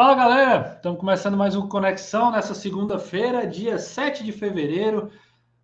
Fala 0.00 0.14
galera, 0.14 0.72
estamos 0.76 0.98
começando 0.98 1.36
mais 1.36 1.54
um 1.54 1.68
Conexão 1.68 2.30
nessa 2.30 2.54
segunda-feira, 2.54 3.46
dia 3.46 3.78
7 3.78 4.24
de 4.24 4.32
fevereiro. 4.32 5.10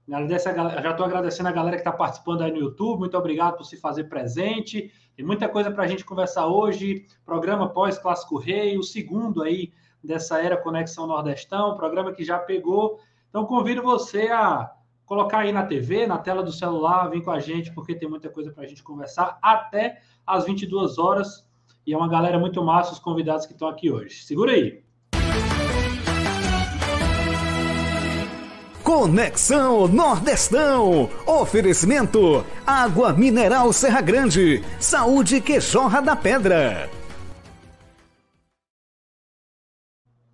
já 0.06 0.90
estou 0.90 1.06
agradecendo 1.06 1.48
a 1.48 1.52
galera 1.52 1.76
que 1.76 1.80
está 1.80 1.90
participando 1.90 2.42
aí 2.42 2.52
no 2.52 2.58
YouTube, 2.58 2.98
muito 2.98 3.16
obrigado 3.16 3.56
por 3.56 3.64
se 3.64 3.78
fazer 3.78 4.04
presente. 4.10 4.92
Tem 5.16 5.24
muita 5.24 5.48
coisa 5.48 5.70
para 5.70 5.84
a 5.84 5.86
gente 5.86 6.04
conversar 6.04 6.48
hoje. 6.48 7.06
Programa 7.24 7.70
pós-Clássico 7.70 8.36
Rei, 8.36 8.76
o 8.76 8.82
segundo 8.82 9.42
aí 9.42 9.72
dessa 10.04 10.38
era 10.38 10.58
Conexão 10.58 11.06
Nordestão, 11.06 11.74
programa 11.74 12.12
que 12.12 12.22
já 12.22 12.38
pegou. 12.38 13.00
Então 13.30 13.46
convido 13.46 13.82
você 13.82 14.28
a 14.28 14.70
colocar 15.06 15.38
aí 15.38 15.52
na 15.52 15.64
TV, 15.64 16.06
na 16.06 16.18
tela 16.18 16.42
do 16.42 16.52
celular, 16.52 17.08
vir 17.08 17.24
com 17.24 17.30
a 17.30 17.40
gente, 17.40 17.72
porque 17.72 17.94
tem 17.94 18.06
muita 18.06 18.28
coisa 18.28 18.52
para 18.52 18.64
a 18.64 18.66
gente 18.66 18.82
conversar 18.82 19.38
até 19.40 20.02
às 20.26 20.44
22 20.44 20.98
horas. 20.98 21.45
E 21.86 21.92
é 21.92 21.96
uma 21.96 22.08
galera 22.08 22.36
muito 22.36 22.64
massa 22.64 22.92
os 22.92 22.98
convidados 22.98 23.46
que 23.46 23.52
estão 23.52 23.68
aqui 23.68 23.92
hoje. 23.92 24.16
Segura 24.24 24.50
aí. 24.50 24.82
Conexão 28.82 29.86
Nordestão. 29.86 31.08
Oferecimento: 31.24 32.44
Água 32.66 33.12
Mineral 33.12 33.72
Serra 33.72 34.00
Grande. 34.00 34.64
Saúde 34.80 35.40
que 35.40 35.60
jorra 35.60 36.00
da 36.00 36.16
pedra. 36.16 36.90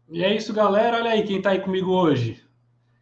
E 0.08 0.24
é 0.24 0.34
isso, 0.34 0.54
galera. 0.54 0.96
Olha 0.96 1.10
aí 1.10 1.22
quem 1.22 1.36
está 1.36 1.50
aí 1.50 1.60
comigo 1.60 1.90
hoje. 1.90 2.42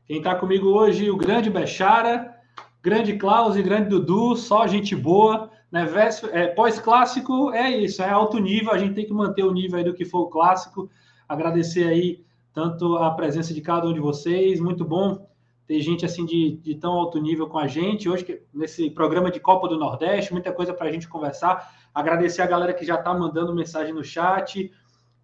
Quem 0.06 0.18
está 0.18 0.34
comigo 0.34 0.70
hoje, 0.70 1.08
o 1.08 1.16
grande 1.16 1.48
Bechara, 1.48 2.34
grande 2.82 3.16
Klaus 3.16 3.54
e 3.54 3.62
grande 3.62 3.90
Dudu, 3.90 4.34
só 4.34 4.66
gente 4.66 4.96
boa. 4.96 5.52
Né? 5.70 5.88
É, 6.32 6.46
Pós-clássico 6.48 7.52
é 7.52 7.70
isso, 7.70 8.02
é 8.02 8.10
alto 8.10 8.38
nível, 8.38 8.72
a 8.72 8.78
gente 8.78 8.94
tem 8.94 9.06
que 9.06 9.12
manter 9.12 9.44
o 9.44 9.52
nível 9.52 9.82
do 9.84 9.94
que 9.94 10.04
for 10.04 10.20
o 10.20 10.28
clássico. 10.28 10.90
Agradecer 11.28 11.86
aí 11.86 12.24
tanto 12.52 12.96
a 12.96 13.10
presença 13.12 13.54
de 13.54 13.60
cada 13.60 13.86
um 13.86 13.92
de 13.92 14.00
vocês, 14.00 14.60
muito 14.60 14.84
bom 14.84 15.30
ter 15.70 15.80
gente 15.82 16.04
assim 16.04 16.26
de, 16.26 16.56
de 16.56 16.74
tão 16.74 16.94
alto 16.94 17.20
nível 17.20 17.46
com 17.46 17.56
a 17.56 17.68
gente. 17.68 18.08
Hoje, 18.08 18.42
nesse 18.52 18.90
programa 18.90 19.30
de 19.30 19.38
Copa 19.38 19.68
do 19.68 19.78
Nordeste, 19.78 20.32
muita 20.32 20.52
coisa 20.52 20.74
para 20.74 20.88
a 20.88 20.92
gente 20.92 21.06
conversar. 21.06 21.72
Agradecer 21.94 22.42
a 22.42 22.46
galera 22.46 22.74
que 22.74 22.84
já 22.84 22.96
está 22.96 23.14
mandando 23.14 23.54
mensagem 23.54 23.94
no 23.94 24.02
chat. 24.02 24.72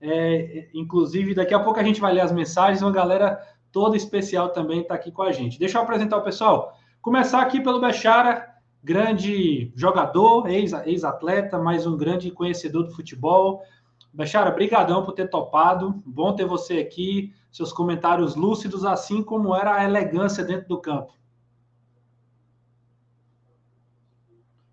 É, 0.00 0.68
inclusive, 0.72 1.34
daqui 1.34 1.52
a 1.52 1.58
pouco 1.58 1.80
a 1.80 1.82
gente 1.82 2.00
vai 2.00 2.12
ler 2.12 2.20
as 2.20 2.30
mensagens, 2.30 2.80
uma 2.80 2.92
galera 2.92 3.40
toda 3.72 3.96
especial 3.96 4.50
também 4.50 4.82
está 4.82 4.94
aqui 4.94 5.10
com 5.10 5.22
a 5.22 5.32
gente. 5.32 5.58
Deixa 5.58 5.78
eu 5.78 5.82
apresentar 5.82 6.18
o 6.18 6.22
pessoal. 6.22 6.78
Começar 7.02 7.40
aqui 7.40 7.60
pelo 7.60 7.80
Bechara, 7.80 8.48
grande 8.86 9.72
jogador, 9.74 10.48
ex-atleta, 10.48 11.58
mais 11.58 11.84
um 11.88 11.96
grande 11.96 12.30
conhecedor 12.30 12.84
do 12.84 12.94
futebol. 12.94 13.60
Bechara, 14.12 14.48
brigadão 14.52 15.04
por 15.04 15.10
ter 15.10 15.28
topado. 15.28 16.00
Bom 16.06 16.36
ter 16.36 16.44
você 16.44 16.78
aqui. 16.78 17.34
Seus 17.50 17.72
comentários 17.72 18.36
lúcidos, 18.36 18.84
assim 18.84 19.24
como 19.24 19.56
era 19.56 19.74
a 19.74 19.82
elegância 19.82 20.44
dentro 20.44 20.68
do 20.68 20.80
campo. 20.80 21.12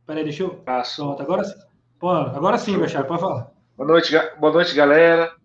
Peraí, 0.06 0.24
deixa 0.24 0.44
eu. 0.44 0.62
Pronto, 0.62 1.20
agora 1.20 1.44
sim. 1.44 1.60
Pô, 1.98 2.12
agora 2.12 2.60
sim, 2.60 2.78
Bechara, 2.78 3.08
pode 3.08 3.20
falar. 3.20 3.52
Boa 3.76 3.88
noite, 3.88 4.14
boa 4.38 4.54
noite, 4.54 4.76
galera. 4.76 5.36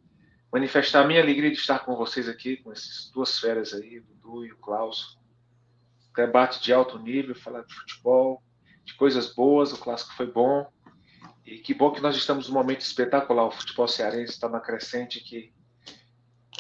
Manifestar 0.53 1.05
a 1.05 1.07
minha 1.07 1.23
alegria 1.23 1.51
de 1.51 1.57
estar 1.57 1.79
com 1.79 1.97
vocês 1.97 2.29
aqui, 2.29 2.59
com 2.59 2.71
essas 2.71 3.11
duas 3.15 3.39
férias 3.39 3.73
aí, 3.73 3.99
o 3.99 4.03
Dudu 4.03 4.45
e 4.45 4.53
o 4.53 4.59
Klaus 4.59 5.17
debate 6.19 6.61
de 6.61 6.73
alto 6.73 6.99
nível, 6.99 7.33
falar 7.35 7.63
de 7.63 7.73
futebol, 7.73 8.43
de 8.89 8.95
coisas 8.95 9.35
boas, 9.35 9.73
o 9.73 9.79
clássico 9.79 10.15
foi 10.15 10.27
bom. 10.27 10.67
E 11.47 11.59
que 11.59 11.75
bom 11.75 11.91
que 11.91 12.01
nós 12.01 12.17
estamos 12.17 12.49
num 12.49 12.55
momento 12.55 12.81
espetacular. 12.81 13.47
O 13.47 13.51
futebol 13.51 13.87
cearense 13.87 14.33
está 14.33 14.49
na 14.49 14.61
crescente, 14.61 15.21
que 15.21 15.53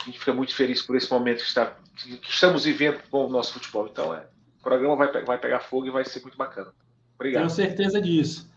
a 0.00 0.04
gente 0.04 0.18
fica 0.18 0.32
muito 0.32 0.54
feliz 0.54 0.82
por 0.82 0.94
esse 0.94 1.10
momento 1.10 1.38
que, 1.38 1.48
está, 1.48 1.74
que 1.96 2.30
estamos 2.30 2.64
vivendo 2.64 3.00
com 3.10 3.26
o 3.26 3.28
nosso 3.30 3.54
futebol. 3.54 3.88
Então, 3.90 4.14
é, 4.14 4.26
o 4.58 4.62
programa 4.62 4.94
vai, 4.96 5.24
vai 5.24 5.38
pegar 5.38 5.60
fogo 5.60 5.86
e 5.86 5.90
vai 5.90 6.04
ser 6.04 6.20
muito 6.20 6.36
bacana. 6.36 6.72
Obrigado. 7.14 7.42
Tenho 7.42 7.50
certeza 7.50 8.00
disso. 8.00 8.48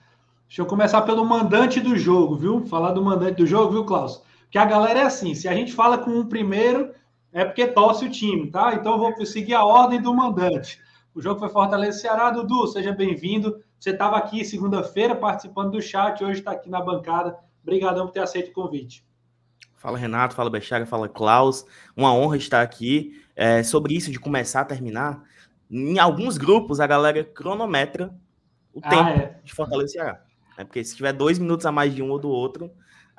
Deixa 0.47 0.61
eu 0.61 0.65
começar 0.65 1.01
pelo 1.03 1.23
mandante 1.23 1.79
do 1.79 1.97
jogo, 1.97 2.35
viu? 2.35 2.65
Falar 2.65 2.91
do 2.91 3.01
mandante 3.01 3.37
do 3.37 3.47
jogo, 3.47 3.71
viu, 3.71 3.85
Klaus? 3.85 4.21
Porque 4.41 4.57
a 4.57 4.65
galera 4.65 4.99
é 4.99 5.03
assim: 5.03 5.33
se 5.33 5.47
a 5.47 5.53
gente 5.53 5.71
fala 5.71 5.97
com 5.97 6.19
o 6.19 6.25
primeiro, 6.25 6.93
é 7.31 7.45
porque 7.45 7.67
torce 7.67 8.05
o 8.05 8.11
time, 8.11 8.51
tá? 8.51 8.73
Então 8.75 8.93
eu 8.93 8.99
vou 8.99 9.25
seguir 9.25 9.53
a 9.53 9.63
ordem 9.63 10.01
do 10.01 10.13
mandante. 10.13 10.77
O 11.13 11.21
jogo 11.21 11.39
foi 11.39 11.49
Fortaleza 11.49 11.99
Ceará. 11.99 12.29
Dudu, 12.31 12.67
seja 12.67 12.93
bem-vindo. 12.93 13.61
Você 13.77 13.89
estava 13.89 14.17
aqui 14.17 14.45
segunda-feira 14.45 15.13
participando 15.13 15.71
do 15.71 15.81
chat, 15.81 16.23
hoje 16.23 16.39
está 16.39 16.51
aqui 16.51 16.69
na 16.69 16.79
bancada. 16.81 17.37
Obrigadão 17.61 18.05
por 18.05 18.13
ter 18.13 18.21
aceito 18.21 18.49
o 18.49 18.53
convite. 18.53 19.05
Fala 19.75 19.97
Renato, 19.97 20.35
fala 20.35 20.49
Bechaga, 20.49 20.85
fala 20.85 21.09
Klaus. 21.09 21.65
Uma 21.97 22.13
honra 22.13 22.37
estar 22.37 22.61
aqui. 22.61 23.21
É, 23.35 23.61
sobre 23.61 23.93
isso 23.93 24.09
de 24.09 24.19
começar 24.19 24.61
a 24.61 24.65
terminar, 24.65 25.23
em 25.69 25.97
alguns 25.99 26.37
grupos 26.37 26.79
a 26.79 26.87
galera 26.87 27.23
cronometra 27.23 28.13
o 28.73 28.79
ah, 28.83 28.89
tempo 28.89 29.09
é. 29.09 29.39
de 29.43 29.53
Fortaleza 29.53 29.93
Ceará. 29.93 30.21
É 30.57 30.63
porque 30.63 30.83
se 30.83 30.95
tiver 30.95 31.11
dois 31.11 31.39
minutos 31.39 31.65
a 31.65 31.71
mais 31.71 31.93
de 31.93 32.01
um 32.01 32.09
ou 32.11 32.19
do 32.19 32.29
outro, 32.29 32.71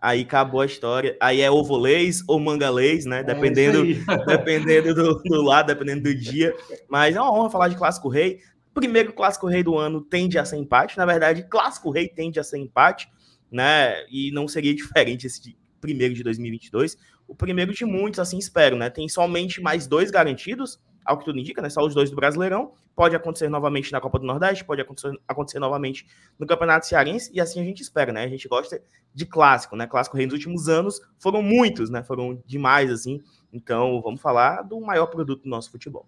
aí 0.03 0.23
acabou 0.23 0.61
a 0.61 0.67
história. 0.67 1.17
Aí 1.21 1.41
é 1.41 1.49
ovolês 1.49 2.25
ou 2.27 2.41
mangalês, 2.41 3.07
né? 3.07 3.21
É 3.21 3.23
dependendo, 3.23 3.85
é 3.85 4.27
dependendo 4.27 4.93
do, 4.93 5.23
do, 5.23 5.43
lado, 5.43 5.69
dependendo 5.69 6.03
do 6.03 6.15
dia. 6.15 6.53
Mas 6.89 7.15
é 7.15 7.21
uma 7.21 7.33
honra 7.33 7.51
falar 7.51 7.69
de 7.69 7.77
Clássico 7.77 8.09
Rei. 8.09 8.41
Primeiro 8.75 9.13
Clássico 9.13 9.47
Rei 9.47 9.63
do 9.63 9.79
ano 9.79 10.01
tende 10.01 10.39
a 10.41 10.45
ser 10.45 10.57
empate. 10.57 10.99
Na 10.99 11.07
verdade, 11.07 11.45
Clássico 11.49 11.93
Rei 11.93 12.09
tende 12.09 12.41
a 12.41 12.43
ser 12.43 12.59
empate, 12.59 13.09
né? 13.51 14.05
E 14.11 14.33
não 14.33 14.49
seria 14.49 14.75
diferente 14.75 15.29
esse 15.29 15.57
primeiro 15.81 16.15
de 16.15 16.25
2022. 16.25 16.99
O 17.29 17.35
primeiro 17.35 17.73
de 17.73 17.85
muitos, 17.85 18.19
assim 18.19 18.39
espero, 18.39 18.77
né? 18.77 18.91
Tem 18.91 19.09
somente 19.09 19.61
mais 19.61 19.87
dois 19.87 20.11
garantidos 20.11 20.81
ao 21.05 21.19
que 21.19 21.25
tudo 21.25 21.39
indica, 21.39 21.61
né? 21.61 21.69
Só 21.69 21.85
os 21.85 21.95
dois 21.95 22.11
do 22.11 22.17
Brasileirão. 22.17 22.73
Pode 22.95 23.17
acontecer 23.17 23.49
novamente 23.49 23.91
na 23.91 24.01
Copa 24.01 24.19
do 24.19 24.27
Nordeste, 24.27 24.65
pode 24.65 24.81
acontecer, 24.81 25.19
acontecer 25.27 25.59
novamente 25.59 26.07
no 26.39 26.47
Campeonato 26.47 26.87
Cearense, 26.87 27.31
e 27.33 27.41
assim 27.41 27.61
a 27.61 27.65
gente 27.65 27.81
espera, 27.81 28.13
né? 28.13 28.25
A 28.25 28.29
gente 28.29 28.47
gosta 28.49 28.83
de 29.15 29.27
clássico, 29.27 29.77
né? 29.77 29.87
Clássico 29.87 30.17
Rei 30.17 30.27
nos 30.27 30.35
últimos 30.35 30.69
anos 30.69 31.01
foram 31.19 31.43
muitos, 31.43 31.91
né? 31.91 32.03
Foram 32.03 32.43
demais, 32.47 32.91
assim. 32.91 33.21
Então, 33.53 34.01
vamos 34.03 34.21
falar 34.21 34.63
do 34.63 34.81
maior 34.81 35.07
produto 35.07 35.43
do 35.43 35.49
nosso 35.49 35.71
futebol. 35.71 36.07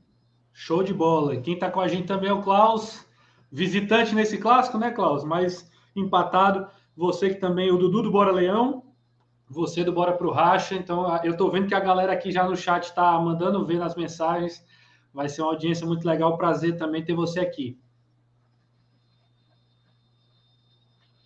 Show 0.52 0.82
de 0.82 0.94
bola. 0.94 1.36
Quem 1.36 1.58
tá 1.58 1.70
com 1.70 1.80
a 1.80 1.88
gente 1.88 2.06
também 2.06 2.30
é 2.30 2.32
o 2.32 2.42
Klaus, 2.42 3.04
visitante 3.50 4.14
nesse 4.14 4.38
clássico, 4.38 4.78
né, 4.78 4.90
Klaus? 4.90 5.24
Mas 5.24 5.70
empatado. 5.96 6.66
Você 6.96 7.30
que 7.30 7.40
também, 7.40 7.72
o 7.72 7.76
Dudu 7.76 8.02
do 8.02 8.10
Bora 8.10 8.30
Leão, 8.30 8.84
você 9.48 9.82
do 9.82 9.92
Bora 9.92 10.12
Pro 10.12 10.30
Racha. 10.30 10.74
Então, 10.74 11.06
eu 11.24 11.36
tô 11.36 11.50
vendo 11.50 11.66
que 11.66 11.74
a 11.74 11.80
galera 11.80 12.12
aqui 12.12 12.30
já 12.30 12.48
no 12.48 12.56
chat 12.56 12.94
tá 12.94 13.18
mandando 13.18 13.64
ver 13.66 13.78
nas 13.78 13.94
mensagens 13.94 14.64
Vai 15.14 15.28
ser 15.28 15.42
uma 15.42 15.52
audiência 15.52 15.86
muito 15.86 16.04
legal. 16.04 16.36
Prazer 16.36 16.76
também 16.76 17.04
ter 17.04 17.14
você 17.14 17.38
aqui. 17.38 17.78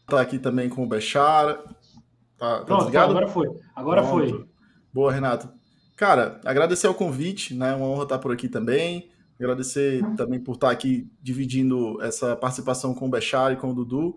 Tá 0.06 0.20
aqui 0.20 0.38
também 0.38 0.68
com 0.68 0.84
o 0.84 0.86
Bechara. 0.86 1.54
Tá, 2.36 2.58
tá 2.58 2.64
Pronto, 2.64 2.92
tá, 2.92 3.02
agora 3.02 3.26
foi. 3.26 3.48
Agora 3.74 4.02
Pronto. 4.02 4.28
foi. 4.30 4.48
Boa, 4.92 5.10
Renato. 5.10 5.48
Cara, 5.96 6.40
agradecer 6.44 6.86
o 6.86 6.94
convite, 6.94 7.54
né? 7.54 7.74
Uma 7.74 7.86
honra 7.86 8.02
estar 8.04 8.18
por 8.18 8.30
aqui 8.30 8.48
também. 8.48 9.10
Agradecer 9.40 10.04
também 10.16 10.38
por 10.38 10.54
estar 10.54 10.70
aqui 10.70 11.10
dividindo 11.22 12.00
essa 12.02 12.36
participação 12.36 12.94
com 12.94 13.06
o 13.06 13.10
Bechara 13.10 13.54
e 13.54 13.56
com 13.56 13.70
o 13.70 13.74
Dudu. 13.74 14.16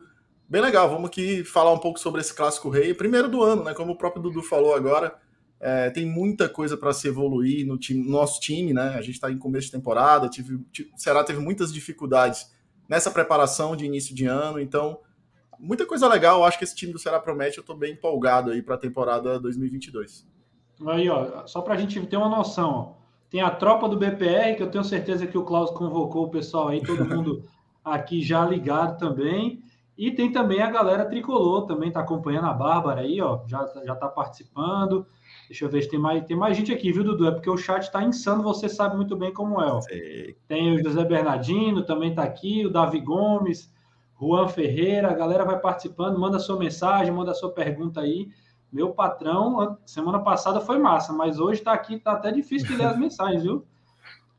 Bem 0.50 0.62
legal, 0.62 0.90
vamos 0.90 1.10
aqui 1.10 1.46
falar 1.46 1.72
um 1.72 1.78
pouco 1.78 1.98
sobre 1.98 2.20
esse 2.20 2.36
clássico 2.36 2.70
rei, 2.70 2.94
primeiro 2.94 3.30
do 3.30 3.42
ano, 3.42 3.64
né? 3.64 3.74
Como 3.74 3.94
o 3.94 3.98
próprio 3.98 4.22
Dudu 4.22 4.44
falou 4.44 4.76
agora, 4.76 5.16
é, 5.62 5.92
tem 5.92 6.06
muita 6.06 6.50
coisa 6.50 6.76
para 6.76 6.92
se 6.92 7.08
evoluir 7.08 7.68
no, 7.68 7.78
time, 7.78 8.04
no, 8.04 8.10
nosso 8.10 8.42
time, 8.42 8.74
né? 8.74 8.96
A 8.96 9.02
gente 9.02 9.12
está 9.12 9.32
em 9.32 9.38
começo 9.38 9.68
de 9.68 9.74
temporada, 9.74 10.28
tive, 10.28 10.58
tive, 10.72 10.90
o 10.92 10.98
Ceará 10.98 11.24
teve 11.24 11.40
muitas 11.40 11.72
dificuldades 11.72 12.52
nessa 12.90 13.12
preparação 13.12 13.76
de 13.76 13.86
início 13.86 14.16
de 14.16 14.26
ano, 14.26 14.60
então 14.60 15.00
muita 15.60 15.86
coisa 15.86 16.08
legal. 16.08 16.40
Eu 16.40 16.46
acho 16.46 16.58
que 16.58 16.64
esse 16.64 16.76
time 16.76 16.92
do 16.92 16.98
Ceará 16.98 17.20
promete. 17.20 17.60
Eu 17.60 17.62
estou 17.62 17.78
bem 17.78 17.94
empolgado 17.94 18.50
aí 18.50 18.64
para 18.64 18.74
a 18.74 18.78
temporada 18.78 19.40
2022. 19.40 20.28
Aí, 20.88 21.08
ó, 21.08 21.46
só 21.46 21.62
para 21.62 21.76
a 21.76 21.78
gente 21.78 22.04
ter 22.08 22.18
uma 22.18 22.28
noção, 22.28 22.72
ó, 22.72 23.02
tem 23.30 23.40
a 23.40 23.52
tropa 23.52 23.88
do 23.88 23.96
BPR, 23.96 24.56
que 24.58 24.64
eu 24.64 24.72
tenho 24.72 24.84
certeza 24.84 25.28
que 25.28 25.38
o 25.38 25.44
Klaus 25.44 25.70
convocou 25.70 26.26
o 26.26 26.32
pessoal 26.32 26.70
aí, 26.70 26.82
todo 26.82 27.06
mundo 27.06 27.44
aqui 27.86 28.24
já 28.24 28.44
ligado 28.44 28.98
também. 28.98 29.64
E 29.96 30.10
tem 30.10 30.32
também 30.32 30.60
a 30.62 30.72
galera 30.72 31.06
tricolor, 31.06 31.68
também 31.68 31.90
está 31.90 32.00
acompanhando 32.00 32.48
a 32.48 32.54
Bárbara 32.54 33.02
aí, 33.02 33.22
ó, 33.22 33.42
já, 33.46 33.72
já 33.86 33.96
tá 33.96 34.08
participando. 34.08 35.06
Deixa 35.52 35.66
eu 35.66 35.70
ver 35.70 35.82
se 35.82 35.90
tem 35.90 36.00
mais, 36.00 36.24
tem 36.24 36.38
mais 36.38 36.56
gente 36.56 36.72
aqui, 36.72 36.94
viu, 36.94 37.04
Dudu? 37.04 37.28
É 37.28 37.32
porque 37.32 37.50
o 37.50 37.58
chat 37.58 37.84
está 37.84 38.02
insano, 38.02 38.42
você 38.42 38.70
sabe 38.70 38.96
muito 38.96 39.18
bem 39.18 39.34
como 39.34 39.62
é. 39.62 39.70
Ó. 39.70 39.82
Tem 40.48 40.74
o 40.74 40.82
José 40.82 41.04
Bernardino, 41.04 41.84
também 41.84 42.12
está 42.12 42.24
aqui, 42.24 42.66
o 42.66 42.70
Davi 42.70 43.02
Gomes, 43.02 43.70
Juan 44.18 44.48
Ferreira, 44.48 45.12
a 45.12 45.14
galera 45.14 45.44
vai 45.44 45.60
participando, 45.60 46.18
manda 46.18 46.40
sua 46.40 46.58
mensagem, 46.58 47.14
manda 47.14 47.34
sua 47.34 47.52
pergunta 47.52 48.00
aí. 48.00 48.30
Meu 48.72 48.92
patrão, 48.94 49.78
semana 49.86 50.20
passada 50.20 50.62
foi 50.62 50.80
massa, 50.80 51.12
mas 51.12 51.38
hoje 51.38 51.60
está 51.60 51.74
aqui, 51.74 52.00
tá 52.00 52.14
até 52.14 52.32
difícil 52.32 52.70
de 52.70 52.78
ler 52.78 52.86
as 52.86 52.96
mensagens, 52.98 53.44
viu? 53.44 53.66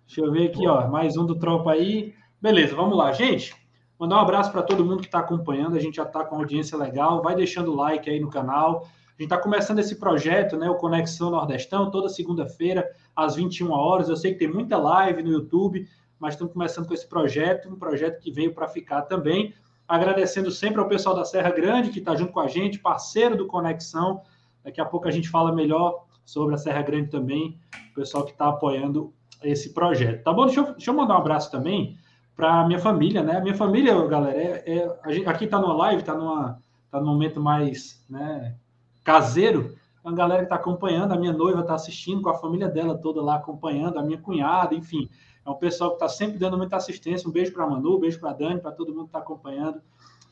Deixa 0.07 0.23
eu 0.23 0.33
ver 0.33 0.49
aqui, 0.49 0.67
ó, 0.67 0.89
mais 0.89 1.15
um 1.19 1.27
do 1.27 1.39
Tropa 1.39 1.73
aí. 1.73 2.15
Beleza, 2.41 2.75
vamos 2.75 2.97
lá, 2.97 3.13
gente. 3.13 3.55
Mandar 3.99 4.17
um 4.17 4.21
abraço 4.21 4.51
para 4.51 4.63
todo 4.63 4.83
mundo 4.83 5.01
que 5.01 5.09
está 5.09 5.19
acompanhando, 5.19 5.77
a 5.77 5.79
gente 5.79 5.97
já 5.97 6.05
está 6.05 6.25
com 6.25 6.37
audiência 6.37 6.79
legal. 6.79 7.21
Vai 7.21 7.35
deixando 7.35 7.71
o 7.71 7.77
like 7.77 8.09
aí 8.09 8.19
no 8.19 8.31
canal 8.31 8.89
A 9.19 9.23
gente 9.23 9.33
está 9.33 9.39
começando 9.39 9.79
esse 9.79 9.97
projeto, 9.97 10.57
né, 10.57 10.69
o 10.71 10.77
Conexão 10.77 11.31
Nordestão, 11.31 11.91
toda 11.91 12.09
segunda-feira, 12.09 12.91
às 13.15 13.37
21 13.37 13.71
horas. 13.71 14.09
Eu 14.09 14.17
sei 14.17 14.33
que 14.33 14.39
tem 14.39 14.49
muita 14.49 14.79
live 14.79 15.23
no 15.23 15.31
YouTube, 15.31 15.87
mas 16.19 16.35
estamos 16.35 16.53
começando 16.53 16.87
com 16.87 16.95
esse 16.95 17.07
projeto, 17.07 17.69
um 17.69 17.77
projeto 17.77 18.21
que 18.21 18.31
veio 18.31 18.55
para 18.55 18.67
ficar 18.69 19.03
também. 19.03 19.55
Agradecendo 19.87 20.51
sempre 20.51 20.81
ao 20.81 20.89
pessoal 20.89 21.15
da 21.15 21.25
Serra 21.25 21.51
Grande, 21.51 21.91
que 21.91 21.99
está 21.99 22.17
junto 22.17 22.33
com 22.33 22.41
a 22.41 22.49
gente, 22.49 22.79
parceiro 22.79 23.37
do 23.37 23.47
Conexão. 23.47 24.23
Daqui 24.65 24.81
a 24.81 24.85
pouco 24.85 25.07
a 25.07 25.11
gente 25.11 25.29
fala 25.29 25.53
melhor 25.53 26.07
sobre 26.25 26.55
a 26.55 26.59
Serra 26.59 26.83
Grande 26.83 27.11
também, 27.11 27.59
o 27.91 27.95
pessoal 27.95 28.25
que 28.25 28.33
está 28.33 28.49
apoiando 28.49 29.13
esse 29.43 29.75
projeto. 29.75 30.23
Tá 30.23 30.33
bom? 30.33 30.47
Deixa 30.47 30.61
eu, 30.61 30.73
deixa 30.73 30.91
eu 30.91 30.95
mandar 30.95 31.15
um 31.15 31.19
abraço 31.19 31.51
também 31.51 31.99
para 32.35 32.61
a 32.61 32.67
minha 32.67 32.79
família, 32.79 33.23
né? 33.23 33.37
A 33.37 33.41
minha 33.41 33.55
família, 33.55 33.95
galera, 34.07 34.37
é, 34.37 34.65
é 35.05 35.13
gente, 35.13 35.29
aqui 35.29 35.45
está 35.45 35.61
numa 35.61 35.75
live, 35.75 36.01
está 36.01 36.15
tá 36.91 37.01
num 37.01 37.07
momento 37.07 37.41
mais 37.41 38.05
né, 38.09 38.55
caseiro. 39.03 39.75
A 40.05 40.11
galera 40.11 40.41
que 40.41 40.47
está 40.47 40.57
acompanhando, 40.57 41.13
a 41.13 41.17
minha 41.17 41.33
noiva 41.33 41.61
está 41.61 41.75
assistindo 41.75 42.23
com 42.23 42.29
a 42.29 42.35
família 42.35 42.69
dela 42.69 42.99
toda 42.99 43.23
lá 43.23 43.37
acompanhando, 43.37 43.99
a 43.99 44.03
minha 44.03 44.19
cunhada, 44.19 44.75
enfim. 44.75 45.09
É 45.45 45.51
um 45.51 45.55
pessoal 45.55 45.91
que 45.91 45.97
está 45.97 46.09
sempre 46.09 46.39
dando 46.39 46.57
muita 46.57 46.77
assistência. 46.77 47.29
Um 47.29 47.33
beijo 47.33 47.53
para 47.53 47.65
a 47.65 47.71
Manu, 47.71 47.97
um 47.97 48.01
beijo 48.01 48.19
para 48.19 48.31
a 48.31 48.33
Dani, 48.33 48.61
para 48.61 48.73
todo 48.73 48.93
mundo 48.93 49.05
que 49.05 49.09
está 49.09 49.19
acompanhando 49.19 49.81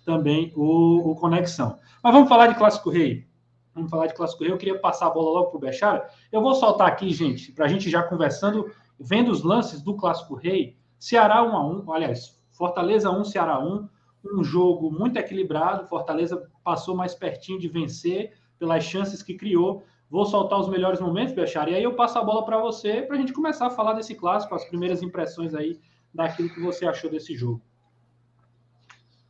também 0.05 0.53
o, 0.57 1.11
o, 1.11 1.15
Conexão. 1.17 1.79
Mas 2.03 2.13
vamos 2.13 2.29
falar 2.29 2.49
de 2.49 2.57
Clássico 2.57 2.91
Rei. 2.91 3.27
Vamos 3.75 3.91
falar 3.91 4.07
de 4.07 4.15
Clássico 4.15 4.43
Rei. 4.43 4.53
Eu 4.53 4.59
queria 4.59 4.79
passar 4.79 5.07
a 5.07 5.11
bola 5.11 5.31
logo 5.31 5.51
para 5.51 5.57
o 5.57 5.61
Bechara. 5.61 6.09
Eu 6.33 6.41
vou 6.41 6.55
soltar 6.55 6.89
aqui, 6.89 7.11
gente, 7.13 7.53
para 7.53 7.67
a 7.67 7.69
gente 7.69 7.91
já 7.91 8.03
conversando, 8.03 8.71
vendo 8.99 9.31
os 9.31 9.43
lances 9.43 9.83
do 9.83 9.95
Clássico 9.95 10.35
Rei. 10.35 10.77
Ceará 10.99 11.43
1 11.43 11.57
a 11.57 11.67
1 11.67 11.93
aliás, 11.93 12.39
Fortaleza 12.51 13.11
1, 13.11 13.25
Ceará 13.25 13.59
1. 13.59 13.89
Um 14.35 14.45
jogo 14.45 14.91
muito 14.91 15.17
equilibrado. 15.17 15.87
Fortaleza 15.87 16.43
passou 16.63 16.95
mais 16.95 17.15
pertinho 17.15 17.59
de 17.59 17.69
vencer 17.69 18.33
pelas 18.61 18.85
chances 18.85 19.23
que 19.23 19.35
criou. 19.35 19.83
Vou 20.09 20.25
soltar 20.25 20.61
os 20.61 20.69
melhores 20.69 21.01
momentos, 21.01 21.35
Bechara, 21.35 21.71
e 21.71 21.75
aí 21.75 21.83
eu 21.83 21.95
passo 21.95 22.19
a 22.19 22.25
bola 22.25 22.45
para 22.45 22.59
você 22.59 23.03
para 23.03 23.17
a 23.17 23.19
gente 23.19 23.33
começar 23.33 23.67
a 23.67 23.71
falar 23.71 23.95
desse 23.95 24.15
clássico, 24.15 24.55
as 24.55 24.65
primeiras 24.65 25.03
impressões 25.03 25.55
aí 25.55 25.81
daquilo 26.13 26.51
que 26.51 26.61
você 26.61 26.87
achou 26.87 27.11
desse 27.11 27.35
jogo. 27.35 27.63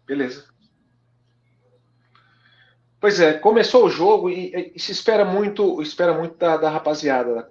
Beleza. 0.07 0.49
Pois 2.99 3.21
é, 3.21 3.35
começou 3.35 3.87
o 3.87 3.91
jogo 3.91 4.29
e, 4.29 4.73
e 4.75 4.81
se 4.81 4.93
espera 4.93 5.25
muito, 5.25 5.81
espera 5.81 6.13
muito 6.13 6.37
da, 6.37 6.57
da 6.57 6.69
rapaziada, 6.69 7.49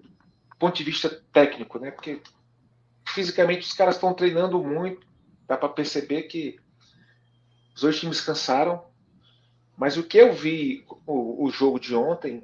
do 0.51 0.57
ponto 0.57 0.75
de 0.75 0.83
vista 0.83 1.09
técnico, 1.31 1.79
né? 1.79 1.89
Porque 1.89 2.21
fisicamente 3.07 3.61
os 3.61 3.73
caras 3.73 3.95
estão 3.95 4.13
treinando 4.13 4.63
muito, 4.63 5.07
dá 5.47 5.57
para 5.57 5.69
perceber 5.69 6.23
que 6.23 6.59
os 7.73 7.81
dois 7.81 7.99
times 7.99 8.21
cansaram. 8.21 8.83
Mas 9.79 9.97
o 9.97 10.03
que 10.03 10.17
eu 10.17 10.33
vi 10.33 10.85
o, 11.07 11.45
o 11.45 11.49
jogo 11.49 11.79
de 11.79 11.95
ontem 11.95 12.43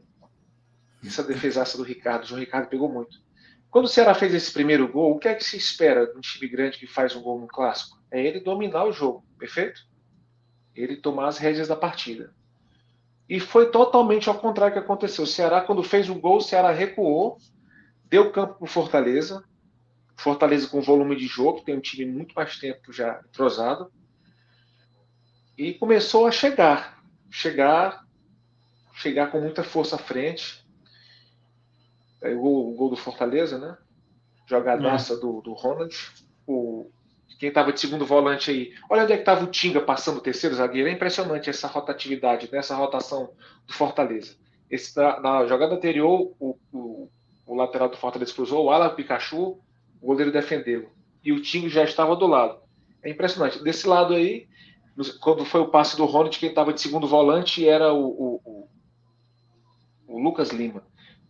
essa 1.08 1.24
defesaça 1.24 1.78
do 1.78 1.84
Ricardo. 1.84 2.24
O 2.24 2.28
João 2.28 2.40
Ricardo 2.40 2.68
pegou 2.68 2.90
muito. 2.90 3.24
Quando 3.70 3.86
o 3.86 3.90
Ceará 3.90 4.14
fez 4.14 4.34
esse 4.34 4.52
primeiro 4.52 4.88
gol, 4.88 5.16
o 5.16 5.20
que 5.20 5.28
é 5.28 5.36
que 5.36 5.44
se 5.44 5.58
espera 5.58 6.08
de 6.08 6.18
um 6.18 6.22
time 6.22 6.48
grande 6.48 6.78
que 6.78 6.88
faz 6.88 7.16
um 7.16 7.22
gol 7.22 7.40
no 7.40 7.48
clássico? 7.48 8.00
É 8.10 8.26
ele 8.26 8.40
dominar 8.40 8.86
o 8.86 8.94
jogo, 8.94 9.26
perfeito? 9.38 9.82
Ele 10.74 10.96
tomar 10.96 11.28
as 11.28 11.38
rédeas 11.38 11.68
da 11.68 11.76
partida. 11.76 12.34
E 13.28 13.40
foi 13.40 13.70
totalmente 13.70 14.30
ao 14.30 14.40
contrário 14.40 14.74
que 14.74 14.80
aconteceu. 14.80 15.24
O 15.24 15.28
Ceará, 15.28 15.62
quando 15.62 15.84
fez 15.84 16.10
o 16.10 16.16
gol, 16.16 16.38
o 16.38 16.42
Ceará 16.42 16.72
recuou, 16.72 17.38
deu 18.06 18.32
campo 18.32 18.56
para 18.56 18.64
o 18.64 18.68
Fortaleza. 18.68 19.44
Fortaleza 20.16 20.68
com 20.70 20.82
volume 20.82 21.16
de 21.16 21.28
jogo, 21.28 21.62
tem 21.62 21.76
um 21.76 21.82
time 21.82 22.06
muito 22.06 22.34
mais 22.34 22.58
tempo 22.58 22.94
já 22.94 23.22
entrosado. 23.28 23.92
E 25.58 25.74
começou 25.74 26.26
a 26.26 26.32
chegar. 26.32 26.95
Chegar, 27.38 28.06
chegar 28.94 29.30
com 29.30 29.42
muita 29.42 29.62
força 29.62 29.96
à 29.96 30.00
frente 30.00 30.66
o 32.34 32.40
gol, 32.40 32.72
o 32.72 32.76
gol 32.76 32.90
do 32.90 32.96
Fortaleza, 32.96 33.58
né? 33.58 33.78
Jogadaça 34.48 35.14
é. 35.14 35.18
do, 35.18 35.42
do 35.42 35.54
Ronald. 35.54 35.96
O, 36.48 36.90
quem 37.40 37.50
estava 37.50 37.74
de 37.74 37.80
segundo 37.80 38.06
volante 38.06 38.52
aí. 38.52 38.74
Olha 38.90 39.04
onde 39.04 39.14
é 39.14 39.16
que 39.18 39.22
estava 39.22 39.44
o 39.44 39.48
Tinga 39.48 39.82
passando 39.82 40.18
o 40.18 40.22
terceiro 40.22 40.56
zagueiro. 40.56 40.88
É 40.88 40.92
impressionante 40.92 41.50
essa 41.50 41.68
rotatividade, 41.68 42.50
né? 42.52 42.60
essa 42.60 42.76
rotação 42.76 43.32
do 43.68 43.74
Fortaleza. 43.74 44.36
Esse, 44.70 44.96
na, 44.96 45.20
na 45.20 45.46
jogada 45.46 45.76
anterior, 45.76 46.34
o, 46.40 46.58
o, 46.72 47.10
o, 47.46 47.56
lateral 47.56 47.90
do 47.90 47.98
Fortaleza 47.98 48.34
cruzou, 48.34 48.66
o 48.66 48.72
Alan 48.72 48.96
Pikachu, 48.96 49.60
o 50.02 50.08
goleiro 50.08 50.32
defendeu. 50.32 50.90
E 51.24 51.32
o 51.32 51.42
Tinga 51.42 51.68
já 51.68 51.84
estava 51.84 52.16
do 52.16 52.28
lado. 52.28 52.60
É 53.04 53.10
impressionante. 53.10 53.62
Desse 53.62 53.88
lado 53.88 54.14
aí, 54.14 54.48
quando 55.20 55.44
foi 55.44 55.62
o 55.62 55.68
passe 55.68 55.98
do 55.98 56.06
Ronald, 56.06 56.38
quem 56.40 56.50
estava 56.50 56.72
de 56.72 56.82
segundo 56.82 57.08
volante 57.08 57.68
era 57.68 57.94
o, 57.94 58.08
o, 58.08 58.70
o 60.08 60.20
Lucas 60.20 60.50
Lima. 60.50 60.84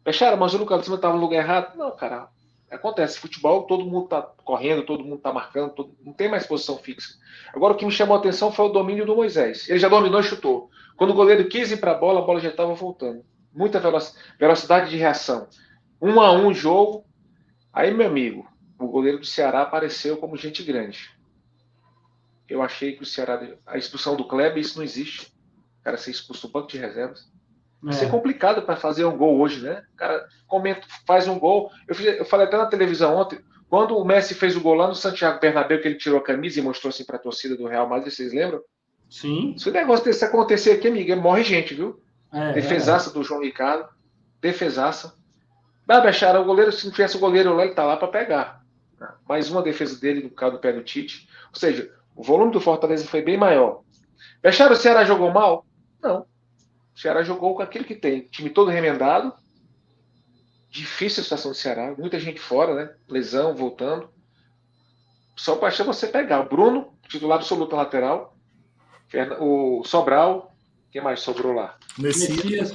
Fecharam, 0.04 0.38
mas 0.38 0.54
o 0.54 0.58
Lucas 0.58 0.86
Lima 0.86 0.98
estava 0.98 1.16
no 1.16 1.22
lugar 1.22 1.44
errado. 1.44 1.76
Não, 1.76 1.96
cara. 1.96 2.30
Acontece. 2.70 3.20
Futebol, 3.20 3.64
todo 3.64 3.86
mundo 3.86 4.06
está 4.06 4.22
correndo, 4.22 4.84
todo 4.84 5.04
mundo 5.04 5.18
está 5.18 5.34
marcando, 5.34 5.74
todo... 5.74 5.96
não 6.04 6.14
tem 6.14 6.30
mais 6.30 6.46
posição 6.46 6.78
fixa. 6.78 7.16
Agora, 7.54 7.74
o 7.74 7.78
que 7.78 7.86
me 7.86 7.92
chamou 7.92 8.16
a 8.16 8.20
atenção 8.20 8.52
foi 8.52 8.66
o 8.66 8.70
domínio 8.70 9.06
do 9.06 9.16
Moisés. 9.16 9.68
Ele 9.70 9.80
já 9.80 9.90
dominou 9.90 10.20
e 10.20 10.24
chutou. 10.24 10.70
Quando 10.96 11.12
o 11.12 11.16
goleiro 11.16 11.48
quis 11.48 11.72
ir 11.72 11.78
para 11.78 11.92
a 11.92 11.98
bola, 11.98 12.20
a 12.20 12.24
bola 12.24 12.40
já 12.40 12.50
estava 12.50 12.74
voltando. 12.74 13.24
Muita 13.54 13.82
velocidade 14.38 14.90
de 14.90 14.98
reação. 14.98 15.48
Um 16.02 16.19
a 16.19 16.31
um 16.31 16.54
jogo. 16.54 17.06
Aí, 17.74 17.94
meu 17.94 18.07
amigo, 18.07 18.48
o 18.80 18.88
goleiro 18.88 19.19
do 19.19 19.26
Ceará 19.26 19.62
apareceu 19.62 20.18
como 20.18 20.38
gente 20.38 20.62
grande. 20.64 21.15
Eu 22.47 22.61
achei 22.61 22.94
que 22.94 23.04
o 23.04 23.06
Ceará. 23.06 23.42
A 23.66 23.78
expulsão 23.78 24.16
do 24.16 24.28
Kleber, 24.28 24.59
isso 24.59 24.78
não 24.78 24.83
existe. 24.83 25.33
O 25.80 25.83
cara 25.83 25.97
ser 25.97 26.11
expulso 26.11 26.47
do 26.47 26.54
banco 26.54 26.68
de 26.68 26.78
reservas. 26.78 27.30
Vai 27.81 27.94
ser 27.94 28.06
é. 28.06 28.09
complicado 28.09 28.64
para 28.64 28.75
fazer 28.75 29.06
um 29.06 29.16
gol 29.16 29.40
hoje, 29.40 29.61
né? 29.61 29.83
O 29.94 29.97
cara 29.97 30.28
comenta, 30.47 30.87
faz 31.06 31.28
um 31.28 31.37
gol. 31.37 31.71
Eu, 31.87 31.94
fiz, 31.94 32.06
eu 32.18 32.25
falei 32.25 32.47
até 32.47 32.57
na 32.57 32.66
televisão 32.66 33.16
ontem, 33.16 33.40
quando 33.69 33.97
o 33.97 34.04
Messi 34.04 34.33
fez 34.33 34.56
o 34.56 34.61
gol 34.61 34.73
lá 34.73 34.87
no 34.87 34.95
Santiago 34.95 35.40
Bernabéu, 35.40 35.80
que 35.80 35.87
ele 35.87 35.97
tirou 35.97 36.18
a 36.18 36.23
camisa 36.23 36.59
e 36.59 36.64
mostrou 36.64 36.90
assim 36.90 37.04
para 37.04 37.18
a 37.18 37.19
torcida 37.19 37.56
do 37.56 37.68
Real 37.68 37.87
Madrid, 37.87 38.11
vocês 38.11 38.33
lembram? 38.33 38.61
Sim. 39.09 39.56
Se 39.57 39.69
o 39.69 39.73
negócio 39.73 40.06
desse 40.06 40.25
acontecer 40.25 40.71
aqui, 40.71 40.87
amigo, 40.87 41.16
morre 41.18 41.44
gente, 41.44 41.73
viu? 41.73 42.02
É, 42.33 42.54
defesaça 42.54 43.11
é. 43.11 43.14
do 43.14 43.23
João 43.23 43.42
Ricardo. 43.42 43.87
Defesaça. 44.42 45.16
Ah, 45.87 46.02
Bechara, 46.02 46.42
o 46.42 46.45
goleiro, 46.45 46.71
se 46.71 46.85
não 46.85 46.92
tivesse 46.92 47.16
o 47.16 47.19
goleiro 47.19 47.56
lá, 47.56 47.66
ele 47.66 47.75
tá 47.75 47.83
lá 47.83 47.95
para 47.97 48.07
pegar. 48.07 48.66
Mais 49.28 49.49
uma 49.52 49.61
defesa 49.61 49.99
dele 49.99 50.23
no 50.23 50.31
caso 50.31 50.54
do 50.54 50.59
pé 50.59 50.73
do 50.73 50.83
Tite. 50.83 51.30
Ou 51.54 51.59
seja, 51.59 51.92
o 52.16 52.24
volume 52.24 52.52
do 52.52 52.62
Fortaleza 52.62 53.06
foi 53.06 53.22
bem 53.22 53.38
maior. 53.38 53.81
Bechara, 54.42 54.74
o 54.74 54.78
Ceará 54.78 55.04
jogou 55.04 55.31
mal? 55.31 55.66
Não. 56.02 56.26
O 56.95 57.00
Ceará 57.00 57.24
jogou 57.24 57.56
com 57.56 57.62
aquilo 57.62 57.84
que 57.84 57.95
tem. 57.95 58.22
Time 58.22 58.50
todo 58.50 58.72
remendado. 58.72 59.34
Difícil 60.69 61.22
a 61.22 61.24
situação 61.24 61.52
do 61.52 61.57
Ceará. 61.57 61.94
Muita 61.98 62.19
gente 62.19 62.40
fora, 62.40 62.74
né? 62.74 62.95
Lesão, 63.07 63.54
voltando. 63.54 64.10
Só 65.36 65.56
basta 65.56 65.84
você 65.84 66.07
pegar. 66.07 66.42
O 66.42 66.50
Bruno, 66.50 66.94
titular 67.10 67.38
absoluto 67.38 67.76
lateral. 67.76 68.38
O 69.40 69.84
Sobral. 69.84 70.56
Quem 70.92 71.02
mais 71.02 71.19
sobrou 71.19 71.52
lá? 71.52 71.78
Messias. 71.98 72.74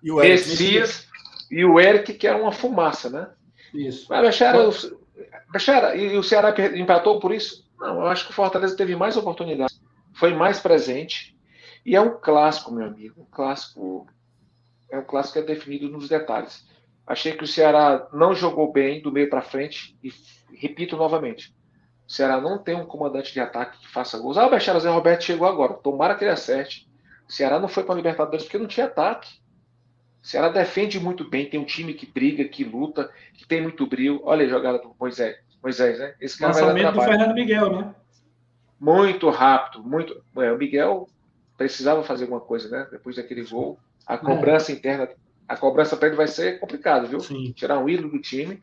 E 0.00 0.12
o 0.12 0.22
Eric. 0.22 0.48
Messias. 0.48 1.08
E 1.50 1.64
o 1.64 1.80
Eric, 1.80 2.14
que 2.14 2.26
era 2.26 2.40
uma 2.40 2.52
fumaça, 2.52 3.10
né? 3.10 3.28
Isso. 3.74 4.06
Mas 4.08 4.22
Bechara, 4.22 4.58
Bechara, 5.50 5.96
e 5.96 6.16
o 6.16 6.22
Ceará 6.22 6.54
empatou 6.76 7.18
por 7.18 7.34
isso? 7.34 7.65
Não, 7.78 8.00
eu 8.00 8.06
acho 8.06 8.24
que 8.26 8.30
o 8.30 8.34
Fortaleza 8.34 8.76
teve 8.76 8.96
mais 8.96 9.16
oportunidades. 9.16 9.80
Foi 10.14 10.32
mais 10.32 10.58
presente 10.58 11.36
e 11.84 11.94
é 11.94 12.00
um 12.00 12.18
clássico, 12.18 12.72
meu 12.72 12.86
amigo. 12.86 13.22
Um 13.22 13.26
clássico. 13.26 14.08
É 14.90 14.98
um 14.98 15.04
clássico 15.04 15.34
que 15.34 15.38
é 15.38 15.54
definido 15.54 15.88
nos 15.88 16.08
detalhes. 16.08 16.66
Achei 17.06 17.32
que 17.32 17.44
o 17.44 17.46
Ceará 17.46 18.08
não 18.12 18.34
jogou 18.34 18.72
bem 18.72 19.00
do 19.00 19.12
meio 19.12 19.30
para 19.30 19.40
frente. 19.40 19.96
E 20.02 20.12
repito 20.52 20.96
novamente: 20.96 21.54
o 22.06 22.12
Ceará 22.12 22.40
não 22.40 22.58
tem 22.58 22.74
um 22.74 22.86
comandante 22.86 23.32
de 23.32 23.38
ataque 23.38 23.78
que 23.78 23.88
faça 23.88 24.18
gols. 24.18 24.36
Ah, 24.36 24.46
o 24.46 24.50
Bechara 24.50 24.80
Zé 24.80 24.90
Roberto 24.90 25.22
chegou 25.22 25.46
agora. 25.46 25.74
Tomara 25.74 26.16
que 26.16 26.24
ele 26.24 26.32
acerte. 26.32 26.88
O 27.28 27.32
Ceará 27.32 27.60
não 27.60 27.68
foi 27.68 27.84
para 27.84 27.94
a 27.94 27.96
Libertadores 27.96 28.44
porque 28.44 28.58
não 28.58 28.66
tinha 28.66 28.86
ataque. 28.86 29.40
O 30.22 30.26
Ceará 30.26 30.48
defende 30.48 30.98
muito 30.98 31.28
bem, 31.28 31.48
tem 31.48 31.60
um 31.60 31.64
time 31.64 31.94
que 31.94 32.04
briga, 32.04 32.44
que 32.48 32.64
luta, 32.64 33.12
que 33.34 33.46
tem 33.46 33.62
muito 33.62 33.86
brilho. 33.86 34.20
Olha 34.24 34.44
a 34.44 34.48
jogada 34.48 34.78
do 34.78 34.92
Moisés. 34.98 35.36
Moisés, 35.62 35.98
né? 35.98 36.14
Esse 36.20 36.38
cara 36.38 36.52
Lançamento 36.52 36.92
do 36.92 37.02
Fernando 37.02 37.34
Miguel, 37.34 37.70
né? 37.70 37.94
Muito 38.78 39.28
rápido, 39.30 39.82
muito. 39.82 40.22
É, 40.36 40.52
o 40.52 40.58
Miguel 40.58 41.08
precisava 41.56 42.02
fazer 42.04 42.24
alguma 42.24 42.40
coisa, 42.40 42.68
né? 42.68 42.86
Depois 42.90 43.16
daquele 43.16 43.44
gol, 43.44 43.78
a 44.06 44.14
é. 44.14 44.18
cobrança 44.18 44.70
é. 44.70 44.74
interna, 44.74 45.08
a 45.48 45.56
cobrança 45.56 45.96
para 45.96 46.08
ele 46.08 46.16
vai 46.16 46.28
ser 46.28 46.60
complicado, 46.60 47.08
viu? 47.08 47.20
Sim. 47.20 47.52
Tirar 47.52 47.78
um 47.78 47.88
ídolo 47.88 48.10
do 48.10 48.18
time, 48.18 48.60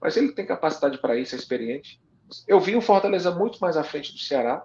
mas 0.00 0.16
ele 0.16 0.32
tem 0.32 0.46
capacidade 0.46 0.98
para 0.98 1.16
isso, 1.16 1.34
é 1.34 1.38
experiente. 1.38 2.00
Eu 2.46 2.60
vi 2.60 2.76
o 2.76 2.80
Fortaleza 2.80 3.30
muito 3.30 3.58
mais 3.58 3.76
à 3.76 3.84
frente 3.84 4.12
do 4.12 4.18
Ceará. 4.18 4.64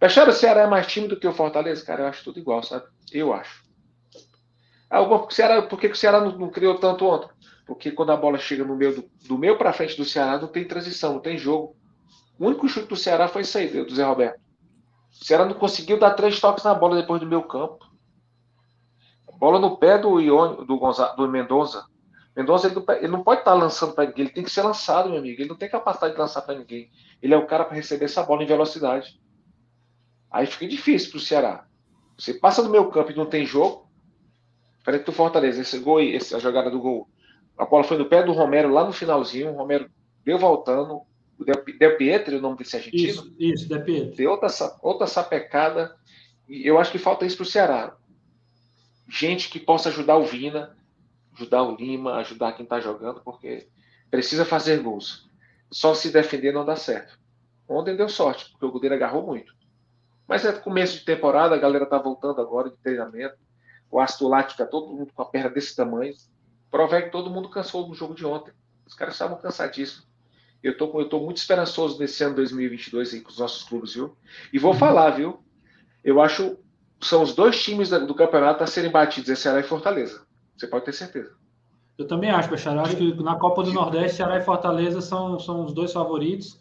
Acharam 0.00 0.30
o 0.30 0.34
Ceará 0.34 0.62
é 0.62 0.66
mais 0.66 0.86
time 0.86 1.08
do 1.08 1.18
que 1.18 1.26
o 1.26 1.32
Fortaleza? 1.32 1.84
Cara, 1.84 2.02
eu 2.02 2.06
acho 2.06 2.24
tudo 2.24 2.38
igual, 2.38 2.62
sabe? 2.62 2.86
Eu 3.12 3.32
acho. 3.32 3.64
Alguma, 4.88 5.26
o 5.26 5.30
Ceará, 5.30 5.62
por 5.62 5.78
que 5.78 5.88
o 5.88 5.96
Ceará 5.96 6.20
não, 6.20 6.38
não, 6.38 6.50
criou 6.50 6.78
tanto 6.78 7.04
ontem? 7.04 7.28
Porque 7.68 7.92
quando 7.92 8.12
a 8.12 8.16
bola 8.16 8.38
chega 8.38 8.64
no 8.64 8.74
meio 8.74 8.94
do, 8.94 9.10
do 9.28 9.36
meio 9.36 9.58
para 9.58 9.74
frente 9.74 9.94
do 9.94 10.04
Ceará, 10.06 10.40
não 10.40 10.48
tem 10.48 10.66
transição, 10.66 11.12
não 11.12 11.20
tem 11.20 11.36
jogo. 11.36 11.76
O 12.38 12.46
único 12.46 12.66
chute 12.66 12.88
do 12.88 12.96
Ceará 12.96 13.28
foi 13.28 13.42
isso 13.42 13.58
aí, 13.58 13.68
do 13.68 13.94
Zé 13.94 14.02
Roberto. 14.02 14.40
O 15.12 15.24
Ceará 15.24 15.44
não 15.44 15.52
conseguiu 15.52 15.98
dar 15.98 16.12
três 16.12 16.40
toques 16.40 16.64
na 16.64 16.72
bola 16.72 16.96
depois 16.96 17.20
do 17.20 17.26
meu 17.26 17.42
campo. 17.42 17.86
Bola 19.36 19.58
no 19.58 19.76
pé 19.76 19.98
do 19.98 20.18
Ione, 20.18 20.64
do, 20.64 20.78
do 21.16 21.28
Mendonça. 21.28 21.84
Mendonça 22.34 22.68
ele 22.68 22.74
não, 22.74 22.84
ele 22.96 23.08
não 23.08 23.22
pode 23.22 23.42
estar 23.42 23.52
tá 23.52 23.56
lançando 23.56 23.92
para 23.92 24.06
ninguém, 24.06 24.24
ele 24.24 24.32
tem 24.32 24.42
que 24.42 24.50
ser 24.50 24.62
lançado, 24.62 25.10
meu 25.10 25.18
amigo. 25.18 25.42
Ele 25.42 25.50
não 25.50 25.56
tem 25.56 25.68
capacidade 25.68 26.14
de 26.14 26.18
lançar 26.18 26.40
para 26.40 26.58
ninguém. 26.58 26.90
Ele 27.20 27.34
é 27.34 27.36
o 27.36 27.46
cara 27.46 27.66
para 27.66 27.76
receber 27.76 28.06
essa 28.06 28.22
bola 28.22 28.42
em 28.42 28.46
velocidade. 28.46 29.20
Aí 30.30 30.46
fica 30.46 30.66
difícil 30.66 31.10
para 31.10 31.18
o 31.18 31.20
Ceará. 31.20 31.66
Você 32.16 32.32
passa 32.32 32.62
no 32.62 32.70
meu 32.70 32.88
campo 32.88 33.12
e 33.12 33.14
não 33.14 33.26
tem 33.26 33.44
jogo. 33.44 33.86
Frente 34.82 35.04
do 35.04 35.12
Fortaleza, 35.12 35.60
esse 35.60 35.78
gol, 35.78 36.00
essa 36.00 36.40
jogada 36.40 36.70
do 36.70 36.80
gol. 36.80 37.06
A 37.58 37.64
bola 37.66 37.84
foi 37.84 37.98
no 37.98 38.08
pé 38.08 38.22
do 38.22 38.32
Romero 38.32 38.72
lá 38.72 38.84
no 38.84 38.92
finalzinho. 38.92 39.50
O 39.50 39.56
Romero 39.56 39.90
deu 40.24 40.38
voltando. 40.38 41.02
O 41.38 41.44
Del, 41.44 41.64
Del 41.78 41.96
Pietro, 41.96 42.36
o 42.36 42.40
nome 42.40 42.56
desse 42.56 42.76
argentino. 42.76 43.08
Isso, 43.08 43.34
isso, 43.38 43.68
Del 43.68 43.82
Pietro. 43.82 44.16
Deu 44.16 44.30
outra, 44.30 44.48
outra 44.80 45.06
sapecada. 45.06 45.96
E 46.48 46.66
eu 46.66 46.78
acho 46.78 46.92
que 46.92 46.98
falta 46.98 47.26
isso 47.26 47.36
para 47.36 47.42
o 47.44 47.46
Ceará. 47.46 47.96
Gente 49.08 49.48
que 49.50 49.58
possa 49.58 49.88
ajudar 49.88 50.16
o 50.16 50.24
Vina, 50.24 50.76
ajudar 51.34 51.62
o 51.62 51.74
Lima, 51.74 52.16
ajudar 52.16 52.52
quem 52.52 52.64
está 52.64 52.80
jogando, 52.80 53.20
porque 53.20 53.68
precisa 54.10 54.44
fazer 54.44 54.82
gols. 54.82 55.28
Só 55.70 55.94
se 55.94 56.10
defender 56.10 56.52
não 56.52 56.64
dá 56.64 56.76
certo. 56.76 57.18
Ontem 57.68 57.96
deu 57.96 58.08
sorte, 58.08 58.50
porque 58.50 58.64
o 58.64 58.70
Goleiro 58.70 58.94
agarrou 58.94 59.26
muito. 59.26 59.54
Mas 60.26 60.44
é 60.44 60.52
começo 60.52 60.98
de 60.98 61.04
temporada, 61.04 61.54
a 61.54 61.58
galera 61.58 61.86
tá 61.86 61.98
voltando 61.98 62.40
agora 62.40 62.70
de 62.70 62.76
treinamento. 62.76 63.36
O 63.90 63.98
Astolati 63.98 64.52
está 64.52 64.66
todo 64.66 64.92
mundo 64.92 65.12
com 65.14 65.22
a 65.22 65.26
perna 65.26 65.50
desse 65.50 65.74
tamanho. 65.74 66.14
Prova 66.70 66.96
é 66.96 67.02
que 67.02 67.10
todo 67.10 67.30
mundo 67.30 67.48
cansou 67.48 67.86
do 67.86 67.94
jogo 67.94 68.14
de 68.14 68.24
ontem. 68.24 68.52
Os 68.86 68.94
caras 68.94 69.14
estavam 69.14 69.38
cansadíssimos. 69.38 70.06
Eu 70.62 70.76
tô, 70.76 71.00
eu 71.00 71.08
tô 71.08 71.20
muito 71.20 71.36
esperançoso 71.36 71.98
nesse 71.98 72.22
ano 72.24 72.34
2022 72.36 73.14
aí 73.14 73.20
com 73.20 73.30
os 73.30 73.38
nossos 73.38 73.62
clubes, 73.62 73.94
viu? 73.94 74.16
E 74.52 74.58
vou 74.58 74.74
falar, 74.74 75.10
viu? 75.10 75.40
Eu 76.02 76.20
acho 76.20 76.58
são 77.00 77.22
os 77.22 77.34
dois 77.34 77.62
times 77.62 77.90
do 77.90 78.14
campeonato 78.14 78.64
a 78.64 78.66
serem 78.66 78.90
batidos, 78.90 79.30
é 79.30 79.34
Ceará 79.34 79.60
e 79.60 79.62
Fortaleza. 79.64 80.22
Você 80.56 80.66
pode 80.66 80.84
ter 80.84 80.92
certeza. 80.92 81.32
Eu 81.96 82.06
também 82.06 82.30
acho, 82.30 82.50
Bechara. 82.50 82.80
Acho 82.82 82.96
que 82.96 83.14
na 83.22 83.36
Copa 83.36 83.62
do 83.62 83.72
Nordeste, 83.72 84.16
Ceará 84.16 84.38
e 84.38 84.42
Fortaleza 84.42 85.00
são, 85.00 85.38
são 85.38 85.64
os 85.64 85.72
dois 85.72 85.92
favoritos. 85.92 86.60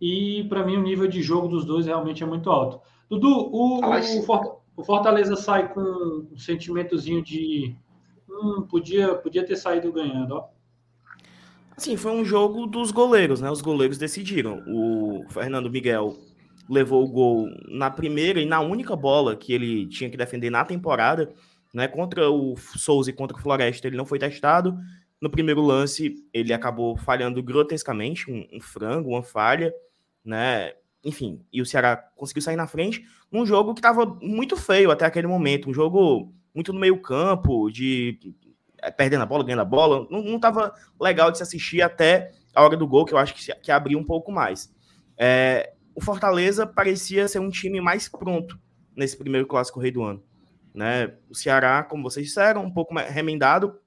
E 0.00 0.44
para 0.48 0.64
mim 0.64 0.76
o 0.76 0.82
nível 0.82 1.06
de 1.06 1.22
jogo 1.22 1.48
dos 1.48 1.64
dois 1.64 1.86
realmente 1.86 2.22
é 2.22 2.26
muito 2.26 2.50
alto. 2.50 2.80
Dudu, 3.08 3.28
o, 3.28 3.80
o, 4.76 4.84
Fortaleza 4.84 5.36
sai 5.36 5.72
com 5.72 5.80
um 5.80 6.36
sentimentozinho 6.36 7.22
de 7.22 7.76
hum, 8.34 8.66
podia, 8.68 9.14
podia 9.14 9.44
ter 9.44 9.56
saído 9.56 9.92
ganhando, 9.92 10.34
ó. 10.34 10.48
Sim, 11.76 11.96
foi 11.96 12.12
um 12.12 12.24
jogo 12.24 12.66
dos 12.66 12.92
goleiros, 12.92 13.40
né? 13.40 13.50
Os 13.50 13.60
goleiros 13.60 13.98
decidiram. 13.98 14.62
O 14.68 15.24
Fernando 15.30 15.70
Miguel 15.70 16.16
levou 16.68 17.04
o 17.04 17.08
gol 17.08 17.48
na 17.68 17.90
primeira 17.90 18.40
e 18.40 18.46
na 18.46 18.60
única 18.60 18.94
bola 18.94 19.36
que 19.36 19.52
ele 19.52 19.86
tinha 19.86 20.08
que 20.08 20.16
defender 20.16 20.50
na 20.50 20.64
temporada, 20.64 21.32
né? 21.72 21.88
Contra 21.88 22.30
o 22.30 22.56
Souza 22.56 23.10
e 23.10 23.12
contra 23.12 23.36
o 23.36 23.40
Floresta, 23.40 23.88
ele 23.88 23.96
não 23.96 24.06
foi 24.06 24.18
testado. 24.18 24.78
No 25.20 25.28
primeiro 25.28 25.62
lance, 25.62 26.14
ele 26.32 26.52
acabou 26.52 26.96
falhando 26.96 27.42
grotescamente, 27.42 28.30
um, 28.30 28.46
um 28.56 28.60
frango, 28.60 29.10
uma 29.10 29.22
falha, 29.22 29.74
né? 30.24 30.74
Enfim, 31.04 31.44
e 31.52 31.60
o 31.60 31.66
Ceará 31.66 31.96
conseguiu 32.16 32.42
sair 32.42 32.56
na 32.56 32.66
frente 32.66 33.04
num 33.30 33.44
jogo 33.44 33.74
que 33.74 33.80
estava 33.80 34.06
muito 34.22 34.56
feio 34.56 34.90
até 34.90 35.04
aquele 35.04 35.26
momento, 35.26 35.68
um 35.68 35.74
jogo 35.74 36.32
muito 36.54 36.72
no 36.72 36.80
meio 36.80 37.00
campo, 37.00 37.70
de 37.70 38.18
é, 38.80 38.90
perdendo 38.90 39.22
a 39.22 39.26
bola, 39.26 39.44
ganhando 39.44 39.62
a 39.62 39.64
bola, 39.64 40.06
não 40.10 40.36
estava 40.36 40.74
legal 41.00 41.30
de 41.30 41.38
se 41.38 41.42
assistir 41.42 41.82
até 41.82 42.32
a 42.54 42.62
hora 42.62 42.76
do 42.76 42.86
gol, 42.86 43.04
que 43.04 43.14
eu 43.14 43.18
acho 43.18 43.34
que, 43.34 43.54
que 43.56 43.72
abriu 43.72 43.98
um 43.98 44.04
pouco 44.04 44.30
mais. 44.30 44.72
É, 45.18 45.72
o 45.94 46.00
Fortaleza 46.00 46.66
parecia 46.66 47.26
ser 47.26 47.38
um 47.38 47.50
time 47.50 47.80
mais 47.80 48.08
pronto 48.08 48.58
nesse 48.96 49.16
primeiro 49.16 49.46
clássico 49.46 49.80
rei 49.80 49.90
do 49.90 50.02
ano. 50.02 50.22
Né? 50.74 51.14
O 51.28 51.34
Ceará, 51.34 51.82
como 51.82 52.02
vocês 52.02 52.26
disseram, 52.26 52.64
um 52.64 52.70
pouco 52.70 52.94
remendado 52.94 53.78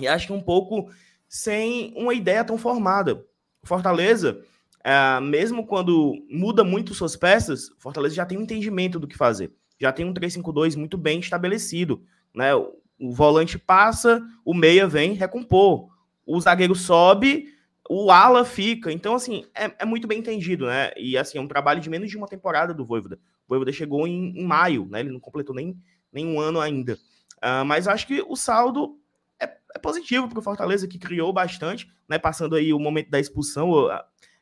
e 0.00 0.08
acho 0.08 0.26
que 0.26 0.32
um 0.32 0.40
pouco 0.40 0.90
sem 1.28 1.92
uma 1.96 2.14
ideia 2.14 2.44
tão 2.44 2.58
formada. 2.58 3.24
O 3.62 3.66
Fortaleza, 3.66 4.42
é, 4.82 5.20
mesmo 5.20 5.66
quando 5.66 6.14
muda 6.30 6.64
muito 6.64 6.94
suas 6.94 7.14
peças, 7.14 7.68
o 7.70 7.80
Fortaleza 7.80 8.14
já 8.14 8.26
tem 8.26 8.38
um 8.38 8.42
entendimento 8.42 8.98
do 8.98 9.06
que 9.06 9.16
fazer. 9.16 9.52
Já 9.80 9.90
tem 9.92 10.04
um 10.04 10.12
3-5-2 10.12 10.76
muito 10.76 10.98
bem 10.98 11.20
estabelecido. 11.20 12.04
Né? 12.34 12.54
O, 12.54 12.78
volante 13.10 13.58
passa, 13.58 14.22
o 14.44 14.52
meia 14.52 14.86
vem 14.86 15.14
recompor. 15.14 15.88
O 16.26 16.38
zagueiro 16.40 16.74
sobe, 16.74 17.48
o 17.88 18.10
ala 18.10 18.44
fica. 18.44 18.92
Então, 18.92 19.14
assim, 19.14 19.44
é, 19.54 19.72
é, 19.78 19.84
muito 19.84 20.06
bem 20.06 20.18
entendido, 20.18 20.66
né? 20.66 20.92
E, 20.96 21.16
assim, 21.16 21.38
é 21.38 21.40
um 21.40 21.48
trabalho 21.48 21.80
de 21.80 21.88
menos 21.88 22.10
de 22.10 22.16
uma 22.16 22.28
temporada 22.28 22.74
do 22.74 22.84
Voivoda. 22.84 23.16
O 23.46 23.48
Voivoda 23.48 23.72
chegou 23.72 24.06
em, 24.06 24.38
em 24.38 24.44
maio, 24.44 24.86
né? 24.90 25.00
Ele 25.00 25.10
não 25.10 25.18
completou 25.18 25.54
nem, 25.54 25.76
nem 26.12 26.26
um 26.26 26.38
ano 26.38 26.60
ainda. 26.60 26.98
Uh, 27.38 27.64
mas 27.64 27.88
acho 27.88 28.06
que 28.06 28.22
o 28.28 28.36
saldo 28.36 28.98
é, 29.40 29.46
é 29.74 29.78
positivo 29.78 30.28
para 30.28 30.38
o 30.38 30.42
Fortaleza, 30.42 30.86
que 30.86 30.98
criou 30.98 31.32
bastante, 31.32 31.90
né? 32.06 32.18
Passando 32.18 32.54
aí 32.54 32.72
o 32.72 32.78
momento 32.78 33.10
da 33.10 33.18
expulsão. 33.18 33.72
Eu 33.72 33.90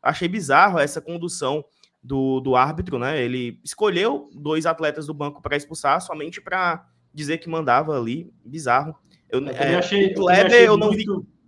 achei 0.02 0.26
bizarro 0.26 0.78
essa 0.78 1.00
condução 1.00 1.64
do, 2.02 2.40
do 2.40 2.56
árbitro, 2.56 2.98
né? 2.98 3.20
Ele 3.20 3.60
escolheu 3.64 4.30
dois 4.34 4.66
atletas 4.66 5.06
do 5.06 5.14
banco 5.14 5.42
para 5.42 5.56
expulsar 5.56 6.00
somente 6.00 6.40
para 6.40 6.86
dizer 7.12 7.38
que 7.38 7.48
mandava 7.48 7.96
ali. 7.96 8.32
Bizarro. 8.44 8.94
Eu, 9.28 9.40
eu 9.40 9.48
é, 9.48 9.76
achei, 9.76 10.12
o 10.12 10.14
Kleber 10.14 10.52
eu, 10.52 10.64
eu 10.64 10.76
não 10.76 10.88
muito... 10.88 11.20
vi 11.20 11.38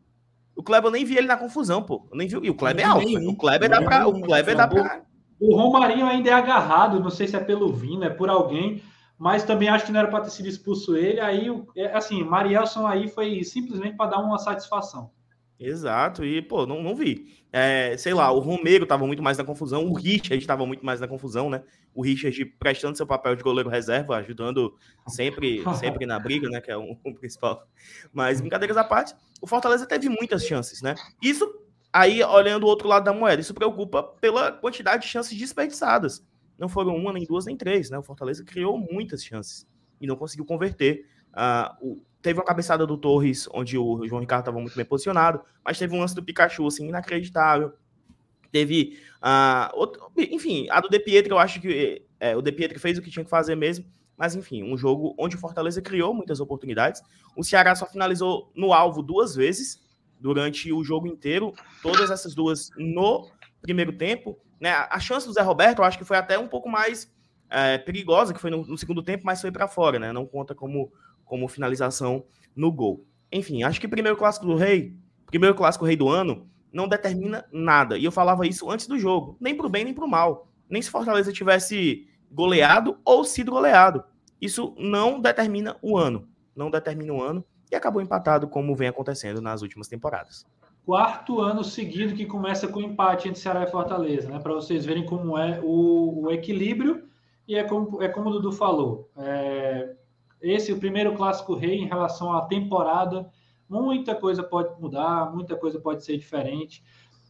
o 0.60 0.62
Kleber 0.62 0.88
eu 0.88 0.92
nem 0.92 1.06
vi 1.06 1.16
ele 1.16 1.26
na 1.26 1.38
confusão, 1.38 1.82
pô. 1.82 2.06
Eu 2.10 2.18
nem 2.18 2.28
vi. 2.28 2.38
E 2.42 2.50
o 2.50 2.54
Kleber 2.54 2.84
é 2.84 2.88
alto. 2.88 3.30
O 3.30 3.36
Kleber 3.36 3.70
dá 3.70 3.80
pra. 3.80 4.06
O 4.06 4.20
Kleber 4.20 4.54
dá 4.54 4.68
pra. 4.68 5.02
O 5.40 5.56
Romarinho 5.56 6.06
ainda 6.06 6.28
é 6.28 6.34
agarrado, 6.34 7.00
não 7.00 7.08
sei 7.08 7.26
se 7.26 7.34
é 7.34 7.40
pelo 7.40 7.72
Vina, 7.72 8.06
é 8.06 8.10
por 8.10 8.28
alguém, 8.28 8.82
mas 9.18 9.42
também 9.42 9.70
acho 9.70 9.86
que 9.86 9.92
não 9.92 10.00
era 10.00 10.10
para 10.10 10.24
ter 10.24 10.30
sido 10.30 10.46
expulso 10.46 10.94
ele. 10.94 11.18
Aí, 11.18 11.46
é, 11.74 11.96
assim, 11.96 12.22
Marielson 12.22 12.86
aí 12.86 13.08
foi 13.08 13.42
simplesmente 13.42 13.96
para 13.96 14.10
dar 14.10 14.18
uma 14.18 14.38
satisfação. 14.38 15.10
Exato, 15.60 16.24
e, 16.24 16.40
pô, 16.40 16.66
não, 16.66 16.82
não 16.82 16.94
vi. 16.96 17.36
É, 17.52 17.94
sei 17.98 18.14
lá, 18.14 18.32
o 18.32 18.38
Romero 18.38 18.84
estava 18.84 19.06
muito 19.06 19.22
mais 19.22 19.36
na 19.36 19.44
confusão, 19.44 19.84
o 19.84 19.92
Richard 19.92 20.38
estava 20.38 20.64
muito 20.64 20.86
mais 20.86 21.00
na 21.00 21.06
confusão, 21.06 21.50
né? 21.50 21.62
O 21.94 22.00
Richard 22.02 22.42
prestando 22.58 22.96
seu 22.96 23.06
papel 23.06 23.36
de 23.36 23.42
goleiro 23.42 23.68
reserva, 23.68 24.16
ajudando 24.16 24.74
sempre, 25.06 25.62
sempre 25.78 26.06
na 26.06 26.18
briga, 26.18 26.48
né? 26.48 26.62
Que 26.62 26.70
é 26.70 26.76
o, 26.78 26.96
o 27.04 27.14
principal. 27.14 27.68
Mas, 28.10 28.40
brincadeiras 28.40 28.78
à 28.78 28.84
parte, 28.84 29.14
o 29.38 29.46
Fortaleza 29.46 29.86
teve 29.86 30.08
muitas 30.08 30.46
chances, 30.46 30.80
né? 30.80 30.94
Isso, 31.22 31.46
aí, 31.92 32.24
olhando 32.24 32.64
o 32.64 32.66
outro 32.66 32.88
lado 32.88 33.04
da 33.04 33.12
moeda, 33.12 33.42
isso 33.42 33.52
preocupa 33.52 34.02
pela 34.02 34.50
quantidade 34.50 35.02
de 35.02 35.08
chances 35.08 35.36
desperdiçadas. 35.36 36.26
Não 36.58 36.70
foram 36.70 36.96
uma, 36.96 37.12
nem 37.12 37.24
duas, 37.24 37.44
nem 37.44 37.56
três, 37.56 37.90
né? 37.90 37.98
O 37.98 38.02
Fortaleza 38.02 38.42
criou 38.44 38.78
muitas 38.78 39.22
chances 39.22 39.66
e 40.00 40.06
não 40.06 40.16
conseguiu 40.16 40.46
converter. 40.46 41.06
Uh, 41.34 41.86
o, 41.86 42.02
Teve 42.22 42.38
uma 42.38 42.44
cabeçada 42.44 42.86
do 42.86 42.96
Torres, 42.96 43.48
onde 43.52 43.78
o 43.78 44.06
João 44.06 44.20
Ricardo 44.20 44.42
estava 44.42 44.60
muito 44.60 44.76
bem 44.76 44.84
posicionado, 44.84 45.40
mas 45.64 45.78
teve 45.78 45.94
um 45.94 46.00
lance 46.00 46.14
do 46.14 46.22
Pikachu, 46.22 46.66
assim, 46.66 46.88
inacreditável. 46.88 47.72
Teve, 48.52 48.98
uh, 49.22 49.74
outro, 49.74 50.10
enfim, 50.16 50.66
a 50.70 50.80
do 50.80 50.88
De 50.88 50.98
Pietro, 50.98 51.34
eu 51.34 51.38
acho 51.38 51.60
que 51.60 52.04
é, 52.18 52.36
o 52.36 52.42
De 52.42 52.52
Pietro 52.52 52.78
fez 52.78 52.98
o 52.98 53.02
que 53.02 53.10
tinha 53.10 53.24
que 53.24 53.30
fazer 53.30 53.54
mesmo, 53.54 53.86
mas 54.16 54.34
enfim, 54.34 54.62
um 54.62 54.76
jogo 54.76 55.14
onde 55.18 55.36
o 55.36 55.38
Fortaleza 55.38 55.80
criou 55.80 56.12
muitas 56.12 56.40
oportunidades. 56.40 57.00
O 57.34 57.42
Ceará 57.42 57.74
só 57.74 57.86
finalizou 57.86 58.52
no 58.54 58.72
alvo 58.72 59.02
duas 59.02 59.34
vezes 59.34 59.80
durante 60.20 60.70
o 60.70 60.84
jogo 60.84 61.06
inteiro, 61.06 61.54
todas 61.82 62.10
essas 62.10 62.34
duas 62.34 62.70
no 62.76 63.30
primeiro 63.62 63.92
tempo. 63.92 64.38
Né? 64.60 64.70
A 64.70 65.00
chance 65.00 65.26
do 65.26 65.32
Zé 65.32 65.40
Roberto, 65.40 65.78
eu 65.78 65.84
acho 65.84 65.96
que 65.96 66.04
foi 66.04 66.18
até 66.18 66.38
um 66.38 66.48
pouco 66.48 66.68
mais 66.68 67.10
é, 67.48 67.78
perigosa, 67.78 68.34
que 68.34 68.40
foi 68.40 68.50
no, 68.50 68.66
no 68.66 68.76
segundo 68.76 69.02
tempo, 69.02 69.24
mas 69.24 69.40
foi 69.40 69.50
para 69.50 69.66
fora, 69.66 69.98
né? 69.98 70.12
Não 70.12 70.26
conta 70.26 70.54
como 70.54 70.92
como 71.30 71.46
finalização 71.46 72.24
no 72.56 72.72
gol. 72.72 73.06
Enfim, 73.30 73.62
acho 73.62 73.80
que 73.80 73.86
primeiro 73.86 74.18
clássico 74.18 74.44
do 74.44 74.56
Rei, 74.56 74.96
primeiro 75.26 75.54
clássico 75.54 75.84
Rei 75.84 75.94
do 75.94 76.08
ano, 76.08 76.50
não 76.72 76.88
determina 76.88 77.46
nada. 77.52 77.96
E 77.96 78.04
eu 78.04 78.10
falava 78.10 78.48
isso 78.48 78.68
antes 78.68 78.88
do 78.88 78.98
jogo, 78.98 79.36
nem 79.40 79.54
para 79.54 79.66
o 79.66 79.70
bem 79.70 79.84
nem 79.84 79.94
para 79.94 80.04
o 80.04 80.10
mal. 80.10 80.48
Nem 80.68 80.82
se 80.82 80.90
Fortaleza 80.90 81.32
tivesse 81.32 82.08
goleado 82.30 82.98
ou 83.04 83.24
sido 83.24 83.52
goleado. 83.52 84.02
Isso 84.40 84.74
não 84.76 85.20
determina 85.20 85.76
o 85.80 85.96
ano. 85.96 86.28
Não 86.54 86.68
determina 86.68 87.12
o 87.12 87.22
ano 87.22 87.44
e 87.70 87.76
acabou 87.76 88.02
empatado 88.02 88.48
como 88.48 88.74
vem 88.74 88.88
acontecendo 88.88 89.40
nas 89.40 89.62
últimas 89.62 89.86
temporadas. 89.86 90.44
Quarto 90.84 91.40
ano 91.40 91.62
seguido 91.62 92.14
que 92.14 92.26
começa 92.26 92.66
com 92.66 92.80
empate 92.80 93.28
entre 93.28 93.40
Ceará 93.40 93.62
e 93.62 93.70
Fortaleza, 93.70 94.28
né? 94.28 94.40
Para 94.40 94.54
vocês 94.54 94.84
verem 94.84 95.06
como 95.06 95.38
é 95.38 95.60
o, 95.62 96.24
o, 96.24 96.30
equilíbrio 96.32 97.04
e 97.46 97.54
é 97.54 97.62
como, 97.62 98.02
é 98.02 98.08
como 98.08 98.30
o 98.30 98.32
Dudu 98.32 98.50
falou. 98.50 99.08
É, 99.16 99.94
esse, 100.40 100.72
o 100.72 100.78
primeiro 100.78 101.14
clássico 101.14 101.54
rei 101.54 101.78
em 101.78 101.86
relação 101.86 102.32
à 102.32 102.42
temporada, 102.42 103.30
muita 103.68 104.14
coisa 104.14 104.42
pode 104.42 104.80
mudar, 104.80 105.32
muita 105.32 105.56
coisa 105.56 105.78
pode 105.78 106.04
ser 106.04 106.16
diferente. 106.16 106.82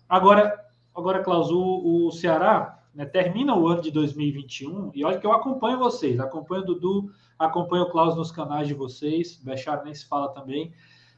Agora, 0.08 0.58
agora 0.94 1.22
Klaus, 1.22 1.50
o, 1.50 2.10
Ceará 2.10 2.82
né, 2.94 3.04
termina 3.04 3.54
o 3.54 3.68
ano 3.68 3.82
de 3.82 3.90
2021 3.90 4.90
e 4.94 5.04
olha 5.04 5.18
que 5.18 5.26
eu 5.26 5.32
acompanho 5.32 5.78
vocês, 5.78 6.18
acompanho 6.18 6.62
o 6.62 6.66
Dudu, 6.66 7.10
acompanho 7.38 7.84
o 7.84 7.90
Klaus 7.90 8.16
nos 8.16 8.32
canais 8.32 8.66
de 8.66 8.74
vocês, 8.74 9.36
Bechar 9.36 9.84
nem 9.84 9.94
se 9.94 10.06
fala 10.06 10.28
também. 10.28 10.72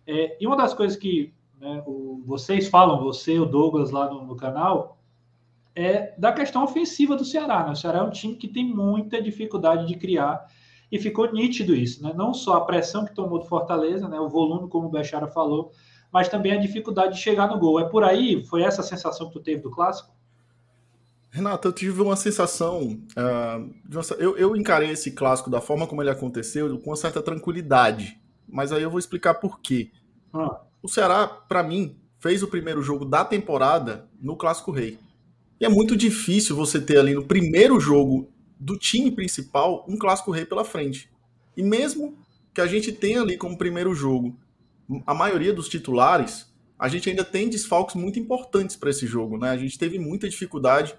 É, 0.07 0.37
e 0.41 0.47
uma 0.47 0.57
das 0.57 0.75
coisas 0.75 0.97
que 0.97 1.33
né, 1.59 1.83
o, 1.87 2.23
vocês 2.27 2.69
falam, 2.69 3.01
você, 3.01 3.39
o 3.39 3.47
Douglas 3.47 3.91
lá 3.91 4.11
no, 4.11 4.27
no, 4.27 4.37
canal, 4.37 4.99
é 5.75 6.13
da 6.19 6.33
questão 6.33 6.65
ofensiva 6.65 7.17
do 7.17 7.25
Ceará. 7.25 7.65
Né? 7.65 7.71
O 7.71 7.77
Ceará 7.77 8.01
é 8.01 8.03
um 8.03 8.11
time 8.11 8.35
que 8.35 8.49
tem 8.49 8.65
muita 8.65 9.23
dificuldade 9.23 9.87
de 9.87 9.95
criar 9.95 10.45
e 10.93 10.99
ficou 10.99 11.33
nítido 11.33 11.75
isso, 11.75 12.03
né? 12.03 12.13
Não 12.15 12.35
só 12.35 12.59
a 12.59 12.65
pressão 12.67 13.07
que 13.07 13.15
tomou 13.15 13.39
do 13.39 13.47
Fortaleza, 13.47 14.07
né? 14.07 14.21
O 14.21 14.29
volume, 14.29 14.69
como 14.69 14.89
o 14.89 14.91
Bechara 14.91 15.27
falou, 15.27 15.73
mas 16.13 16.29
também 16.29 16.53
a 16.53 16.61
dificuldade 16.61 17.15
de 17.15 17.21
chegar 17.21 17.49
no 17.49 17.59
gol. 17.59 17.81
É 17.81 17.89
por 17.89 18.05
aí? 18.05 18.45
Foi 18.45 18.63
essa 18.63 18.83
a 18.83 18.85
sensação 18.85 19.29
que 19.29 19.33
tu 19.33 19.41
teve 19.41 19.63
do 19.63 19.71
clássico? 19.71 20.13
Renato, 21.31 21.67
eu 21.67 21.73
tive 21.73 22.03
uma 22.03 22.15
sensação. 22.15 23.01
Uh, 23.17 23.75
eu, 24.19 24.37
eu, 24.37 24.55
encarei 24.55 24.91
esse 24.91 25.13
clássico 25.13 25.49
da 25.49 25.63
forma 25.63 25.87
como 25.87 26.03
ele 26.03 26.11
aconteceu 26.11 26.79
com 26.81 26.91
uma 26.91 26.97
certa 26.97 27.23
tranquilidade. 27.23 28.21
Mas 28.47 28.71
aí 28.71 28.83
eu 28.83 28.91
vou 28.91 28.99
explicar 28.99 29.35
por 29.35 29.61
quê. 29.61 29.91
Ah. 30.31 30.61
O 30.83 30.89
Ceará, 30.89 31.27
para 31.27 31.63
mim, 31.63 31.97
fez 32.19 32.43
o 32.43 32.49
primeiro 32.49 32.83
jogo 32.83 33.07
da 33.07 33.25
temporada 33.25 34.07
no 34.21 34.37
Clássico 34.37 34.71
Rei. 34.71 34.99
E 35.59 35.65
é 35.65 35.71
muito 35.71 35.97
difícil 35.97 36.55
você 36.55 36.79
ter 36.79 36.99
ali 36.99 37.15
no 37.15 37.25
primeiro 37.25 37.81
jogo 37.81 38.29
do 38.63 38.77
time 38.77 39.11
principal 39.11 39.85
um 39.89 39.97
Clássico 39.97 40.31
Rei 40.31 40.45
pela 40.45 40.65
frente. 40.65 41.11
E 41.57 41.63
mesmo 41.63 42.17
que 42.55 42.61
a 42.61 42.67
gente 42.67 42.93
tenha 42.93 43.23
ali 43.23 43.37
como 43.37 43.59
primeiro 43.59 43.95
jogo 43.95 44.37
a 45.07 45.15
maioria 45.15 45.55
dos 45.55 45.69
titulares, 45.69 46.53
a 46.79 46.89
gente 46.89 47.09
ainda 47.09 47.25
tem 47.25 47.49
desfalques 47.49 47.95
muito 47.95 48.19
importantes 48.19 48.77
para 48.77 48.91
esse 48.91 49.07
jogo. 49.07 49.39
Né? 49.39 49.51
A 49.51 49.57
gente 49.57 49.79
teve 49.79 49.99
muita 49.99 50.29
dificuldade 50.29 50.95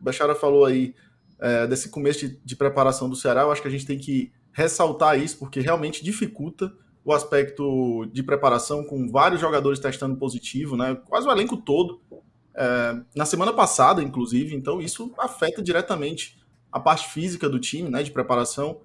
o 0.00 0.04
Bechara 0.04 0.34
falou 0.34 0.64
aí 0.64 0.94
é, 1.40 1.66
desse 1.66 1.88
começo 1.88 2.26
de, 2.26 2.40
de, 2.44 2.56
preparação 2.56 3.08
do 3.08 3.16
Ceará, 3.16 3.42
eu 3.42 3.52
acho 3.52 3.62
que 3.62 3.68
a 3.68 3.70
gente 3.70 3.86
tem 3.86 3.98
que 3.98 4.32
ressaltar 4.52 5.18
isso, 5.18 5.38
porque 5.38 5.60
realmente 5.60 6.04
dificulta 6.04 6.72
o 7.04 7.12
aspecto 7.12 8.06
de 8.12 8.22
preparação, 8.22 8.84
com 8.84 9.08
vários 9.08 9.40
jogadores 9.40 9.78
testando 9.78 10.16
positivo, 10.16 10.76
né? 10.76 10.96
quase 11.08 11.26
o 11.26 11.30
elenco 11.30 11.56
todo. 11.56 12.00
É, 12.54 13.00
na 13.14 13.24
semana 13.24 13.52
passada, 13.52 14.02
inclusive, 14.02 14.54
então 14.54 14.80
isso 14.80 15.12
afeta 15.18 15.62
diretamente 15.62 16.38
a 16.72 16.80
parte 16.80 17.08
física 17.08 17.48
do 17.48 17.58
time, 17.58 17.88
né, 17.90 18.02
de 18.02 18.10
preparação. 18.10 18.80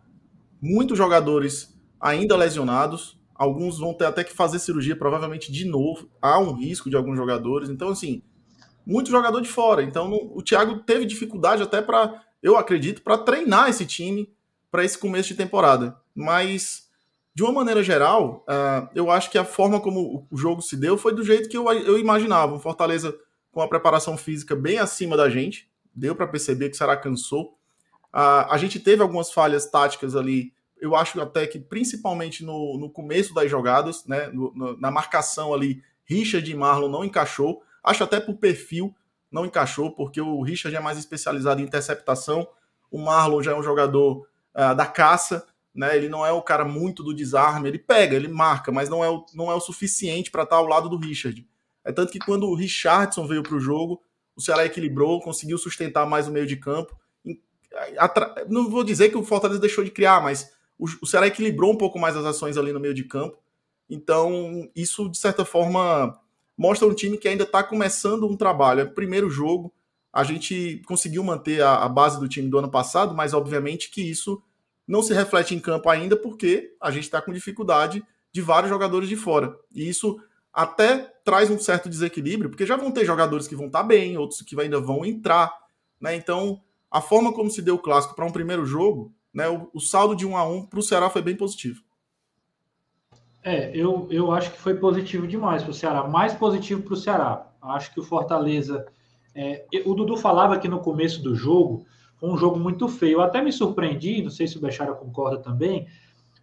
Muitos 0.62 0.98
jogadores 0.98 1.78
ainda 2.00 2.36
lesionados, 2.36 3.20
alguns 3.36 3.80
vão 3.80 3.94
ter 3.94 4.06
até 4.06 4.24
que 4.24 4.34
fazer 4.34 4.60
cirurgia, 4.60 4.96
provavelmente 4.96 5.52
de 5.52 5.66
novo. 5.66 6.10
Há 6.22 6.40
um 6.40 6.54
risco 6.54 6.90
de 6.90 6.96
alguns 6.96 7.18
jogadores. 7.18 7.70
Então, 7.70 7.90
assim, 7.90 8.22
muito 8.86 9.10
jogador 9.10 9.42
de 9.42 9.50
fora. 9.50 9.84
Então 9.84 10.14
o 10.34 10.42
Thiago 10.42 10.80
teve 10.80 11.06
dificuldade 11.06 11.64
até 11.64 11.82
para, 11.82 12.24
eu 12.42 12.58
acredito, 12.58 13.02
para 13.02 13.18
treinar 13.18 13.70
esse 13.70 13.86
time 13.86 14.30
para 14.74 14.84
esse 14.84 14.98
começo 14.98 15.30
de 15.30 15.36
temporada. 15.36 15.96
Mas, 16.16 16.90
de 17.36 17.44
uma 17.44 17.52
maneira 17.52 17.84
geral, 17.84 18.44
uh, 18.50 18.90
eu 18.96 19.12
acho 19.12 19.30
que 19.30 19.38
a 19.38 19.46
forma 19.46 19.80
como 19.80 20.28
o 20.32 20.36
jogo 20.36 20.64
se 20.64 20.76
deu 20.76 20.98
foi 20.98 21.14
do 21.14 21.24
jeito 21.24 21.48
que 21.48 21.56
eu, 21.56 21.72
eu 21.72 22.00
imaginava. 22.00 22.56
Um 22.56 22.60
Fortaleza 22.60 23.16
com 23.52 23.62
a 23.62 23.68
preparação 23.68 24.18
física 24.18 24.56
bem 24.56 24.80
acima 24.80 25.16
da 25.16 25.30
gente. 25.30 25.70
Deu 25.94 26.16
para 26.16 26.26
perceber 26.26 26.70
que 26.70 26.76
o 26.76 26.78
Ceará 26.78 26.98
cansou. 26.98 27.56
Uh, 28.14 28.46
a 28.50 28.58
gente 28.58 28.80
teve 28.80 29.02
algumas 29.02 29.32
falhas 29.32 29.66
táticas 29.66 30.16
ali. 30.16 30.54
Eu 30.80 30.96
acho 30.96 31.20
até 31.22 31.48
que 31.48 31.60
principalmente 31.60 32.44
no, 32.44 32.78
no 32.78 32.90
começo 32.90 33.34
das 33.34 33.50
jogadas, 33.50 34.06
né, 34.06 34.28
no, 34.28 34.54
no, 34.54 34.78
na 34.78 34.92
marcação 34.92 35.54
ali, 35.54 35.82
Richard 36.06 36.50
e 36.50 36.56
Marlon 36.56 36.90
não 36.90 37.04
encaixou. 37.04 37.64
Acho 37.84 38.04
até 38.04 38.20
por 38.20 38.36
perfil 38.36 38.94
não 39.34 39.46
encaixou, 39.48 39.92
porque 39.92 40.22
o 40.22 40.44
Richard 40.44 40.78
é 40.78 40.80
mais 40.80 40.98
especializado 41.00 41.60
em 41.60 41.64
interceptação, 41.64 42.48
o 42.92 43.00
Marlon 43.00 43.42
já 43.42 43.52
é 43.52 43.56
um 43.56 43.64
jogador 43.64 44.28
uh, 44.54 44.76
da 44.76 44.86
caça, 44.86 45.44
né? 45.74 45.98
Ele 45.98 46.08
não 46.08 46.24
é 46.24 46.32
o 46.32 46.44
cara 46.44 46.64
muito 46.64 47.02
do 47.02 47.16
desarme, 47.16 47.68
ele 47.68 47.80
pega, 47.80 48.16
ele 48.16 48.28
marca, 48.28 48.72
mas 48.72 48.90
não 48.90 49.04
é 49.04 49.10
o, 49.10 49.26
não 49.34 49.52
é 49.52 49.56
o 49.56 49.60
suficiente 49.60 50.30
para 50.30 50.44
estar 50.44 50.58
ao 50.58 50.68
lado 50.68 50.88
do 50.88 50.98
Richard. 50.98 51.48
É 51.84 51.92
tanto 51.92 52.12
que 52.12 52.20
quando 52.20 52.46
o 52.46 52.54
Richardson 52.54 53.26
veio 53.26 53.42
para 53.42 53.56
o 53.56 53.60
jogo, 53.60 54.00
o 54.36 54.42
Ceará 54.42 54.66
equilibrou, 54.66 55.20
conseguiu 55.20 55.58
sustentar 55.58 56.06
mais 56.06 56.28
o 56.28 56.32
meio 56.32 56.46
de 56.46 56.56
campo. 56.56 56.96
Não 58.48 58.70
vou 58.70 58.84
dizer 58.84 59.10
que 59.10 59.18
o 59.18 59.24
Fortaleza 59.24 59.60
deixou 59.60 59.84
de 59.84 59.92
criar, 59.92 60.22
mas 60.22 60.52
o 60.80 61.06
Ceará 61.06 61.28
equilibrou 61.28 61.72
um 61.72 61.78
pouco 61.78 62.00
mais 62.00 62.16
as 62.16 62.26
ações 62.26 62.58
ali 62.58 62.74
no 62.74 62.80
meio 62.80 62.94
de 62.94 63.04
campo. 63.04 63.38
Então, 63.90 64.70
isso, 64.76 65.10
de 65.10 65.18
certa 65.18 65.46
forma, 65.46 66.20
mostra 66.58 66.88
um 66.88 66.94
time 66.94 67.18
que 67.18 67.28
ainda 67.28 67.44
está 67.44 67.64
começando 67.64 68.28
um 68.28 68.36
trabalho. 68.36 68.82
É 68.82 68.84
o 68.84 68.94
primeiro 68.94 69.30
jogo, 69.30 69.74
a 70.12 70.24
gente 70.24 70.82
conseguiu 70.86 71.24
manter 71.24 71.62
a, 71.62 71.84
a, 71.84 71.90
base 71.90 72.20
do 72.20 72.28
time 72.28 72.50
do 72.50 72.58
ano 72.58 72.70
passado, 72.70 73.16
mas 73.16 73.34
obviamente 73.34 73.90
que 73.90 74.02
isso 74.02 74.42
não 74.88 75.02
se 75.02 75.14
reflete 75.14 75.56
em 75.56 75.60
campo 75.60 75.90
ainda, 75.90 76.16
porque 76.16 76.76
a 76.80 76.92
gente 76.92 77.04
está 77.04 77.22
com 77.22 77.34
dificuldade 77.34 78.04
de 78.32 78.42
vários 78.42 78.70
jogadores 78.70 79.10
de 79.10 79.16
fora. 79.16 79.58
E 79.74 79.88
isso 79.88 80.20
até 80.52 81.12
traz 81.24 81.50
um 81.50 81.58
certo 81.58 81.90
desequilíbrio, 81.90 82.50
porque 82.50 82.66
já 82.66 82.76
vão 82.76 82.92
ter 82.92 83.06
jogadores 83.06 83.48
que 83.48 83.56
vão 83.56 83.68
estar 83.68 83.82
tá 83.82 83.86
bem, 83.86 84.18
outros 84.18 84.42
que 84.42 84.60
ainda 84.60 84.80
vão 84.80 85.04
entrar. 85.04 85.52
Né? 86.00 86.16
Então, 86.16 86.62
a 86.94 87.02
forma 87.02 87.34
como 87.34 87.50
se 87.50 87.60
deu 87.60 87.74
o 87.74 87.80
clássico 87.80 88.16
para 88.16 88.24
um 88.24 88.32
primeiro 88.32 88.68
jogo, 88.68 89.12
né, 89.34 89.50
o, 89.50 89.68
o 89.74 89.80
saldo 89.80 90.16
de 90.16 90.28
1 90.28 90.38
a 90.38 90.48
1 90.48 90.68
para 90.68 90.80
o 90.80 90.84
Ceará 90.84 91.10
foi 91.10 91.24
bem 91.24 91.36
positivo. 91.36 91.82
É, 93.44 93.76
eu, 93.76 94.08
eu 94.12 94.32
acho 94.32 94.52
que 94.52 94.60
foi 94.60 94.76
positivo 94.76 95.28
demais 95.28 95.64
para 95.64 95.72
o 95.72 95.74
Ceará, 95.74 96.08
mais 96.08 96.36
positivo 96.36 96.84
para 96.84 96.94
o 96.94 96.98
Ceará. 96.98 97.48
Acho 97.62 97.92
que 97.92 98.00
o 98.00 98.04
Fortaleza. 98.04 98.86
É, 99.34 99.66
o 99.86 99.96
Dudu 99.96 100.16
falava 100.16 100.60
que 100.60 100.68
no 100.68 100.80
começo 100.80 101.22
do 101.24 101.36
jogo 101.36 101.84
foi 102.20 102.30
um 102.30 102.38
jogo 102.38 102.60
muito 102.60 102.88
feio. 102.88 103.14
Eu 103.14 103.22
até 103.22 103.42
me 103.42 103.52
surpreendi, 103.52 104.22
não 104.22 104.30
sei 104.30 104.48
se 104.48 104.58
o 104.58 104.62
Bechara 104.62 104.94
concorda 104.94 105.40
também, 105.40 105.88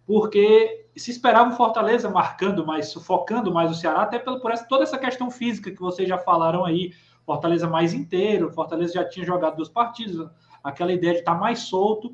porque 0.05 0.89
se 0.97 1.09
esperava 1.11 1.49
o 1.49 1.55
Fortaleza 1.55 2.09
marcando 2.09 2.65
mais, 2.65 2.89
sufocando 2.89 3.53
mais 3.53 3.71
o 3.71 3.75
Ceará, 3.75 4.01
até 4.01 4.19
pelo, 4.19 4.41
por 4.41 4.51
essa, 4.51 4.65
toda 4.65 4.83
essa 4.83 4.97
questão 4.97 5.31
física 5.31 5.71
que 5.71 5.79
vocês 5.79 6.07
já 6.07 6.17
falaram 6.17 6.65
aí. 6.65 6.91
Fortaleza 7.31 7.65
mais 7.65 7.93
inteiro, 7.93 8.51
Fortaleza 8.51 8.93
já 8.93 9.05
tinha 9.05 9.25
jogado 9.25 9.55
duas 9.55 9.69
partidas, 9.69 10.29
aquela 10.61 10.91
ideia 10.91 11.13
de 11.13 11.19
estar 11.19 11.33
tá 11.33 11.39
mais 11.39 11.59
solto. 11.59 12.13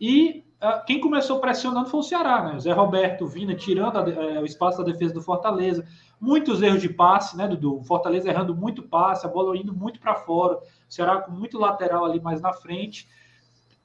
E 0.00 0.44
ah, 0.60 0.82
quem 0.84 1.00
começou 1.00 1.38
pressionando 1.38 1.88
foi 1.88 2.00
o 2.00 2.02
Ceará, 2.02 2.42
né? 2.42 2.56
O 2.56 2.60
Zé 2.60 2.72
Roberto 2.72 3.24
Vina 3.24 3.54
tirando 3.54 3.98
a, 3.98 4.10
é, 4.10 4.40
o 4.40 4.44
espaço 4.44 4.78
da 4.78 4.84
defesa 4.84 5.14
do 5.14 5.22
Fortaleza. 5.22 5.86
Muitos 6.20 6.60
erros 6.60 6.82
de 6.82 6.88
passe, 6.88 7.36
né, 7.36 7.46
Dudu? 7.46 7.78
O 7.78 7.84
Fortaleza 7.84 8.28
errando 8.28 8.52
muito 8.52 8.82
passe, 8.82 9.24
a 9.24 9.28
bola 9.28 9.56
indo 9.56 9.72
muito 9.72 10.00
para 10.00 10.16
fora. 10.16 10.56
O 10.56 10.60
Ceará 10.88 11.20
com 11.20 11.30
muito 11.30 11.56
lateral 11.56 12.04
ali 12.04 12.20
mais 12.20 12.40
na 12.40 12.52
frente. 12.52 13.08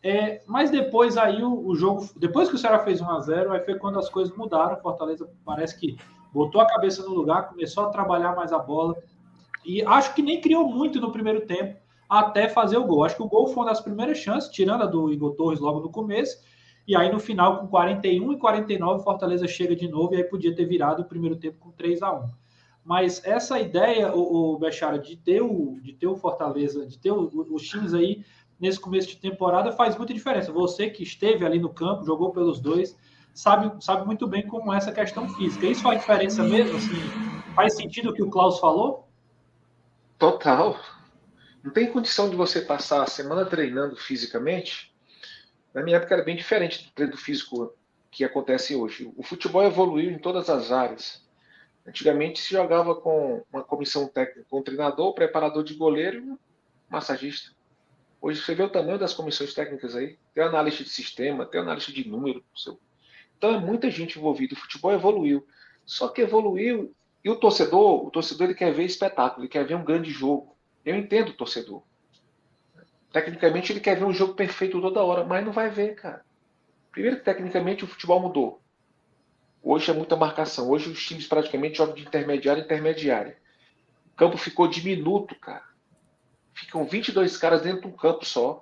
É, 0.02 0.42
mas 0.48 0.72
depois 0.72 1.16
aí 1.16 1.44
o, 1.44 1.68
o, 1.68 1.76
jogo, 1.76 2.10
depois 2.18 2.50
que 2.50 2.56
o 2.56 2.58
Ceará 2.58 2.80
fez 2.80 3.00
1 3.00 3.10
a 3.10 3.20
0 3.20 3.54
aí 3.54 3.60
foi 3.62 3.76
quando 3.76 4.00
as 4.00 4.10
coisas 4.10 4.36
mudaram. 4.36 4.74
O 4.74 4.82
Fortaleza 4.82 5.30
parece 5.46 5.80
que 5.80 5.96
botou 6.34 6.60
a 6.60 6.66
cabeça 6.66 7.04
no 7.04 7.14
lugar, 7.14 7.50
começou 7.50 7.86
a 7.86 7.90
trabalhar 7.90 8.36
mais 8.36 8.52
a 8.52 8.58
bola. 8.58 8.96
E 9.66 9.84
acho 9.84 10.14
que 10.14 10.22
nem 10.22 10.42
criou 10.42 10.68
muito 10.68 11.00
no 11.00 11.12
primeiro 11.12 11.42
tempo 11.46 11.80
até 12.10 12.48
fazer 12.48 12.78
o 12.78 12.86
gol. 12.86 13.04
Acho 13.04 13.16
que 13.16 13.24
o 13.24 13.28
gol 13.28 13.48
foi 13.48 13.64
uma 13.64 13.70
das 13.70 13.82
primeiras 13.82 14.18
chances, 14.18 14.50
tirando 14.50 14.84
a 14.84 14.86
do 14.86 15.12
Igor 15.12 15.36
Torres 15.36 15.60
logo 15.60 15.80
no 15.80 15.90
começo 15.90 16.38
e 16.88 16.96
aí 16.96 17.12
no 17.12 17.20
final, 17.20 17.60
com 17.60 17.68
41 17.68 18.34
e 18.34 18.38
49, 18.38 19.00
o 19.00 19.04
Fortaleza 19.04 19.48
chega 19.48 19.76
de 19.76 19.88
novo 19.88 20.14
e 20.14 20.18
aí 20.18 20.24
podia 20.24 20.54
ter 20.54 20.66
virado 20.66 21.02
o 21.02 21.06
primeiro 21.06 21.36
tempo 21.36 21.58
com 21.60 21.72
3 21.72 22.02
a 22.02 22.14
1 22.14 22.30
Mas 22.84 23.22
essa 23.24 23.60
ideia, 23.60 24.14
o, 24.14 24.54
o 24.54 24.60
Bechara, 24.60 25.00
de 25.00 25.16
ter 25.16 25.42
o, 25.42 25.80
de 25.82 25.94
ter 25.94 26.08
o 26.08 26.18
Fortaleza, 26.18 26.86
de 26.86 26.98
ter 26.98 27.12
os 27.12 27.64
times 27.68 27.94
aí 27.94 28.26
nesse 28.60 28.80
começo 28.80 29.08
de 29.08 29.18
temporada 29.18 29.72
faz 29.72 29.98
muita 29.98 30.14
diferença. 30.14 30.52
Você 30.52 30.90
que 30.90 31.04
esteve 31.04 31.46
ali 31.46 31.58
no 31.58 31.70
campo, 31.70 32.06
jogou 32.06 32.32
pelos 32.32 32.60
dois, 32.60 32.98
sabe, 33.34 33.72
sabe 33.84 34.06
muito 34.06 34.28
bem 34.28 34.46
como 34.46 34.74
é 34.74 34.78
essa 34.78 34.92
questão 34.92 35.28
física. 35.30 35.66
Isso 35.66 35.84
faz 35.84 36.02
diferença 36.02 36.44
mesmo? 36.44 36.76
Assim, 36.76 37.54
faz 37.56 37.76
sentido 37.76 38.10
o 38.10 38.14
que 38.14 38.24
o 38.24 38.30
Klaus 38.30 38.60
falou? 38.60 39.03
Total. 40.18 40.80
Não 41.64 41.72
tem 41.72 41.92
condição 41.92 42.30
de 42.30 42.36
você 42.36 42.62
passar 42.62 43.04
a 43.04 43.08
semana 43.08 43.46
treinando 43.46 43.96
fisicamente 43.96 44.94
na 45.74 45.82
minha 45.82 45.98
época 45.98 46.14
era 46.14 46.24
bem 46.24 46.36
diferente 46.36 46.86
do 46.86 46.92
treino 46.92 47.18
físico 47.18 47.74
que 48.12 48.24
acontece 48.24 48.76
hoje. 48.76 49.12
O 49.18 49.24
futebol 49.24 49.64
evoluiu 49.64 50.12
em 50.12 50.20
todas 50.20 50.50
as 50.50 50.72
áreas. 50.72 51.26
Antigamente 51.86 52.40
se 52.40 52.54
jogava 52.54 52.96
com 52.96 53.44
uma 53.52 53.64
comissão 53.64 54.08
técnica, 54.08 54.46
com 54.50 54.60
um 54.60 54.64
treinador, 54.64 55.14
preparador 55.14 55.64
de 55.64 55.74
goleiro 55.74 56.20
e 56.20 56.30
um 56.30 56.38
massagista. 56.90 57.52
Hoje 58.22 58.40
você 58.40 58.54
vê 58.54 58.64
o 58.64 58.70
tamanho 58.70 59.00
das 59.00 59.14
comissões 59.14 59.54
técnicas 59.54 59.96
aí. 59.96 60.18
Tem 60.34 60.44
analista 60.44 60.84
de 60.84 60.90
sistema, 60.92 61.46
tem 61.46 61.60
analista 61.60 61.92
de 61.92 62.08
número. 62.08 62.46
Então 63.36 63.56
é 63.56 63.60
muita 63.60 63.90
gente 63.90 64.20
envolvida. 64.20 64.54
O 64.54 64.58
futebol 64.58 64.94
evoluiu. 64.94 65.46
Só 65.86 66.08
que 66.08 66.22
evoluiu 66.22 66.96
e 67.24 67.30
o 67.30 67.36
torcedor, 67.36 68.06
o 68.06 68.12
torcedor 68.12 68.48
ele 68.48 68.56
quer 68.56 68.74
ver 68.74 68.84
espetáculo, 68.84 69.42
ele 69.42 69.50
quer 69.50 69.66
ver 69.66 69.76
um 69.76 69.86
grande 69.86 70.12
jogo. 70.12 70.56
Eu 70.84 70.96
entendo 70.96 71.30
o 71.30 71.34
torcedor. 71.34 71.82
Tecnicamente 73.12 73.72
ele 73.72 73.80
quer 73.80 73.98
ver 73.98 74.06
um 74.06 74.14
jogo 74.14 74.34
perfeito 74.34 74.82
toda 74.82 75.04
hora, 75.04 75.24
mas 75.24 75.46
não 75.46 75.54
vai 75.54 75.70
ver, 75.70 75.96
cara. 75.96 76.26
Primeiro 76.92 77.18
que 77.18 77.24
tecnicamente 77.24 77.84
o 77.84 77.88
futebol 77.88 78.20
mudou. 78.20 78.62
Hoje 79.62 79.90
é 79.90 79.94
muita 79.94 80.16
marcação. 80.16 80.70
Hoje 80.70 80.90
os 80.90 81.06
times 81.06 81.26
praticamente 81.26 81.78
jogam 81.78 81.96
de 81.96 82.02
intermediário 82.02 82.62
em 82.62 82.66
intermediária. 82.66 83.38
O 84.14 84.16
campo 84.16 84.36
ficou 84.36 84.68
diminuto, 84.68 85.36
cara. 85.36 85.64
Ficam 86.54 86.86
22 86.86 87.38
caras 87.38 87.62
dentro 87.62 87.82
de 87.82 87.88
um 87.88 87.92
campo 87.92 88.26
só. 88.26 88.62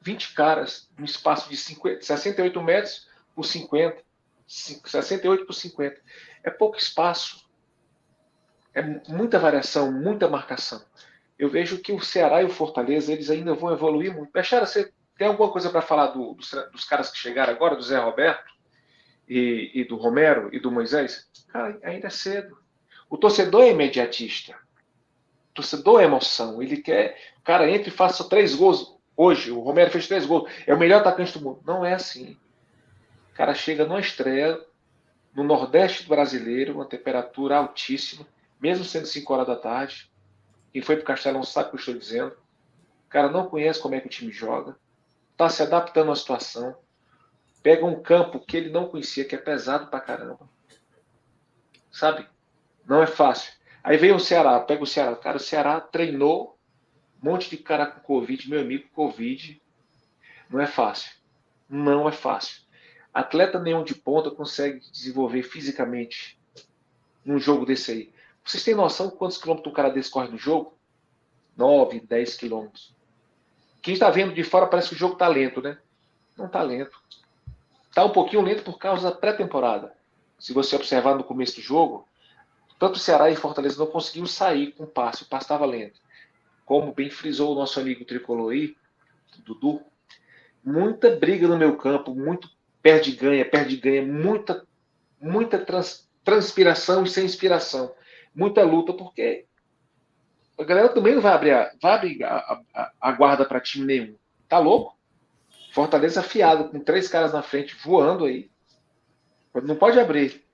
20 0.00 0.34
caras 0.34 0.90
num 0.98 1.04
espaço 1.04 1.48
de 1.48 1.56
50, 1.56 2.02
68 2.02 2.62
metros 2.62 3.08
por 3.34 3.44
50. 3.44 4.02
68 4.46 5.46
por 5.46 5.52
50. 5.52 6.00
É 6.42 6.50
pouco 6.50 6.76
espaço. 6.76 7.48
É 8.74 8.82
muita 9.08 9.38
variação, 9.38 9.90
muita 9.92 10.28
marcação 10.28 10.80
eu 11.40 11.48
vejo 11.48 11.78
que 11.78 11.90
o 11.90 12.02
Ceará 12.02 12.42
e 12.42 12.44
o 12.44 12.50
Fortaleza 12.50 13.10
eles 13.10 13.30
ainda 13.30 13.54
vão 13.54 13.72
evoluir 13.72 14.14
muito. 14.14 14.30
Bechara, 14.30 14.66
você 14.66 14.92
tem 15.16 15.26
alguma 15.26 15.50
coisa 15.50 15.70
para 15.70 15.80
falar 15.80 16.08
do, 16.08 16.34
dos, 16.34 16.50
dos, 16.70 16.84
caras 16.84 17.10
que 17.10 17.16
chegaram 17.16 17.50
agora, 17.50 17.76
do 17.76 17.82
Zé 17.82 17.98
Roberto 17.98 18.52
e, 19.26 19.70
e, 19.74 19.84
do 19.84 19.96
Romero 19.96 20.50
e 20.52 20.60
do 20.60 20.70
Moisés? 20.70 21.30
Cara, 21.48 21.78
ainda 21.82 22.08
é 22.08 22.10
cedo. 22.10 22.58
O 23.08 23.16
torcedor 23.16 23.62
é 23.62 23.70
imediatista. 23.70 24.52
O 24.52 25.54
torcedor 25.54 26.02
é 26.02 26.04
emoção. 26.04 26.62
Ele 26.62 26.76
quer. 26.76 27.16
O 27.38 27.42
cara 27.42 27.70
entra 27.70 27.88
e 27.88 27.92
faça 27.92 28.28
três 28.28 28.54
gols. 28.54 28.98
Hoje, 29.16 29.50
o 29.50 29.60
Romero 29.60 29.90
fez 29.90 30.06
três 30.06 30.26
gols. 30.26 30.50
É 30.66 30.74
o 30.74 30.78
melhor 30.78 31.00
atacante 31.00 31.38
do 31.38 31.42
mundo. 31.42 31.62
Não 31.64 31.86
é 31.86 31.94
assim. 31.94 32.36
O 33.32 33.34
cara 33.34 33.54
chega 33.54 33.86
numa 33.86 34.00
estreia 34.00 34.60
no 35.34 35.42
Nordeste 35.42 36.06
brasileiro, 36.06 36.74
uma 36.74 36.84
temperatura 36.84 37.56
altíssima, 37.56 38.26
mesmo 38.60 38.84
sendo 38.84 39.06
5 39.06 39.32
horas 39.32 39.46
da 39.46 39.56
tarde. 39.56 40.10
Quem 40.72 40.82
foi 40.82 40.96
para 40.96 41.02
o 41.02 41.06
Castelão 41.06 41.42
sabe 41.42 41.68
o 41.68 41.70
que 41.70 41.76
eu 41.76 41.80
estou 41.80 41.94
dizendo. 41.94 42.32
O 43.06 43.08
cara 43.08 43.30
não 43.30 43.48
conhece 43.48 43.80
como 43.80 43.94
é 43.94 44.00
que 44.00 44.06
o 44.06 44.10
time 44.10 44.30
joga, 44.30 44.76
está 45.32 45.48
se 45.48 45.62
adaptando 45.62 46.12
à 46.12 46.16
situação, 46.16 46.76
pega 47.62 47.84
um 47.84 48.00
campo 48.00 48.38
que 48.38 48.56
ele 48.56 48.70
não 48.70 48.88
conhecia, 48.88 49.24
que 49.24 49.34
é 49.34 49.38
pesado 49.38 49.88
pra 49.88 50.00
caramba. 50.00 50.48
Sabe? 51.90 52.28
Não 52.86 53.02
é 53.02 53.06
fácil. 53.06 53.52
Aí 53.82 53.96
vem 53.96 54.12
o 54.12 54.20
Ceará, 54.20 54.60
pega 54.60 54.82
o 54.82 54.86
Ceará. 54.86 55.16
Cara, 55.16 55.38
o 55.38 55.40
Ceará 55.40 55.80
treinou 55.80 56.58
um 57.22 57.30
monte 57.30 57.50
de 57.50 57.56
cara 57.56 57.86
com 57.86 58.00
Covid, 58.00 58.48
meu 58.48 58.60
amigo, 58.60 58.88
Covid. 58.90 59.60
Não 60.48 60.60
é 60.60 60.66
fácil. 60.66 61.10
Não 61.68 62.08
é 62.08 62.12
fácil. 62.12 62.62
Atleta 63.12 63.58
nenhum 63.58 63.82
de 63.82 63.94
ponta 63.94 64.30
consegue 64.30 64.80
desenvolver 64.90 65.42
fisicamente 65.42 66.40
num 67.24 67.38
jogo 67.38 67.66
desse 67.66 67.90
aí. 67.90 68.12
Vocês 68.44 68.64
têm 68.64 68.74
noção 68.74 69.10
quantos 69.10 69.38
quilômetros 69.38 69.70
um 69.70 69.74
cara 69.74 69.90
desse 69.90 70.10
corre 70.10 70.28
no 70.28 70.38
jogo? 70.38 70.76
9, 71.56 72.00
10 72.00 72.36
quilômetros. 72.36 72.94
Quem 73.82 73.94
está 73.94 74.10
vendo 74.10 74.34
de 74.34 74.42
fora 74.44 74.66
parece 74.66 74.90
que 74.90 74.94
o 74.94 74.98
jogo 74.98 75.14
está 75.14 75.28
lento, 75.28 75.60
né? 75.60 75.78
Não 76.36 76.46
está 76.46 76.62
lento. 76.62 77.00
Está 77.88 78.04
um 78.04 78.10
pouquinho 78.10 78.42
lento 78.42 78.62
por 78.62 78.78
causa 78.78 79.10
da 79.10 79.16
pré-temporada. 79.16 79.92
Se 80.38 80.52
você 80.52 80.76
observar 80.76 81.14
no 81.14 81.24
começo 81.24 81.56
do 81.56 81.62
jogo, 81.62 82.06
tanto 82.78 82.94
o 82.94 82.98
Ceará 82.98 83.30
e 83.30 83.36
Fortaleza 83.36 83.78
não 83.78 83.90
conseguiam 83.90 84.26
sair 84.26 84.72
com 84.72 84.84
o 84.84 84.86
passe, 84.86 85.22
o 85.22 85.26
passe 85.26 85.44
estava 85.44 85.66
lento. 85.66 86.00
Como 86.64 86.94
bem 86.94 87.10
frisou 87.10 87.52
o 87.52 87.54
nosso 87.54 87.78
amigo 87.78 88.04
tricolor 88.04 88.52
aí, 88.52 88.76
Dudu, 89.44 89.82
muita 90.64 91.16
briga 91.16 91.46
no 91.48 91.58
meu 91.58 91.76
campo, 91.76 92.14
muito 92.14 92.48
perde 92.82 93.12
ganha, 93.12 93.44
perde 93.44 93.76
ganha, 93.76 94.02
muita, 94.02 94.66
muita 95.20 95.58
trans, 95.58 96.08
transpiração 96.24 97.04
e 97.04 97.08
sem 97.08 97.24
inspiração, 97.24 97.92
muita 98.34 98.62
luta, 98.62 98.92
porque 98.92 99.46
a 100.58 100.64
galera 100.64 100.88
também 100.88 101.14
não 101.14 101.22
vai 101.22 101.32
abrir 101.32 101.52
a, 101.52 101.72
vai 101.80 101.92
abrir 101.94 102.24
a, 102.24 102.62
a, 102.74 102.92
a 103.00 103.12
guarda 103.12 103.44
para 103.44 103.60
time 103.60 103.86
nenhum. 103.86 104.16
Tá 104.48 104.58
louco? 104.58 104.98
Fortaleza 105.72 106.20
afiado, 106.20 106.68
com 106.68 106.80
três 106.80 107.08
caras 107.08 107.32
na 107.32 107.42
frente, 107.42 107.76
voando 107.82 108.24
aí. 108.24 108.50
Não 109.62 109.76
pode 109.76 109.98
abrir. 109.98 110.44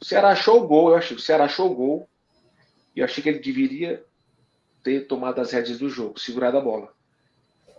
O 0.00 0.04
Ceará 0.04 0.30
achou 0.30 0.62
o 0.62 0.66
gol, 0.66 0.90
eu 0.90 0.96
achei 0.96 1.16
o 1.16 1.20
Ceará 1.20 1.44
achou 1.44 1.70
o 1.70 1.74
gol. 1.74 2.08
E 2.94 3.00
eu 3.00 3.04
achei 3.04 3.22
que 3.22 3.28
ele 3.28 3.38
deveria 3.38 4.04
ter 4.82 5.06
tomado 5.06 5.40
as 5.40 5.52
rédeas 5.52 5.78
do 5.78 5.88
jogo, 5.88 6.18
segurado 6.18 6.56
a 6.56 6.60
bola. 6.60 6.92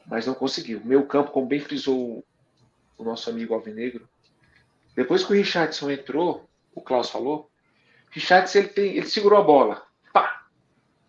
Mas 0.05 0.25
não 0.25 0.33
conseguiu. 0.33 0.81
Meu 0.83 1.05
campo, 1.05 1.31
como 1.31 1.47
bem 1.47 1.59
frisou 1.59 2.23
o 2.97 3.03
nosso 3.03 3.29
amigo 3.29 3.53
Alvinegro, 3.53 4.07
depois 4.95 5.23
que 5.23 5.31
o 5.31 5.35
Richardson 5.35 5.89
entrou, 5.89 6.47
o 6.75 6.81
Klaus 6.81 7.09
falou, 7.09 7.50
Richardson 8.12 8.60
ele, 8.60 8.67
tem, 8.67 8.97
ele 8.97 9.08
segurou 9.08 9.39
a 9.39 9.43
bola. 9.43 9.84
Pá! 10.13 10.43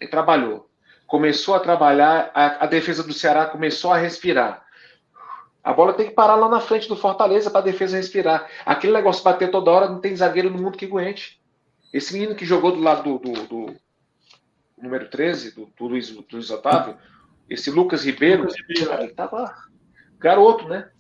Ele 0.01 0.11
trabalhou. 0.11 0.71
Começou 1.07 1.55
a 1.55 1.61
trabalhar, 1.61 2.31
a, 2.33 2.65
a 2.65 2.67
defesa 2.67 3.03
do 3.03 3.13
Ceará 3.13 3.47
começou 3.47 3.93
a 3.93 3.99
respirar. 3.99 4.65
A 5.63 5.73
bola 5.73 5.93
tem 5.93 6.09
que 6.09 6.15
parar 6.15 6.35
lá 6.35 6.49
na 6.49 6.61
frente 6.61 6.89
do 6.89 6.97
Fortaleza 6.97 7.51
para 7.51 7.61
a 7.61 7.65
defesa 7.65 7.97
respirar. 7.97 8.49
Aquele 8.65 8.93
negócio 8.93 9.23
bater 9.23 9.51
toda 9.51 9.71
hora, 9.71 9.89
não 9.89 10.01
tem 10.01 10.17
zagueiro 10.17 10.51
no 10.51 10.59
mundo 10.59 10.79
que 10.79 10.87
aguente. 10.87 11.41
Esse 11.93 12.15
menino 12.15 12.35
que 12.35 12.47
jogou 12.47 12.73
do 12.73 12.81
lado 12.81 13.03
do, 13.03 13.19
do, 13.19 13.47
do 13.47 13.77
número 14.81 15.09
13, 15.09 15.55
do, 15.55 15.73
do, 15.77 15.87
Luiz, 15.87 16.11
do 16.11 16.25
Luiz 16.33 16.51
Otávio, 16.51 16.97
esse 17.49 17.71
Lucas 17.71 18.05
Ribeiro, 18.05 18.43
Lucas 18.43 18.57
Ribeiro. 18.57 18.91
Cara, 18.91 19.05
ele 19.05 19.13
tava 19.13 19.55
garoto, 20.19 20.67
né? 20.67 20.91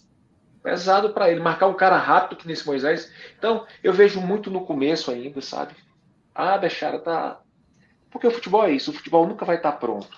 Pesado 0.63 1.13
para 1.13 1.29
ele, 1.29 1.41
marcar 1.41 1.67
um 1.67 1.75
cara 1.75 1.97
rápido 1.97 2.39
que 2.39 2.47
nesse 2.47 2.65
Moisés. 2.65 3.13
Então, 3.37 3.67
eu 3.83 3.93
vejo 3.93 4.21
muito 4.21 4.49
no 4.49 4.65
começo 4.65 5.11
ainda, 5.11 5.41
sabe? 5.41 5.75
Ah, 6.35 6.57
Bechara, 6.59 6.99
tá. 6.99 7.41
Porque 8.11 8.27
o 8.27 8.31
futebol 8.31 8.65
é 8.65 8.73
isso, 8.73 8.91
o 8.91 8.95
futebol 8.95 9.27
nunca 9.27 9.45
vai 9.45 9.57
estar 9.57 9.73
tá 9.73 9.79
pronto. 9.79 10.09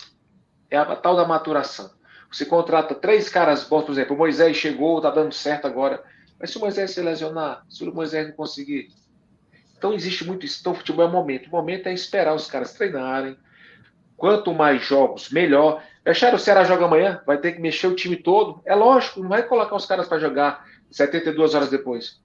É 0.70 0.76
a 0.76 0.96
tal 0.96 1.16
da 1.16 1.24
maturação. 1.24 1.90
Você 2.30 2.44
contrata 2.44 2.94
três 2.94 3.28
caras 3.28 3.62
bons, 3.64 3.84
por 3.84 3.92
exemplo, 3.92 4.16
o 4.16 4.18
Moisés 4.18 4.56
chegou, 4.56 5.00
tá 5.00 5.10
dando 5.10 5.32
certo 5.32 5.66
agora. 5.66 6.02
Mas 6.38 6.50
se 6.50 6.58
o 6.58 6.60
Moisés 6.60 6.90
se 6.90 7.00
lesionar, 7.00 7.64
se 7.68 7.84
o 7.84 7.94
Moisés 7.94 8.26
não 8.26 8.34
conseguir. 8.34 8.88
Então 9.76 9.92
existe 9.92 10.24
muito 10.24 10.44
isso. 10.44 10.58
Então 10.60 10.72
o 10.72 10.76
futebol 10.76 11.06
é 11.06 11.10
momento. 11.10 11.46
O 11.46 11.50
momento 11.50 11.86
é 11.86 11.92
esperar 11.92 12.34
os 12.34 12.48
caras 12.48 12.72
treinarem. 12.72 13.36
Quanto 14.16 14.52
mais 14.52 14.82
jogos, 14.82 15.30
melhor. 15.30 15.82
Fecharam 16.02 16.36
o 16.36 16.40
Ceará 16.40 16.64
joga 16.64 16.86
amanhã, 16.86 17.22
vai 17.24 17.38
ter 17.38 17.52
que 17.52 17.60
mexer 17.60 17.86
o 17.86 17.94
time 17.94 18.16
todo. 18.16 18.60
É 18.64 18.74
lógico, 18.74 19.20
não 19.20 19.28
vai 19.28 19.44
colocar 19.44 19.76
os 19.76 19.86
caras 19.86 20.08
para 20.08 20.18
jogar 20.18 20.66
72 20.90 21.54
horas 21.54 21.70
depois. 21.70 22.20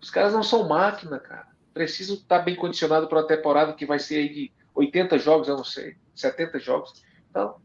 Os 0.00 0.10
caras 0.10 0.32
não 0.32 0.42
são 0.42 0.68
máquina, 0.68 1.18
cara. 1.18 1.51
Precisam 1.72 2.16
estar 2.16 2.40
bem 2.40 2.54
condicionado 2.54 3.06
para 3.08 3.18
uma 3.18 3.26
temporada 3.26 3.72
que 3.72 3.86
vai 3.86 3.98
ser 3.98 4.16
aí 4.16 4.28
de 4.28 4.52
80 4.74 5.18
jogos, 5.18 5.48
eu 5.48 5.56
não 5.56 5.64
sei, 5.64 5.96
70 6.14 6.58
jogos. 6.58 7.02
Então, 7.30 7.56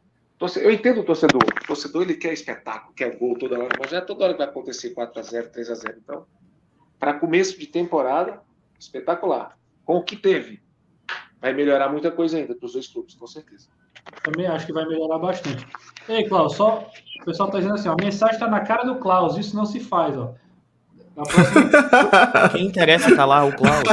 eu 0.58 0.72
entendo 0.72 1.02
o 1.02 1.04
torcedor. 1.04 1.41
O 1.43 1.67
torcedor 1.67 2.04
ele 2.04 2.15
quer 2.15 2.34
espetáculo, 2.34 2.93
quer 2.93 3.17
gol 3.17 3.38
toda 3.38 3.60
hora, 3.60 3.76
mas 3.80 3.91
já 3.91 3.98
é 3.98 4.02
toda 4.02 4.24
hora 4.24 4.34
que 4.34 4.39
vai 4.39 4.48
acontecer 4.48 4.93
4x0, 4.93 5.52
3x0. 5.52 5.96
Então, 5.98 6.26
para 7.00 7.13
começo 7.13 7.60
de 7.60 7.67
temporada, 7.67 8.41
espetacular. 8.80 9.58
Com 9.84 9.98
o 9.98 10.04
que 10.04 10.15
teve, 10.15 10.62
vai 11.39 11.54
melhorar 11.54 11.89
muita 11.89 12.12
coisa 12.12 12.38
ainda 12.38 12.54
para 12.56 12.65
os 12.65 12.74
dois 12.74 12.88
clubes, 12.88 13.15
com 13.15 13.28
certeza. 13.28 13.67
Também 14.24 14.48
acho 14.48 14.65
que 14.65 14.74
vai 14.74 14.86
melhorar 14.86 15.17
bastante. 15.17 15.65
Ei, 16.08 16.28
Klaus, 16.28 16.56
só 16.56 16.89
o 17.22 17.26
pessoal 17.26 17.50
está 17.50 17.60
dizendo 17.60 17.76
assim: 17.76 17.89
ó, 17.89 17.93
a 17.93 18.04
mensagem 18.04 18.36
está 18.36 18.48
na 18.48 18.62
cara 18.62 18.84
do 18.84 19.00
Klaus, 19.00 19.38
isso 19.38 19.56
não 19.56 19.65
se 19.65 19.80
faz. 19.80 20.17
Ó. 20.17 20.34
Próxima... 21.24 22.50
Quem 22.54 22.66
interessa 22.66 23.16
tá 23.16 23.26
lá 23.26 23.46
o 23.46 23.56
Klaus. 23.56 23.84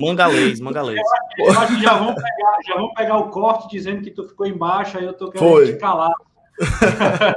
Mangalês, 0.00 0.60
mangalês. 0.60 1.00
Eu, 1.38 1.46
eu 1.46 1.60
acho 1.60 1.76
que 1.76 1.82
já 1.82 1.94
vão, 1.94 2.14
pegar, 2.14 2.58
já 2.66 2.74
vão 2.76 2.94
pegar 2.94 3.16
o 3.18 3.30
corte 3.30 3.68
dizendo 3.68 4.02
que 4.02 4.10
tu 4.10 4.24
ficou 4.24 4.46
embaixo, 4.46 4.98
aí 4.98 5.04
eu 5.04 5.12
tô 5.12 5.30
querendo 5.30 5.50
Foi. 5.50 5.66
te 5.66 5.78
calar. 5.78 6.12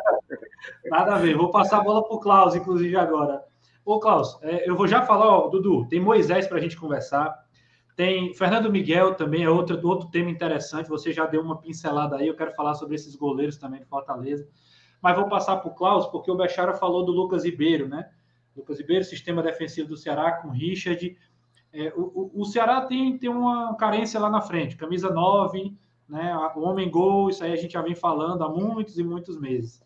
Nada 0.85 1.15
a 1.15 1.17
ver. 1.17 1.35
Vou 1.35 1.49
passar 1.49 1.79
a 1.79 1.83
bola 1.83 2.07
pro 2.07 2.19
Klaus, 2.19 2.55
inclusive, 2.55 2.95
agora. 2.95 3.43
Ô, 3.85 3.99
Klaus, 3.99 4.37
é, 4.41 4.69
eu 4.69 4.75
vou 4.75 4.87
já 4.87 5.01
falar, 5.01 5.27
ó, 5.27 5.47
Dudu, 5.47 5.87
tem 5.87 5.99
Moisés 5.99 6.47
para 6.47 6.57
a 6.57 6.61
gente 6.61 6.77
conversar. 6.77 7.43
Tem 7.95 8.33
Fernando 8.33 8.71
Miguel 8.71 9.13
também, 9.15 9.43
é 9.43 9.49
outro, 9.49 9.79
outro 9.87 10.09
tema 10.09 10.29
interessante. 10.29 10.89
Você 10.89 11.11
já 11.11 11.25
deu 11.25 11.41
uma 11.41 11.59
pincelada 11.59 12.15
aí. 12.15 12.27
Eu 12.27 12.35
quero 12.35 12.53
falar 12.53 12.75
sobre 12.75 12.95
esses 12.95 13.15
goleiros 13.15 13.57
também 13.57 13.79
de 13.81 13.85
Fortaleza. 13.85 14.47
Mas 15.01 15.15
vou 15.15 15.27
passar 15.27 15.57
para 15.57 15.69
o 15.69 15.75
Klaus, 15.75 16.07
porque 16.07 16.31
o 16.31 16.35
Bechara 16.35 16.73
falou 16.73 17.03
do 17.03 17.11
Lucas 17.11 17.43
Ribeiro, 17.43 17.87
né? 17.87 18.09
Lucas 18.55 18.79
Ribeiro, 18.79 19.03
sistema 19.03 19.41
defensivo 19.41 19.89
do 19.89 19.97
Ceará 19.97 20.33
com 20.33 20.49
Richard. 20.49 21.17
É, 21.71 21.91
o, 21.95 22.31
o, 22.33 22.45
Ceará 22.45 22.81
tem, 22.81 23.17
tem 23.17 23.29
uma 23.29 23.75
carência 23.75 24.19
lá 24.19 24.29
na 24.29 24.41
frente, 24.41 24.77
camisa 24.77 25.09
9, 25.09 25.75
né? 26.07 26.35
O 26.55 26.61
homem 26.61 26.89
gol, 26.89 27.29
isso 27.29 27.43
aí 27.43 27.51
a 27.51 27.55
gente 27.55 27.73
já 27.73 27.81
vem 27.81 27.95
falando 27.95 28.43
há 28.43 28.49
muitos 28.49 28.97
e 28.97 29.03
muitos 29.03 29.39
meses. 29.39 29.81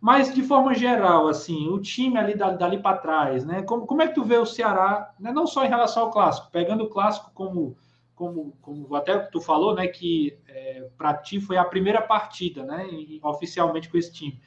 Mas, 0.00 0.34
de 0.34 0.42
forma 0.42 0.74
geral, 0.74 1.28
assim, 1.28 1.68
o 1.68 1.78
time 1.78 2.18
ali 2.18 2.34
dali 2.34 2.76
para 2.82 2.98
trás, 2.98 3.44
né? 3.44 3.62
Como, 3.62 3.86
como 3.86 4.02
é 4.02 4.08
que 4.08 4.16
tu 4.16 4.24
vê 4.24 4.36
o 4.36 4.44
Ceará, 4.44 5.14
né? 5.18 5.30
não 5.30 5.46
só 5.46 5.64
em 5.64 5.68
relação 5.68 6.02
ao 6.02 6.10
clássico, 6.10 6.50
pegando 6.50 6.82
o 6.82 6.88
clássico 6.88 7.30
como, 7.32 7.76
como, 8.16 8.52
como 8.60 8.96
até 8.96 9.16
tu 9.16 9.40
falou, 9.40 9.76
né? 9.76 9.86
Que 9.86 10.36
é, 10.48 10.88
para 10.98 11.14
ti 11.14 11.40
foi 11.40 11.56
a 11.56 11.64
primeira 11.64 12.02
partida, 12.02 12.64
né? 12.64 12.84
Oficialmente 13.22 13.88
com 13.88 13.96
esse 13.96 14.12
time. 14.12 14.40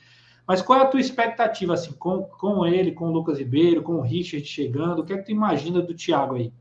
Mas 0.48 0.62
qual 0.62 0.80
é 0.80 0.84
a 0.84 0.88
tua 0.88 1.00
expectativa, 1.00 1.74
assim, 1.74 1.92
com, 1.94 2.24
com 2.24 2.66
ele, 2.66 2.92
com 2.92 3.10
o 3.10 3.12
Lucas 3.12 3.40
Ribeiro, 3.40 3.82
com 3.82 3.96
o 3.96 4.02
Richard 4.02 4.46
chegando? 4.46 5.00
O 5.00 5.06
que 5.06 5.14
é 5.14 5.18
que 5.18 5.26
tu 5.26 5.32
imagina 5.32 5.82
do 5.82 5.94
Thiago 5.94 6.36
aí? 6.36 6.54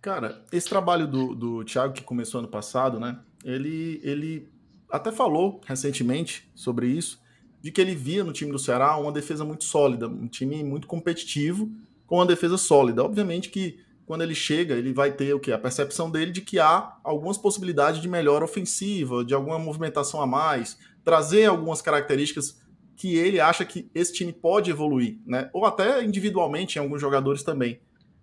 Cara, 0.00 0.42
esse 0.52 0.68
trabalho 0.68 1.06
do, 1.08 1.34
do 1.34 1.64
Thiago 1.64 1.92
que 1.92 2.02
começou 2.02 2.38
ano 2.38 2.48
passado, 2.48 3.00
né? 3.00 3.18
Ele, 3.44 4.00
ele 4.04 4.48
até 4.88 5.10
falou 5.10 5.60
recentemente 5.66 6.48
sobre 6.54 6.86
isso 6.86 7.20
de 7.60 7.72
que 7.72 7.80
ele 7.80 7.94
via 7.94 8.22
no 8.22 8.32
time 8.32 8.52
do 8.52 8.58
Ceará 8.58 8.96
uma 8.96 9.10
defesa 9.10 9.44
muito 9.44 9.64
sólida, 9.64 10.06
um 10.06 10.28
time 10.28 10.62
muito 10.62 10.86
competitivo, 10.86 11.68
com 12.06 12.16
uma 12.16 12.26
defesa 12.26 12.56
sólida. 12.56 13.02
Obviamente 13.04 13.50
que 13.50 13.80
quando 14.06 14.22
ele 14.22 14.34
chega, 14.34 14.74
ele 14.74 14.92
vai 14.92 15.12
ter 15.12 15.34
o 15.34 15.40
que? 15.40 15.52
A 15.52 15.58
percepção 15.58 16.10
dele 16.10 16.30
de 16.30 16.40
que 16.40 16.58
há 16.58 16.96
algumas 17.04 17.36
possibilidades 17.36 18.00
de 18.00 18.08
melhora 18.08 18.44
ofensiva, 18.44 19.24
de 19.24 19.34
alguma 19.34 19.58
movimentação 19.58 20.22
a 20.22 20.26
mais, 20.26 20.78
trazer 21.04 21.44
algumas 21.46 21.82
características 21.82 22.58
que 22.98 23.16
ele 23.16 23.38
acha 23.38 23.64
que 23.64 23.88
esse 23.94 24.12
time 24.12 24.32
pode 24.32 24.72
evoluir, 24.72 25.20
né? 25.24 25.48
Ou 25.52 25.64
até 25.64 26.02
individualmente 26.02 26.76
em 26.76 26.82
alguns 26.82 27.00
jogadores 27.00 27.44
também. 27.44 27.80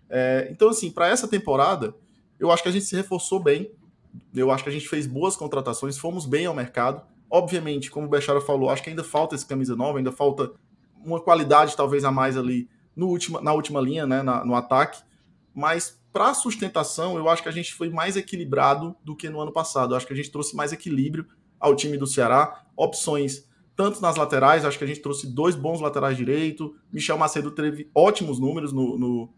É, 0.09 0.49
então, 0.51 0.67
assim, 0.67 0.91
para 0.91 1.07
essa 1.07 1.29
temporada, 1.29 1.95
eu 2.37 2.51
acho 2.51 2.61
que 2.61 2.67
a 2.67 2.71
gente 2.73 2.83
se 2.83 2.93
reforçou 2.93 3.39
bem. 3.39 3.71
Eu 4.35 4.51
acho 4.51 4.63
que 4.63 4.69
a 4.69 4.73
gente 4.73 4.89
fez 4.89 5.07
boas 5.07 5.37
contratações, 5.37 5.97
fomos 5.97 6.25
bem 6.25 6.45
ao 6.45 6.53
mercado. 6.53 7.01
Obviamente, 7.29 7.89
como 7.89 8.05
o 8.05 8.09
Bechara 8.09 8.41
falou, 8.41 8.69
acho 8.69 8.83
que 8.83 8.89
ainda 8.89 9.03
falta 9.03 9.33
esse 9.33 9.45
camisa 9.45 9.77
nova, 9.77 9.97
ainda 9.97 10.11
falta 10.11 10.51
uma 11.05 11.21
qualidade 11.21 11.77
talvez 11.77 12.03
a 12.03 12.11
mais 12.11 12.35
ali 12.35 12.69
no 12.93 13.07
última, 13.07 13.39
na 13.39 13.53
última 13.53 13.79
linha, 13.79 14.05
né, 14.05 14.21
na, 14.21 14.43
no 14.43 14.55
ataque, 14.55 15.01
mas 15.53 16.01
para 16.11 16.33
sustentação, 16.33 17.17
eu 17.17 17.29
acho 17.29 17.41
que 17.41 17.49
a 17.49 17.51
gente 17.51 17.73
foi 17.73 17.89
mais 17.89 18.17
equilibrado 18.17 18.93
do 19.03 19.15
que 19.15 19.29
no 19.29 19.39
ano 19.39 19.51
passado. 19.51 19.93
Eu 19.93 19.97
acho 19.97 20.07
que 20.07 20.13
a 20.13 20.15
gente 20.15 20.31
trouxe 20.31 20.55
mais 20.55 20.73
equilíbrio 20.73 21.25
ao 21.59 21.75
time 21.75 21.97
do 21.97 22.07
Ceará, 22.07 22.65
opções 22.75 23.45
tanto 23.75 24.01
nas 24.01 24.15
laterais, 24.15 24.63
acho 24.63 24.77
que 24.77 24.83
a 24.83 24.87
gente 24.87 25.01
trouxe 25.01 25.27
dois 25.27 25.55
bons 25.55 25.81
laterais 25.81 26.15
direito. 26.15 26.75
Michel 26.91 27.17
Macedo 27.17 27.51
teve 27.51 27.89
ótimos 27.93 28.39
números 28.39 28.71
no, 28.71 28.97
no, 28.97 29.29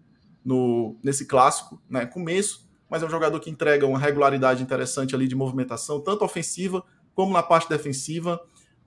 no, 0.46 0.96
nesse 1.04 1.26
clássico, 1.26 1.82
né? 1.90 2.06
Começo, 2.06 2.68
mas 2.90 3.02
é 3.02 3.06
um 3.06 3.10
jogador 3.10 3.40
que 3.40 3.50
entrega 3.50 3.86
uma 3.86 3.98
regularidade 3.98 4.62
interessante 4.62 5.16
ali 5.16 5.28
de 5.28 5.36
movimentação, 5.36 6.00
tanto 6.00 6.24
ofensiva 6.24 6.84
como 7.16 7.34
na 7.34 7.42
parte 7.42 7.68
defensiva. 7.68 8.40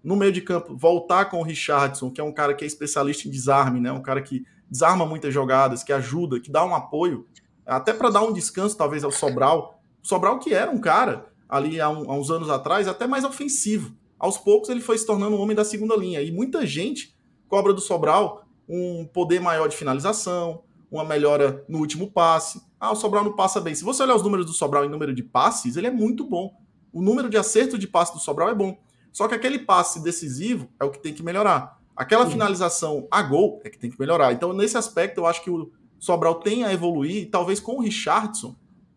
No 0.03 0.17
meio 0.17 0.33
de 0.33 0.41
campo, 0.41 0.75
voltar 0.77 1.27
com 1.27 1.41
o 1.41 1.43
Richardson, 1.43 2.11
que 2.11 2.21
é 2.21 2.25
um 2.25 2.33
cara 2.33 2.55
que 2.55 2.65
é 2.65 2.67
especialista 2.67 3.29
em 3.29 3.31
desarme, 3.31 3.81
né? 3.81 3.93
Um 3.93 4.01
cara 4.01 4.23
que 4.23 4.47
desarma 4.71 5.05
muitas 5.05 5.35
jogadas, 5.35 5.83
que 5.83 5.93
ajuda, 5.93 6.41
que 6.41 6.51
dá 6.51 6.65
um 6.65 6.75
apoio, 6.75 7.27
até 7.67 7.93
para 7.93 8.09
dar 8.09 8.23
um 8.23 8.33
descanso, 8.33 8.77
talvez, 8.77 9.05
ao 9.05 9.11
Sobral. 9.11 9.83
Sobral 10.01 10.39
que 10.39 10.55
era 10.55 10.71
um 10.71 10.81
cara, 10.81 11.27
ali 11.49 11.81
há, 11.81 11.91
um, 11.91 12.11
há 12.11 12.15
uns 12.15 12.31
anos 12.31 12.49
atrás, 12.49 12.89
até 12.89 13.07
mais 13.07 13.25
ofensivo. 13.25 13.95
Aos 14.21 14.37
poucos 14.37 14.69
ele 14.69 14.81
foi 14.81 14.99
se 14.99 15.07
tornando 15.07 15.35
um 15.35 15.41
homem 15.41 15.57
da 15.57 15.65
segunda 15.65 15.97
linha. 15.97 16.21
E 16.21 16.31
muita 16.31 16.67
gente 16.67 17.17
cobra 17.49 17.73
do 17.73 17.81
Sobral 17.81 18.45
um 18.69 19.05
poder 19.05 19.41
maior 19.41 19.67
de 19.67 19.77
finalização, 19.77 20.63
uma 20.91 21.05
melhora 21.05 21.65
no 21.67 21.79
último 21.79 22.11
passe. 22.11 22.61
Ah, 22.79 22.93
o 22.93 22.97
Sobral 22.97 23.25
não 23.25 23.35
passa 23.35 23.61
bem. 23.61 23.75
Se 23.75 23.83
você 23.83 24.03
olhar 24.03 24.15
os 24.15 24.23
números 24.23 24.45
do 24.45 24.53
Sobral 24.53 24.85
em 24.85 24.89
número 24.89 25.15
de 25.15 25.23
passes, 25.23 25.77
ele 25.77 25.87
é 25.87 25.91
muito 25.91 26.25
bom. 26.25 26.55
O 26.93 27.01
número 27.01 27.31
de 27.31 27.39
acerto 27.39 27.79
de 27.79 27.89
passe 27.89 28.13
do 28.13 28.21
Sobral 28.21 28.51
é 28.51 28.55
bom. 28.55 28.79
Só 29.11 29.27
que 29.27 29.35
aquele 29.35 29.59
passe 29.59 30.03
decisivo 30.03 30.69
é 30.79 30.85
o 30.85 30.91
que 30.91 30.99
tem 30.99 31.15
que 31.15 31.23
melhorar. 31.23 31.81
Aquela 31.97 32.27
Sim. 32.27 32.33
finalização 32.33 33.09
a 33.11 33.23
gol 33.23 33.61
é 33.65 33.71
que 33.71 33.79
tem 33.79 33.91
que 33.91 33.99
melhorar. 33.99 34.33
Então, 34.33 34.53
nesse 34.53 34.77
aspecto, 34.77 35.19
eu 35.19 35.27
acho 35.27 35.43
que 35.43 35.51
o 35.51 35.71
Sobral 35.99 36.37
tem 36.37 36.65
a 36.65 36.73
evoluir, 36.73 37.29
talvez 37.31 37.59
com 37.59 37.77
o 37.77 37.81
Richardson, 37.81 38.55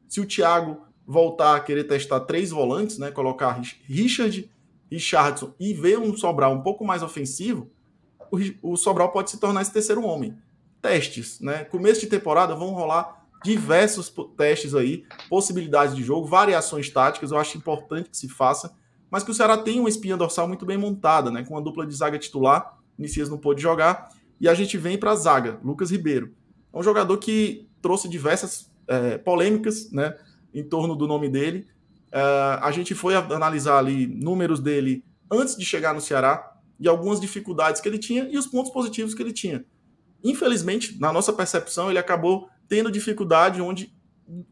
se 0.08 0.22
o 0.22 0.26
Thiago 0.26 0.82
voltar 1.06 1.56
a 1.56 1.60
querer 1.60 1.84
testar 1.84 2.22
três 2.22 2.52
volantes, 2.52 2.98
né? 2.98 3.12
Colocar 3.12 3.60
Richard, 3.86 4.50
Richardson 4.94 5.54
e 5.60 5.74
ver 5.74 6.00
um 6.00 6.16
Sobral 6.16 6.54
um 6.54 6.62
pouco 6.62 6.86
mais 6.86 7.04
ofensivo, 7.04 7.70
o, 8.32 8.74
o 8.74 8.78
Sobral 8.78 9.12
pode 9.12 9.32
se 9.32 9.40
tornar 9.40 9.62
esse 9.62 9.74
terceiro 9.74 10.04
homem. 10.04 10.38
Testes, 10.82 11.40
né? 11.40 11.64
Começo 11.64 12.02
de 12.02 12.08
temporada 12.08 12.56
vão 12.56 12.72
rolar 12.72 13.26
diversos 13.44 14.14
testes 14.38 14.74
aí, 14.74 15.06
possibilidades 15.30 15.96
de 15.96 16.04
jogo, 16.04 16.28
variações 16.28 16.90
táticas, 16.90 17.32
eu 17.32 17.38
acho 17.38 17.58
importante 17.58 18.10
que 18.10 18.18
se 18.18 18.30
faça, 18.30 18.74
mas 19.12 19.24
que 19.24 19.32
o 19.32 19.34
Ceará 19.34 19.58
tem 19.58 19.80
uma 19.80 19.90
espinha 19.90 20.16
dorsal 20.16 20.48
muito 20.48 20.66
bem 20.66 20.78
montada, 20.78 21.30
né? 21.30 21.44
Com 21.44 21.54
uma 21.54 21.62
dupla 21.62 21.86
de 21.86 21.94
zaga 21.94 22.18
titular 22.18 22.78
Messias 22.98 23.30
não 23.30 23.38
pôde 23.38 23.62
jogar. 23.62 24.10
E 24.40 24.48
a 24.48 24.54
gente 24.54 24.78
vem 24.78 24.98
para 24.98 25.12
a 25.12 25.16
zaga, 25.16 25.60
Lucas 25.64 25.92
Ribeiro. 25.92 26.34
É 26.72 26.78
um 26.78 26.84
jogador 26.84 27.18
que 27.18 27.68
trouxe 27.82 28.08
diversas 28.08 28.72
é, 28.88 29.18
polêmicas 29.18 29.92
né, 29.92 30.16
em 30.54 30.64
torno 30.64 30.96
do 30.96 31.08
nome 31.08 31.30
dele. 31.30 31.68
É, 32.14 32.60
a 32.62 32.72
gente 32.72 32.94
foi 32.94 33.16
analisar 33.16 33.80
ali 33.80 34.06
números 34.06 34.60
dele 34.60 35.04
antes 35.32 35.58
de 35.58 35.66
chegar 35.66 35.96
no 35.96 36.00
Ceará 36.00 36.56
e 36.80 36.88
algumas 36.88 37.20
dificuldades 37.20 37.82
que 37.82 37.90
ele 37.90 37.98
tinha 37.98 38.30
e 38.30 38.38
os 38.38 38.46
pontos 38.46 38.72
positivos 38.72 39.16
que 39.16 39.24
ele 39.24 39.34
tinha. 39.34 39.66
Infelizmente, 40.24 41.00
na 41.00 41.12
nossa 41.12 41.34
percepção, 41.34 41.90
ele 41.90 41.98
acabou 41.98 42.48
tendo 42.70 42.92
dificuldade 42.92 43.60
onde, 43.62 43.92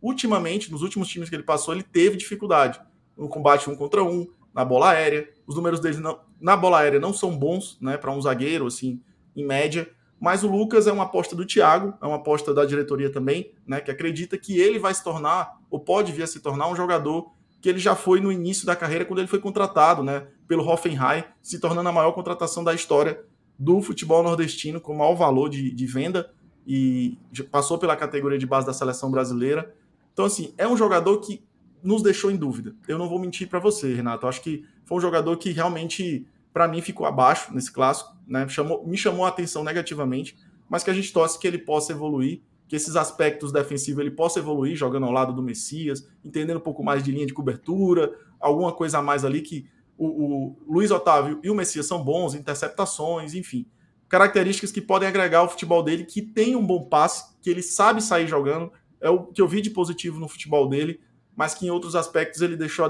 ultimamente, 0.02 0.72
nos 0.72 0.82
últimos 0.82 1.08
times 1.08 1.30
que 1.30 1.36
ele 1.36 1.44
passou, 1.44 1.76
ele 1.76 1.84
teve 1.84 2.18
dificuldade. 2.18 2.82
No 3.16 3.30
combate 3.30 3.70
um 3.70 3.76
contra 3.76 4.04
um, 4.04 4.28
na 4.54 4.66
bola 4.66 4.90
aérea. 4.90 5.30
Os 5.46 5.56
números 5.56 5.80
dele 5.80 5.98
não, 5.98 6.20
na 6.40 6.58
bola 6.58 6.80
aérea 6.80 7.00
não 7.00 7.14
são 7.14 7.38
bons, 7.38 7.78
né, 7.80 7.96
para 7.96 8.12
um 8.12 8.20
zagueiro, 8.20 8.66
assim, 8.66 9.00
em 9.36 9.46
média. 9.46 9.88
Mas 10.20 10.44
o 10.44 10.48
Lucas 10.48 10.88
é 10.88 10.92
uma 10.92 11.04
aposta 11.04 11.36
do 11.36 11.46
Thiago, 11.46 11.94
é 12.02 12.06
uma 12.08 12.18
aposta 12.18 12.54
da 12.54 12.66
diretoria 12.66 13.12
também, 13.12 13.54
né, 13.68 13.80
que 13.82 13.92
acredita 13.92 14.36
que 14.36 14.60
ele 14.60 14.80
vai 14.80 14.94
se 14.94 15.04
tornar, 15.04 15.60
ou 15.70 15.80
pode 15.80 16.12
vir 16.12 16.24
a 16.24 16.28
se 16.28 16.40
tornar, 16.40 16.68
um 16.68 16.76
jogador 16.76 17.32
que 17.62 17.70
ele 17.70 17.80
já 17.80 17.96
foi 17.96 18.20
no 18.20 18.32
início 18.32 18.66
da 18.66 18.76
carreira, 18.76 19.06
quando 19.06 19.20
ele 19.20 19.28
foi 19.28 19.40
contratado 19.40 20.04
né, 20.04 20.28
pelo 20.48 20.68
Hoffenheim, 20.68 21.24
se 21.42 21.60
tornando 21.60 21.88
a 21.88 21.92
maior 21.92 22.12
contratação 22.12 22.64
da 22.64 22.74
história 22.74 23.24
do 23.58 23.80
futebol 23.82 24.24
nordestino, 24.24 24.82
com 24.82 24.96
maior 24.96 25.14
valor 25.14 25.48
de, 25.48 25.72
de 25.72 25.86
venda, 25.86 26.32
e 26.66 27.18
passou 27.52 27.78
pela 27.78 27.96
categoria 27.96 28.40
de 28.40 28.48
base 28.48 28.66
da 28.66 28.74
seleção 28.74 29.12
brasileira. 29.12 29.74
Então, 30.12 30.26
assim, 30.26 30.54
é 30.58 30.68
um 30.68 30.76
jogador 30.76 31.20
que 31.20 31.44
nos 31.84 32.02
deixou 32.02 32.32
em 32.32 32.36
dúvida. 32.36 32.76
Eu 32.88 32.98
não 32.98 33.08
vou 33.08 33.20
mentir 33.20 33.48
para 33.48 33.60
você, 33.60 33.94
Renato. 33.94 34.26
Eu 34.26 34.30
acho 34.30 34.42
que 34.42 34.66
foi 34.86 34.98
um 34.98 35.02
jogador 35.02 35.38
que 35.38 35.52
realmente, 35.52 36.26
para 36.52 36.68
mim, 36.68 36.82
ficou 36.82 37.06
abaixo 37.06 37.54
nesse 37.54 37.72
clássico. 37.72 38.16
Né? 38.28 38.48
Chamou, 38.48 38.86
me 38.86 38.98
chamou 38.98 39.26
a 39.26 39.30
atenção 39.30 39.64
negativamente, 39.64 40.36
mas 40.68 40.84
que 40.84 40.90
a 40.90 40.94
gente 40.94 41.14
torce 41.14 41.40
que 41.40 41.48
ele 41.48 41.58
possa 41.58 41.92
evoluir, 41.92 42.42
que 42.72 42.76
esses 42.78 42.96
aspectos 42.96 43.52
defensivos 43.52 44.00
ele 44.00 44.12
possa 44.12 44.40
evoluir, 44.40 44.78
jogando 44.78 45.06
ao 45.06 45.12
lado 45.12 45.34
do 45.34 45.44
Messias, 45.44 46.08
entendendo 46.24 46.56
um 46.56 46.62
pouco 46.62 46.82
mais 46.82 47.04
de 47.04 47.12
linha 47.12 47.26
de 47.26 47.34
cobertura, 47.34 48.18
alguma 48.40 48.72
coisa 48.72 49.00
a 49.00 49.02
mais 49.02 49.26
ali 49.26 49.42
que 49.42 49.68
o, 49.98 50.06
o 50.08 50.58
Luiz 50.66 50.90
Otávio 50.90 51.38
e 51.44 51.50
o 51.50 51.54
Messias 51.54 51.86
são 51.86 52.02
bons, 52.02 52.34
interceptações, 52.34 53.34
enfim. 53.34 53.66
Características 54.08 54.72
que 54.72 54.80
podem 54.80 55.06
agregar 55.06 55.40
ao 55.40 55.50
futebol 55.50 55.84
dele, 55.84 56.06
que 56.06 56.22
tem 56.22 56.56
um 56.56 56.66
bom 56.66 56.86
passe, 56.86 57.36
que 57.42 57.50
ele 57.50 57.62
sabe 57.62 58.02
sair 58.02 58.26
jogando. 58.26 58.72
É 59.02 59.10
o 59.10 59.26
que 59.26 59.42
eu 59.42 59.50
vi 59.50 59.60
de 59.60 59.70
positivo 59.70 60.18
no 60.18 60.30
futebol 60.30 60.70
dele 60.70 61.02
mas 61.36 61.56
que 61.56 61.66
em 61.66 61.70
outros 61.70 61.96
aspectos 61.96 62.42
ele 62.42 62.56
deixou 62.56 62.86
a 62.86 62.90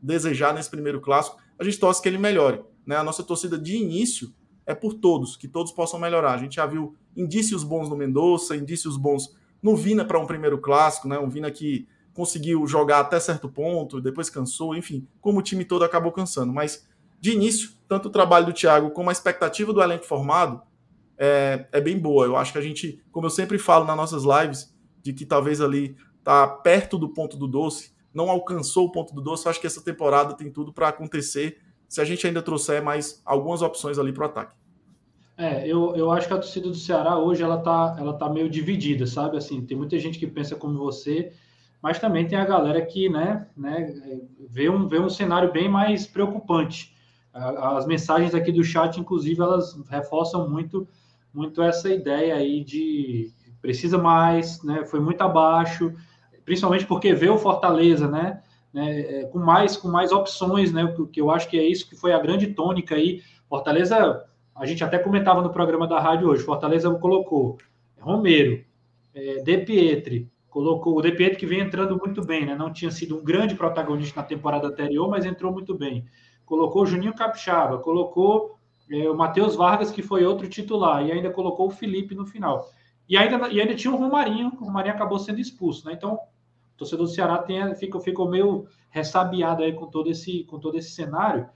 desejar 0.00 0.54
nesse 0.54 0.70
primeiro 0.70 1.00
clássico. 1.00 1.36
A 1.58 1.64
gente 1.64 1.78
torce 1.78 2.00
que 2.00 2.08
ele 2.08 2.18
melhore. 2.18 2.62
Né? 2.86 2.96
A 2.96 3.04
nossa 3.04 3.22
torcida 3.22 3.58
de 3.58 3.76
início 3.76 4.32
é 4.70 4.74
por 4.74 4.94
todos, 4.94 5.36
que 5.36 5.48
todos 5.48 5.72
possam 5.72 5.98
melhorar. 5.98 6.32
A 6.32 6.38
gente 6.38 6.56
já 6.56 6.66
viu 6.66 6.94
indícios 7.16 7.64
bons 7.64 7.88
no 7.88 7.96
Mendonça, 7.96 8.56
indícios 8.56 8.96
bons 8.96 9.34
no 9.60 9.74
Vina 9.74 10.04
para 10.04 10.18
um 10.18 10.26
primeiro 10.26 10.58
clássico, 10.58 11.08
né? 11.08 11.18
um 11.18 11.28
Vina 11.28 11.50
que 11.50 11.88
conseguiu 12.14 12.66
jogar 12.66 13.00
até 13.00 13.18
certo 13.18 13.48
ponto, 13.48 14.00
depois 14.00 14.30
cansou, 14.30 14.74
enfim, 14.76 15.06
como 15.20 15.40
o 15.40 15.42
time 15.42 15.64
todo 15.64 15.84
acabou 15.84 16.12
cansando. 16.12 16.52
Mas 16.52 16.86
de 17.20 17.32
início, 17.32 17.72
tanto 17.88 18.08
o 18.08 18.10
trabalho 18.10 18.46
do 18.46 18.52
Thiago 18.52 18.90
como 18.90 19.10
a 19.10 19.12
expectativa 19.12 19.72
do 19.72 19.82
elenco 19.82 20.06
formado 20.06 20.62
é, 21.18 21.66
é 21.72 21.80
bem 21.80 21.98
boa. 21.98 22.24
Eu 22.24 22.36
acho 22.36 22.52
que 22.52 22.58
a 22.58 22.62
gente, 22.62 23.02
como 23.10 23.26
eu 23.26 23.30
sempre 23.30 23.58
falo 23.58 23.84
nas 23.84 23.96
nossas 23.96 24.22
lives, 24.22 24.72
de 25.02 25.12
que 25.12 25.26
talvez 25.26 25.60
ali 25.60 25.96
está 26.18 26.46
perto 26.46 26.96
do 26.96 27.08
ponto 27.08 27.36
do 27.36 27.48
doce, 27.48 27.92
não 28.14 28.30
alcançou 28.30 28.86
o 28.86 28.92
ponto 28.92 29.14
do 29.14 29.20
doce. 29.20 29.46
Eu 29.46 29.50
acho 29.50 29.60
que 29.60 29.66
essa 29.66 29.82
temporada 29.82 30.34
tem 30.34 30.50
tudo 30.50 30.72
para 30.72 30.88
acontecer 30.88 31.58
se 31.90 32.00
a 32.00 32.04
gente 32.04 32.24
ainda 32.24 32.40
trouxer 32.40 32.80
mais 32.80 33.20
algumas 33.26 33.62
opções 33.62 33.98
ali 33.98 34.12
para 34.12 34.22
o 34.22 34.26
ataque. 34.26 34.54
É, 35.36 35.66
eu, 35.66 35.96
eu 35.96 36.12
acho 36.12 36.28
que 36.28 36.32
a 36.32 36.38
torcida 36.38 36.68
do 36.68 36.74
Ceará 36.74 37.18
hoje 37.18 37.42
ela 37.42 37.58
tá, 37.58 37.96
ela 37.98 38.12
tá 38.12 38.28
meio 38.28 38.48
dividida, 38.48 39.06
sabe? 39.06 39.36
Assim, 39.36 39.60
tem 39.66 39.76
muita 39.76 39.98
gente 39.98 40.16
que 40.16 40.26
pensa 40.26 40.54
como 40.54 40.78
você, 40.78 41.32
mas 41.82 41.98
também 41.98 42.28
tem 42.28 42.38
a 42.38 42.44
galera 42.44 42.80
que, 42.80 43.08
né, 43.08 43.48
né 43.56 43.92
vê 44.48 44.70
um, 44.70 44.86
vê 44.86 45.00
um 45.00 45.10
cenário 45.10 45.50
bem 45.50 45.68
mais 45.68 46.06
preocupante. 46.06 46.94
As 47.32 47.86
mensagens 47.86 48.34
aqui 48.34 48.52
do 48.52 48.62
chat, 48.62 49.00
inclusive, 49.00 49.40
elas 49.40 49.76
reforçam 49.88 50.48
muito, 50.48 50.86
muito 51.34 51.60
essa 51.60 51.92
ideia 51.92 52.36
aí 52.36 52.62
de 52.62 53.32
precisa 53.60 53.98
mais, 53.98 54.62
né? 54.62 54.84
Foi 54.86 55.00
muito 55.00 55.20
abaixo 55.20 55.92
principalmente 56.50 56.84
porque 56.84 57.14
vê 57.14 57.28
o 57.28 57.38
Fortaleza, 57.38 58.08
né? 58.08 58.42
Né 58.72 59.00
é, 59.00 59.24
com 59.24 59.38
mais 59.38 59.76
com 59.76 59.88
mais 59.88 60.12
opções, 60.12 60.72
né? 60.72 60.94
Que, 61.12 61.20
eu 61.20 61.30
acho 61.30 61.48
que 61.48 61.58
é 61.58 61.64
isso 61.64 61.88
que 61.88 61.96
foi 61.96 62.12
a 62.12 62.18
grande 62.18 62.48
tônica 62.48 62.94
aí. 62.94 63.22
Fortaleza, 63.48 64.24
a 64.54 64.66
gente 64.66 64.84
até 64.84 64.98
comentava 64.98 65.42
no 65.42 65.50
programa 65.50 65.86
da 65.86 66.00
rádio 66.00 66.28
hoje. 66.28 66.44
Fortaleza 66.44 66.92
colocou 66.94 67.58
Romero, 67.98 68.64
é, 69.14 69.42
De 69.42 69.58
Pietri, 69.58 70.30
colocou 70.48 70.96
o 70.96 71.02
De 71.02 71.12
Pietri 71.12 71.36
que 71.36 71.46
vem 71.46 71.60
entrando 71.60 71.98
muito 71.98 72.24
bem, 72.24 72.46
né? 72.46 72.54
Não 72.54 72.72
tinha 72.72 72.90
sido 72.90 73.18
um 73.18 73.24
grande 73.24 73.54
protagonista 73.54 74.20
na 74.20 74.26
temporada 74.26 74.66
anterior, 74.68 75.08
mas 75.08 75.26
entrou 75.26 75.52
muito 75.52 75.76
bem. 75.76 76.06
Colocou 76.46 76.82
o 76.82 76.86
Juninho 76.86 77.14
Capixaba, 77.14 77.78
colocou 77.78 78.56
é, 78.90 79.08
o 79.08 79.16
Matheus 79.16 79.54
Vargas, 79.54 79.90
que 79.90 80.02
foi 80.02 80.24
outro 80.24 80.48
titular, 80.48 81.06
e 81.06 81.12
ainda 81.12 81.30
colocou 81.30 81.68
o 81.68 81.70
Felipe 81.70 82.14
no 82.14 82.26
final. 82.26 82.68
E 83.08 83.16
ainda, 83.16 83.48
e 83.48 83.60
ainda 83.60 83.74
tinha 83.74 83.92
o 83.92 83.96
Romarinho, 83.96 84.52
o 84.60 84.64
Romarinho 84.64 84.94
acabou 84.94 85.18
sendo 85.18 85.40
expulso, 85.40 85.86
né? 85.86 85.94
Então, 85.94 86.18
torcedor 86.80 87.06
do 87.06 87.12
Ceará 87.12 87.38
tem, 87.38 87.74
fica, 87.74 88.00
ficou 88.00 88.28
meio 88.28 88.66
ressabiado 88.88 89.62
aí 89.62 89.72
com 89.74 89.86
todo 89.86 90.10
esse, 90.10 90.44
com 90.44 90.58
todo 90.58 90.78
esse 90.78 90.90
cenário. 90.92 91.46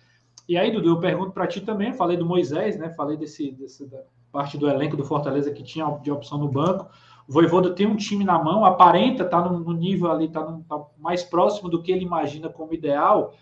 E 0.47 0.59
aí, 0.59 0.71
Dudu, 0.71 0.91
eu 0.91 1.01
pergunto 1.01 1.33
para 1.33 1.47
ti 1.47 1.63
também, 1.63 1.95
falei 1.95 2.17
do 2.19 2.27
Moisés, 2.27 2.79
né? 2.79 2.91
Falei 2.91 3.17
desse, 3.17 3.51
desse 3.53 3.91
parte 4.31 4.59
do 4.59 4.69
elenco 4.69 4.97
do 4.97 5.05
Fortaleza 5.05 5.51
que 5.51 5.63
tinha 5.63 5.89
de 6.03 6.11
opção 6.11 6.37
no 6.37 6.49
banco. 6.49 6.91
O 7.27 7.33
Voivoda 7.33 7.75
tem 7.75 7.87
um 7.87 7.97
time 7.97 8.23
na 8.23 8.39
mão, 8.39 8.67
aparenta 8.67 9.25
tá 9.25 9.41
no, 9.41 9.59
no, 9.59 9.73
nível 9.73 10.13
ali, 10.13 10.27
está 10.27 10.43
tá 10.43 10.85
mais 10.99 11.23
próximo 11.23 11.71
do 11.71 11.83
que 11.83 11.91
ele 11.91 12.05
imagina 12.05 12.51
como 12.51 12.75
ideal. 12.75 13.33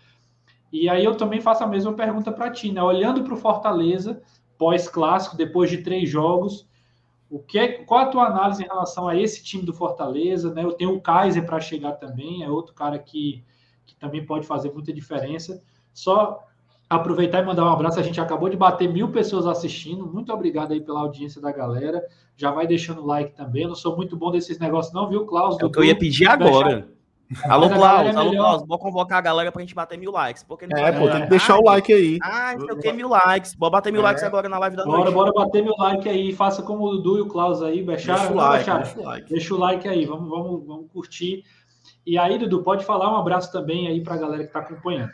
E 0.71 0.87
aí 0.87 1.03
eu 1.03 1.15
também 1.15 1.41
faço 1.41 1.65
a 1.65 1.67
mesma 1.67 1.91
pergunta 1.91 2.31
para 2.31 2.49
ti, 2.49 2.71
né? 2.71 2.81
Olhando 2.81 3.23
para 3.23 3.33
o 3.33 3.37
Fortaleza, 3.37 4.21
pós-clássico, 4.57 5.35
depois 5.35 5.69
de 5.69 5.79
três 5.79 6.09
jogos, 6.09 6.65
o 7.33 7.39
que 7.39 7.57
é, 7.57 7.67
qual 7.83 8.01
a 8.01 8.05
tua 8.05 8.27
análise 8.27 8.63
em 8.63 8.67
relação 8.67 9.07
a 9.07 9.17
esse 9.17 9.43
time 9.43 9.63
do 9.63 9.73
Fortaleza? 9.73 10.53
Né? 10.53 10.63
Eu 10.63 10.73
tenho 10.73 10.93
o 10.93 11.01
Kaiser 11.01 11.43
para 11.43 11.59
chegar 11.59 11.93
também, 11.93 12.43
é 12.43 12.49
outro 12.49 12.75
cara 12.75 12.99
que, 12.99 13.43
que 13.87 13.95
também 13.95 14.23
pode 14.23 14.45
fazer 14.45 14.71
muita 14.71 14.93
diferença. 14.93 15.59
Só 15.91 16.43
aproveitar 16.87 17.41
e 17.41 17.45
mandar 17.45 17.65
um 17.65 17.73
abraço. 17.73 17.99
A 17.99 18.03
gente 18.03 18.21
acabou 18.21 18.49
de 18.49 18.55
bater 18.55 18.87
mil 18.87 19.11
pessoas 19.11 19.47
assistindo. 19.47 20.05
Muito 20.05 20.31
obrigado 20.31 20.73
aí 20.73 20.81
pela 20.81 20.99
audiência 20.99 21.41
da 21.41 21.51
galera. 21.51 22.05
Já 22.37 22.51
vai 22.51 22.67
deixando 22.67 23.01
o 23.01 23.05
like 23.07 23.35
também. 23.35 23.63
Eu 23.63 23.69
não 23.69 23.75
sou 23.75 23.95
muito 23.95 24.15
bom 24.15 24.29
desses 24.29 24.59
negócios, 24.59 24.93
não, 24.93 25.09
viu, 25.09 25.25
Klaus? 25.25 25.59
É 25.59 25.65
o 25.65 25.71
que 25.71 25.79
eu 25.79 25.83
ia 25.83 25.97
pedir 25.97 26.27
agora. 26.27 26.87
Alô, 27.45 27.69
Klaus, 27.69 28.07
é 28.07 28.17
alô, 28.17 28.31
Klaus, 28.31 28.67
vou 28.67 28.79
convocar 28.79 29.17
a 29.17 29.21
galera 29.21 29.51
pra 29.51 29.61
gente 29.61 29.75
bater 29.75 29.97
mil 29.97 30.11
likes. 30.11 30.43
Porque 30.43 30.65
é, 30.65 30.91
pô, 30.91 31.09
tem 31.09 31.21
que 31.21 31.29
deixar 31.29 31.57
o 31.57 31.63
like 31.63 31.91
aí. 31.91 32.19
Ah, 32.21 32.55
não 32.57 32.81
sei 32.81 32.93
mil 32.93 33.09
likes. 33.09 33.53
Bora 33.55 33.71
bater 33.71 33.91
mil 33.91 34.01
é. 34.01 34.03
likes 34.05 34.23
agora 34.23 34.49
na 34.49 34.59
live 34.59 34.75
da 34.75 34.85
noite. 34.85 35.11
Bora, 35.11 35.11
bora 35.11 35.33
bater 35.33 35.63
mil 35.63 35.75
likes 35.77 36.07
aí. 36.07 36.33
Faça 36.33 36.61
como 36.61 36.85
o 36.85 36.91
Dudu 36.97 37.17
e 37.17 37.21
o 37.21 37.27
Klaus 37.27 37.61
aí, 37.61 37.83
Bechara. 37.83 38.19
Deixa 38.19 38.33
o 38.33 38.35
like, 38.35 38.71
deixa 38.71 38.99
o 38.99 39.03
like. 39.03 39.29
Deixa 39.29 39.53
o 39.53 39.57
like 39.57 39.87
aí, 39.87 40.05
vamos, 40.05 40.29
vamos, 40.29 40.65
vamos 40.65 40.91
curtir. 40.91 41.43
E 42.05 42.17
aí, 42.17 42.37
Dudu, 42.37 42.63
pode 42.63 42.85
falar 42.85 43.11
um 43.11 43.17
abraço 43.17 43.51
também 43.51 43.87
aí 43.87 44.01
pra 44.01 44.17
galera 44.17 44.45
que 44.45 44.51
tá 44.51 44.59
acompanhando. 44.59 45.11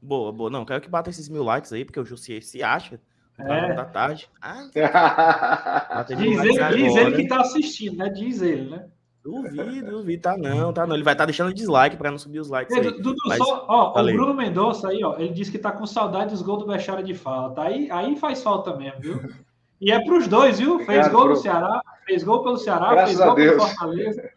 Boa, 0.00 0.32
boa. 0.32 0.50
Não, 0.50 0.64
quero 0.64 0.80
que 0.80 0.88
bata 0.88 1.10
esses 1.10 1.28
mil 1.28 1.42
likes 1.42 1.72
aí, 1.72 1.84
porque 1.84 2.00
o 2.00 2.04
Jussi 2.04 2.40
se 2.42 2.62
acha. 2.62 3.00
É. 3.38 3.74
Da 3.74 3.84
tarde. 3.84 4.28
Ah, 4.40 4.68
diz, 6.06 6.40
ele, 6.40 6.76
diz 6.76 6.96
ele 6.96 7.16
que 7.16 7.26
tá 7.26 7.40
assistindo, 7.40 7.96
né? 7.96 8.08
Diz 8.08 8.40
ele, 8.40 8.70
né? 8.70 8.86
Duvido, 9.24 9.90
duvido, 9.90 10.22
tá 10.22 10.36
não, 10.36 10.70
tá 10.70 10.86
não. 10.86 10.94
Ele 10.94 11.02
vai 11.02 11.14
estar 11.14 11.22
tá 11.22 11.26
deixando 11.26 11.54
dislike 11.54 11.96
para 11.96 12.10
não 12.10 12.18
subir 12.18 12.40
os 12.40 12.50
likes. 12.50 12.76
Aí. 12.76 12.82
Dudu, 12.82 13.14
Mas, 13.26 13.38
só, 13.38 13.64
ó, 13.66 13.98
o 13.98 14.04
Bruno 14.04 14.34
Mendonça 14.34 14.88
aí, 14.88 15.02
ó, 15.02 15.16
ele 15.18 15.32
disse 15.32 15.50
que 15.50 15.58
tá 15.58 15.72
com 15.72 15.86
saudade 15.86 16.32
dos 16.32 16.42
gols 16.42 16.62
do 16.62 16.66
Bechara 16.66 17.02
de 17.02 17.14
falta. 17.14 17.62
Aí, 17.62 17.90
aí 17.90 18.16
faz 18.16 18.42
falta 18.42 18.76
mesmo, 18.76 19.00
viu? 19.00 19.20
E 19.80 19.90
é 19.90 20.04
pros 20.04 20.28
dois, 20.28 20.58
viu? 20.58 20.74
Obrigado, 20.74 20.94
fez 20.94 21.08
gol 21.08 21.28
no 21.28 21.36
Ceará, 21.36 21.82
fez 22.04 22.22
gol 22.22 22.42
pelo 22.42 22.58
Ceará, 22.58 22.90
Graças 22.90 23.16
fez 23.16 23.26
gol 23.26 23.34
pelo 23.34 23.60
Fortaleza. 23.60 24.30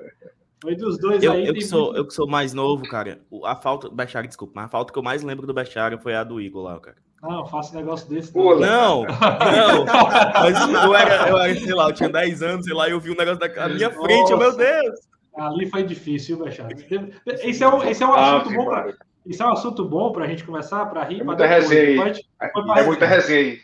Foi 0.62 0.76
dos 0.76 0.98
dois 0.98 1.22
eu, 1.22 1.34
aí. 1.34 1.48
Eu 1.48 1.54
que, 1.54 1.62
sou, 1.62 1.94
eu 1.96 2.08
que 2.08 2.14
sou 2.14 2.26
mais 2.26 2.54
novo, 2.54 2.88
cara. 2.88 3.20
A 3.44 3.56
falta. 3.58 3.90
Bechara, 3.90 4.26
desculpa, 4.26 4.54
mas 4.56 4.66
a 4.66 4.70
falta 4.70 4.94
que 4.94 4.98
eu 4.98 5.04
mais 5.04 5.22
lembro 5.22 5.46
do 5.46 5.54
Bechara 5.54 5.98
foi 5.98 6.16
a 6.16 6.24
do 6.24 6.40
Igor 6.40 6.64
lá, 6.64 6.80
cara. 6.80 6.98
Não, 7.22 7.46
faço 7.48 7.76
negócio 7.76 8.08
desse. 8.08 8.32
Pô, 8.32 8.56
não, 8.56 9.04
não. 9.04 9.06
Mas 10.34 10.70
eu 10.70 10.96
era, 10.96 11.30
eu 11.30 11.38
era, 11.38 11.56
sei 11.56 11.74
lá, 11.74 11.90
eu 11.90 11.94
tinha 11.94 12.10
10 12.10 12.44
anos, 12.44 12.66
sei 12.66 12.76
lá, 12.76 12.90
eu 12.90 13.00
vi 13.00 13.12
um 13.12 13.16
negócio 13.16 13.40
da 13.40 13.70
minha 13.70 13.90
frente, 13.90 14.34
oh, 14.34 14.38
meu 14.38 14.56
Deus. 14.56 15.08
Ali 15.36 15.70
foi 15.70 15.84
difícil, 15.84 16.38
Bechara. 16.38 16.70
Esse 17.44 17.64
é 17.64 17.68
um, 17.68 17.84
esse 17.84 18.04
é 18.04 18.08
um 18.08 18.14
ah, 18.14 18.38
assunto 18.38 18.56
bom 18.56 18.66
para. 18.66 18.94
Isso 19.26 19.44
é 19.44 19.46
um 19.46 19.52
assunto 19.52 19.86
bom 19.86 20.12
para 20.14 20.24
a 20.24 20.28
gente 20.28 20.44
começar, 20.44 20.86
para 20.86 21.04
rir. 21.04 21.20
É 21.20 21.24
muita 21.24 21.46
resenha 21.46 21.82
aí. 21.82 21.96
Pode, 21.98 22.26
pode 22.54 22.80
é 22.80 22.84
muita 22.86 23.06
resenha 23.06 23.40
aí. 23.40 23.60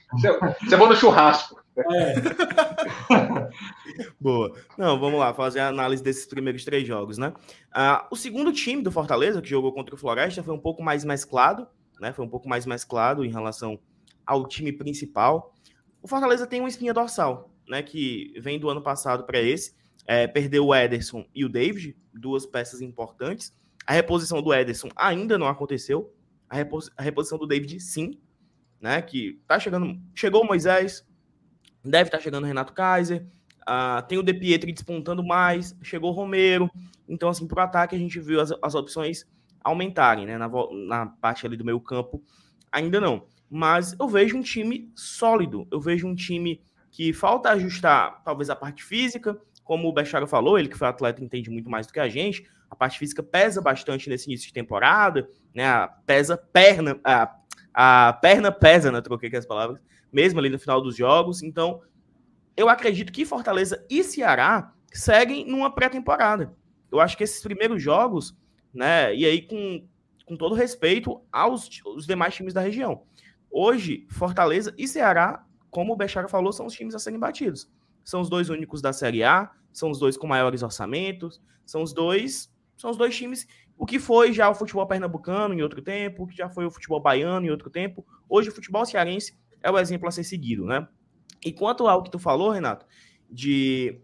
Você 0.61 0.75
é 0.75 0.77
bom 0.77 0.87
no 0.87 0.95
churrasco. 0.95 1.63
É. 1.77 2.13
Boa. 4.19 4.53
Não, 4.77 4.99
vamos 4.99 5.19
lá, 5.19 5.33
fazer 5.33 5.61
a 5.61 5.69
análise 5.69 6.03
desses 6.03 6.25
primeiros 6.25 6.65
três 6.65 6.85
jogos, 6.85 7.17
né? 7.17 7.33
Ah, 7.73 8.07
o 8.11 8.15
segundo 8.15 8.51
time 8.51 8.83
do 8.83 8.91
Fortaleza, 8.91 9.41
que 9.41 9.49
jogou 9.49 9.71
contra 9.71 9.95
o 9.95 9.97
Floresta, 9.97 10.43
foi 10.43 10.53
um 10.53 10.59
pouco 10.59 10.83
mais 10.83 11.05
mesclado, 11.05 11.67
né? 12.03 12.11
Foi 12.11 12.25
um 12.25 12.29
pouco 12.29 12.49
mais 12.49 12.65
mesclado 12.65 13.23
em 13.23 13.31
relação 13.31 13.79
ao 14.25 14.45
time 14.45 14.73
principal. 14.73 15.55
O 16.01 16.07
Fortaleza 16.07 16.45
tem 16.45 16.59
uma 16.59 16.67
espinha 16.67 16.93
dorsal, 16.93 17.49
né? 17.67 17.81
Que 17.81 18.33
vem 18.41 18.59
do 18.59 18.69
ano 18.69 18.81
passado 18.81 19.23
para 19.23 19.39
esse. 19.39 19.73
É, 20.05 20.27
perdeu 20.27 20.67
o 20.67 20.75
Ederson 20.75 21.25
e 21.33 21.45
o 21.45 21.49
David, 21.49 21.95
duas 22.13 22.45
peças 22.45 22.81
importantes. 22.81 23.55
A 23.87 23.93
reposição 23.93 24.41
do 24.41 24.53
Ederson 24.53 24.89
ainda 24.97 25.37
não 25.37 25.47
aconteceu. 25.47 26.13
A, 26.49 26.57
repos 26.57 26.91
a 26.97 27.01
reposição 27.01 27.37
do 27.37 27.47
David, 27.47 27.79
sim. 27.79 28.19
Né, 28.81 29.01
que 29.01 29.41
tá 29.47 29.57
chegando. 29.57 29.97
Chegou 30.13 30.43
o 30.43 30.45
Moisés, 30.45 31.07
deve 31.85 32.09
estar 32.09 32.17
tá 32.17 32.23
chegando 32.23 32.43
o 32.43 32.47
Renato 32.47 32.73
Kaiser. 32.73 33.25
Uh, 33.61 34.05
tem 34.09 34.17
o 34.17 34.23
De 34.23 34.33
Pietri 34.33 34.73
despontando 34.73 35.23
mais, 35.23 35.73
chegou 35.81 36.11
o 36.11 36.13
Romero. 36.13 36.69
Então, 37.07 37.29
assim, 37.29 37.47
para 37.47 37.61
o 37.61 37.63
ataque, 37.63 37.95
a 37.95 37.97
gente 37.97 38.19
viu 38.19 38.41
as, 38.41 38.51
as 38.61 38.75
opções 38.75 39.25
aumentarem, 39.63 40.25
né? 40.25 40.37
Na, 40.37 40.49
na 40.87 41.05
parte 41.05 41.45
ali 41.45 41.55
do 41.55 41.65
meio 41.65 41.79
campo, 41.79 42.23
ainda 42.71 42.99
não. 42.99 43.25
Mas 43.49 43.95
eu 43.99 44.07
vejo 44.07 44.37
um 44.37 44.41
time 44.41 44.91
sólido. 44.95 45.67
Eu 45.71 45.79
vejo 45.79 46.07
um 46.07 46.15
time 46.15 46.61
que 46.89 47.13
falta 47.13 47.49
ajustar, 47.49 48.21
talvez, 48.23 48.49
a 48.49 48.55
parte 48.55 48.83
física, 48.83 49.39
como 49.63 49.87
o 49.87 49.93
Bechara 49.93 50.27
falou, 50.27 50.59
ele 50.59 50.67
que 50.67 50.77
foi 50.77 50.87
atleta 50.87 51.23
entende 51.23 51.49
muito 51.49 51.69
mais 51.69 51.87
do 51.87 51.93
que 51.93 51.99
a 51.99 52.09
gente. 52.09 52.45
A 52.69 52.75
parte 52.75 52.99
física 52.99 53.23
pesa 53.23 53.61
bastante 53.61 54.09
nesse 54.09 54.29
início 54.29 54.47
de 54.47 54.53
temporada, 54.53 55.27
né? 55.53 55.87
Pesa 56.05 56.37
perna, 56.37 56.99
a, 57.03 57.35
a 57.73 58.13
perna 58.13 58.51
pesa, 58.51 58.91
né? 58.91 59.01
Troquei 59.01 59.27
aqui 59.27 59.37
as 59.37 59.45
palavras, 59.45 59.79
mesmo 60.11 60.39
ali 60.39 60.49
no 60.49 60.59
final 60.59 60.81
dos 60.81 60.95
jogos. 60.95 61.41
Então, 61.41 61.81
eu 62.55 62.69
acredito 62.69 63.11
que 63.11 63.25
Fortaleza 63.25 63.85
e 63.89 64.03
Ceará 64.03 64.73
seguem 64.91 65.45
numa 65.45 65.73
pré-temporada. 65.73 66.55
Eu 66.91 66.99
acho 66.99 67.17
que 67.17 67.23
esses 67.23 67.41
primeiros 67.41 67.81
jogos, 67.81 68.35
né? 68.73 69.15
E 69.15 69.25
aí, 69.25 69.41
com, 69.41 69.87
com 70.25 70.35
todo 70.35 70.55
respeito 70.55 71.21
aos 71.31 71.69
os 71.85 72.05
demais 72.05 72.33
times 72.33 72.53
da 72.53 72.61
região. 72.61 73.03
Hoje, 73.51 74.07
Fortaleza 74.09 74.73
e 74.77 74.87
Ceará, 74.87 75.45
como 75.69 75.93
o 75.93 75.95
Bechara 75.95 76.27
falou, 76.27 76.51
são 76.51 76.65
os 76.65 76.73
times 76.73 76.95
a 76.95 76.99
serem 76.99 77.19
batidos 77.19 77.69
são 78.03 78.21
os 78.21 78.29
dois 78.29 78.49
únicos 78.49 78.81
da 78.81 78.91
Série 78.91 79.23
A, 79.23 79.49
são 79.71 79.89
os 79.89 79.99
dois 79.99 80.17
com 80.17 80.27
maiores 80.27 80.61
orçamentos, 80.61 81.41
são 81.65 81.81
os 81.81 81.93
dois, 81.93 82.53
são 82.75 82.91
os 82.91 82.97
dois 82.97 83.15
times, 83.15 83.47
o 83.77 83.85
que 83.85 83.97
foi 83.97 84.33
já 84.33 84.49
o 84.49 84.55
futebol 84.55 84.85
pernambucano 84.85 85.53
em 85.53 85.61
outro 85.61 85.81
tempo, 85.81 86.23
o 86.23 86.27
que 86.27 86.35
já 86.35 86.49
foi 86.49 86.65
o 86.65 86.71
futebol 86.71 87.01
baiano 87.01 87.45
em 87.45 87.49
outro 87.49 87.69
tempo. 87.69 88.05
Hoje 88.29 88.49
o 88.49 88.51
futebol 88.53 88.85
cearense 88.85 89.37
é 89.61 89.71
o 89.71 89.79
exemplo 89.79 90.07
a 90.07 90.11
ser 90.11 90.23
seguido, 90.23 90.65
né? 90.65 90.87
E 91.43 91.51
quanto 91.51 91.87
ao 91.87 92.03
que 92.03 92.11
tu 92.11 92.19
falou, 92.19 92.51
Renato, 92.51 92.85
de 93.29 94.01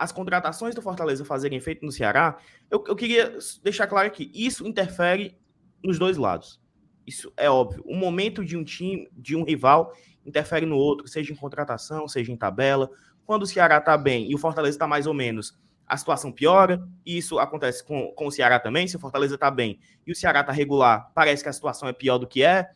as 0.00 0.10
contratações 0.10 0.74
do 0.74 0.80
Fortaleza 0.80 1.26
fazerem 1.26 1.58
efeito 1.58 1.84
no 1.84 1.92
Ceará, 1.92 2.38
eu, 2.70 2.82
eu 2.88 2.96
queria 2.96 3.36
deixar 3.62 3.86
claro 3.86 4.10
que 4.10 4.30
isso 4.34 4.66
interfere 4.66 5.38
nos 5.84 5.98
dois 5.98 6.16
lados. 6.16 6.58
Isso 7.06 7.30
é 7.36 7.50
óbvio. 7.50 7.82
O 7.84 7.94
momento 7.94 8.42
de 8.42 8.56
um 8.56 8.64
time, 8.64 9.10
de 9.12 9.36
um 9.36 9.44
rival, 9.44 9.92
interfere 10.24 10.64
no 10.64 10.74
outro, 10.74 11.06
seja 11.06 11.34
em 11.34 11.36
contratação, 11.36 12.08
seja 12.08 12.32
em 12.32 12.36
tabela. 12.36 12.88
Quando 13.26 13.42
o 13.42 13.46
Ceará 13.46 13.76
está 13.76 13.98
bem 13.98 14.30
e 14.30 14.34
o 14.34 14.38
Fortaleza 14.38 14.74
está 14.74 14.86
mais 14.86 15.06
ou 15.06 15.12
menos, 15.12 15.54
a 15.86 15.98
situação 15.98 16.32
piora. 16.32 16.82
E 17.04 17.18
isso 17.18 17.38
acontece 17.38 17.84
com, 17.84 18.10
com 18.12 18.26
o 18.26 18.32
Ceará 18.32 18.58
também. 18.58 18.88
Se 18.88 18.96
o 18.96 19.00
Fortaleza 19.00 19.34
está 19.34 19.50
bem 19.50 19.78
e 20.06 20.12
o 20.12 20.16
Ceará 20.16 20.40
está 20.40 20.50
regular, 20.52 21.10
parece 21.14 21.42
que 21.42 21.48
a 21.50 21.52
situação 21.52 21.86
é 21.86 21.92
pior 21.92 22.16
do 22.16 22.26
que 22.26 22.42
é. 22.42 22.70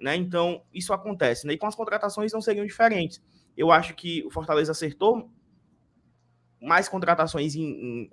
Né? 0.00 0.16
Então, 0.16 0.62
isso 0.72 0.94
acontece. 0.94 1.46
Né? 1.46 1.52
E 1.52 1.58
com 1.58 1.66
as 1.66 1.74
contratações 1.74 2.32
não 2.32 2.40
seriam 2.40 2.64
diferentes. 2.64 3.22
Eu 3.54 3.70
acho 3.70 3.94
que 3.94 4.24
o 4.24 4.30
Fortaleza 4.30 4.72
acertou 4.72 5.30
mais 6.60 6.88
contratações 6.88 7.54
em, 7.54 7.62
em, 7.62 8.10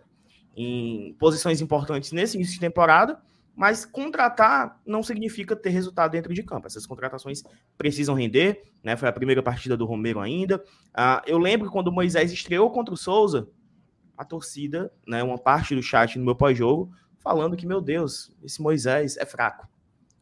em 0.56 1.14
posições 1.14 1.62
importantes 1.62 2.12
nesse 2.12 2.38
início 2.38 2.54
de 2.54 2.60
temporada 2.60 3.22
mas 3.58 3.84
contratar 3.84 4.80
não 4.86 5.02
significa 5.02 5.56
ter 5.56 5.72
resultado 5.72 6.12
dentro 6.12 6.32
de 6.32 6.44
campo. 6.44 6.68
Essas 6.68 6.86
contratações 6.86 7.42
precisam 7.76 8.14
render, 8.14 8.62
né? 8.84 8.96
Foi 8.96 9.10
a 9.10 9.12
primeira 9.12 9.42
partida 9.42 9.76
do 9.76 9.84
Romero 9.84 10.20
ainda. 10.20 10.58
Uh, 10.90 11.26
eu 11.26 11.40
lembro 11.40 11.72
quando 11.72 11.88
o 11.88 11.92
Moisés 11.92 12.32
estreou 12.32 12.70
contra 12.70 12.94
o 12.94 12.98
Souza, 12.98 13.50
a 14.16 14.24
torcida, 14.24 14.94
né, 15.08 15.24
uma 15.24 15.40
parte 15.40 15.74
do 15.74 15.82
chat 15.82 16.20
no 16.20 16.26
meu 16.26 16.36
pós-jogo, 16.36 16.92
falando 17.20 17.58
que, 17.58 17.66
meu 17.66 17.82
Deus, 17.82 18.32
esse 18.44 18.62
Moisés 18.62 19.18
é 19.18 19.26
fraco. 19.26 19.68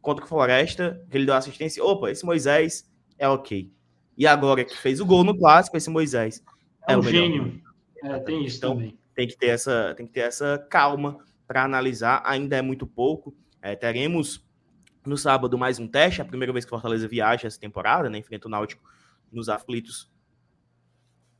Contra 0.01 0.23
o 0.23 0.28
Floresta, 0.28 1.01
que 1.09 1.17
ele 1.17 1.26
deu 1.26 1.36
assistência, 1.36 1.84
opa, 1.84 2.09
esse 2.09 2.26
Moisés 2.26 2.89
é 3.17 3.28
ok. 3.28 3.69
E 4.17 4.26
agora 4.26 4.63
que 4.63 4.78
fez 4.78 5.01
o 5.01 5.05
gol 5.05 5.26
no 5.26 5.38
clássico, 5.38 5.76
esse 5.76 5.89
Moisés 5.89 6.41
é, 6.88 6.93
é 6.93 6.97
um 6.97 7.03
gênio. 7.03 7.61
É, 8.06 8.20
tem 8.20 8.45
isso 8.45 8.58
então, 8.58 8.74
também. 8.74 8.97
Tem 9.14 9.28
que 9.28 9.38
ter 9.38 9.47
essa, 9.47 9.93
tem 9.95 10.06
que 10.06 10.14
ter 10.14 10.22
essa 10.22 10.58
calma 10.70 11.18
para 11.47 11.64
analisar, 11.64 12.22
ainda 12.26 12.56
é 12.56 12.62
muito 12.62 12.86
pouco. 12.86 13.36
É, 13.62 13.76
teremos 13.76 14.45
no 15.06 15.18
sábado 15.18 15.58
mais 15.58 15.80
um 15.80 15.88
teste, 15.88 16.22
a 16.22 16.26
primeira 16.26 16.51
vez 16.51 16.66
que 16.66 16.70
Fortaleza 16.70 17.08
viaja 17.08 17.47
essa 17.47 17.60
temporada, 17.60 18.10
né? 18.10 18.18
Enfrenta 18.18 18.47
o 18.47 18.51
Náutico 18.51 18.84
nos 19.32 19.49
aflitos 19.49 20.12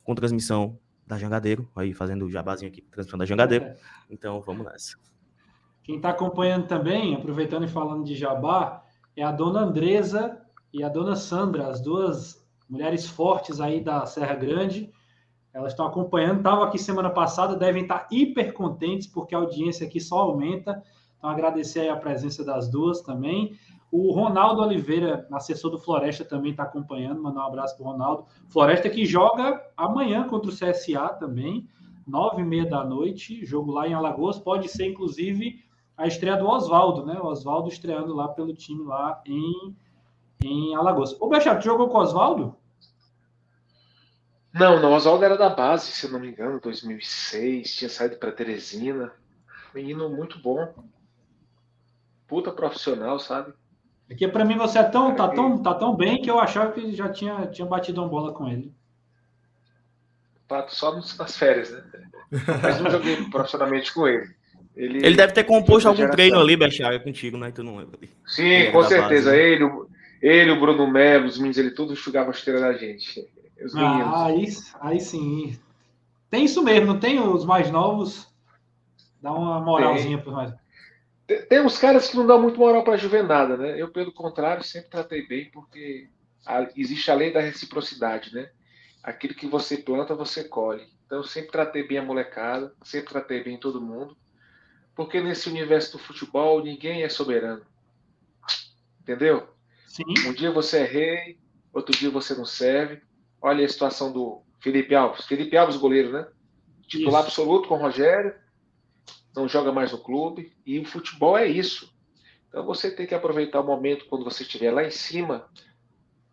com 0.02 0.14
transmissão 0.14 0.78
da 1.06 1.18
Jangadeiro, 1.18 1.68
aí 1.74 1.92
fazendo 1.94 2.24
o 2.24 2.30
jabazinho 2.30 2.70
aqui, 2.70 2.82
transmissão 2.82 3.18
da 3.18 3.24
Jangadeiro. 3.24 3.64
É. 3.64 3.76
Então 4.10 4.40
vamos 4.40 4.64
nessa. 4.64 4.96
Quem 5.82 5.96
está 5.96 6.10
acompanhando 6.10 6.66
também, 6.66 7.14
aproveitando 7.14 7.64
e 7.64 7.68
falando 7.68 8.04
de 8.04 8.14
jabá, 8.16 8.82
é 9.16 9.22
a 9.22 9.30
dona 9.30 9.60
Andresa 9.60 10.40
e 10.72 10.82
a 10.82 10.88
dona 10.88 11.14
Sandra, 11.14 11.68
as 11.68 11.80
duas 11.80 12.44
mulheres 12.68 13.08
fortes 13.08 13.60
aí 13.60 13.80
da 13.80 14.04
Serra 14.04 14.34
Grande. 14.34 14.90
Elas 15.56 15.72
estão 15.72 15.86
acompanhando, 15.86 16.36
estavam 16.36 16.64
aqui 16.64 16.78
semana 16.78 17.08
passada, 17.08 17.56
devem 17.56 17.80
estar 17.80 18.06
hiper 18.10 18.52
contentes, 18.52 19.06
porque 19.06 19.34
a 19.34 19.38
audiência 19.38 19.86
aqui 19.86 19.98
só 19.98 20.18
aumenta. 20.18 20.82
Então, 21.16 21.30
agradecer 21.30 21.88
a 21.88 21.96
presença 21.96 22.44
das 22.44 22.68
duas 22.68 23.00
também. 23.00 23.58
O 23.90 24.12
Ronaldo 24.12 24.60
Oliveira, 24.60 25.26
assessor 25.32 25.70
do 25.70 25.78
Floresta, 25.78 26.26
também 26.26 26.50
está 26.50 26.64
acompanhando. 26.64 27.22
Mandar 27.22 27.40
um 27.40 27.46
abraço 27.46 27.74
para 27.74 27.86
o 27.86 27.90
Ronaldo. 27.90 28.26
Floresta 28.50 28.90
que 28.90 29.06
joga 29.06 29.58
amanhã 29.74 30.28
contra 30.28 30.50
o 30.50 30.54
CSA 30.54 31.08
também, 31.18 31.66
nove 32.06 32.42
e 32.42 32.44
meia 32.44 32.68
da 32.68 32.84
noite, 32.84 33.42
jogo 33.46 33.72
lá 33.72 33.88
em 33.88 33.94
Alagoas. 33.94 34.38
Pode 34.38 34.68
ser, 34.68 34.86
inclusive, 34.86 35.64
a 35.96 36.06
estreia 36.06 36.36
do 36.36 36.46
Oswaldo, 36.46 37.06
né? 37.06 37.18
O 37.18 37.28
Oswaldo 37.28 37.70
estreando 37.70 38.14
lá 38.14 38.28
pelo 38.28 38.52
time 38.52 38.84
lá 38.84 39.22
em, 39.24 39.74
em 40.44 40.74
Alagoas. 40.74 41.18
Ô, 41.18 41.28
Bechar, 41.30 41.62
jogou 41.62 41.88
com 41.88 41.96
o 41.96 42.02
Oswaldo? 42.02 42.54
Não, 44.58 44.80
não, 44.80 44.92
o 44.92 44.94
Oswaldo 44.94 45.24
era 45.24 45.36
da 45.36 45.50
base, 45.50 45.92
se 45.92 46.06
eu 46.06 46.12
não 46.12 46.18
me 46.18 46.28
engano, 46.28 46.58
2006, 46.58 47.74
tinha 47.74 47.90
saído 47.90 48.16
para 48.16 48.32
Teresina. 48.32 49.12
Menino 49.74 50.08
muito 50.08 50.38
bom. 50.38 50.74
Puta 52.26 52.50
profissional, 52.50 53.18
sabe? 53.18 53.52
É 54.08 54.14
que 54.14 54.26
para 54.26 54.44
mim 54.44 54.56
você 54.56 54.78
é 54.78 54.84
tão, 54.84 55.14
tá, 55.14 55.28
tão, 55.28 55.62
tá 55.62 55.74
tão 55.74 55.94
bem 55.94 56.22
que 56.22 56.30
eu 56.30 56.38
achava 56.38 56.72
que 56.72 56.92
já 56.92 57.08
tinha, 57.10 57.46
tinha 57.48 57.66
batido 57.66 58.00
uma 58.00 58.08
bola 58.08 58.32
com 58.32 58.48
ele. 58.48 58.72
Só 60.68 60.94
nas 60.94 61.36
férias, 61.36 61.72
né? 61.72 61.82
Mas 62.62 62.80
não 62.80 62.90
joguei 62.90 63.16
profissionalmente 63.30 63.92
com 63.92 64.08
ele. 64.08 64.34
Ele, 64.74 64.98
ele 65.04 65.16
deve 65.16 65.32
ter 65.32 65.44
composto 65.44 65.88
algum 65.88 66.08
treino 66.10 66.38
ali, 66.38 66.56
Bechara, 66.56 67.00
contigo, 67.00 67.36
né? 67.36 67.50
Tu 67.50 67.62
não 67.62 67.76
lembra. 67.76 67.98
Sim, 68.26 68.46
ele 68.46 68.72
com 68.72 68.82
certeza. 68.82 69.30
Base, 69.30 69.42
né? 69.42 69.52
ele, 69.52 69.70
ele, 70.22 70.50
o 70.50 70.60
Bruno 70.60 70.90
Melo, 70.90 71.26
os 71.26 71.36
meninos, 71.36 71.58
ele 71.58 71.70
tudo 71.70 71.92
enxugava 71.92 72.30
a 72.30 72.32
esteira 72.32 72.60
da 72.60 72.72
gente. 72.74 73.26
Os 73.62 73.74
ah, 73.74 74.26
aí, 74.26 74.46
aí 74.80 75.00
sim. 75.00 75.58
Tem 76.30 76.44
isso 76.44 76.62
mesmo, 76.62 76.86
não 76.86 77.00
tem 77.00 77.20
os 77.20 77.44
mais 77.44 77.70
novos? 77.70 78.28
Dá 79.20 79.32
uma 79.32 79.60
moralzinha 79.60 80.18
para 80.18 80.32
mais. 80.32 80.54
Tem, 81.26 81.42
tem 81.46 81.60
uns 81.60 81.78
caras 81.78 82.08
que 82.08 82.16
não 82.16 82.26
dão 82.26 82.40
muito 82.40 82.58
moral 82.58 82.84
para 82.84 82.94
a 82.94 82.98
juvenada, 82.98 83.56
né? 83.56 83.80
Eu, 83.80 83.90
pelo 83.90 84.12
contrário, 84.12 84.62
sempre 84.62 84.90
tratei 84.90 85.26
bem, 85.26 85.50
porque 85.50 86.08
a, 86.44 86.68
existe 86.76 87.10
a 87.10 87.14
lei 87.14 87.32
da 87.32 87.40
reciprocidade, 87.40 88.34
né? 88.34 88.50
Aquilo 89.02 89.34
que 89.34 89.46
você 89.46 89.78
planta, 89.78 90.14
você 90.14 90.44
colhe. 90.44 90.86
Então, 91.06 91.18
eu 91.18 91.24
sempre 91.24 91.52
tratei 91.52 91.86
bem 91.86 91.98
a 91.98 92.02
molecada, 92.02 92.74
sempre 92.82 93.10
tratei 93.10 93.42
bem 93.42 93.58
todo 93.58 93.80
mundo, 93.80 94.16
porque 94.94 95.20
nesse 95.20 95.48
universo 95.48 95.92
do 95.92 95.98
futebol 95.98 96.62
ninguém 96.62 97.02
é 97.02 97.08
soberano. 97.08 97.64
Entendeu? 99.00 99.48
Sim. 99.86 100.04
Um 100.26 100.32
dia 100.32 100.50
você 100.50 100.78
é 100.78 100.84
rei, 100.84 101.38
outro 101.72 101.96
dia 101.96 102.10
você 102.10 102.34
não 102.34 102.44
serve. 102.44 103.00
Olha 103.40 103.64
a 103.64 103.68
situação 103.68 104.12
do 104.12 104.42
Felipe 104.60 104.94
Alves. 104.94 105.26
Felipe 105.26 105.56
Alves, 105.56 105.76
goleiro, 105.76 106.12
né? 106.12 106.26
Titular 106.86 107.20
Isso. 107.20 107.28
absoluto 107.28 107.68
com 107.68 107.74
o 107.74 107.80
Rogério 107.80 108.34
não 109.36 109.46
joga 109.46 109.70
mais 109.70 109.92
no 109.92 109.98
clube, 109.98 110.52
e 110.64 110.78
o 110.78 110.86
futebol 110.86 111.36
é 111.36 111.46
isso. 111.46 111.94
Então 112.48 112.64
você 112.64 112.90
tem 112.90 113.06
que 113.06 113.14
aproveitar 113.14 113.60
o 113.60 113.66
momento 113.66 114.06
quando 114.06 114.24
você 114.24 114.42
estiver 114.42 114.72
lá 114.72 114.82
em 114.82 114.90
cima, 114.90 115.46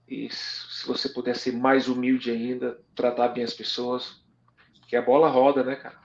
e 0.08 0.30
se 0.30 0.88
você 0.88 1.10
puder 1.10 1.36
ser 1.36 1.51
mais 1.51 1.89
humilde 1.89 2.32
ainda, 2.32 2.80
tratar 2.95 3.28
bem 3.28 3.43
as 3.43 3.54
pessoas, 3.54 4.24
que 4.88 4.95
a 4.95 5.01
bola 5.01 5.28
roda, 5.28 5.64
né, 5.64 5.76
cara? 5.76 5.99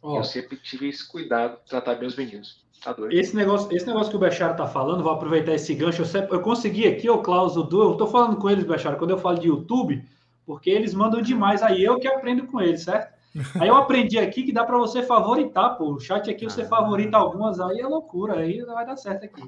Oh. 0.00 0.16
Eu 0.16 0.24
sempre 0.24 0.56
tive 0.56 0.88
esse 0.88 1.06
cuidado, 1.06 1.58
tratar 1.66 1.96
bem 1.96 2.06
os 2.06 2.16
meninos. 2.16 2.61
Tá 2.82 2.92
doido. 2.92 3.12
Esse 3.12 3.34
negócio, 3.36 3.74
esse 3.74 3.86
negócio 3.86 4.10
que 4.10 4.16
o 4.16 4.20
Bechara 4.20 4.54
tá 4.54 4.66
falando, 4.66 5.02
vou 5.02 5.12
aproveitar 5.12 5.54
esse 5.54 5.74
gancho. 5.74 6.02
Eu, 6.02 6.06
sempre, 6.06 6.34
eu 6.34 6.40
consegui 6.40 6.86
aqui, 6.86 7.08
o 7.08 7.18
Klaus, 7.18 7.56
o 7.56 7.62
Du, 7.62 7.82
eu 7.82 7.94
tô 7.94 8.06
falando 8.06 8.36
com 8.36 8.50
eles, 8.50 8.64
Bechara, 8.64 8.96
quando 8.96 9.10
eu 9.10 9.18
falo 9.18 9.38
de 9.38 9.46
YouTube, 9.46 10.04
porque 10.44 10.68
eles 10.68 10.92
mandam 10.92 11.22
demais, 11.22 11.62
aí 11.62 11.82
eu 11.84 11.98
que 11.98 12.08
aprendo 12.08 12.46
com 12.46 12.60
eles, 12.60 12.82
certo? 12.82 13.12
Aí 13.58 13.66
eu 13.66 13.76
aprendi 13.76 14.18
aqui 14.18 14.42
que 14.42 14.52
dá 14.52 14.62
para 14.62 14.76
você 14.76 15.02
favoritar, 15.02 15.78
pô. 15.78 15.94
O 15.94 15.98
chat 15.98 16.30
aqui 16.30 16.44
você 16.44 16.60
ah. 16.60 16.68
favorita 16.68 17.16
algumas, 17.16 17.58
aí 17.60 17.80
é 17.80 17.86
loucura, 17.86 18.34
aí 18.34 18.58
não 18.58 18.74
vai 18.74 18.84
dar 18.84 18.94
certo 18.98 19.24
aqui. 19.24 19.40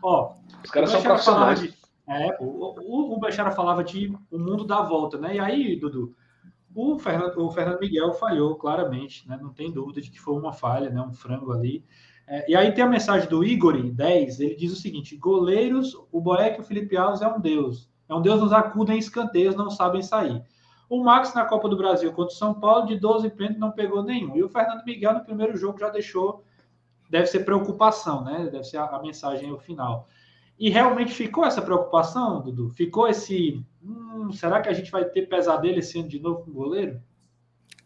Ó, 0.00 0.34
os 0.64 0.70
caras 0.70 0.90
são 0.90 1.02
profissionais. 1.02 1.60
De, 1.60 1.74
é, 2.06 2.36
o, 2.38 2.44
o, 2.44 3.14
o 3.14 3.18
Bechara 3.18 3.50
falava 3.50 3.82
de 3.82 4.16
o 4.30 4.38
mundo 4.38 4.64
dá 4.64 4.80
volta, 4.82 5.18
né? 5.18 5.34
E 5.34 5.40
aí, 5.40 5.74
Dudu, 5.74 6.14
o 6.72 6.98
Fernando, 7.00 7.36
o 7.36 7.50
Fernando 7.50 7.80
Miguel 7.80 8.12
falhou 8.14 8.54
claramente, 8.54 9.28
né? 9.28 9.36
Não 9.42 9.52
tem 9.52 9.72
dúvida 9.72 10.00
de 10.00 10.10
que 10.10 10.20
foi 10.20 10.34
uma 10.34 10.52
falha, 10.52 10.88
né? 10.88 11.00
Um 11.00 11.12
frango 11.12 11.52
ali. 11.52 11.84
É, 12.32 12.50
e 12.50 12.56
aí 12.56 12.72
tem 12.72 12.82
a 12.82 12.88
mensagem 12.88 13.28
do 13.28 13.44
Igor 13.44 13.76
10, 13.76 14.40
ele 14.40 14.54
diz 14.54 14.72
o 14.72 14.76
seguinte: 14.76 15.14
goleiros, 15.18 15.94
o 16.10 16.18
Boeck 16.18 16.56
e 16.56 16.62
o 16.62 16.64
Felipe 16.64 16.96
Alves 16.96 17.20
é 17.20 17.28
um 17.28 17.38
deus. 17.38 17.90
É 18.08 18.14
um 18.14 18.22
deus 18.22 18.40
nos 18.40 18.54
acuda 18.54 18.94
em 18.94 18.98
escanteios, 18.98 19.54
não 19.54 19.68
sabem 19.68 20.00
sair. 20.00 20.42
O 20.88 21.04
Max 21.04 21.34
na 21.34 21.44
Copa 21.44 21.68
do 21.68 21.76
Brasil 21.76 22.10
contra 22.12 22.34
o 22.34 22.38
São 22.38 22.54
Paulo, 22.54 22.86
de 22.86 22.98
12 22.98 23.28
pênaltis, 23.30 23.60
não 23.60 23.70
pegou 23.70 24.02
nenhum. 24.02 24.34
E 24.34 24.42
o 24.42 24.48
Fernando 24.48 24.82
Miguel 24.82 25.12
no 25.12 25.24
primeiro 25.24 25.58
jogo 25.58 25.78
já 25.78 25.90
deixou. 25.90 26.42
Deve 27.10 27.26
ser 27.26 27.40
preocupação, 27.40 28.24
né? 28.24 28.48
Deve 28.50 28.64
ser 28.64 28.78
a, 28.78 28.84
a 28.84 29.02
mensagem 29.02 29.50
no 29.50 29.58
final. 29.58 30.08
E 30.58 30.70
realmente 30.70 31.12
ficou 31.12 31.44
essa 31.44 31.60
preocupação, 31.60 32.40
Dudu? 32.40 32.70
Ficou 32.70 33.08
esse. 33.08 33.62
Hum, 33.84 34.32
será 34.32 34.62
que 34.62 34.70
a 34.70 34.72
gente 34.72 34.90
vai 34.90 35.04
ter 35.04 35.28
pesadelo 35.28 35.78
esse 35.78 35.98
ano 35.98 36.08
de 36.08 36.18
novo 36.18 36.44
com 36.44 36.50
o 36.50 36.54
goleiro? 36.54 36.98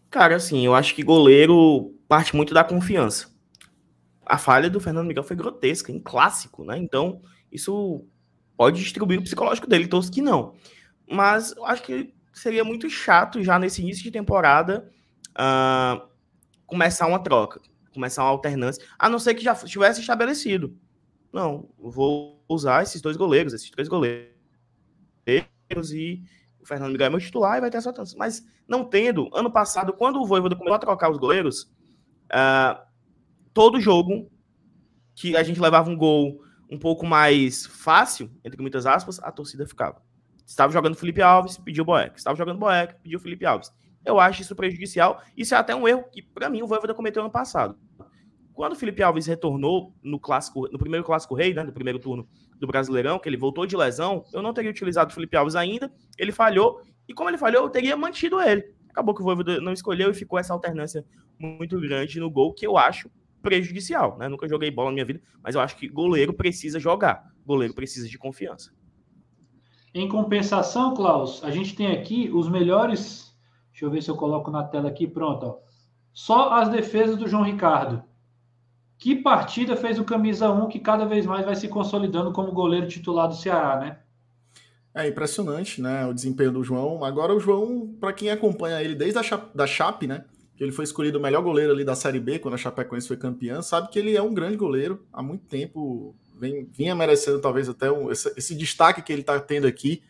Cara, 0.08 0.36
assim, 0.36 0.64
eu 0.64 0.72
acho 0.72 0.94
que 0.94 1.02
goleiro 1.02 1.92
parte 2.06 2.36
muito 2.36 2.54
da 2.54 2.62
confiança. 2.62 3.35
A 4.26 4.36
falha 4.36 4.68
do 4.68 4.80
Fernando 4.80 5.06
Miguel 5.06 5.22
foi 5.22 5.36
grotesca, 5.36 5.92
em 5.92 6.00
clássico, 6.00 6.64
né? 6.64 6.76
Então, 6.76 7.22
isso 7.50 8.04
pode 8.56 8.82
distribuir 8.82 9.20
o 9.20 9.22
psicológico 9.22 9.66
dele, 9.68 9.86
todos 9.86 10.10
que 10.10 10.20
não. 10.20 10.54
Mas 11.08 11.54
eu 11.56 11.64
acho 11.64 11.82
que 11.82 12.12
seria 12.32 12.64
muito 12.64 12.90
chato 12.90 13.42
já 13.42 13.58
nesse 13.58 13.80
início 13.80 14.02
de 14.02 14.10
temporada 14.10 14.90
uh, 15.32 16.06
começar 16.66 17.06
uma 17.06 17.18
troca, 17.18 17.60
começar 17.94 18.24
uma 18.24 18.30
alternância, 18.30 18.84
a 18.98 19.08
não 19.08 19.18
ser 19.18 19.34
que 19.34 19.44
já 19.44 19.54
tivesse 19.54 20.00
estabelecido. 20.00 20.76
Não, 21.32 21.68
vou 21.78 22.42
usar 22.48 22.82
esses 22.82 23.00
dois 23.00 23.16
goleiros, 23.16 23.52
esses 23.52 23.70
três 23.70 23.88
goleiros, 23.88 24.34
e 25.92 26.22
o 26.60 26.66
Fernando 26.66 26.92
Miguel 26.92 27.06
é 27.06 27.10
meu 27.10 27.20
titular 27.20 27.58
e 27.58 27.60
vai 27.60 27.70
ter 27.70 27.78
essa 27.78 27.90
alternância. 27.90 28.18
Mas 28.18 28.46
não 28.66 28.84
tendo, 28.84 29.30
ano 29.34 29.50
passado, 29.50 29.92
quando 29.92 30.20
o 30.20 30.26
Voivoda 30.26 30.56
começou 30.56 30.76
a 30.76 30.80
trocar 30.80 31.10
os 31.10 31.18
goleiros, 31.18 31.62
uh, 32.32 32.85
todo 33.56 33.80
jogo 33.80 34.30
que 35.14 35.34
a 35.34 35.42
gente 35.42 35.58
levava 35.58 35.88
um 35.88 35.96
gol 35.96 36.42
um 36.70 36.78
pouco 36.78 37.06
mais 37.06 37.64
fácil, 37.64 38.30
entre 38.44 38.60
muitas 38.60 38.84
aspas, 38.84 39.18
a 39.20 39.32
torcida 39.32 39.66
ficava. 39.66 40.02
Estava 40.44 40.70
jogando 40.70 40.94
Felipe 40.94 41.22
Alves, 41.22 41.56
pediu 41.56 41.82
Boeck. 41.82 42.18
Estava 42.18 42.36
jogando 42.36 42.58
Boeck, 42.58 42.96
pediu 43.02 43.18
Felipe 43.18 43.46
Alves. 43.46 43.72
Eu 44.04 44.20
acho 44.20 44.42
isso 44.42 44.54
prejudicial. 44.54 45.22
Isso 45.34 45.54
é 45.54 45.56
até 45.56 45.74
um 45.74 45.88
erro 45.88 46.04
que, 46.12 46.20
para 46.20 46.50
mim, 46.50 46.60
o 46.60 46.66
Voivoda 46.66 46.92
cometeu 46.92 47.22
ano 47.22 47.30
passado. 47.30 47.78
Quando 48.52 48.74
o 48.74 48.76
Felipe 48.76 49.02
Alves 49.02 49.24
retornou 49.24 49.94
no 50.02 50.20
clássico, 50.20 50.68
no 50.70 50.78
primeiro 50.78 51.02
clássico 51.02 51.34
rei, 51.34 51.54
né, 51.54 51.62
no 51.62 51.72
primeiro 51.72 51.98
turno 51.98 52.28
do 52.60 52.66
Brasileirão, 52.66 53.18
que 53.18 53.26
ele 53.26 53.38
voltou 53.38 53.64
de 53.64 53.74
lesão, 53.74 54.22
eu 54.34 54.42
não 54.42 54.52
teria 54.52 54.70
utilizado 54.70 55.10
o 55.12 55.14
Felipe 55.14 55.34
Alves 55.34 55.56
ainda. 55.56 55.90
Ele 56.18 56.30
falhou 56.30 56.82
e 57.08 57.14
como 57.14 57.30
ele 57.30 57.38
falhou, 57.38 57.62
eu 57.62 57.70
teria 57.70 57.96
mantido 57.96 58.38
ele. 58.38 58.74
Acabou 58.90 59.14
que 59.14 59.22
o 59.22 59.24
Voivoda 59.24 59.62
não 59.62 59.72
escolheu 59.72 60.10
e 60.10 60.14
ficou 60.14 60.38
essa 60.38 60.52
alternância 60.52 61.06
muito 61.38 61.80
grande 61.80 62.20
no 62.20 62.30
gol 62.30 62.52
que 62.52 62.66
eu 62.66 62.76
acho 62.76 63.10
prejudicial, 63.46 64.18
né? 64.18 64.28
Nunca 64.28 64.48
joguei 64.48 64.72
bola 64.72 64.88
na 64.88 64.94
minha 64.94 65.04
vida, 65.04 65.20
mas 65.40 65.54
eu 65.54 65.60
acho 65.60 65.76
que 65.76 65.86
goleiro 65.86 66.34
precisa 66.34 66.80
jogar, 66.80 67.32
goleiro 67.46 67.72
precisa 67.72 68.08
de 68.08 68.18
confiança. 68.18 68.72
Em 69.94 70.08
compensação, 70.08 70.94
Klaus, 70.94 71.44
a 71.44 71.50
gente 71.52 71.76
tem 71.76 71.92
aqui 71.92 72.28
os 72.34 72.48
melhores. 72.48 73.32
Deixa 73.70 73.84
eu 73.84 73.90
ver 73.90 74.02
se 74.02 74.10
eu 74.10 74.16
coloco 74.16 74.50
na 74.50 74.64
tela 74.64 74.88
aqui. 74.88 75.06
Pronto. 75.06 75.46
Ó. 75.46 75.58
Só 76.12 76.54
as 76.54 76.68
defesas 76.68 77.16
do 77.16 77.28
João 77.28 77.44
Ricardo. 77.44 78.02
Que 78.98 79.14
partida 79.14 79.76
fez 79.76 79.96
o 79.98 80.04
camisa 80.04 80.50
1 80.50 80.66
que 80.68 80.80
cada 80.80 81.04
vez 81.04 81.24
mais 81.24 81.44
vai 81.44 81.54
se 81.54 81.68
consolidando 81.68 82.32
como 82.32 82.50
goleiro 82.50 82.88
titular 82.88 83.28
do 83.28 83.36
Ceará, 83.36 83.78
né? 83.78 83.98
É 84.92 85.06
impressionante, 85.06 85.80
né? 85.80 86.04
O 86.06 86.12
desempenho 86.12 86.50
do 86.50 86.64
João. 86.64 87.04
Agora, 87.04 87.32
o 87.32 87.38
João, 87.38 87.94
para 88.00 88.12
quem 88.12 88.28
acompanha 88.28 88.82
ele 88.82 88.94
desde 88.94 89.18
a 89.18 89.22
Chape, 89.22 89.56
da 89.56 89.66
Chape, 89.66 90.06
né? 90.06 90.24
Que 90.56 90.64
ele 90.64 90.72
foi 90.72 90.84
escolhido 90.84 91.18
o 91.18 91.22
melhor 91.22 91.42
goleiro 91.42 91.72
ali 91.72 91.84
da 91.84 91.94
Série 91.94 92.18
B, 92.18 92.38
quando 92.38 92.54
a 92.54 92.58
Chapecoense 92.58 93.08
foi 93.08 93.16
campeã, 93.16 93.60
sabe 93.62 93.90
que 93.90 93.98
ele 93.98 94.16
é 94.16 94.22
um 94.22 94.32
grande 94.32 94.56
goleiro. 94.56 95.04
Há 95.12 95.22
muito 95.22 95.44
tempo 95.44 96.14
vem, 96.38 96.68
vinha 96.72 96.94
merecendo 96.94 97.40
talvez 97.40 97.68
até 97.68 97.90
um, 97.90 98.10
esse, 98.10 98.32
esse, 98.36 98.54
destaque 98.54 99.02
que 99.02 99.12
ele 99.12 99.22
está 99.22 99.38
tendo 99.40 99.66
aqui. 99.66 100.02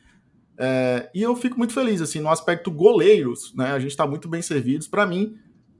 É, 0.58 1.10
e 1.14 1.22
eu 1.22 1.34
fico 1.36 1.58
muito 1.58 1.72
feliz, 1.72 2.00
assim, 2.00 2.20
no 2.20 2.30
aspecto 2.30 2.70
goleiros, 2.70 3.52
né? 3.54 3.72
A 3.72 3.78
gente 3.78 3.90
está 3.90 4.06
muito 4.06 4.28
bem 4.28 4.42
servidos. 4.42 4.88
Para 4.88 5.06
mim, 5.06 5.36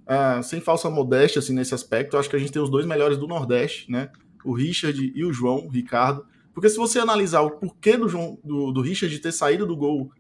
uh, 0.07 0.43
sem 0.43 0.61
falsa 0.61 0.89
modéstia, 0.91 1.39
assim, 1.39 1.55
nesse 1.55 1.75
aspecto, 1.75 2.17
acho 2.17 2.29
que 2.29 2.37
a 2.37 2.39
gente 2.39 2.53
tem 2.53 2.63
os 2.63 2.71
dois 2.71 2.87
melhores 2.87 3.19
do 3.19 3.27
Nordeste, 3.27 3.91
né? 3.91 4.11
O 4.45 4.53
Richard 4.53 5.13
e 5.15 5.25
o 5.25 5.33
João, 5.33 5.67
o 5.67 5.69
Ricardo. 5.69 6.25
Porque 6.53 6.69
se 6.69 6.77
você 6.77 6.99
analisar 6.99 7.41
o 7.43 7.51
porquê 7.53 7.97
do, 7.97 8.09
João, 8.09 8.39
do, 8.43 8.73
do 8.73 8.81
Richard 8.81 9.19
ter 9.19 9.33
saído 9.33 9.67
do 9.67 9.77
gol 9.77 10.11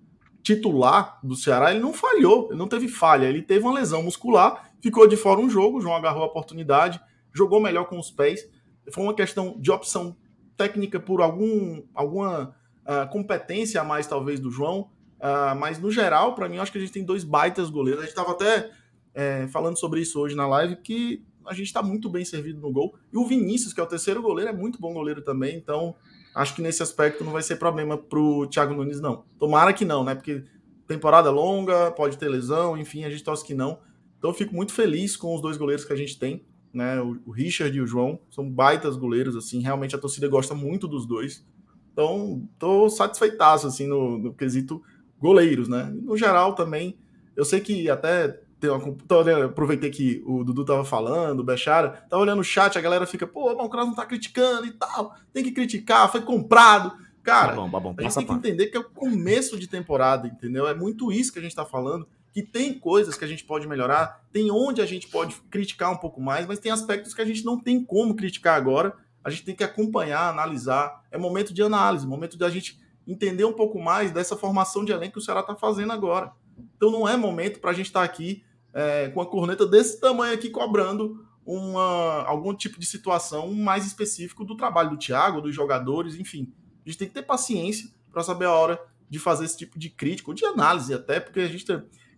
titular 0.46 1.18
do 1.22 1.34
Ceará, 1.34 1.72
ele 1.72 1.80
não 1.80 1.92
falhou, 1.92 2.48
ele 2.50 2.58
não 2.58 2.68
teve 2.68 2.86
falha, 2.86 3.26
ele 3.26 3.42
teve 3.42 3.64
uma 3.64 3.74
lesão 3.74 4.02
muscular, 4.02 4.70
ficou 4.80 5.06
de 5.08 5.16
fora 5.16 5.40
um 5.40 5.50
jogo, 5.50 5.78
o 5.78 5.80
João 5.80 5.96
agarrou 5.96 6.22
a 6.22 6.26
oportunidade, 6.26 7.00
jogou 7.34 7.60
melhor 7.60 7.86
com 7.86 7.98
os 7.98 8.10
pés 8.10 8.48
foi 8.92 9.04
uma 9.04 9.14
questão 9.14 9.56
de 9.58 9.70
opção 9.70 10.16
técnica 10.56 10.98
por 10.98 11.20
algum, 11.20 11.82
alguma 11.94 12.54
uh, 12.84 13.10
competência 13.10 13.80
a 13.80 13.84
mais, 13.84 14.06
talvez, 14.06 14.40
do 14.40 14.50
João. 14.50 14.90
Uh, 15.18 15.56
mas, 15.58 15.78
no 15.78 15.90
geral, 15.90 16.34
para 16.34 16.48
mim, 16.48 16.58
acho 16.58 16.72
que 16.72 16.78
a 16.78 16.80
gente 16.80 16.92
tem 16.92 17.04
dois 17.04 17.24
baitas 17.24 17.70
goleiros. 17.70 18.00
A 18.00 18.06
gente 18.06 18.16
estava 18.16 18.32
até 18.32 18.70
é, 19.14 19.46
falando 19.48 19.78
sobre 19.78 20.00
isso 20.00 20.20
hoje 20.20 20.34
na 20.34 20.46
live, 20.46 20.76
que 20.76 21.24
a 21.46 21.54
gente 21.54 21.66
está 21.66 21.82
muito 21.82 22.08
bem 22.08 22.24
servido 22.24 22.60
no 22.60 22.72
gol. 22.72 22.94
E 23.12 23.16
o 23.16 23.26
Vinícius, 23.26 23.72
que 23.72 23.80
é 23.80 23.82
o 23.82 23.86
terceiro 23.86 24.22
goleiro, 24.22 24.50
é 24.50 24.54
muito 24.54 24.80
bom 24.80 24.92
goleiro 24.92 25.22
também. 25.22 25.56
Então, 25.56 25.94
acho 26.36 26.54
que 26.54 26.62
nesse 26.62 26.82
aspecto 26.82 27.24
não 27.24 27.32
vai 27.32 27.42
ser 27.42 27.56
problema 27.56 27.98
para 27.98 28.18
o 28.18 28.46
Thiago 28.46 28.74
Nunes, 28.74 29.00
não. 29.00 29.24
Tomara 29.38 29.72
que 29.72 29.84
não, 29.84 30.04
né? 30.04 30.14
Porque 30.14 30.44
temporada 30.86 31.30
longa, 31.30 31.90
pode 31.90 32.16
ter 32.16 32.28
lesão, 32.28 32.76
enfim, 32.78 33.04
a 33.04 33.10
gente 33.10 33.24
torce 33.24 33.44
que 33.44 33.54
não. 33.54 33.80
Então, 34.18 34.30
eu 34.30 34.34
fico 34.34 34.54
muito 34.54 34.72
feliz 34.72 35.16
com 35.16 35.34
os 35.34 35.42
dois 35.42 35.56
goleiros 35.56 35.84
que 35.84 35.92
a 35.92 35.96
gente 35.96 36.18
tem 36.18 36.44
né? 36.76 37.00
O, 37.00 37.30
Richard 37.30 37.74
e 37.74 37.80
o 37.80 37.86
João 37.86 38.20
são 38.30 38.48
baitas 38.48 38.96
goleiros, 38.96 39.34
assim, 39.34 39.60
realmente 39.62 39.96
a 39.96 39.98
torcida 39.98 40.28
gosta 40.28 40.54
muito 40.54 40.86
dos 40.86 41.06
dois. 41.06 41.42
Então, 41.90 42.46
tô 42.58 42.90
satisfeitaço, 42.90 43.66
assim, 43.66 43.86
no, 43.86 44.18
no 44.18 44.34
quesito 44.34 44.82
goleiros, 45.18 45.68
né? 45.68 45.90
No 46.02 46.18
geral 46.18 46.54
também, 46.54 46.98
eu 47.34 47.46
sei 47.46 47.60
que 47.60 47.88
até 47.88 48.42
ter 48.66 48.70
uma. 48.70 48.96
Tô 49.06 49.20
aproveitei 49.20 49.90
que 49.90 50.22
o 50.26 50.42
Dudu 50.42 50.64
tava 50.64 50.84
falando, 50.84 51.40
o 51.40 51.44
Bechara, 51.44 52.04
tava 52.10 52.22
olhando 52.22 52.40
o 52.40 52.44
chat, 52.44 52.76
a 52.76 52.80
galera 52.80 53.06
fica, 53.06 53.26
pô, 53.26 53.52
o 53.52 53.68
Kraus 53.68 53.88
não 53.88 53.94
tá 53.94 54.04
criticando 54.04 54.66
e 54.66 54.72
tal, 54.72 55.14
tem 55.32 55.44
que 55.44 55.52
criticar, 55.52 56.10
foi 56.10 56.20
comprado. 56.20 56.92
Cara, 57.22 57.56
tá 57.56 57.80
tá 57.80 57.94
a 57.98 58.02
gente 58.02 58.14
tem 58.14 58.26
que 58.26 58.32
entender 58.32 58.66
que 58.66 58.76
é 58.76 58.80
o 58.80 58.84
começo 58.84 59.58
de 59.58 59.66
temporada, 59.66 60.28
entendeu? 60.28 60.68
É 60.68 60.74
muito 60.74 61.10
isso 61.10 61.32
que 61.32 61.40
a 61.40 61.42
gente 61.42 61.56
tá 61.56 61.64
falando, 61.64 62.06
que 62.32 62.40
tem 62.40 62.72
coisas 62.78 63.16
que 63.16 63.24
a 63.24 63.28
gente 63.28 63.44
pode 63.44 63.66
melhorar, 63.66 64.24
tem 64.32 64.50
onde 64.50 64.80
a 64.80 64.86
gente 64.86 65.08
pode 65.08 65.34
criticar 65.50 65.90
um 65.90 65.96
pouco 65.96 66.20
mais, 66.20 66.46
mas 66.46 66.60
tem 66.60 66.70
aspectos 66.70 67.14
que 67.14 67.20
a 67.20 67.24
gente 67.24 67.44
não 67.44 67.58
tem 67.58 67.84
como 67.84 68.14
criticar 68.14 68.56
agora, 68.56 68.94
a 69.24 69.30
gente 69.30 69.44
tem 69.44 69.56
que 69.56 69.64
acompanhar, 69.64 70.28
analisar. 70.28 71.02
É 71.10 71.18
momento 71.18 71.52
de 71.52 71.60
análise, 71.62 72.06
momento 72.06 72.38
da 72.38 72.48
gente 72.48 72.80
entender 73.04 73.44
um 73.44 73.52
pouco 73.52 73.80
mais 73.80 74.12
dessa 74.12 74.36
formação 74.36 74.84
de 74.84 74.92
elenco 74.92 75.14
que 75.14 75.18
o 75.18 75.22
Ceará 75.22 75.40
está 75.40 75.56
fazendo 75.56 75.92
agora. 75.92 76.30
Então 76.76 76.92
não 76.92 77.08
é 77.08 77.16
momento 77.16 77.58
para 77.58 77.72
a 77.72 77.74
gente 77.74 77.86
estar 77.86 78.00
tá 78.00 78.04
aqui 78.04 78.44
é, 78.76 79.08
com 79.08 79.22
a 79.22 79.26
corneta 79.26 79.66
desse 79.66 79.98
tamanho 79.98 80.34
aqui 80.34 80.50
cobrando 80.50 81.24
uma, 81.46 82.24
algum 82.24 82.54
tipo 82.54 82.78
de 82.78 82.84
situação 82.84 83.50
mais 83.54 83.86
específico 83.86 84.44
do 84.44 84.54
trabalho 84.54 84.90
do 84.90 84.98
Thiago, 84.98 85.40
dos 85.40 85.54
jogadores, 85.54 86.16
enfim. 86.16 86.52
A 86.84 86.90
gente 86.90 86.98
tem 86.98 87.08
que 87.08 87.14
ter 87.14 87.22
paciência 87.22 87.88
para 88.12 88.22
saber 88.22 88.44
a 88.44 88.52
hora 88.52 88.78
de 89.08 89.18
fazer 89.18 89.46
esse 89.46 89.56
tipo 89.56 89.78
de 89.78 89.88
crítica, 89.88 90.30
ou 90.30 90.34
de 90.34 90.44
análise 90.44 90.92
até, 90.92 91.18
porque 91.18 91.40
a 91.40 91.48
gente, 91.48 91.64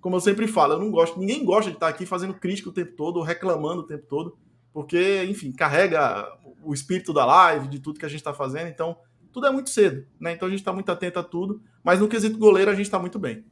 como 0.00 0.16
eu 0.16 0.20
sempre 0.20 0.48
falo, 0.48 0.72
eu 0.72 0.80
não 0.80 0.90
gosto, 0.90 1.20
ninguém 1.20 1.44
gosta 1.44 1.70
de 1.70 1.76
estar 1.76 1.86
aqui 1.86 2.04
fazendo 2.04 2.34
crítica 2.34 2.70
o 2.70 2.72
tempo 2.72 2.96
todo, 2.96 3.22
reclamando 3.22 3.82
o 3.82 3.86
tempo 3.86 4.06
todo, 4.08 4.36
porque, 4.72 5.24
enfim, 5.28 5.52
carrega 5.52 6.26
o 6.64 6.74
espírito 6.74 7.12
da 7.12 7.24
live, 7.24 7.68
de 7.68 7.78
tudo 7.78 8.00
que 8.00 8.06
a 8.06 8.08
gente 8.08 8.20
está 8.20 8.34
fazendo, 8.34 8.66
então 8.66 8.96
tudo 9.32 9.46
é 9.46 9.50
muito 9.52 9.70
cedo, 9.70 10.04
né? 10.18 10.32
Então 10.32 10.48
a 10.48 10.50
gente 10.50 10.60
está 10.60 10.72
muito 10.72 10.90
atento 10.90 11.20
a 11.20 11.22
tudo, 11.22 11.62
mas 11.84 12.00
no 12.00 12.08
quesito 12.08 12.36
goleiro 12.36 12.68
a 12.68 12.74
gente 12.74 12.86
está 12.86 12.98
muito 12.98 13.18
bem. 13.18 13.44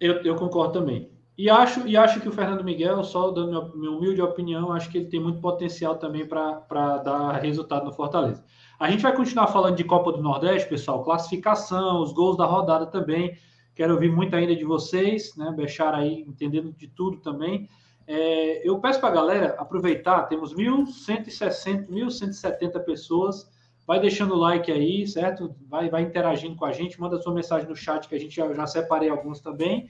Eu, 0.00 0.22
eu, 0.22 0.36
concordo 0.36 0.72
também. 0.72 1.10
E 1.38 1.48
acho, 1.48 1.86
e 1.86 1.96
acho 1.96 2.20
que 2.20 2.28
o 2.28 2.32
Fernando 2.32 2.64
Miguel, 2.64 3.04
só 3.04 3.30
dando 3.30 3.50
minha, 3.50 3.68
minha 3.76 3.90
humilde 3.92 4.20
opinião, 4.20 4.72
acho 4.72 4.90
que 4.90 4.98
ele 4.98 5.06
tem 5.06 5.20
muito 5.20 5.40
potencial 5.40 5.94
também 5.94 6.26
para 6.26 6.98
dar 6.98 7.34
resultado 7.34 7.84
no 7.84 7.92
Fortaleza. 7.92 8.44
A 8.76 8.90
gente 8.90 9.04
vai 9.04 9.14
continuar 9.14 9.46
falando 9.46 9.76
de 9.76 9.84
Copa 9.84 10.10
do 10.10 10.20
Nordeste, 10.20 10.68
pessoal, 10.68 11.04
classificação, 11.04 12.02
os 12.02 12.12
gols 12.12 12.36
da 12.36 12.44
rodada 12.44 12.86
também. 12.86 13.38
Quero 13.72 13.94
ouvir 13.94 14.10
muito 14.10 14.34
ainda 14.34 14.56
de 14.56 14.64
vocês, 14.64 15.36
né? 15.36 15.54
Bechar 15.56 15.94
aí, 15.94 16.24
entendendo 16.26 16.72
de 16.72 16.88
tudo 16.88 17.18
também. 17.18 17.68
É, 18.04 18.68
eu 18.68 18.80
peço 18.80 18.98
para 18.98 19.10
a 19.10 19.12
galera 19.12 19.54
aproveitar, 19.60 20.24
temos 20.24 20.52
1.160, 20.52 21.88
1.170 21.88 22.80
pessoas 22.80 23.48
vai 23.88 23.98
deixando 23.98 24.34
o 24.34 24.36
like 24.36 24.70
aí, 24.70 25.06
certo? 25.06 25.56
Vai, 25.66 25.88
vai 25.88 26.02
interagindo 26.02 26.54
com 26.56 26.66
a 26.66 26.72
gente, 26.72 27.00
manda 27.00 27.18
sua 27.22 27.32
mensagem 27.32 27.66
no 27.66 27.74
chat 27.74 28.06
que 28.06 28.14
a 28.14 28.20
gente 28.20 28.36
já, 28.36 28.52
já 28.52 28.66
separei 28.66 29.08
alguns 29.08 29.40
também. 29.40 29.88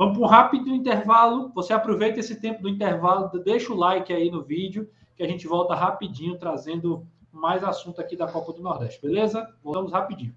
Vamos 0.00 0.16
para 0.16 0.26
um 0.26 0.30
rápido 0.30 0.70
intervalo. 0.70 1.52
Você 1.54 1.74
aproveita 1.74 2.20
esse 2.20 2.40
tempo 2.40 2.62
do 2.62 2.70
intervalo, 2.70 3.28
deixa 3.44 3.70
o 3.70 3.76
like 3.76 4.10
aí 4.10 4.30
no 4.30 4.42
vídeo, 4.42 4.88
que 5.14 5.22
a 5.22 5.26
gente 5.26 5.46
volta 5.46 5.74
rapidinho 5.74 6.38
trazendo 6.38 7.06
mais 7.30 7.62
assunto 7.62 8.00
aqui 8.00 8.16
da 8.16 8.26
Copa 8.26 8.50
do 8.54 8.62
Nordeste, 8.62 8.98
beleza? 9.02 9.46
Voltamos 9.62 9.92
rapidinho. 9.92 10.34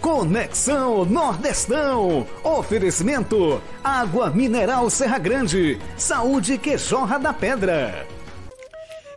Conexão 0.00 1.04
Nordestão. 1.04 2.26
Oferecimento: 2.42 3.62
Água 3.84 4.30
Mineral 4.30 4.90
Serra 4.90 5.20
Grande. 5.20 5.78
Saúde 5.96 6.58
que 6.58 6.76
jorra 6.76 7.16
da 7.16 7.32
pedra. 7.32 8.04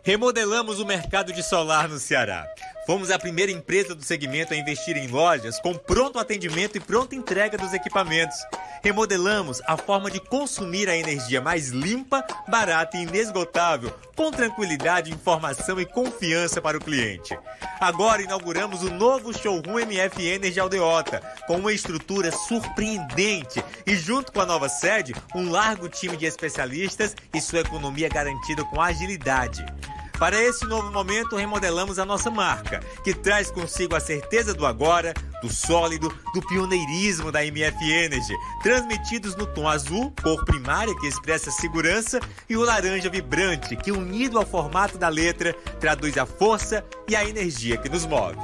Remodelamos 0.04 0.78
o 0.78 0.86
mercado 0.86 1.32
de 1.32 1.42
solar 1.42 1.88
no 1.88 1.98
Ceará. 1.98 2.46
Fomos 2.88 3.10
a 3.10 3.18
primeira 3.18 3.52
empresa 3.52 3.94
do 3.94 4.02
segmento 4.02 4.54
a 4.54 4.56
investir 4.56 4.96
em 4.96 5.08
lojas 5.08 5.60
com 5.60 5.74
pronto 5.74 6.18
atendimento 6.18 6.78
e 6.78 6.80
pronta 6.80 7.14
entrega 7.14 7.58
dos 7.58 7.74
equipamentos. 7.74 8.38
Remodelamos 8.82 9.60
a 9.66 9.76
forma 9.76 10.10
de 10.10 10.18
consumir 10.18 10.88
a 10.88 10.96
energia 10.96 11.38
mais 11.38 11.68
limpa, 11.68 12.24
barata 12.48 12.96
e 12.96 13.02
inesgotável, 13.02 13.92
com 14.16 14.30
tranquilidade, 14.30 15.12
informação 15.12 15.78
e 15.78 15.84
confiança 15.84 16.62
para 16.62 16.78
o 16.78 16.80
cliente. 16.80 17.38
Agora 17.78 18.22
inauguramos 18.22 18.82
o 18.82 18.90
novo 18.90 19.36
showroom 19.36 19.80
MF 19.80 20.26
Energy 20.26 20.58
Aldeota, 20.58 21.20
com 21.46 21.58
uma 21.58 21.74
estrutura 21.74 22.32
surpreendente 22.32 23.62
e, 23.86 23.96
junto 23.96 24.32
com 24.32 24.40
a 24.40 24.46
nova 24.46 24.70
sede, 24.70 25.14
um 25.34 25.50
largo 25.50 25.90
time 25.90 26.16
de 26.16 26.24
especialistas 26.24 27.14
e 27.34 27.40
sua 27.42 27.60
economia 27.60 28.08
garantida 28.08 28.64
com 28.64 28.80
agilidade. 28.80 29.62
Para 30.18 30.42
esse 30.42 30.66
novo 30.66 30.90
momento, 30.90 31.36
remodelamos 31.36 31.98
a 31.98 32.04
nossa 32.04 32.28
marca, 32.28 32.80
que 33.04 33.14
traz 33.14 33.52
consigo 33.52 33.94
a 33.94 34.00
certeza 34.00 34.52
do 34.52 34.66
agora, 34.66 35.14
do 35.40 35.48
sólido, 35.48 36.12
do 36.34 36.42
pioneirismo 36.42 37.30
da 37.30 37.44
MF 37.44 37.76
Energy, 37.88 38.34
transmitidos 38.60 39.36
no 39.36 39.46
tom 39.46 39.68
azul, 39.68 40.12
cor 40.20 40.44
primária 40.44 40.94
que 40.96 41.06
expressa 41.06 41.52
segurança, 41.52 42.18
e 42.48 42.56
o 42.56 42.62
laranja 42.62 43.08
vibrante, 43.08 43.76
que 43.76 43.92
unido 43.92 44.38
ao 44.38 44.44
formato 44.44 44.98
da 44.98 45.08
letra, 45.08 45.52
traduz 45.78 46.18
a 46.18 46.26
força 46.26 46.84
e 47.08 47.14
a 47.14 47.24
energia 47.24 47.76
que 47.76 47.88
nos 47.88 48.04
move. 48.04 48.38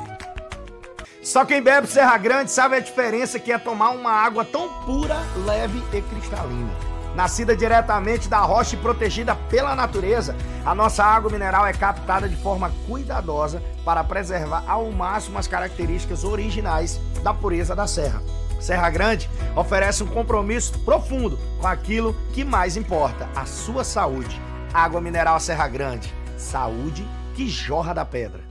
Só 1.24 1.44
quem 1.44 1.60
bebe 1.60 1.88
Serra 1.88 2.18
Grande 2.18 2.52
sabe 2.52 2.76
a 2.76 2.80
diferença 2.80 3.40
que 3.40 3.50
é 3.50 3.58
tomar 3.58 3.90
uma 3.90 4.12
água 4.12 4.44
tão 4.44 4.68
pura, 4.84 5.16
leve 5.44 5.82
e 5.92 6.02
cristalina. 6.02 6.93
Nascida 7.14 7.56
diretamente 7.56 8.28
da 8.28 8.40
rocha 8.40 8.74
e 8.74 8.78
protegida 8.78 9.36
pela 9.48 9.76
natureza, 9.76 10.34
a 10.66 10.74
nossa 10.74 11.04
água 11.04 11.30
mineral 11.30 11.64
é 11.64 11.72
captada 11.72 12.28
de 12.28 12.36
forma 12.36 12.72
cuidadosa 12.88 13.62
para 13.84 14.02
preservar 14.02 14.64
ao 14.66 14.90
máximo 14.90 15.38
as 15.38 15.46
características 15.46 16.24
originais 16.24 17.00
da 17.22 17.32
pureza 17.32 17.74
da 17.74 17.86
serra. 17.86 18.20
Serra 18.60 18.90
Grande 18.90 19.30
oferece 19.54 20.02
um 20.02 20.06
compromisso 20.06 20.78
profundo 20.80 21.38
com 21.60 21.66
aquilo 21.66 22.16
que 22.32 22.44
mais 22.44 22.76
importa, 22.76 23.28
a 23.36 23.44
sua 23.44 23.84
saúde. 23.84 24.40
Água 24.72 25.00
mineral 25.00 25.38
Serra 25.38 25.68
Grande, 25.68 26.12
saúde 26.36 27.06
que 27.34 27.48
jorra 27.48 27.94
da 27.94 28.04
pedra. 28.04 28.43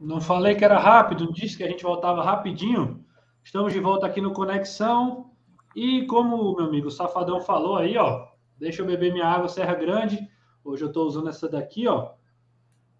Não 0.00 0.20
falei 0.20 0.54
que 0.54 0.64
era 0.64 0.78
rápido, 0.78 1.32
disse 1.32 1.56
que 1.56 1.64
a 1.64 1.68
gente 1.68 1.82
voltava 1.82 2.22
rapidinho. 2.22 3.04
Estamos 3.42 3.72
de 3.72 3.80
volta 3.80 4.06
aqui 4.06 4.20
no 4.20 4.32
Conexão. 4.32 5.32
E 5.74 6.06
como 6.06 6.54
meu 6.54 6.66
amigo 6.66 6.88
Safadão 6.88 7.40
falou 7.40 7.76
aí, 7.76 7.96
ó, 7.96 8.28
deixa 8.56 8.82
eu 8.82 8.86
beber 8.86 9.12
minha 9.12 9.26
água 9.26 9.48
Serra 9.48 9.74
Grande. 9.74 10.18
Hoje 10.64 10.84
eu 10.84 10.88
estou 10.88 11.04
usando 11.04 11.28
essa 11.28 11.48
daqui, 11.48 11.88
ó. 11.88 12.12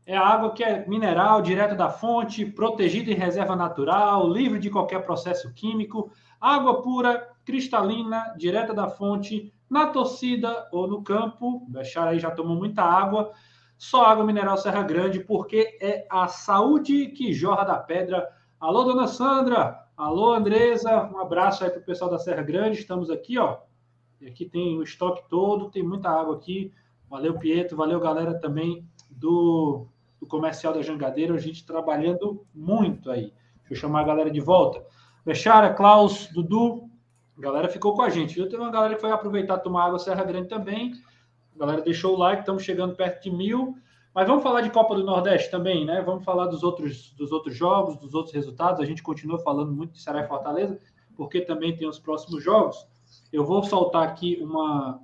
É 0.05 0.17
água 0.17 0.53
que 0.53 0.65
é 0.65 0.89
mineral, 0.89 1.41
direto 1.41 1.77
da 1.77 1.89
fonte, 1.89 2.45
protegida 2.45 3.13
em 3.13 3.15
reserva 3.15 3.55
natural, 3.55 4.29
livre 4.29 4.59
de 4.59 4.71
qualquer 4.71 5.05
processo 5.05 5.53
químico, 5.55 6.11
água 6.41 6.83
pura, 6.83 7.29
cristalina, 7.45 8.35
direta 8.37 8.75
da 8.75 8.89
fonte, 8.89 9.53
na 9.71 9.87
torcida 9.87 10.69
ou 10.73 10.89
no 10.89 11.03
campo. 11.03 11.59
O 11.59 11.71
Bechara 11.71 12.11
aí 12.11 12.19
já 12.19 12.31
tomou 12.31 12.57
muita 12.57 12.83
água 12.83 13.33
só 13.79 14.05
água 14.05 14.25
mineral 14.25 14.59
Serra 14.59 14.83
Grande, 14.83 15.21
porque 15.21 15.79
é 15.81 16.05
a 16.11 16.27
saúde 16.27 17.07
que 17.07 17.33
jorra 17.33 17.65
da 17.65 17.79
pedra. 17.79 18.29
Alô, 18.59 18.83
dona 18.83 19.07
Sandra. 19.07 19.87
Alô, 19.97 20.35
Andresa. 20.35 21.09
Um 21.15 21.19
abraço 21.19 21.63
aí 21.63 21.71
para 21.71 21.81
o 21.81 21.85
pessoal 21.85 22.11
da 22.11 22.19
Serra 22.19 22.43
Grande. 22.43 22.81
Estamos 22.81 23.09
aqui, 23.09 23.39
ó. 23.39 23.59
E 24.21 24.27
aqui 24.27 24.47
tem 24.47 24.77
o 24.77 24.83
estoque 24.83 25.23
todo, 25.31 25.71
tem 25.71 25.85
muita 25.85 26.11
água 26.11 26.35
aqui. 26.35 26.73
Valeu, 27.09 27.39
Pietro. 27.39 27.77
Valeu, 27.77 28.01
galera, 28.01 28.35
também 28.35 28.85
do, 29.09 29.87
do 30.21 30.27
comercial 30.27 30.73
da 30.73 30.83
Jangadeira. 30.83 31.35
A 31.35 31.39
gente 31.39 31.65
trabalhando 31.65 32.45
muito 32.53 33.13
aí. 33.13 33.33
Deixa 33.61 33.75
eu 33.75 33.77
chamar 33.77 34.01
a 34.01 34.05
galera 34.05 34.31
de 34.31 34.41
volta. 34.41 34.85
Bechara, 35.25 35.73
Klaus, 35.73 36.27
Dudu. 36.33 36.91
A 37.39 37.41
galera 37.41 37.69
ficou 37.69 37.95
com 37.95 38.03
a 38.03 38.11
gente. 38.11 38.35
Viu? 38.35 38.49
Tem 38.49 38.59
uma 38.59 38.73
galera 38.73 38.97
que 38.97 39.01
foi 39.01 39.13
aproveitar 39.13 39.59
tomar 39.59 39.85
água 39.87 40.01
Serra 40.01 40.25
Grande 40.25 40.49
também. 40.49 40.95
A 41.59 41.67
galera 41.67 41.83
deixou 41.83 42.15
o 42.15 42.19
like, 42.19 42.43
estamos 42.43 42.63
chegando 42.63 42.95
perto 42.95 43.21
de 43.21 43.31
mil. 43.33 43.77
Mas 44.15 44.29
vamos 44.29 44.45
falar 44.45 44.61
de 44.61 44.71
Copa 44.71 44.95
do 44.95 45.05
Nordeste 45.05 45.51
também, 45.51 45.85
né? 45.85 46.01
Vamos 46.03 46.25
falar 46.25 46.47
dos 46.47 46.63
outros, 46.63 47.13
dos 47.15 47.33
outros 47.33 47.57
jogos, 47.57 47.97
dos 47.97 48.15
outros 48.15 48.33
resultados. 48.33 48.81
A 48.81 48.85
gente 48.85 49.03
continua 49.03 49.41
falando 49.41 49.73
muito 49.73 49.93
de 49.93 50.01
Ceará 50.01 50.21
e 50.21 50.29
Fortaleza, 50.29 50.79
porque 51.17 51.41
também 51.41 51.77
tem 51.77 51.89
os 51.89 51.99
próximos 51.99 52.43
jogos. 52.43 52.87
Eu 53.33 53.45
vou 53.45 53.63
soltar 53.65 54.05
aqui 54.05 54.39
uma. 54.41 55.01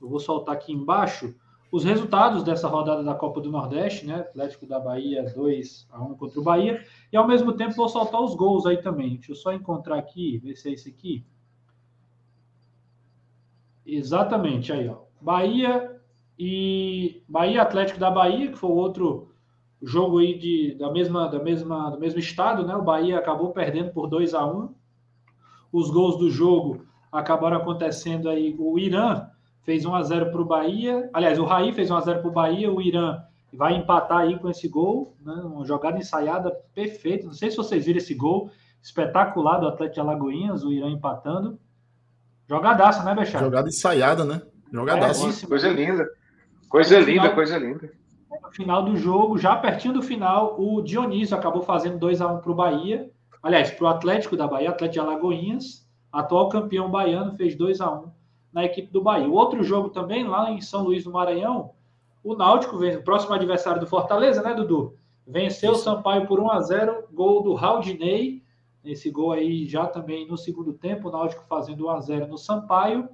Eu 0.00 0.08
vou 0.08 0.18
soltar 0.18 0.54
aqui 0.54 0.72
embaixo 0.72 1.34
os 1.70 1.84
resultados 1.84 2.42
dessa 2.42 2.68
rodada 2.68 3.02
da 3.02 3.14
Copa 3.14 3.40
do 3.40 3.50
Nordeste, 3.50 4.06
né? 4.06 4.16
Atlético 4.20 4.66
da 4.66 4.80
Bahia 4.80 5.22
2 5.34 5.88
a 5.90 6.02
1 6.02 6.14
contra 6.16 6.40
o 6.40 6.42
Bahia. 6.42 6.82
E 7.12 7.16
ao 7.16 7.26
mesmo 7.26 7.52
tempo 7.52 7.74
vou 7.74 7.88
soltar 7.88 8.20
os 8.22 8.34
gols 8.34 8.64
aí 8.64 8.78
também. 8.78 9.16
Deixa 9.16 9.32
eu 9.32 9.36
só 9.36 9.52
encontrar 9.52 9.98
aqui, 9.98 10.38
ver 10.38 10.56
se 10.56 10.70
é 10.70 10.72
esse 10.72 10.88
aqui. 10.88 11.26
Exatamente, 13.84 14.72
aí, 14.72 14.88
ó. 14.88 15.05
Bahia 15.20 16.00
e 16.38 17.22
Bahia 17.28 17.62
Atlético 17.62 17.98
da 17.98 18.10
Bahia, 18.10 18.50
que 18.50 18.58
foi 18.58 18.70
o 18.70 18.74
outro 18.74 19.32
jogo 19.82 20.18
aí 20.18 20.38
de, 20.38 20.74
da 20.78 20.90
mesma 20.90 21.28
da 21.28 21.38
mesma 21.38 21.90
do 21.90 21.98
mesmo 21.98 22.18
estado, 22.18 22.66
né? 22.66 22.74
O 22.74 22.82
Bahia 22.82 23.18
acabou 23.18 23.52
perdendo 23.52 23.92
por 23.92 24.08
2 24.08 24.34
a 24.34 24.46
1. 24.46 24.74
Os 25.72 25.90
gols 25.90 26.18
do 26.18 26.30
jogo 26.30 26.86
acabaram 27.10 27.56
acontecendo 27.58 28.28
aí. 28.28 28.54
O 28.58 28.78
Irã 28.78 29.26
fez 29.62 29.84
1 29.84 29.94
a 29.94 30.02
0 30.02 30.30
para 30.30 30.40
o 30.40 30.44
Bahia. 30.44 31.10
Aliás, 31.12 31.38
o 31.38 31.44
Raí 31.44 31.72
fez 31.72 31.90
1 31.90 31.96
a 31.96 32.00
0 32.00 32.20
para 32.20 32.28
o 32.28 32.32
Bahia, 32.32 32.72
o 32.72 32.80
Irã 32.80 33.20
vai 33.52 33.74
empatar 33.74 34.18
aí 34.18 34.38
com 34.38 34.50
esse 34.50 34.68
gol, 34.68 35.16
né? 35.20 35.34
uma 35.34 35.64
jogada 35.64 35.98
ensaiada 35.98 36.50
perfeita. 36.74 37.26
Não 37.26 37.32
sei 37.32 37.50
se 37.50 37.56
vocês 37.56 37.84
viram 37.84 37.98
esse 37.98 38.14
gol 38.14 38.50
espetacular 38.82 39.58
do 39.58 39.66
Atlético 39.66 39.94
de 39.94 40.00
Alagoinhas, 40.00 40.62
o 40.62 40.72
Irã 40.72 40.88
empatando. 40.90 41.58
Jogadaça, 42.48 43.02
né, 43.02 43.14
Bechara? 43.14 43.44
Jogada 43.44 43.68
ensaiada, 43.68 44.24
né? 44.24 44.42
Jogadaça. 44.72 45.44
É, 45.44 45.48
coisa 45.48 45.68
linda. 45.68 46.08
Coisa 46.68 46.98
linda, 46.98 47.22
final, 47.22 47.34
coisa 47.34 47.58
linda. 47.58 47.92
No 48.42 48.50
final 48.50 48.82
do 48.82 48.96
jogo, 48.96 49.38
já 49.38 49.56
pertinho 49.56 49.94
do 49.94 50.02
final, 50.02 50.60
o 50.60 50.82
Dionísio 50.82 51.36
acabou 51.36 51.62
fazendo 51.62 51.98
2 51.98 52.20
a 52.20 52.28
1 52.28 52.40
para 52.40 52.52
o 52.52 52.54
Bahia. 52.54 53.10
Aliás, 53.42 53.70
para 53.70 53.84
o 53.84 53.88
Atlético 53.88 54.36
da 54.36 54.46
Bahia, 54.46 54.70
Atlético 54.70 55.04
de 55.04 55.08
Alagoinhas, 55.08 55.88
atual 56.12 56.48
campeão 56.48 56.90
baiano, 56.90 57.36
fez 57.36 57.54
2 57.54 57.80
a 57.80 57.90
1 57.90 58.10
na 58.52 58.64
equipe 58.64 58.92
do 58.92 59.02
Bahia. 59.02 59.28
O 59.28 59.34
outro 59.34 59.62
jogo 59.62 59.90
também, 59.90 60.26
lá 60.26 60.50
em 60.50 60.60
São 60.60 60.82
Luís 60.82 61.04
do 61.04 61.12
Maranhão, 61.12 61.72
o 62.24 62.34
Náutico, 62.34 62.76
o 62.76 63.02
próximo 63.02 63.34
adversário 63.34 63.80
do 63.80 63.86
Fortaleza, 63.86 64.42
né, 64.42 64.52
Dudu? 64.52 64.96
Venceu 65.26 65.72
o 65.72 65.76
Sampaio 65.76 66.26
por 66.26 66.40
1 66.40 66.50
a 66.50 66.60
0 66.60 67.04
gol 67.12 67.42
do 67.42 67.54
Raudinei. 67.54 68.42
Esse 68.84 69.10
gol 69.10 69.32
aí 69.32 69.66
já 69.66 69.86
também 69.86 70.26
no 70.26 70.36
segundo 70.36 70.72
tempo, 70.72 71.08
o 71.08 71.12
Náutico 71.12 71.44
fazendo 71.48 71.86
1 71.86 71.90
a 71.90 72.00
0 72.00 72.26
no 72.26 72.38
Sampaio. 72.38 73.08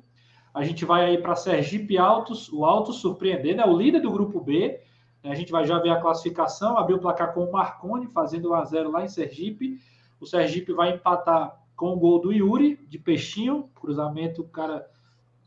A 0.55 0.63
gente 0.63 0.85
vai 0.85 1.05
aí 1.05 1.19
para 1.19 1.35
Sergipe 1.35 1.97
Altos, 1.97 2.53
o 2.53 2.65
Altos 2.65 2.97
surpreendendo, 2.97 3.63
é 3.63 3.67
o 3.67 3.77
líder 3.77 4.01
do 4.01 4.11
grupo 4.11 4.41
B. 4.41 4.81
A 5.25 5.35
gente 5.35 5.53
vai 5.53 5.65
já 5.65 5.79
ver 5.79 5.91
a 5.91 6.01
classificação, 6.01 6.77
abriu 6.77 6.97
o 6.97 7.01
placar 7.01 7.33
com 7.33 7.45
o 7.45 7.53
Marconi, 7.53 8.07
fazendo 8.09 8.51
1 8.51 8.55
a 8.55 8.65
0 8.65 8.91
lá 8.91 9.05
em 9.05 9.09
Sergipe. 9.09 9.79
O 10.21 10.27
Sergipe 10.27 10.73
vai 10.73 10.95
empatar 10.95 11.59
com 11.77 11.93
o 11.93 11.97
gol 11.97 12.21
do 12.21 12.33
Yuri, 12.33 12.79
de 12.89 12.99
peixinho, 12.99 13.71
cruzamento, 13.75 14.43
o 14.43 14.49
cara 14.49 14.87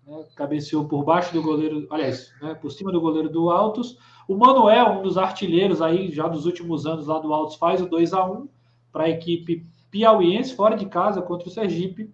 né, 0.08 0.26
cabeceou 0.36 0.86
por 0.86 1.04
baixo 1.04 1.34
do 1.34 1.42
goleiro, 1.42 1.88
aliás, 1.90 2.34
né, 2.42 2.56
por 2.56 2.72
cima 2.72 2.92
do 2.92 3.00
goleiro 3.02 3.30
do 3.30 3.50
Altos. 3.50 3.98
O 4.28 4.36
Manuel, 4.36 5.00
um 5.00 5.04
dos 5.04 5.18
artilheiros 5.18 5.82
aí 5.82 6.12
já 6.12 6.28
dos 6.28 6.46
últimos 6.46 6.86
anos 6.86 7.08
lá 7.08 7.20
do 7.20 7.34
Altos, 7.34 7.56
faz 7.56 7.82
o 7.82 7.88
2 7.88 8.14
a 8.14 8.26
1 8.26 8.48
para 8.92 9.04
a 9.04 9.10
equipe 9.10 9.66
piauiense, 9.92 10.56
fora 10.56 10.76
de 10.76 10.86
casa, 10.88 11.22
contra 11.22 11.48
o 11.48 11.52
Sergipe. 11.52 12.14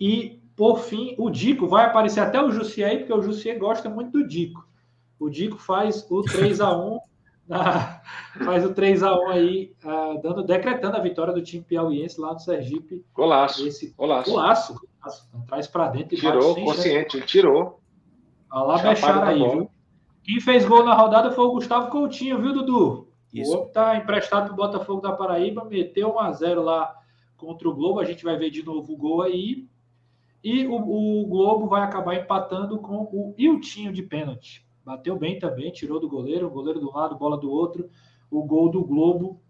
E 0.00 0.40
por 0.56 0.80
fim, 0.80 1.14
o 1.18 1.28
Dico 1.28 1.68
vai 1.68 1.84
aparecer 1.84 2.20
até 2.20 2.42
o 2.42 2.50
Jussier 2.50 2.88
aí, 2.88 2.98
porque 2.98 3.12
o 3.12 3.22
Jussier 3.22 3.58
gosta 3.58 3.90
muito 3.90 4.10
do 4.10 4.26
Dico. 4.26 4.66
O 5.20 5.28
Dico 5.28 5.58
faz 5.58 6.06
o 6.10 6.22
3 6.22 6.60
a 6.62 6.74
1 6.74 7.00
na, 7.46 8.00
faz 8.44 8.64
o 8.64 8.72
3 8.72 9.02
a 9.02 9.14
1 9.14 9.28
aí, 9.28 9.74
uh, 9.84 10.20
dando, 10.22 10.42
decretando 10.42 10.96
a 10.96 11.00
vitória 11.00 11.34
do 11.34 11.42
time 11.42 11.62
piauiense 11.62 12.18
lá 12.18 12.32
no 12.32 12.40
Sergipe. 12.40 13.04
Golaço. 13.14 13.66
Esse, 13.66 13.94
golaço. 13.94 14.30
Golaço. 14.30 14.80
golaço. 14.98 15.28
Traz 15.46 15.66
para 15.66 15.88
dentro 15.88 16.14
e 16.14 16.18
Tirou, 16.18 16.54
consciente, 16.54 17.18
ele 17.18 17.26
tirou. 17.26 17.80
Olha 18.50 18.64
lá, 18.64 18.78
Bechara 18.78 19.26
aí, 19.26 19.38
viu? 19.38 19.70
Quem 20.24 20.40
fez 20.40 20.64
gol 20.64 20.84
na 20.84 20.94
rodada 20.94 21.30
foi 21.30 21.44
o 21.44 21.52
Gustavo 21.52 21.90
Coutinho, 21.90 22.40
viu, 22.40 22.52
Dudu? 22.52 23.08
Isso. 23.32 23.52
O 23.52 23.58
outro 23.58 23.72
tá 23.72 23.96
emprestado 23.96 24.46
para 24.46 24.54
o 24.54 24.56
Botafogo 24.56 25.02
da 25.02 25.12
Paraíba, 25.12 25.64
meteu 25.64 26.14
1 26.14 26.18
a 26.18 26.32
0 26.32 26.62
lá 26.62 26.96
contra 27.36 27.68
o 27.68 27.74
Globo. 27.74 28.00
A 28.00 28.04
gente 28.04 28.24
vai 28.24 28.36
ver 28.36 28.50
de 28.50 28.64
novo 28.64 28.94
o 28.94 28.96
gol 28.96 29.22
aí. 29.22 29.68
E 30.46 30.64
o, 30.64 30.76
o 30.76 31.26
Globo 31.26 31.66
vai 31.66 31.82
acabar 31.82 32.14
empatando 32.14 32.78
com 32.78 32.98
o 33.12 33.34
Iltinho 33.36 33.92
de 33.92 34.00
pênalti. 34.00 34.64
Bateu 34.84 35.18
bem 35.18 35.40
também, 35.40 35.72
tirou 35.72 35.98
do 35.98 36.08
goleiro, 36.08 36.48
goleiro 36.48 36.78
do 36.78 36.92
lado, 36.92 37.18
bola 37.18 37.36
do 37.36 37.50
outro. 37.50 37.90
O 38.30 38.44
gol 38.44 38.70
do 38.70 38.84
Globo 38.84 39.40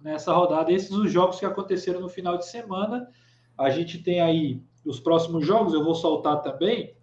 nessa 0.00 0.32
rodada. 0.32 0.70
Esses 0.70 0.92
os 0.92 1.10
jogos 1.10 1.40
que 1.40 1.44
aconteceram 1.44 2.00
no 2.00 2.08
final 2.08 2.38
de 2.38 2.46
semana. 2.46 3.08
A 3.58 3.70
gente 3.70 3.98
tem 3.98 4.20
aí 4.20 4.62
os 4.86 5.00
próximos 5.00 5.44
jogos, 5.44 5.74
eu 5.74 5.82
vou 5.82 5.96
soltar 5.96 6.40
também 6.42 6.94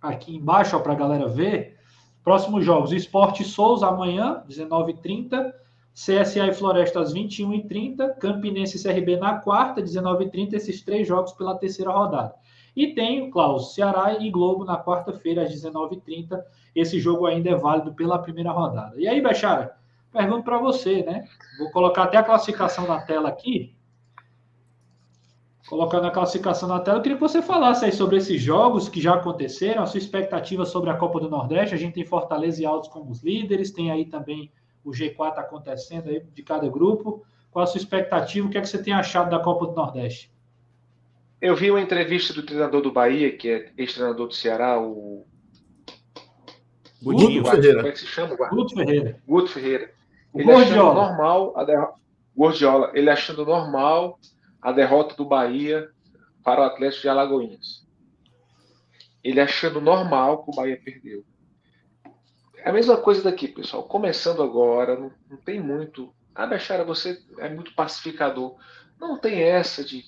aqui 0.00 0.36
embaixo 0.36 0.78
para 0.78 0.92
a 0.92 0.96
galera 0.96 1.26
ver. 1.26 1.76
Próximos 2.22 2.64
jogos: 2.64 2.92
Esporte 2.92 3.42
Souza 3.42 3.88
amanhã, 3.88 4.44
19h30. 4.48 5.52
CSA 5.96 6.48
e 6.48 6.52
Floresta 6.52 7.00
às 7.00 7.14
21h30, 7.14 8.18
Campinense 8.18 8.76
e 8.76 8.82
CRB 8.82 9.16
na 9.16 9.38
quarta, 9.38 9.80
19h30, 9.80 10.52
esses 10.52 10.82
três 10.82 11.08
jogos 11.08 11.32
pela 11.32 11.56
terceira 11.56 11.90
rodada. 11.90 12.34
E 12.76 12.88
tem, 12.88 13.30
Klaus, 13.30 13.74
Ceará 13.74 14.14
e 14.20 14.30
Globo 14.30 14.62
na 14.62 14.76
quarta-feira 14.76 15.44
às 15.44 15.50
19h30. 15.50 16.38
Esse 16.74 17.00
jogo 17.00 17.24
ainda 17.24 17.48
é 17.48 17.54
válido 17.54 17.94
pela 17.94 18.18
primeira 18.18 18.50
rodada. 18.50 19.00
E 19.00 19.08
aí, 19.08 19.22
Bechara, 19.22 19.74
pergunto 20.12 20.42
para 20.44 20.58
você, 20.58 21.02
né? 21.02 21.26
Vou 21.58 21.70
colocar 21.70 22.02
até 22.02 22.18
a 22.18 22.22
classificação 22.22 22.86
na 22.86 23.00
tela 23.00 23.30
aqui. 23.30 23.74
Colocando 25.66 26.06
a 26.08 26.10
classificação 26.10 26.68
na 26.68 26.78
tela, 26.78 26.98
eu 26.98 27.02
queria 27.02 27.16
que 27.16 27.22
você 27.22 27.40
falasse 27.40 27.86
aí 27.86 27.92
sobre 27.92 28.18
esses 28.18 28.42
jogos 28.42 28.90
que 28.90 29.00
já 29.00 29.14
aconteceram, 29.14 29.82
a 29.82 29.86
sua 29.86 29.96
expectativa 29.96 30.66
sobre 30.66 30.90
a 30.90 30.94
Copa 30.94 31.18
do 31.18 31.30
Nordeste. 31.30 31.74
A 31.74 31.78
gente 31.78 31.94
tem 31.94 32.04
Fortaleza 32.04 32.62
e 32.62 32.66
Altos 32.66 32.90
como 32.90 33.10
os 33.10 33.22
líderes, 33.22 33.70
tem 33.70 33.90
aí 33.90 34.04
também 34.04 34.52
o 34.86 34.92
G4 34.92 35.38
acontecendo 35.38 36.08
aí 36.08 36.20
de 36.20 36.42
cada 36.44 36.68
grupo. 36.68 37.26
Qual 37.50 37.64
a 37.64 37.66
sua 37.66 37.78
expectativa? 37.78 38.46
O 38.46 38.50
que 38.50 38.56
é 38.56 38.60
que 38.60 38.68
você 38.68 38.80
tem 38.80 38.94
achado 38.94 39.28
da 39.28 39.40
Copa 39.40 39.66
do 39.66 39.72
Nordeste? 39.72 40.32
Eu 41.40 41.56
vi 41.56 41.70
uma 41.70 41.80
entrevista 41.80 42.32
do 42.32 42.42
treinador 42.42 42.80
do 42.80 42.92
Bahia, 42.92 43.36
que 43.36 43.48
é 43.48 43.72
ex-treinador 43.76 44.28
do 44.28 44.34
Ceará, 44.34 44.80
o. 44.80 45.26
Guto 47.02 47.26
Ferreira. 47.44 47.76
Como 47.76 47.88
é 47.88 47.92
que 47.92 47.98
se 47.98 48.06
chama? 48.06 48.36
Guto 48.36 48.74
Ferreira. 48.74 49.20
Guto 49.26 49.50
Ferreira. 49.50 49.92
Ele 50.34 50.52
achando 50.52 50.94
normal 50.94 51.52
a 51.56 51.64
derrota. 51.64 51.94
Gordiola, 52.36 52.90
ele 52.94 53.08
achando 53.08 53.46
normal 53.46 54.20
a 54.60 54.70
derrota 54.70 55.14
do 55.16 55.24
Bahia 55.24 55.88
para 56.44 56.60
o 56.60 56.64
Atlético 56.64 57.02
de 57.02 57.08
Alagoinhas. 57.08 57.86
Ele 59.24 59.40
achando 59.40 59.80
normal 59.80 60.44
que 60.44 60.50
o 60.50 60.54
Bahia 60.54 60.78
perdeu. 60.82 61.24
É 62.66 62.70
a 62.70 62.72
mesma 62.72 62.96
coisa 62.96 63.22
daqui, 63.22 63.46
pessoal. 63.46 63.84
Começando 63.84 64.42
agora, 64.42 64.98
não, 64.98 65.12
não 65.30 65.36
tem 65.36 65.60
muito. 65.60 66.12
Ah, 66.34 66.48
Bechara, 66.48 66.82
você 66.82 67.22
é 67.38 67.48
muito 67.48 67.72
pacificador. 67.76 68.56
Não 69.00 69.16
tem 69.16 69.40
essa 69.40 69.84
de 69.84 70.04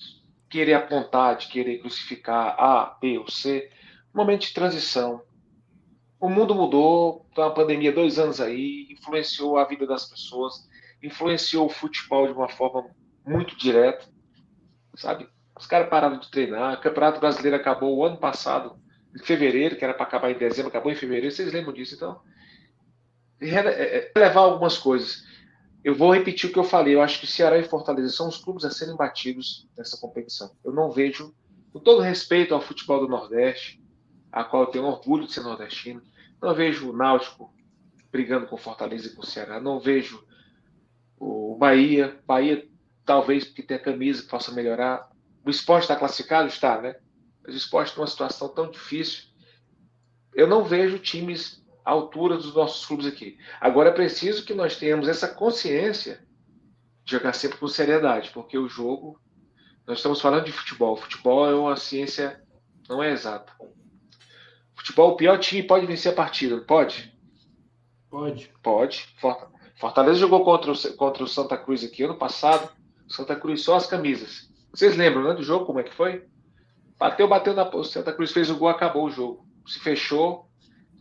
querer 0.49 0.73
apontar, 0.73 1.37
de 1.37 1.47
querer 1.47 1.77
crucificar 1.77 2.59
A, 2.59 2.97
B 2.99 3.17
ou 3.17 3.29
C. 3.29 3.71
Momento 4.13 4.41
de 4.41 4.53
transição. 4.53 5.23
O 6.19 6.27
mundo 6.27 6.53
mudou, 6.53 7.25
tem 7.33 7.45
uma 7.45 7.53
pandemia 7.53 7.93
dois 7.93 8.19
anos 8.19 8.41
aí, 8.41 8.89
influenciou 8.91 9.57
a 9.57 9.63
vida 9.63 9.87
das 9.87 10.09
pessoas, 10.09 10.67
influenciou 11.01 11.65
o 11.65 11.69
futebol 11.69 12.27
de 12.27 12.33
uma 12.33 12.49
forma 12.49 12.89
muito 13.25 13.55
direta, 13.55 14.05
sabe? 14.95 15.29
Os 15.57 15.65
caras 15.65 15.87
pararam 15.87 16.19
de 16.19 16.29
treinar, 16.29 16.73
o 16.73 16.81
Campeonato 16.81 17.21
Brasileiro 17.21 17.55
acabou 17.55 17.95
o 17.95 18.03
ano 18.03 18.17
passado, 18.17 18.77
em 19.15 19.19
fevereiro, 19.23 19.77
que 19.77 19.85
era 19.85 19.93
para 19.93 20.03
acabar 20.05 20.29
em 20.29 20.37
dezembro, 20.37 20.67
acabou 20.67 20.91
em 20.91 20.95
fevereiro, 20.95 21.33
vocês 21.33 21.53
lembram 21.53 21.71
disso, 21.71 21.95
então? 21.95 22.19
É, 23.41 24.11
é, 24.15 24.19
levar 24.19 24.41
algumas 24.41 24.77
coisas. 24.77 25.23
Eu 25.83 25.95
vou 25.95 26.13
repetir 26.13 26.49
o 26.49 26.53
que 26.53 26.59
eu 26.59 26.63
falei. 26.63 26.95
Eu 26.95 27.01
acho 27.01 27.19
que 27.19 27.27
Ceará 27.27 27.57
e 27.57 27.63
Fortaleza 27.63 28.09
são 28.09 28.27
os 28.27 28.37
clubes 28.37 28.65
a 28.65 28.71
serem 28.71 28.95
batidos 28.95 29.67
nessa 29.77 29.97
competição. 29.97 30.51
Eu 30.63 30.73
não 30.73 30.91
vejo, 30.91 31.33
com 31.71 31.79
todo 31.79 32.01
respeito 32.01 32.53
ao 32.53 32.61
futebol 32.61 32.99
do 32.99 33.07
Nordeste, 33.07 33.81
a 34.31 34.43
qual 34.43 34.63
eu 34.63 34.69
tenho 34.69 34.85
orgulho 34.85 35.25
de 35.25 35.33
ser 35.33 35.41
nordestino, 35.41 36.01
não 36.41 36.53
vejo 36.53 36.89
o 36.89 36.95
Náutico 36.95 37.53
brigando 38.11 38.47
com 38.47 38.57
Fortaleza 38.57 39.07
e 39.07 39.15
com 39.15 39.23
Ceará. 39.23 39.59
Não 39.59 39.79
vejo 39.79 40.23
o 41.17 41.55
Bahia. 41.57 42.19
Bahia, 42.25 42.67
talvez 43.05 43.45
porque 43.45 43.63
tem 43.63 43.77
a 43.77 43.81
camisa 43.81 44.23
que 44.23 44.29
possa 44.29 44.51
melhorar. 44.51 45.09
O 45.45 45.49
esporte 45.49 45.83
está 45.83 45.95
classificado? 45.95 46.47
Está, 46.47 46.81
né? 46.81 46.95
Mas 47.43 47.55
o 47.55 47.57
esporte 47.57 47.93
tem 47.93 48.01
uma 48.01 48.07
situação 48.07 48.49
tão 48.49 48.69
difícil. 48.69 49.29
Eu 50.33 50.47
não 50.47 50.63
vejo 50.63 50.99
times 50.99 51.58
altura 51.83 52.37
dos 52.37 52.53
nossos 52.53 52.85
clubes 52.85 53.05
aqui. 53.05 53.37
Agora 53.59 53.89
é 53.89 53.93
preciso 53.93 54.45
que 54.45 54.53
nós 54.53 54.75
tenhamos 54.75 55.07
essa 55.07 55.27
consciência 55.27 56.25
de 57.03 57.11
jogar 57.11 57.33
sempre 57.33 57.57
com 57.57 57.67
seriedade, 57.67 58.31
porque 58.31 58.57
o 58.57 58.67
jogo, 58.67 59.19
nós 59.87 59.97
estamos 59.99 60.21
falando 60.21 60.45
de 60.45 60.51
futebol. 60.51 60.95
Futebol 60.95 61.49
é 61.49 61.55
uma 61.55 61.75
ciência, 61.75 62.41
não 62.87 63.01
é 63.01 63.11
exata. 63.11 63.51
Futebol, 64.75 65.11
o 65.11 65.15
pior 65.15 65.37
time 65.39 65.63
pode 65.63 65.85
vencer 65.85 66.11
a 66.11 66.15
partida, 66.15 66.59
pode? 66.61 67.13
Pode. 68.09 68.51
Pode. 68.61 69.15
Fortaleza 69.75 70.19
jogou 70.19 70.43
contra 70.43 70.71
o, 70.71 70.93
contra 70.95 71.23
o 71.23 71.27
Santa 71.27 71.57
Cruz 71.57 71.83
aqui 71.83 72.03
ano 72.03 72.17
passado. 72.17 72.69
Santa 73.07 73.35
Cruz 73.35 73.63
só 73.63 73.75
as 73.75 73.87
camisas. 73.87 74.49
Vocês 74.73 74.95
lembram, 74.97 75.23
né, 75.23 75.33
do 75.33 75.43
jogo, 75.43 75.65
como 75.65 75.79
é 75.79 75.83
que 75.83 75.93
foi? 75.93 76.27
Bateu, 76.97 77.27
bateu 77.27 77.53
na. 77.53 77.63
O 77.69 77.83
Santa 77.83 78.11
Cruz 78.11 78.31
fez 78.31 78.49
o 78.49 78.57
gol, 78.57 78.69
acabou 78.69 79.05
o 79.05 79.11
jogo. 79.11 79.45
Se 79.65 79.79
fechou, 79.79 80.48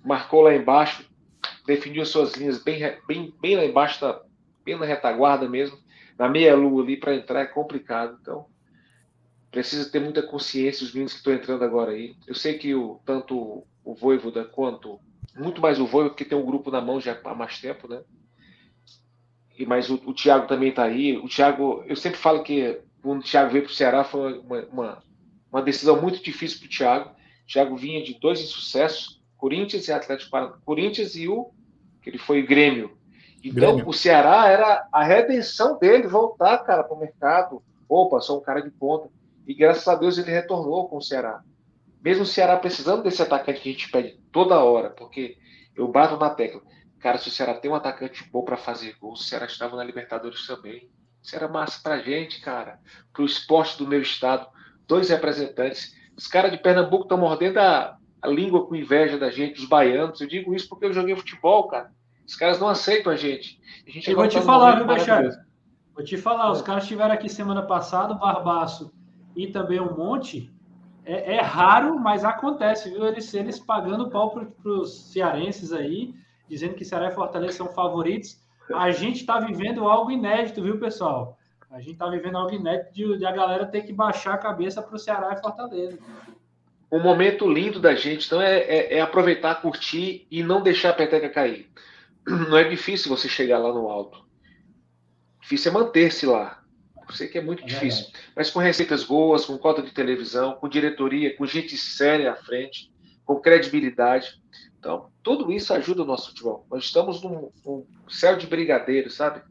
marcou 0.09 0.41
lá 0.41 0.55
embaixo, 0.55 1.09
definiu 1.67 2.05
suas 2.07 2.35
linhas 2.35 2.63
bem, 2.63 2.81
bem, 3.07 3.35
bem 3.41 3.57
lá 3.57 3.65
embaixo, 3.65 4.01
da, 4.01 4.23
bem 4.65 4.77
na 4.79 4.87
retaguarda 4.87 5.47
mesmo, 5.47 5.79
na 6.19 6.29
meia-lua 6.29 6.83
ali 6.83 6.97
para 6.97 7.15
entrar 7.15 7.43
é 7.43 7.47
complicado. 7.47 8.19
Então, 8.21 8.47
precisa 9.51 9.91
ter 9.91 10.01
muita 10.01 10.23
consciência 10.23 10.85
os 10.85 10.93
meninos 10.93 11.13
que 11.13 11.19
estão 11.19 11.33
entrando 11.33 11.63
agora 11.63 11.93
aí. 11.93 12.17
Eu 12.27 12.35
sei 12.35 12.57
que 12.57 12.75
o, 12.75 13.01
tanto 13.05 13.67
o 13.85 13.95
Voivoda 13.95 14.45
quanto, 14.45 14.99
muito 15.37 15.61
mais 15.61 15.79
o 15.79 15.87
Voivoda, 15.87 16.15
que 16.15 16.25
tem 16.25 16.37
um 16.37 16.47
grupo 16.47 16.71
na 16.71 16.81
mão 16.81 16.99
já 16.99 17.19
há 17.23 17.35
mais 17.35 17.61
tempo, 17.61 17.87
né? 17.87 18.03
E, 19.59 19.67
mas 19.67 19.91
o, 19.91 19.95
o 20.07 20.15
Thiago 20.15 20.47
também 20.47 20.71
está 20.71 20.85
aí. 20.85 21.19
O 21.19 21.29
Thiago, 21.29 21.85
eu 21.87 21.97
sempre 21.97 22.19
falo 22.19 22.43
que 22.43 22.81
quando 23.03 23.21
o 23.21 23.25
Thiago 23.25 23.51
veio 23.51 23.65
para 23.65 23.73
o 23.73 23.75
Ceará 23.75 24.05
foi 24.05 24.39
uma, 24.39 24.61
uma, 24.67 25.03
uma 25.53 25.63
decisão 25.63 26.01
muito 26.01 26.23
difícil 26.23 26.61
para 26.61 26.67
o 26.67 26.71
Thiago 26.71 27.19
Thiago 27.49 27.77
vinha 27.77 28.05
de 28.05 28.15
dois 28.21 28.41
insucessos, 28.43 29.18
Corinthians 29.39 29.89
e 29.89 29.93
Atlético 29.93 30.31
Paranaense, 30.31 30.61
Corinthians 30.65 31.15
e 31.15 31.29
o 31.29 31.51
que 32.03 32.11
ele 32.11 32.19
foi 32.19 32.43
Grêmio. 32.43 32.99
Então, 33.43 33.75
Grêmio. 33.75 33.89
o 33.89 33.93
Ceará 33.93 34.49
era 34.49 34.87
a 34.93 35.05
redenção 35.05 35.79
dele 35.79 36.09
voltar, 36.09 36.59
cara, 36.59 36.83
para 36.83 36.97
o 36.97 37.01
mercado. 37.01 37.63
Opa, 37.89 38.21
sou 38.21 38.39
um 38.39 38.43
cara 38.43 38.61
de 38.61 38.71
ponta. 38.71 39.09
E 39.47 39.55
graças 39.55 39.87
a 39.89 39.95
Deus 39.95 40.19
ele 40.19 40.31
retornou 40.31 40.89
com 40.89 40.99
o 40.99 41.03
Ceará. 41.03 41.43
Mesmo 42.03 42.25
o 42.25 42.27
Ceará 42.27 42.57
precisando 42.57 43.03
desse 43.03 43.23
atacante 43.23 43.61
que 43.61 43.69
a 43.69 43.73
gente 43.73 43.91
pede 43.91 44.21
toda 44.31 44.63
hora, 44.63 44.91
porque 44.91 45.39
eu 45.75 45.89
bato 45.89 46.17
na 46.17 46.31
tecla. 46.31 46.61
Cara, 46.99 47.17
se 47.17 47.29
o 47.29 47.31
Ceará 47.31 47.55
tem 47.55 47.71
um 47.71 47.75
atacante 47.75 48.29
bom 48.31 48.43
para 48.43 48.57
fazer 48.57 48.97
gol, 49.01 49.13
o 49.13 49.17
Ceará 49.17 49.47
estava 49.47 49.77
na 49.77 49.85
Libertadores 49.85 50.47
também. 50.47 50.91
Isso 51.23 51.35
era 51.35 51.49
massa 51.49 51.81
pra 51.83 51.99
gente, 51.99 52.41
cara. 52.41 52.81
Pro 53.13 53.25
esporte 53.25 53.79
do 53.79 53.87
meu 53.87 54.03
estado. 54.03 54.47
Dois 54.87 55.09
representantes. 55.11 55.95
Os 56.17 56.27
caras 56.27 56.51
de 56.51 56.59
Pernambuco 56.59 57.05
estão 57.05 57.19
mordendo 57.19 57.59
a, 57.59 57.98
a 58.21 58.29
língua 58.29 58.67
com 58.67 58.75
inveja 58.75 59.19
da 59.19 59.31
gente, 59.31 59.61
os 59.61 59.69
baianos. 59.69 60.21
Eu 60.21 60.29
digo 60.29 60.55
isso 60.55 60.69
porque 60.69 60.87
eu 60.87 60.93
joguei 60.93 61.17
futebol, 61.17 61.69
cara. 61.69 61.93
Os 62.27 62.37
caras 62.37 62.61
não 62.61 62.69
aceitam 62.69 63.13
a 63.13 63.17
gente. 63.17 63.61
A 63.87 63.91
gente 63.91 64.11
eu 64.11 64.17
vou 64.17 64.29
te 64.29 64.41
falar, 64.41 64.77
viu, 64.77 64.87
Bechara? 64.87 65.47
Vou 65.95 66.05
te 66.05 66.17
falar, 66.17 66.53
os 66.53 66.63
caras 66.63 66.85
estiveram 66.85 67.13
aqui 67.13 67.29
semana 67.29 67.63
passada, 67.63 68.13
o 68.15 68.19
Barbaço 68.19 68.93
e 69.35 69.47
também 69.47 69.81
o 69.81 69.97
Monte. 69.97 70.53
É, 71.05 71.37
é, 71.37 71.41
raro, 71.41 71.99
mas 71.99 72.25
acontece, 72.25 72.91
viu? 72.91 73.07
Eles, 73.07 73.33
eles 73.33 73.59
pagando 73.59 74.11
pau 74.11 74.31
para 74.31 74.71
os 74.71 75.11
cearenses 75.11 75.73
aí, 75.73 76.15
dizendo 76.49 76.75
que 76.75 76.85
Ceará 76.85 77.09
e 77.09 77.15
Fortaleza 77.15 77.57
são 77.57 77.69
favoritos. 77.69 78.39
A 78.75 78.91
gente 78.91 79.21
está 79.21 79.41
vivendo 79.41 79.89
algo 79.89 80.11
inédito, 80.11 80.63
viu, 80.63 80.79
pessoal? 80.79 81.39
A 81.71 81.81
gente 81.81 81.93
está 81.93 82.09
vivendo 82.09 82.37
algo 82.37 82.53
inédito 82.53 82.93
de, 82.93 83.19
de, 83.19 83.27
a 83.27 83.33
galera 83.33 83.67
ter 83.67 83.83
que 83.83 83.93
baixar 83.93 84.35
a 84.35 84.39
cabeça 84.39 84.83
para 84.83 84.95
o 84.95 84.99
Ceará 84.99 85.33
e 85.33 85.41
Fortaleza. 85.41 85.99
O 86.91 86.99
momento 86.99 87.51
lindo 87.51 87.79
da 87.79 87.95
gente, 87.95 88.27
então, 88.27 88.41
é, 88.41 88.61
é, 88.61 88.95
é 88.95 89.01
aproveitar, 89.01 89.61
curtir 89.61 90.27
e 90.31 90.43
não 90.43 90.63
deixar 90.63 90.91
a 90.91 90.95
peteca 90.95 91.29
cair. 91.29 91.71
Não 92.27 92.57
é 92.57 92.65
difícil 92.65 93.09
você 93.09 93.29
chegar 93.29 93.59
lá 93.59 93.73
no 93.73 93.89
alto. 93.89 94.25
Difícil 95.41 95.71
é 95.71 95.75
manter-se 95.75 96.27
lá. 96.27 96.63
Eu 97.09 97.15
sei 97.15 97.29
que 97.29 97.39
é 97.39 97.43
muito 97.43 97.63
é 97.63 97.67
difícil. 97.67 98.07
Mas 98.37 98.51
com 98.51 98.59
receitas 98.59 99.03
boas, 99.05 99.45
com 99.45 99.57
cota 99.57 99.83
de 99.83 99.93
televisão, 99.93 100.55
com 100.55 100.69
diretoria, 100.69 101.35
com 101.37 101.47
gente 101.47 101.77
séria 101.77 102.33
à 102.33 102.37
frente, 102.37 102.91
com 103.25 103.41
credibilidade. 103.41 104.41
Então, 104.79 105.11
tudo 105.23 105.51
isso 105.53 105.73
ajuda 105.75 106.03
o 106.03 106.07
nosso 106.07 106.29
futebol. 106.29 106.67
Nós 106.71 106.85
estamos 106.85 107.23
num, 107.23 107.51
num 107.65 107.87
céu 108.09 108.37
de 108.37 108.47
brigadeiro, 108.47 109.11
sabe? 109.11 109.43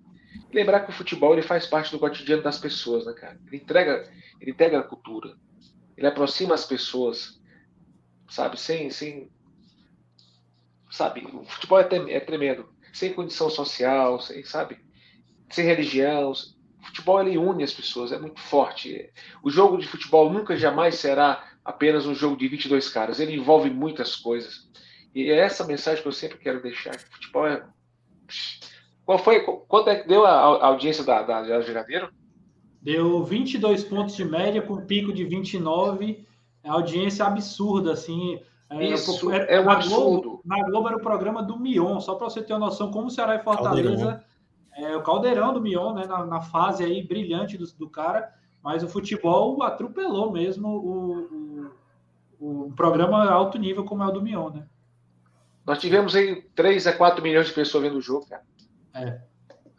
E 0.51 0.55
lembrar 0.55 0.81
que 0.81 0.91
o 0.91 0.93
futebol 0.93 1.33
ele 1.33 1.41
faz 1.41 1.65
parte 1.65 1.91
do 1.91 1.99
cotidiano 1.99 2.43
das 2.43 2.57
pessoas, 2.57 3.05
né, 3.05 3.13
cara? 3.13 3.39
Ele 3.47 3.57
entrega, 3.57 4.09
ele 4.39 4.51
entrega 4.51 4.79
a 4.79 4.83
cultura. 4.83 5.35
Ele 5.97 6.07
aproxima 6.07 6.53
as 6.53 6.63
pessoas, 6.63 7.41
sabe? 8.29 8.59
Sem, 8.59 8.89
sem, 8.91 9.31
sabe? 10.91 11.25
O 11.33 11.43
futebol 11.43 11.79
é, 11.79 11.87
é 12.09 12.19
tremendo. 12.19 12.69
Sem 12.93 13.13
condição 13.13 13.49
social, 13.49 14.19
sem, 14.19 14.43
sabe? 14.43 14.77
Sem 15.49 15.65
religião. 15.65 16.31
O 16.31 16.85
futebol 16.85 17.21
ele 17.21 17.37
une 17.37 17.63
as 17.63 17.73
pessoas, 17.73 18.11
é 18.11 18.19
muito 18.19 18.39
forte. 18.39 19.11
O 19.41 19.49
jogo 19.49 19.77
de 19.77 19.87
futebol 19.87 20.31
nunca 20.31 20.55
jamais 20.55 20.95
será 20.95 21.43
apenas 21.65 22.05
um 22.05 22.13
jogo 22.13 22.37
de 22.37 22.47
22 22.47 22.89
caras. 22.89 23.19
Ele 23.19 23.35
envolve 23.35 23.69
muitas 23.69 24.15
coisas. 24.15 24.69
E 25.15 25.31
é 25.31 25.37
essa 25.37 25.65
mensagem 25.65 26.01
que 26.01 26.07
eu 26.07 26.13
sempre 26.13 26.37
quero 26.37 26.61
deixar. 26.61 26.95
O 26.95 27.13
futebol 27.13 27.47
é. 27.47 27.65
Qual 29.03 29.17
foi? 29.17 29.41
Quanto 29.41 29.89
é 29.89 29.95
que 29.95 30.07
deu 30.07 30.25
a, 30.25 30.67
audiência 30.67 31.03
da, 31.03 31.23
da, 31.23 31.41
da? 31.41 32.11
Deu 32.87 33.21
22 33.21 33.83
pontos 33.83 34.15
de 34.15 34.23
média, 34.23 34.61
com 34.61 34.77
pico 34.77 35.11
de 35.11 35.25
29. 35.25 36.25
Audiência 36.63 37.25
absurda, 37.25 37.91
assim. 37.91 38.39
É, 38.69 38.81
Isso, 38.81 39.29
era, 39.29 39.43
é 39.43 39.59
um 39.59 39.69
absurdo. 39.69 40.21
Globo, 40.21 40.41
na 40.45 40.63
Globo 40.63 40.87
era 40.87 40.95
o 40.95 41.01
programa 41.01 41.43
do 41.43 41.59
Mion, 41.59 41.99
só 41.99 42.15
para 42.15 42.29
você 42.29 42.41
ter 42.41 42.53
uma 42.53 42.67
noção 42.67 42.89
como 42.89 43.07
o 43.07 43.11
Ceará 43.11 43.35
e 43.35 43.43
Fortaleza. 43.43 44.23
É 44.73 44.95
o 44.95 45.03
caldeirão 45.03 45.53
do 45.53 45.59
Mion, 45.59 45.95
né? 45.95 46.05
Na, 46.05 46.25
na 46.25 46.39
fase 46.39 46.81
aí 46.81 47.05
brilhante 47.05 47.57
do, 47.57 47.65
do, 47.73 47.89
cara. 47.89 48.33
Mas 48.63 48.83
o 48.83 48.87
futebol 48.87 49.61
atropelou 49.63 50.31
mesmo 50.31 50.69
o, 50.69 51.71
o, 52.39 52.67
o 52.67 52.71
programa 52.71 53.29
alto 53.29 53.57
nível 53.57 53.83
como 53.83 54.01
é 54.01 54.07
o 54.07 54.11
do 54.11 54.21
Mion, 54.21 54.49
né? 54.49 54.65
Nós 55.65 55.79
tivemos 55.79 56.15
aí 56.15 56.41
3 56.55 56.87
a 56.87 56.93
4 56.93 57.21
milhões 57.21 57.47
de 57.47 57.53
pessoas 57.53 57.83
vendo 57.83 57.97
o 57.97 58.01
jogo, 58.01 58.29
cara. 58.29 58.43
É. 58.93 59.19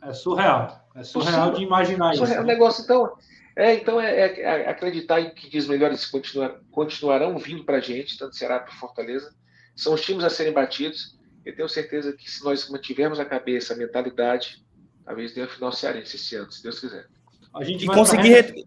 É 0.02 0.12
surreal. 0.12 0.86
É 0.98 1.04
surreal 1.04 1.52
de 1.52 1.62
imaginar 1.62 2.14
surreal. 2.14 2.38
isso. 2.38 2.42
O 2.42 2.46
negócio, 2.46 2.82
então, 2.82 3.16
é, 3.54 3.74
então 3.74 4.00
é, 4.00 4.10
é, 4.10 4.40
é 4.40 4.68
acreditar 4.68 5.20
em 5.20 5.30
que 5.30 5.48
dias 5.48 5.68
melhores 5.68 6.04
continuar, 6.06 6.56
continuarão 6.70 7.38
vindo 7.38 7.64
para 7.64 7.76
a 7.76 7.80
gente, 7.80 8.18
tanto 8.18 8.36
Ceará 8.36 8.58
para 8.58 8.74
Fortaleza. 8.74 9.32
São 9.76 9.94
os 9.94 10.00
times 10.00 10.24
a 10.24 10.30
serem 10.30 10.52
batidos. 10.52 11.16
Eu 11.44 11.54
tenho 11.54 11.68
certeza 11.68 12.12
que 12.12 12.28
se 12.28 12.44
nós 12.44 12.68
mantivermos 12.68 13.20
a 13.20 13.24
cabeça, 13.24 13.74
a 13.74 13.76
mentalidade, 13.76 14.64
talvez 15.04 15.32
dê 15.32 15.42
a 15.42 15.48
final 15.48 15.72
cearense 15.72 16.16
esse 16.16 16.34
ano, 16.34 16.50
se 16.50 16.62
Deus 16.62 16.80
quiser. 16.80 17.06
A 17.54 17.62
gente 17.62 17.84
e 17.84 17.86
conseguir. 17.86 18.52
Pra... 18.52 18.62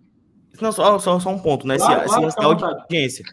Não, 0.61 0.71
só, 0.71 0.97
só, 0.99 1.19
só, 1.19 1.29
um 1.29 1.39
ponto, 1.39 1.67
né? 1.67 1.77
Claro, 1.77 2.01
se, 2.01 2.35
claro, 2.35 2.59
se 2.59 2.65
audiência. 2.65 3.25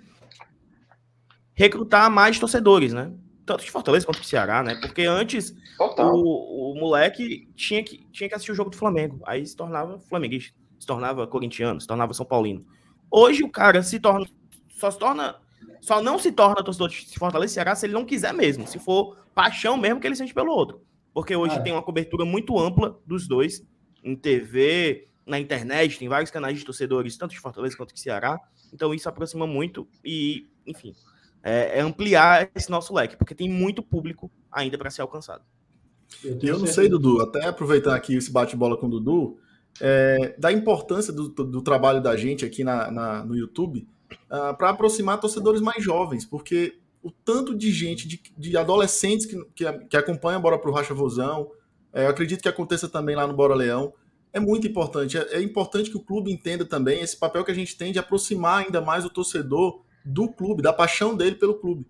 Recrutar 1.55 2.11
mais 2.11 2.39
torcedores, 2.39 2.93
né? 2.93 3.13
Tanto 3.49 3.65
de 3.65 3.71
Fortaleza 3.71 4.05
quanto 4.05 4.21
de 4.21 4.27
Ceará, 4.27 4.63
né? 4.63 4.75
Porque 4.75 5.07
antes 5.07 5.55
o, 5.81 6.73
o, 6.73 6.75
moleque 6.79 7.49
tinha 7.57 7.83
que, 7.83 8.07
tinha 8.13 8.29
que 8.29 8.35
assistir 8.35 8.53
o 8.53 8.55
jogo 8.55 8.69
do 8.69 8.77
Flamengo. 8.77 9.21
Aí 9.27 9.45
se 9.47 9.57
tornava 9.57 9.99
flamenguista, 9.99 10.55
se 10.79 10.87
tornava 10.87 11.27
corintiano, 11.27 11.81
se 11.81 11.87
tornava 11.87 12.13
São 12.13 12.27
Paulino. 12.27 12.67
Hoje 13.11 13.43
o 13.43 13.51
cara 13.51 13.83
se 13.83 13.99
torna. 13.99 14.27
Só 14.69 14.91
se 14.91 14.99
torna. 14.99 15.37
Só 15.81 16.03
não 16.03 16.19
se 16.19 16.31
torna 16.31 16.63
torcedor 16.63 16.91
de 16.91 17.19
Fortaleza 17.19 17.53
e 17.53 17.55
Ceará 17.55 17.75
se 17.75 17.87
ele 17.87 17.95
não 17.95 18.05
quiser 18.05 18.35
mesmo. 18.35 18.67
Se 18.67 18.79
for 18.79 19.17
paixão 19.35 19.79
mesmo 19.79 19.99
que 19.99 20.07
ele 20.07 20.17
sente 20.17 20.35
pelo 20.35 20.53
outro. 20.53 20.83
Porque 21.15 21.35
hoje 21.35 21.57
é. 21.57 21.61
tem 21.61 21.73
uma 21.73 21.83
cobertura 21.83 22.27
muito 22.27 22.59
ampla 22.59 23.01
dos 23.07 23.27
dois. 23.27 23.67
Em 24.05 24.15
TV, 24.15 25.09
na 25.27 25.41
internet, 25.41 25.99
tem 25.99 26.09
vários 26.09 26.31
canais 26.31 26.59
de 26.59 26.65
torcedores, 26.65 27.17
tanto 27.17 27.31
de 27.31 27.41
Fortaleza 27.41 27.77
quanto 27.77 27.95
de 27.95 28.01
Ceará. 28.01 28.39
Então 28.73 28.93
isso 28.93 29.09
aproxima 29.09 29.47
muito 29.47 29.89
e, 30.05 30.47
enfim, 30.67 30.93
é, 31.43 31.79
é 31.79 31.81
ampliar 31.81 32.51
esse 32.55 32.71
nosso 32.71 32.95
leque, 32.95 33.17
porque 33.17 33.35
tem 33.35 33.49
muito 33.49 33.83
público 33.83 34.31
ainda 34.51 34.77
para 34.77 34.91
ser 34.91 35.03
alcançado. 35.03 35.43
Eu, 36.25 36.39
eu 36.43 36.59
não 36.59 36.67
sei, 36.67 36.89
Dudu, 36.89 37.21
até 37.21 37.47
aproveitar 37.47 37.95
aqui 37.95 38.17
esse 38.17 38.31
bate-bola 38.31 38.77
com 38.77 38.87
o 38.87 38.91
Dudu, 38.91 39.39
é, 39.81 40.35
da 40.39 40.51
importância 40.51 41.13
do, 41.13 41.29
do, 41.29 41.63
trabalho 41.63 42.03
da 42.03 42.17
gente 42.17 42.45
aqui 42.45 42.65
na, 42.65 42.91
na 42.91 43.25
no 43.25 43.37
YouTube 43.37 43.87
uh, 44.11 44.35
ah, 44.35 44.55
para 44.55 44.71
aproximar 44.71 45.21
torcedores 45.21 45.61
mais 45.61 45.85
jovens, 45.85 46.25
porque 46.25 46.79
o 47.03 47.13
tanto 47.13 47.57
de 47.57 47.71
gente, 47.71 48.09
de, 48.09 48.21
de 48.37 48.57
adolescentes 48.57 49.27
que, 49.27 49.37
que, 49.55 49.73
que 49.87 49.97
acompanham 49.97 50.41
Bora 50.41 50.59
Pro 50.59 50.73
Racha 50.73 50.95
Vozão, 50.95 51.51
é, 51.93 52.05
eu 52.05 52.11
acredito 52.11 52.43
que 52.43 52.49
aconteça 52.49 52.89
também 52.89 53.15
lá 53.15 53.27
no 53.27 53.35
Bora 53.35 53.55
Leão, 53.55 53.93
é 54.33 54.41
muito 54.41 54.67
importante. 54.67 55.17
É, 55.17 55.37
é, 55.37 55.43
importante 55.43 55.91
que 55.91 55.97
o 55.97 56.03
clube 56.03 56.33
entenda 56.33 56.65
também 56.65 57.01
esse 57.01 57.17
papel 57.17 57.45
que 57.45 57.51
a 57.51 57.55
gente 57.55 57.77
tem 57.77 57.93
de 57.93 57.99
aproximar 57.99 58.65
ainda 58.65 58.81
mais 58.81 59.05
o 59.05 59.11
torcedor 59.11 59.83
do 60.09 60.29
clube, 60.29 60.63
da 60.63 60.73
paixão 60.73 61.15
dele 61.15 61.37
pelo 61.37 61.55
clube. 61.55 61.87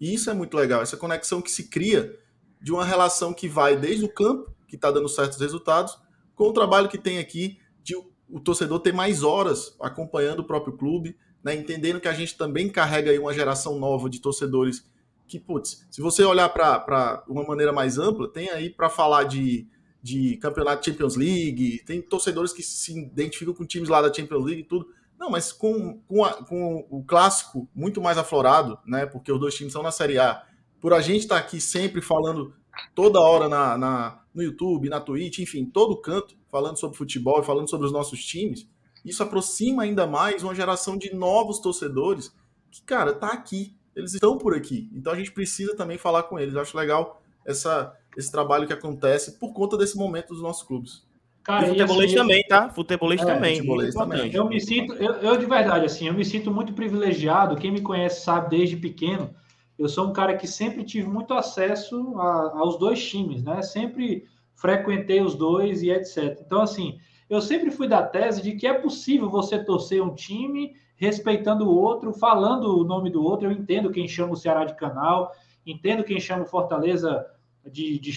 E 0.00 0.12
isso 0.12 0.28
é 0.28 0.34
muito 0.34 0.56
legal, 0.56 0.82
essa 0.82 0.96
conexão 0.96 1.40
que 1.40 1.50
se 1.50 1.68
cria 1.68 2.18
de 2.60 2.72
uma 2.72 2.84
relação 2.84 3.32
que 3.32 3.48
vai 3.48 3.76
desde 3.76 4.04
o 4.04 4.12
campo, 4.12 4.52
que 4.66 4.76
está 4.76 4.90
dando 4.90 5.08
certos 5.08 5.38
resultados, 5.38 5.96
com 6.34 6.48
o 6.48 6.52
trabalho 6.52 6.88
que 6.88 6.98
tem 6.98 7.18
aqui 7.18 7.58
de 7.82 7.94
o 8.28 8.40
torcedor 8.40 8.80
ter 8.80 8.92
mais 8.92 9.22
horas 9.22 9.76
acompanhando 9.80 10.40
o 10.40 10.44
próprio 10.44 10.76
clube, 10.76 11.16
né, 11.42 11.54
entendendo 11.54 12.00
que 12.00 12.08
a 12.08 12.12
gente 12.12 12.36
também 12.36 12.68
carrega 12.68 13.10
aí 13.10 13.18
uma 13.18 13.32
geração 13.32 13.78
nova 13.78 14.08
de 14.08 14.20
torcedores 14.20 14.84
que, 15.26 15.38
putz, 15.38 15.86
se 15.90 16.00
você 16.00 16.24
olhar 16.24 16.48
para 16.48 17.24
uma 17.28 17.44
maneira 17.44 17.72
mais 17.72 17.98
ampla, 17.98 18.28
tem 18.28 18.50
aí 18.50 18.68
para 18.68 18.90
falar 18.90 19.24
de, 19.24 19.66
de 20.02 20.36
campeonato 20.38 20.84
Champions 20.84 21.14
League, 21.14 21.82
tem 21.86 22.02
torcedores 22.02 22.52
que 22.52 22.62
se 22.62 22.98
identificam 22.98 23.54
com 23.54 23.64
times 23.64 23.88
lá 23.88 24.02
da 24.02 24.12
Champions 24.12 24.44
League 24.44 24.62
e 24.62 24.64
tudo, 24.64 24.88
não, 25.20 25.28
mas 25.28 25.52
com, 25.52 26.00
com, 26.08 26.24
a, 26.24 26.32
com, 26.32 26.86
o 26.88 27.04
clássico 27.04 27.68
muito 27.74 28.00
mais 28.00 28.16
aflorado, 28.16 28.78
né? 28.86 29.04
Porque 29.04 29.30
os 29.30 29.38
dois 29.38 29.54
times 29.54 29.74
são 29.74 29.82
na 29.82 29.92
Série 29.92 30.18
A. 30.18 30.42
Por 30.80 30.94
a 30.94 31.02
gente 31.02 31.20
estar 31.20 31.34
tá 31.34 31.40
aqui 31.42 31.60
sempre 31.60 32.00
falando 32.00 32.54
toda 32.94 33.20
hora 33.20 33.46
na, 33.46 33.76
na, 33.76 34.22
no 34.32 34.42
YouTube, 34.42 34.88
na 34.88 34.98
Twitch, 34.98 35.40
enfim, 35.40 35.66
todo 35.66 36.00
canto, 36.00 36.34
falando 36.50 36.78
sobre 36.78 36.96
futebol 36.96 37.38
e 37.38 37.44
falando 37.44 37.68
sobre 37.68 37.86
os 37.86 37.92
nossos 37.92 38.24
times, 38.24 38.66
isso 39.04 39.22
aproxima 39.22 39.82
ainda 39.82 40.06
mais 40.06 40.42
uma 40.42 40.54
geração 40.54 40.96
de 40.96 41.14
novos 41.14 41.58
torcedores 41.58 42.34
que, 42.70 42.82
cara, 42.82 43.12
tá 43.12 43.28
aqui. 43.28 43.76
Eles 43.94 44.14
estão 44.14 44.38
por 44.38 44.54
aqui. 44.54 44.88
Então 44.90 45.12
a 45.12 45.16
gente 45.16 45.32
precisa 45.32 45.76
também 45.76 45.98
falar 45.98 46.22
com 46.22 46.38
eles. 46.38 46.54
Eu 46.54 46.62
acho 46.62 46.78
legal 46.78 47.20
essa, 47.44 47.94
esse 48.16 48.32
trabalho 48.32 48.66
que 48.66 48.72
acontece 48.72 49.38
por 49.38 49.52
conta 49.52 49.76
desse 49.76 49.98
momento 49.98 50.28
dos 50.28 50.40
nossos 50.40 50.62
clubes. 50.62 51.04
Cara, 51.42 51.66
e 51.66 51.68
futebolista 51.70 52.04
assim, 52.04 52.28
também, 52.28 52.44
tá? 52.46 52.68
Futebolista 52.68 53.30
é, 53.30 53.34
também. 53.34 53.56
Futebolista 53.56 53.98
também. 54.00 54.34
Eu 54.34 54.48
me 54.48 54.60
sinto, 54.60 54.94
eu, 54.94 55.14
eu, 55.14 55.36
de 55.36 55.46
verdade, 55.46 55.86
assim, 55.86 56.06
eu 56.06 56.14
me 56.14 56.24
sinto 56.24 56.50
muito 56.50 56.72
privilegiado. 56.72 57.56
Quem 57.56 57.70
me 57.70 57.80
conhece 57.80 58.22
sabe 58.22 58.50
desde 58.50 58.76
pequeno. 58.76 59.34
Eu 59.78 59.88
sou 59.88 60.08
um 60.08 60.12
cara 60.12 60.36
que 60.36 60.46
sempre 60.46 60.84
tive 60.84 61.08
muito 61.08 61.32
acesso 61.32 62.18
a, 62.18 62.58
aos 62.58 62.78
dois 62.78 63.02
times, 63.02 63.42
né? 63.42 63.62
Sempre 63.62 64.24
frequentei 64.54 65.22
os 65.22 65.34
dois 65.34 65.82
e 65.82 65.90
etc. 65.90 66.38
Então, 66.44 66.60
assim, 66.60 66.98
eu 67.30 67.40
sempre 67.40 67.70
fui 67.70 67.88
da 67.88 68.02
tese 68.02 68.42
de 68.42 68.52
que 68.52 68.66
é 68.66 68.74
possível 68.74 69.30
você 69.30 69.58
torcer 69.64 70.02
um 70.02 70.14
time 70.14 70.74
respeitando 70.96 71.66
o 71.66 71.74
outro, 71.74 72.12
falando 72.12 72.78
o 72.78 72.84
nome 72.84 73.08
do 73.08 73.24
outro. 73.24 73.48
Eu 73.48 73.52
entendo 73.52 73.90
quem 73.90 74.06
chama 74.06 74.34
o 74.34 74.36
Ceará 74.36 74.66
de 74.66 74.76
canal, 74.76 75.32
entendo 75.64 76.04
quem 76.04 76.20
chama 76.20 76.42
o 76.42 76.46
Fortaleza 76.46 77.26
de, 77.70 77.98
de 77.98 78.10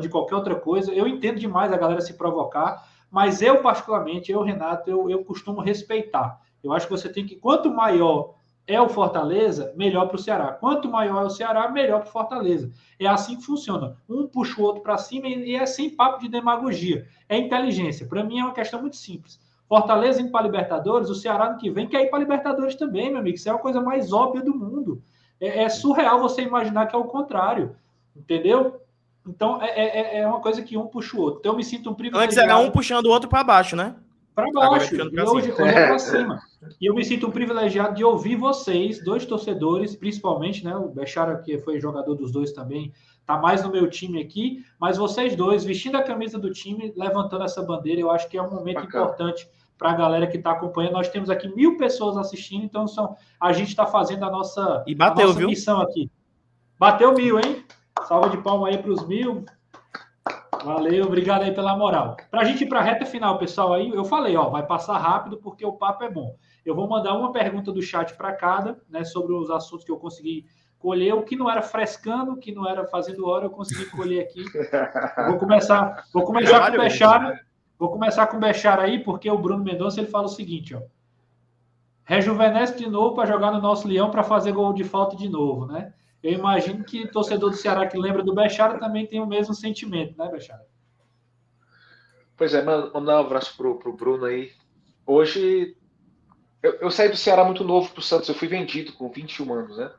de 0.00 0.08
qualquer 0.08 0.34
outra 0.34 0.54
coisa. 0.54 0.92
Eu 0.92 1.06
entendo 1.06 1.38
demais 1.38 1.72
a 1.72 1.76
galera 1.76 2.00
se 2.00 2.14
provocar, 2.14 2.86
mas 3.10 3.40
eu, 3.42 3.62
particularmente, 3.62 4.30
eu, 4.30 4.42
Renato, 4.42 4.90
eu, 4.90 5.10
eu 5.10 5.24
costumo 5.24 5.60
respeitar. 5.60 6.40
Eu 6.62 6.72
acho 6.72 6.86
que 6.86 6.92
você 6.92 7.08
tem 7.08 7.24
que, 7.24 7.36
quanto 7.36 7.70
maior 7.70 8.34
é 8.68 8.78
o 8.78 8.88
Fortaleza, 8.88 9.72
melhor 9.74 10.06
para 10.08 10.16
o 10.16 10.18
Ceará. 10.18 10.52
Quanto 10.52 10.90
maior 10.90 11.22
é 11.22 11.26
o 11.26 11.30
Ceará, 11.30 11.70
melhor 11.70 12.00
para 12.00 12.10
o 12.10 12.12
Fortaleza. 12.12 12.70
É 13.00 13.06
assim 13.06 13.36
que 13.36 13.42
funciona. 13.42 13.96
Um 14.06 14.26
puxa 14.26 14.60
o 14.60 14.64
outro 14.64 14.82
para 14.82 14.98
cima 14.98 15.26
e 15.26 15.54
é 15.54 15.64
sem 15.64 15.88
papo 15.88 16.20
de 16.20 16.28
demagogia. 16.28 17.06
É 17.26 17.38
inteligência. 17.38 18.06
Para 18.06 18.22
mim 18.22 18.40
é 18.40 18.44
uma 18.44 18.52
questão 18.52 18.78
muito 18.80 18.96
simples. 18.96 19.40
Fortaleza 19.66 20.20
indo 20.20 20.30
para 20.30 20.44
Libertadores, 20.44 21.08
o 21.08 21.14
Ceará 21.14 21.50
no 21.50 21.58
que 21.58 21.70
vem 21.70 21.88
quer 21.88 22.02
ir 22.02 22.10
para 22.10 22.18
Libertadores 22.18 22.74
também, 22.74 23.08
meu 23.08 23.20
amigo. 23.20 23.36
Isso 23.36 23.48
é 23.48 23.52
a 23.52 23.58
coisa 23.58 23.80
mais 23.80 24.12
óbvia 24.12 24.42
do 24.42 24.54
mundo. 24.54 25.02
É, 25.40 25.64
é 25.64 25.68
surreal 25.70 26.20
você 26.20 26.42
imaginar 26.42 26.86
que 26.86 26.94
é 26.94 26.98
o 26.98 27.04
contrário. 27.04 27.74
Entendeu? 28.14 28.82
Então 29.28 29.62
é, 29.62 29.68
é, 29.68 30.18
é, 30.20 30.26
uma 30.26 30.40
coisa 30.40 30.62
que 30.62 30.76
um 30.76 30.86
puxa 30.86 31.16
o 31.16 31.20
outro. 31.20 31.40
Então 31.40 31.52
eu 31.52 31.56
me 31.56 31.64
sinto 31.64 31.90
um 31.90 31.94
privilegiado. 31.94 32.24
Antes 32.24 32.38
era 32.38 32.58
um 32.58 32.70
puxando 32.70 33.06
o 33.06 33.10
outro 33.10 33.28
para 33.28 33.44
baixo, 33.44 33.76
né? 33.76 33.94
Para 34.34 34.50
baixo. 34.52 34.94
E 34.94 35.20
hoje, 35.20 35.52
hoje 35.52 35.74
é 35.74 35.86
para 35.86 35.98
cima. 35.98 36.40
E 36.80 36.86
eu 36.86 36.94
me 36.94 37.04
sinto 37.04 37.26
um 37.26 37.30
privilegiado 37.30 37.94
de 37.94 38.04
ouvir 38.04 38.36
vocês, 38.36 39.02
dois 39.02 39.26
torcedores, 39.26 39.94
principalmente, 39.94 40.64
né? 40.64 40.76
O 40.76 40.88
Bechara, 40.88 41.36
que 41.38 41.58
foi 41.58 41.80
jogador 41.80 42.14
dos 42.14 42.32
dois 42.32 42.52
também, 42.52 42.92
tá 43.26 43.36
mais 43.36 43.62
no 43.62 43.70
meu 43.70 43.88
time 43.90 44.20
aqui, 44.20 44.64
mas 44.80 44.96
vocês 44.96 45.36
dois 45.36 45.64
vestindo 45.64 45.96
a 45.96 46.02
camisa 46.02 46.38
do 46.38 46.50
time, 46.50 46.92
levantando 46.96 47.44
essa 47.44 47.62
bandeira, 47.62 48.00
eu 48.00 48.10
acho 48.10 48.28
que 48.28 48.38
é 48.38 48.42
um 48.42 48.50
momento 48.50 48.80
Bacana. 48.80 49.04
importante 49.04 49.48
para 49.76 49.90
a 49.90 49.94
galera 49.94 50.26
que 50.26 50.36
está 50.36 50.52
acompanhando. 50.52 50.94
Nós 50.94 51.08
temos 51.08 51.30
aqui 51.30 51.48
mil 51.54 51.76
pessoas 51.76 52.16
assistindo, 52.16 52.64
então 52.64 52.86
são, 52.86 53.16
a 53.40 53.52
gente 53.52 53.68
está 53.68 53.86
fazendo 53.86 54.24
a 54.24 54.30
nossa, 54.30 54.82
e 54.86 54.94
bateu, 54.94 55.24
a 55.24 55.26
nossa 55.28 55.38
viu? 55.38 55.48
missão 55.48 55.80
aqui. 55.80 56.10
Bateu 56.78 57.12
mil, 57.12 57.38
hein? 57.38 57.64
Salva 58.08 58.30
de 58.30 58.38
palma 58.38 58.68
aí 58.68 58.78
para 58.78 58.90
os 58.90 59.06
mil. 59.06 59.44
Valeu, 60.64 61.04
obrigado 61.04 61.42
aí 61.42 61.54
pela 61.54 61.76
moral. 61.76 62.16
Para 62.30 62.40
a 62.40 62.44
gente 62.44 62.64
ir 62.64 62.66
para 62.66 62.80
a 62.80 62.82
reta 62.82 63.04
final, 63.04 63.38
pessoal, 63.38 63.74
aí 63.74 63.90
eu 63.90 64.02
falei, 64.02 64.34
ó, 64.34 64.48
vai 64.48 64.64
passar 64.64 64.96
rápido 64.96 65.36
porque 65.36 65.64
o 65.64 65.74
papo 65.74 66.02
é 66.02 66.10
bom. 66.10 66.34
Eu 66.64 66.74
vou 66.74 66.88
mandar 66.88 67.12
uma 67.12 67.32
pergunta 67.32 67.70
do 67.70 67.82
chat 67.82 68.16
para 68.16 68.32
cada, 68.32 68.80
né, 68.88 69.04
sobre 69.04 69.34
os 69.34 69.50
assuntos 69.50 69.84
que 69.84 69.92
eu 69.92 69.98
consegui 69.98 70.46
colher. 70.78 71.12
O 71.12 71.22
que 71.22 71.36
não 71.36 71.50
era 71.50 71.60
frescando, 71.60 72.32
o 72.32 72.36
que 72.38 72.50
não 72.50 72.66
era 72.66 72.86
fazendo 72.86 73.26
hora, 73.26 73.44
eu 73.44 73.50
consegui 73.50 73.84
colher 73.90 74.22
aqui. 74.22 74.42
vou 75.28 75.36
começar, 75.36 76.04
vou 76.10 76.24
começar 76.24 76.66
com 76.66 76.76
o 76.76 76.80
Bechara. 76.80 77.40
Vou 77.78 77.90
começar 77.90 78.26
com 78.26 78.36
o 78.38 78.40
Bechara 78.40 78.82
aí, 78.84 79.04
porque 79.04 79.30
o 79.30 79.38
Bruno 79.38 79.62
Mendonça 79.62 80.00
ele 80.00 80.08
fala 80.08 80.24
o 80.24 80.30
seguinte, 80.30 80.74
ó. 80.74 80.80
Rejuvenesce 82.04 82.78
de 82.78 82.88
novo 82.88 83.14
para 83.14 83.28
jogar 83.28 83.52
no 83.52 83.60
nosso 83.60 83.86
Leão 83.86 84.10
para 84.10 84.22
fazer 84.22 84.52
gol 84.52 84.72
de 84.72 84.82
falta 84.82 85.14
de 85.14 85.28
novo, 85.28 85.66
né? 85.66 85.92
Eu 86.22 86.32
imagino 86.32 86.84
que 86.84 87.06
torcedor 87.08 87.50
do 87.50 87.56
Ceará 87.56 87.86
que 87.86 87.98
lembra 87.98 88.22
do 88.22 88.34
Bechara 88.34 88.78
também 88.78 89.06
tem 89.06 89.20
o 89.20 89.26
mesmo 89.26 89.54
sentimento, 89.54 90.16
né, 90.18 90.28
Bechara? 90.28 90.66
Pois 92.36 92.54
é, 92.54 92.62
mandar 92.62 93.16
um 93.20 93.26
abraço 93.26 93.56
pro, 93.56 93.78
pro 93.78 93.92
Bruno 93.92 94.24
aí. 94.24 94.52
Hoje, 95.06 95.76
eu, 96.62 96.74
eu 96.74 96.90
saí 96.90 97.08
do 97.08 97.16
Ceará 97.16 97.44
muito 97.44 97.64
novo 97.64 97.90
pro 97.92 98.02
Santos, 98.02 98.28
eu 98.28 98.34
fui 98.34 98.48
vendido 98.48 98.92
com 98.92 99.10
21 99.10 99.52
anos, 99.52 99.76
né? 99.76 99.90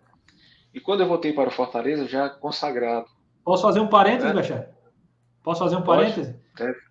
E 0.74 0.80
quando 0.80 1.02
eu 1.02 1.08
voltei 1.08 1.34
para 1.34 1.50
o 1.50 1.52
Fortaleza, 1.52 2.08
já 2.08 2.30
consagrado. 2.30 3.08
Posso 3.44 3.64
fazer 3.64 3.80
um 3.80 3.88
parênteses, 3.88 4.32
é? 4.32 4.34
Bechara? 4.34 4.76
Posso 5.44 5.60
fazer 5.60 5.76
um 5.76 5.82
parênteses? 5.82 6.36
É. 6.60 6.90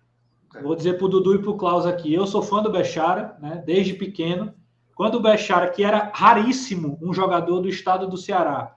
É. 0.55 0.61
Vou 0.61 0.75
dizer 0.75 0.97
pro 0.97 1.07
Dudu 1.07 1.35
e 1.35 1.41
pro 1.41 1.55
Klaus 1.55 1.85
aqui. 1.85 2.13
Eu 2.13 2.25
sou 2.25 2.41
fã 2.41 2.61
do 2.61 2.71
Bechara, 2.71 3.37
né? 3.39 3.61
Desde 3.65 3.93
pequeno. 3.93 4.53
Quando 4.95 5.15
o 5.15 5.21
Bechara, 5.21 5.69
que 5.69 5.83
era 5.83 6.11
raríssimo 6.13 6.97
um 7.01 7.13
jogador 7.13 7.61
do 7.61 7.69
estado 7.69 8.07
do 8.07 8.17
Ceará, 8.17 8.75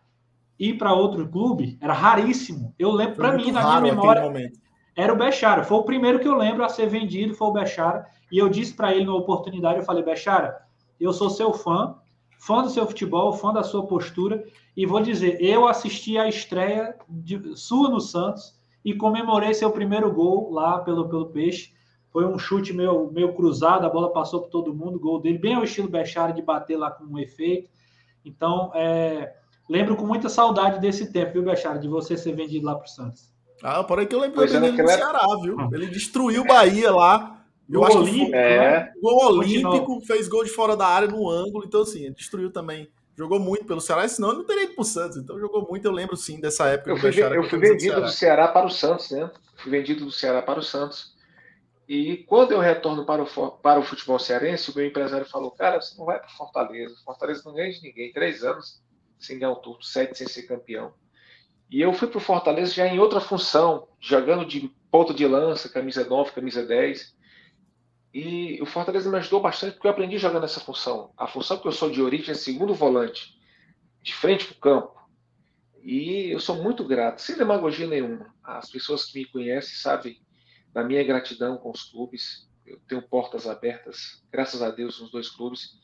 ir 0.59 0.79
para 0.79 0.93
outro 0.93 1.29
clube 1.29 1.79
era 1.81 1.93
raríssimo. 1.93 2.75
Eu 2.79 2.91
lembro, 2.91 3.17
para 3.17 3.37
mim, 3.37 3.51
na 3.51 3.81
minha 3.81 3.81
memória, 3.81 4.53
era 4.95 5.13
o 5.13 5.17
Bechara. 5.17 5.65
Foi 5.65 5.79
o 5.79 5.85
primeiro 5.85 6.21
que 6.21 6.29
eu 6.29 6.37
lembro 6.37 6.65
a 6.65 6.69
ser 6.69 6.87
vendido, 6.87 7.35
foi 7.35 7.49
o 7.49 7.53
Bechara. 7.53 8.07
E 8.31 8.39
eu 8.39 8.49
disse 8.49 8.75
para 8.75 8.95
ele 8.95 9.05
na 9.05 9.15
oportunidade, 9.15 9.79
eu 9.79 9.85
falei, 9.85 10.03
Bechara, 10.03 10.63
eu 11.01 11.13
sou 11.13 11.31
seu 11.31 11.53
fã, 11.53 11.97
fã 12.39 12.63
do 12.63 12.71
seu 12.71 12.87
futebol, 12.87 13.33
fã 13.33 13.53
da 13.53 13.63
sua 13.63 13.87
postura, 13.87 14.45
e 14.77 14.87
vou 14.87 15.01
dizer, 15.01 15.41
eu 15.41 15.67
assisti 15.67 16.19
a 16.19 16.29
estreia 16.29 16.97
de, 17.09 17.57
sua 17.57 17.89
no 17.89 18.01
Santos 18.01 18.59
e 18.85 18.95
comemorei 18.95 19.55
seu 19.55 19.71
primeiro 19.71 20.13
gol 20.13 20.51
lá 20.51 20.79
pelo, 20.79 21.09
pelo 21.09 21.27
Peixe. 21.27 21.73
Foi 22.11 22.27
um 22.27 22.39
chute 22.39 22.73
meio, 22.73 23.11
meio 23.11 23.33
cruzado, 23.35 23.87
a 23.87 23.91
bola 23.91 24.13
passou 24.13 24.43
por 24.43 24.51
todo 24.51 24.75
mundo, 24.75 24.99
gol 24.99 25.21
dele, 25.21 25.39
bem 25.39 25.55
ao 25.55 25.65
estilo 25.65 25.89
Bechara 25.89 26.33
de 26.33 26.43
bater 26.43 26.77
lá 26.77 26.91
com 26.91 27.05
um 27.05 27.19
efeito. 27.19 27.71
Então, 28.25 28.71
é, 28.75 29.35
Lembro 29.73 29.97
com 29.97 30.05
muita 30.05 30.29
saudade 30.29 30.79
desse 30.81 31.11
tempo, 31.11 31.33
viu, 31.33 31.43
Bechara, 31.45 31.79
de 31.79 31.89
você 31.89 32.15
ser 32.15 32.37
vendido 32.37 32.67
lá 32.67 32.75
para 32.75 32.85
o 32.85 32.89
Santos. 32.89 33.33
Ah, 33.63 33.83
porém 33.83 34.07
que 34.07 34.15
eu 34.15 34.21
lembro 34.21 34.47
dele 34.47 34.71
no 34.71 34.87
Ceará, 34.87 35.27
viu? 35.41 35.57
Ele 35.73 35.87
destruiu 35.87 36.43
o 36.43 36.47
Bahia 36.47 36.91
lá. 36.91 37.43
Eu 37.71 37.81
gol 37.81 37.89
acho 37.89 37.99
olímpico, 38.01 38.27
que 38.27 38.37
é. 38.37 38.59
Né? 38.59 38.93
gol 39.01 39.25
olímpico, 39.25 40.01
fez 40.03 40.29
gol 40.29 40.45
de 40.45 40.51
fora 40.51 40.77
da 40.77 40.87
área 40.87 41.09
no 41.09 41.27
ângulo, 41.27 41.65
então 41.67 41.81
assim, 41.81 42.05
ele 42.05 42.15
destruiu 42.15 42.53
também. 42.53 42.91
Jogou 43.17 43.41
muito 43.41 43.65
pelo 43.65 43.81
Ceará, 43.81 44.07
senão 44.07 44.29
ele 44.29 44.39
não 44.41 44.45
teria 44.45 44.65
ido 44.65 44.75
para 44.75 44.83
o 44.83 44.85
Santos. 44.85 45.17
Então 45.17 45.41
jogou 45.41 45.67
muito, 45.67 45.87
eu 45.87 45.93
lembro 45.93 46.19
sim 46.19 46.39
dessa 46.39 46.67
época. 46.67 46.91
Eu 46.91 46.99
fui, 46.99 47.09
eu 47.09 47.45
fui 47.45 47.59
vendido 47.59 47.79
do 47.79 47.81
Ceará. 47.81 48.01
do 48.01 48.11
Ceará 48.11 48.49
para 48.49 48.67
o 48.67 48.71
Santos, 48.71 49.11
né? 49.11 49.31
Fui 49.57 49.71
vendido 49.71 50.05
do 50.05 50.11
Ceará 50.11 50.43
para 50.43 50.61
o 50.61 50.63
Santos. 50.63 51.15
E 51.89 52.19
quando 52.29 52.53
eu 52.53 52.61
retorno 52.61 53.07
para 53.07 53.23
o, 53.23 53.51
para 53.53 53.81
o 53.81 53.83
futebol 53.83 54.19
cearense, 54.19 54.71
o 54.71 54.75
meu 54.77 54.85
empresário 54.85 55.25
falou: 55.25 55.51
Cara, 55.51 55.81
você 55.81 55.97
não 55.97 56.05
vai 56.05 56.19
para 56.19 56.29
Fortaleza. 56.29 56.95
Fortaleza 57.07 57.43
não 57.47 57.55
ganha 57.55 57.73
de 57.73 57.81
ninguém. 57.81 58.13
Três 58.13 58.45
anos 58.45 58.83
sem 59.25 59.39
ganhar 59.39 59.53
o 59.53 59.57
turno, 59.57 59.83
sete 59.83 60.17
sem 60.19 60.27
ser 60.27 60.43
campeão. 60.45 60.95
E 61.71 61.81
eu 61.81 61.93
fui 61.93 62.07
para 62.07 62.19
o 62.19 62.21
Fortaleza 62.21 62.75
já 62.75 62.87
em 62.87 62.99
outra 62.99 63.21
função, 63.21 63.89
jogando 63.99 64.45
de 64.45 64.71
ponto 64.91 65.15
de 65.15 65.27
lança, 65.27 65.71
camisa 65.71 66.05
9, 66.05 66.33
camisa 66.33 66.67
10. 66.67 67.17
E 68.13 68.61
o 68.61 68.67
Fortaleza 68.67 69.11
me 69.11 69.17
ajudou 69.17 69.41
bastante 69.41 69.73
porque 69.73 69.87
eu 69.87 69.91
aprendi 69.91 70.19
jogando 70.19 70.45
essa 70.45 70.61
função. 70.61 71.11
A 71.17 71.27
função 71.27 71.59
que 71.59 71.67
eu 71.67 71.73
sou 71.73 71.91
de 71.91 72.03
origem 72.03 72.33
é 72.33 72.35
segundo 72.35 72.75
volante, 72.75 73.41
de 74.03 74.15
frente 74.15 74.45
para 74.45 74.55
o 74.55 74.61
campo. 74.61 75.03
E 75.83 76.31
eu 76.31 76.39
sou 76.39 76.63
muito 76.63 76.85
grato, 76.85 77.23
sem 77.23 77.37
demagogia 77.37 77.87
nenhuma. 77.87 78.35
As 78.45 78.71
pessoas 78.71 79.07
que 79.07 79.19
me 79.19 79.25
conhecem 79.25 79.75
sabem 79.75 80.21
da 80.73 80.85
minha 80.85 81.03
gratidão 81.03 81.57
com 81.57 81.71
os 81.71 81.85
clubes. 81.85 82.49
Eu 82.67 82.79
tenho 82.87 83.03
portas 83.03 83.49
abertas, 83.49 84.23
graças 84.31 84.61
a 84.61 84.71
Deus, 84.71 85.01
nos 85.01 85.11
dois 85.11 85.31
clubes. 85.31 85.81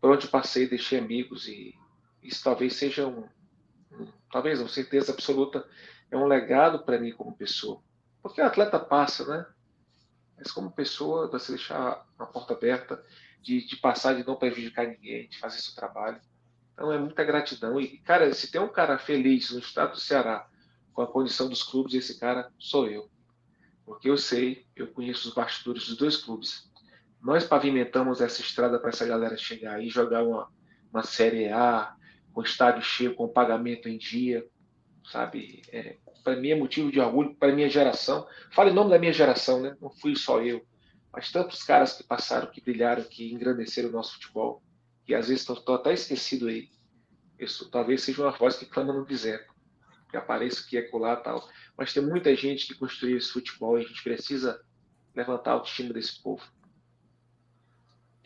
Por 0.00 0.10
onde 0.10 0.26
passei, 0.26 0.66
deixei 0.66 0.98
amigos 0.98 1.46
e 1.46 1.74
isso 2.22 2.42
talvez 2.42 2.74
seja 2.74 3.06
um, 3.06 3.28
talvez, 4.30 4.60
uma 4.60 4.68
certeza 4.68 5.12
absoluta, 5.12 5.66
é 6.10 6.16
um 6.16 6.26
legado 6.26 6.80
para 6.80 6.98
mim 6.98 7.12
como 7.12 7.36
pessoa. 7.36 7.82
Porque 8.22 8.40
o 8.40 8.44
atleta 8.44 8.78
passa, 8.78 9.24
né? 9.26 9.46
Mas 10.36 10.52
como 10.52 10.70
pessoa, 10.70 11.28
você 11.28 11.52
deixar 11.52 12.06
uma 12.18 12.26
porta 12.26 12.54
aberta, 12.54 13.02
de, 13.42 13.66
de 13.66 13.76
passar, 13.76 14.14
de 14.14 14.26
não 14.26 14.36
prejudicar 14.36 14.86
ninguém, 14.86 15.28
de 15.28 15.38
fazer 15.38 15.58
seu 15.58 15.74
trabalho. 15.74 16.20
Então 16.72 16.92
é 16.92 16.98
muita 16.98 17.24
gratidão. 17.24 17.80
E, 17.80 17.98
cara, 17.98 18.32
se 18.32 18.50
tem 18.50 18.60
um 18.60 18.68
cara 18.68 18.98
feliz 18.98 19.50
no 19.50 19.58
estado 19.58 19.92
do 19.92 20.00
Ceará 20.00 20.48
com 20.92 21.02
a 21.02 21.06
condição 21.06 21.48
dos 21.48 21.62
clubes, 21.62 21.94
esse 21.94 22.18
cara 22.18 22.52
sou 22.58 22.88
eu. 22.88 23.10
Porque 23.84 24.08
eu 24.10 24.16
sei, 24.16 24.66
eu 24.76 24.88
conheço 24.88 25.28
os 25.28 25.34
bastidores 25.34 25.86
dos 25.86 25.96
dois 25.96 26.16
clubes. 26.16 26.70
Nós 27.20 27.44
pavimentamos 27.44 28.20
essa 28.20 28.40
estrada 28.40 28.78
para 28.78 28.90
essa 28.90 29.06
galera 29.06 29.36
chegar 29.36 29.76
aí 29.76 29.86
e 29.86 29.90
jogar 29.90 30.22
uma, 30.22 30.52
uma 30.92 31.02
Série 31.02 31.48
A, 31.48 31.96
com 32.32 32.42
estádio 32.42 32.82
cheio, 32.82 33.14
com 33.14 33.28
pagamento 33.28 33.88
em 33.88 33.98
dia, 33.98 34.46
sabe? 35.10 35.62
É, 35.72 35.96
para 36.22 36.36
mim 36.36 36.50
é 36.50 36.54
motivo 36.54 36.92
de 36.92 37.00
orgulho, 37.00 37.34
para 37.34 37.54
minha 37.54 37.68
geração. 37.68 38.26
Falo 38.52 38.70
em 38.70 38.74
nome 38.74 38.90
da 38.90 38.98
minha 38.98 39.12
geração, 39.12 39.60
né? 39.60 39.76
Não 39.80 39.90
fui 39.90 40.14
só 40.14 40.42
eu, 40.42 40.64
mas 41.12 41.32
tantos 41.32 41.62
caras 41.62 41.94
que 41.94 42.04
passaram, 42.04 42.50
que 42.50 42.60
brilharam, 42.60 43.02
que 43.04 43.32
engrandeceram 43.32 43.88
o 43.88 43.92
nosso 43.92 44.14
futebol, 44.14 44.62
que 45.04 45.14
às 45.14 45.28
vezes 45.28 45.48
estão 45.48 45.74
até 45.74 45.92
esquecido 45.92 46.48
aí. 46.48 46.68
Isso 47.38 47.70
talvez 47.70 48.02
seja 48.02 48.22
uma 48.22 48.32
voz 48.32 48.56
que 48.56 48.66
clama 48.66 48.92
no 48.92 49.06
deserto, 49.06 49.54
que 50.10 50.16
apareça 50.16 50.62
aqui, 50.64 50.76
acolá 50.76 51.16
tal. 51.16 51.48
Mas 51.76 51.92
tem 51.92 52.04
muita 52.04 52.34
gente 52.34 52.66
que 52.66 52.74
construiu 52.74 53.16
esse 53.16 53.30
futebol 53.30 53.78
e 53.78 53.84
a 53.84 53.86
gente 53.86 54.02
precisa 54.02 54.60
levantar 55.14 55.52
a 55.52 55.54
autoestima 55.54 55.94
desse 55.94 56.22
povo. 56.22 56.44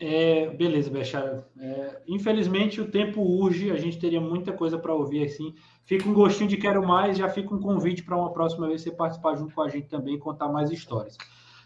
É, 0.05 0.49
beleza, 0.49 0.89
Bechara. 0.89 1.47
É, 1.57 2.01
infelizmente 2.05 2.81
o 2.81 2.91
tempo 2.91 3.21
urge, 3.21 3.71
a 3.71 3.77
gente 3.77 3.97
teria 3.97 4.19
muita 4.19 4.51
coisa 4.51 4.77
para 4.77 4.93
ouvir 4.93 5.23
assim. 5.23 5.55
Fica 5.85 6.09
um 6.09 6.13
gostinho 6.13 6.49
de 6.49 6.57
quero 6.57 6.85
mais, 6.85 7.17
já 7.17 7.29
fica 7.29 7.55
um 7.55 7.59
convite 7.59 8.03
para 8.03 8.17
uma 8.17 8.33
próxima 8.33 8.67
vez 8.67 8.81
você 8.81 8.91
participar 8.91 9.35
junto 9.35 9.55
com 9.55 9.61
a 9.61 9.69
gente 9.69 9.87
também 9.87 10.15
e 10.15 10.19
contar 10.19 10.49
mais 10.49 10.69
histórias. 10.71 11.17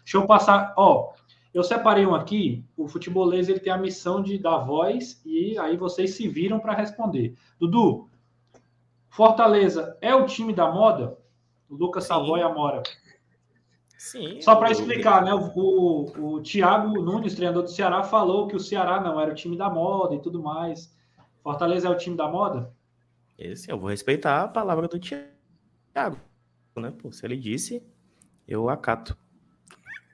Deixa 0.04 0.18
eu 0.18 0.24
passar, 0.24 0.72
ó, 0.76 1.14
eu 1.52 1.64
separei 1.64 2.06
um 2.06 2.14
aqui, 2.14 2.64
o 2.76 2.86
futebolês 2.86 3.48
ele 3.48 3.58
tem 3.58 3.72
a 3.72 3.76
missão 3.76 4.22
de 4.22 4.38
dar 4.38 4.58
voz 4.58 5.20
e 5.26 5.58
aí 5.58 5.76
vocês 5.76 6.12
se 6.12 6.28
viram 6.28 6.60
para 6.60 6.74
responder. 6.74 7.34
Dudu, 7.58 8.08
Fortaleza 9.08 9.98
é 10.00 10.14
o 10.14 10.26
time 10.26 10.52
da 10.52 10.70
moda? 10.70 11.18
O 11.68 11.74
Lucas 11.74 12.04
Savoy 12.04 12.40
Amora. 12.40 12.84
Sim. 13.98 14.40
Só 14.40 14.54
para 14.54 14.70
explicar, 14.70 15.24
né? 15.24 15.34
O, 15.34 15.50
o, 15.56 16.34
o 16.36 16.40
Thiago 16.40 17.02
Nunes, 17.02 17.34
treinador 17.34 17.64
do 17.64 17.70
Ceará, 17.70 18.04
falou 18.04 18.46
que 18.46 18.54
o 18.54 18.60
Ceará 18.60 19.00
não 19.00 19.20
era 19.20 19.32
o 19.32 19.34
time 19.34 19.58
da 19.58 19.68
moda 19.68 20.14
e 20.14 20.22
tudo 20.22 20.40
mais. 20.40 20.96
Fortaleza 21.42 21.88
é 21.88 21.90
o 21.90 21.96
time 21.96 22.16
da 22.16 22.28
moda? 22.28 22.72
Esse 23.36 23.70
eu 23.70 23.78
vou 23.78 23.90
respeitar 23.90 24.44
a 24.44 24.48
palavra 24.48 24.86
do 24.86 25.00
Thiago, 25.00 26.16
né? 26.76 26.92
Pô, 26.96 27.10
se 27.10 27.26
ele 27.26 27.36
disse, 27.36 27.82
eu 28.46 28.68
acato. 28.68 29.18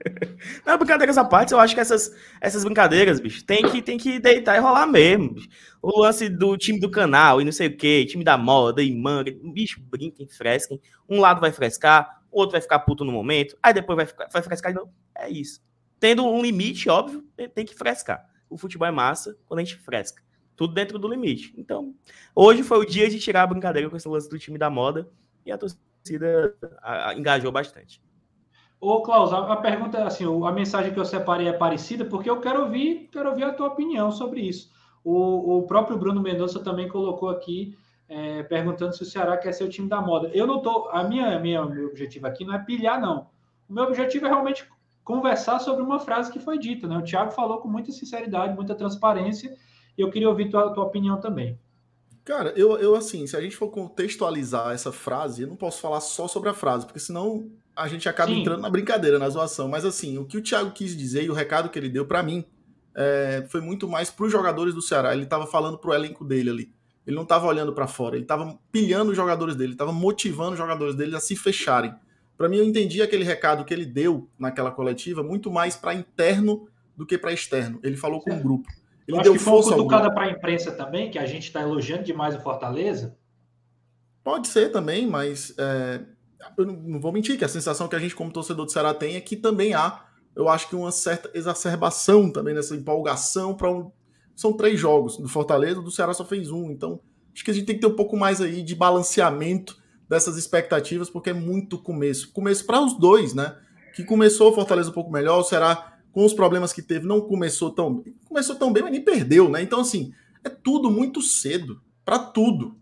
Não, 0.64 0.78
brincadeiras 0.78 1.18
à 1.18 1.24
parte, 1.24 1.52
eu 1.52 1.60
acho 1.60 1.74
que 1.74 1.80
essas, 1.80 2.14
essas 2.40 2.64
brincadeiras, 2.64 3.20
bicho, 3.20 3.44
tem 3.44 3.68
que, 3.68 3.82
tem 3.82 3.98
que 3.98 4.18
deitar 4.18 4.56
e 4.56 4.60
rolar 4.60 4.86
mesmo. 4.86 5.34
Bicho. 5.34 5.48
O 5.82 6.00
lance 6.00 6.30
do 6.30 6.56
time 6.56 6.80
do 6.80 6.90
canal 6.90 7.38
e 7.38 7.44
não 7.44 7.52
sei 7.52 7.68
o 7.68 7.76
que, 7.76 8.06
time 8.06 8.24
da 8.24 8.38
moda 8.38 8.82
e 8.82 8.94
manga, 8.94 9.30
bicho, 9.52 9.78
brinquem, 9.82 10.26
fresquem. 10.26 10.80
Um 11.06 11.20
lado 11.20 11.38
vai 11.38 11.52
frescar, 11.52 12.23
o 12.34 12.40
outro 12.40 12.52
vai 12.52 12.60
ficar 12.60 12.80
puto 12.80 13.04
no 13.04 13.12
momento, 13.12 13.56
aí 13.62 13.72
depois 13.72 13.96
vai, 13.96 14.06
ficar, 14.06 14.28
vai 14.30 14.42
frescar 14.42 14.72
de 14.72 14.78
novo. 14.78 14.92
É 15.16 15.30
isso. 15.30 15.62
Tendo 16.00 16.26
um 16.26 16.42
limite, 16.42 16.88
óbvio, 16.88 17.24
tem 17.54 17.64
que 17.64 17.74
frescar. 17.74 18.28
O 18.50 18.58
futebol 18.58 18.88
é 18.88 18.90
massa 18.90 19.38
quando 19.46 19.60
a 19.60 19.64
gente 19.64 19.76
fresca. 19.78 20.22
Tudo 20.56 20.74
dentro 20.74 20.98
do 20.98 21.08
limite. 21.08 21.54
Então, 21.56 21.94
hoje 22.34 22.62
foi 22.62 22.78
o 22.78 22.84
dia 22.84 23.08
de 23.08 23.20
tirar 23.20 23.42
a 23.42 23.46
brincadeira 23.46 23.88
com 23.88 23.96
esse 23.96 24.08
lance 24.08 24.28
do 24.28 24.38
time 24.38 24.58
da 24.58 24.68
moda 24.68 25.08
e 25.46 25.52
a 25.52 25.58
torcida 25.58 26.56
engajou 27.16 27.52
bastante. 27.52 28.02
Ô, 28.80 29.00
Klaus, 29.00 29.32
a, 29.32 29.56
pergunta, 29.56 30.04
assim, 30.04 30.24
a 30.44 30.52
mensagem 30.52 30.92
que 30.92 30.98
eu 30.98 31.04
separei 31.04 31.48
é 31.48 31.52
parecida, 31.52 32.04
porque 32.04 32.28
eu 32.28 32.40
quero 32.40 32.62
ouvir, 32.62 33.08
quero 33.10 33.30
ouvir 33.30 33.44
a 33.44 33.52
tua 33.52 33.68
opinião 33.68 34.10
sobre 34.10 34.40
isso. 34.40 34.70
O, 35.02 35.58
o 35.58 35.66
próprio 35.66 35.96
Bruno 35.96 36.20
Mendonça 36.20 36.60
também 36.60 36.88
colocou 36.88 37.28
aqui, 37.28 37.76
é, 38.08 38.42
perguntando 38.42 38.94
se 38.94 39.02
o 39.02 39.06
Ceará 39.06 39.36
quer 39.36 39.52
ser 39.52 39.64
o 39.64 39.68
time 39.68 39.88
da 39.88 40.00
moda. 40.00 40.30
Eu 40.32 40.46
não 40.46 40.60
tô. 40.60 40.88
A 40.90 41.04
minha, 41.04 41.38
minha, 41.38 41.64
meu 41.64 41.88
objetivo 41.88 42.26
aqui 42.26 42.44
não 42.44 42.54
é 42.54 42.58
pilhar, 42.58 43.00
não. 43.00 43.28
O 43.68 43.72
meu 43.72 43.84
objetivo 43.84 44.26
é 44.26 44.28
realmente 44.28 44.68
conversar 45.02 45.58
sobre 45.58 45.82
uma 45.82 45.98
frase 45.98 46.32
que 46.32 46.38
foi 46.38 46.58
dita, 46.58 46.86
né? 46.86 46.96
O 46.96 47.02
Thiago 47.02 47.30
falou 47.30 47.58
com 47.58 47.68
muita 47.68 47.92
sinceridade, 47.92 48.54
muita 48.54 48.74
transparência, 48.74 49.54
e 49.96 50.00
eu 50.00 50.10
queria 50.10 50.28
ouvir 50.28 50.50
tua, 50.50 50.72
tua 50.72 50.84
opinião 50.84 51.20
também. 51.20 51.58
Cara, 52.24 52.54
eu, 52.56 52.78
eu 52.78 52.94
assim, 52.94 53.26
se 53.26 53.36
a 53.36 53.40
gente 53.40 53.54
for 53.54 53.68
contextualizar 53.68 54.72
essa 54.72 54.90
frase, 54.90 55.42
eu 55.42 55.48
não 55.48 55.56
posso 55.56 55.80
falar 55.80 56.00
só 56.00 56.26
sobre 56.26 56.48
a 56.48 56.54
frase, 56.54 56.86
porque 56.86 56.98
senão 56.98 57.50
a 57.76 57.86
gente 57.86 58.08
acaba 58.08 58.30
Sim. 58.30 58.40
entrando 58.40 58.62
na 58.62 58.70
brincadeira, 58.70 59.18
na 59.18 59.28
zoação. 59.28 59.68
Mas 59.68 59.84
assim, 59.84 60.16
o 60.16 60.24
que 60.24 60.38
o 60.38 60.42
Thiago 60.42 60.70
quis 60.70 60.96
dizer 60.96 61.24
e 61.24 61.30
o 61.30 61.34
recado 61.34 61.68
que 61.68 61.78
ele 61.78 61.90
deu 61.90 62.06
para 62.06 62.22
mim 62.22 62.44
é, 62.94 63.44
foi 63.50 63.60
muito 63.60 63.86
mais 63.86 64.10
para 64.10 64.24
os 64.24 64.32
jogadores 64.32 64.74
do 64.74 64.80
Ceará. 64.80 65.12
Ele 65.12 65.24
estava 65.24 65.46
falando 65.46 65.76
pro 65.76 65.92
elenco 65.92 66.24
dele 66.24 66.50
ali. 66.50 66.72
Ele 67.06 67.16
não 67.16 67.22
estava 67.24 67.46
olhando 67.46 67.72
para 67.72 67.86
fora, 67.86 68.16
ele 68.16 68.24
estava 68.24 68.58
pilhando 68.72 69.10
os 69.10 69.16
jogadores 69.16 69.56
dele, 69.56 69.72
estava 69.72 69.92
motivando 69.92 70.52
os 70.52 70.58
jogadores 70.58 70.94
dele 70.94 71.14
a 71.14 71.20
se 71.20 71.36
fecharem. 71.36 71.94
Para 72.36 72.48
mim, 72.48 72.56
eu 72.56 72.64
entendi 72.64 73.02
aquele 73.02 73.24
recado 73.24 73.64
que 73.64 73.72
ele 73.72 73.84
deu 73.84 74.28
naquela 74.38 74.70
coletiva 74.70 75.22
muito 75.22 75.50
mais 75.50 75.76
para 75.76 75.94
interno 75.94 76.68
do 76.96 77.06
que 77.06 77.18
para 77.18 77.32
externo. 77.32 77.78
Ele 77.82 77.96
falou 77.96 78.20
com 78.20 78.32
o 78.32 78.40
grupo. 78.40 78.68
Ele 79.06 79.18
eu 79.18 79.22
deu 79.22 79.32
acho 79.32 79.38
que 79.38 79.44
força 79.44 79.70
foi 79.70 79.78
uma 79.78 79.84
cutucada 79.84 80.12
para 80.12 80.24
a 80.24 80.30
imprensa 80.30 80.72
também, 80.72 81.10
que 81.10 81.18
a 81.18 81.26
gente 81.26 81.44
está 81.44 81.60
elogiando 81.60 82.02
demais 82.02 82.34
o 82.34 82.40
Fortaleza. 82.40 83.16
Pode 84.22 84.48
ser 84.48 84.72
também, 84.72 85.06
mas 85.06 85.54
é, 85.58 86.00
eu 86.56 86.64
não 86.64 87.00
vou 87.00 87.12
mentir 87.12 87.38
que 87.38 87.44
a 87.44 87.48
sensação 87.48 87.86
que 87.86 87.94
a 87.94 87.98
gente, 87.98 88.14
como 88.14 88.32
torcedor 88.32 88.64
do 88.64 88.72
Ceará, 88.72 88.94
tem 88.94 89.16
é 89.16 89.20
que 89.20 89.36
também 89.36 89.74
há, 89.74 90.04
eu 90.34 90.48
acho 90.48 90.68
que 90.68 90.74
uma 90.74 90.90
certa 90.90 91.30
exacerbação 91.34 92.30
também 92.30 92.54
nessa 92.54 92.74
empolgação 92.74 93.54
para 93.54 93.70
um. 93.70 93.90
São 94.34 94.52
três 94.52 94.78
jogos 94.78 95.16
do 95.16 95.28
Fortaleza, 95.28 95.80
do 95.80 95.90
Ceará 95.90 96.12
só 96.12 96.24
fez 96.24 96.50
um. 96.50 96.70
Então, 96.70 97.00
acho 97.32 97.44
que 97.44 97.50
a 97.50 97.54
gente 97.54 97.66
tem 97.66 97.74
que 97.74 97.80
ter 97.80 97.86
um 97.86 97.96
pouco 97.96 98.16
mais 98.16 98.40
aí 98.40 98.62
de 98.62 98.74
balanceamento 98.74 99.76
dessas 100.08 100.36
expectativas, 100.36 101.08
porque 101.08 101.30
é 101.30 101.34
muito 101.34 101.78
começo. 101.78 102.32
Começo 102.32 102.64
para 102.64 102.80
os 102.80 102.98
dois, 102.98 103.34
né? 103.34 103.56
Que 103.94 104.04
começou 104.04 104.50
o 104.50 104.54
Fortaleza 104.54 104.90
um 104.90 104.94
pouco 104.94 105.10
melhor, 105.10 105.40
o 105.40 105.44
Ceará, 105.44 105.98
com 106.12 106.24
os 106.24 106.32
problemas 106.32 106.72
que 106.72 106.82
teve, 106.82 107.06
não 107.06 107.20
começou 107.20 107.70
tão 107.70 107.94
bem. 107.94 108.14
Começou 108.24 108.56
tão 108.56 108.72
bem, 108.72 108.82
mas 108.82 108.92
nem 108.92 109.02
perdeu, 109.02 109.48
né? 109.48 109.62
Então, 109.62 109.80
assim, 109.80 110.12
é 110.44 110.48
tudo 110.48 110.90
muito 110.90 111.22
cedo. 111.22 111.80
para 112.04 112.18
tudo 112.18 112.76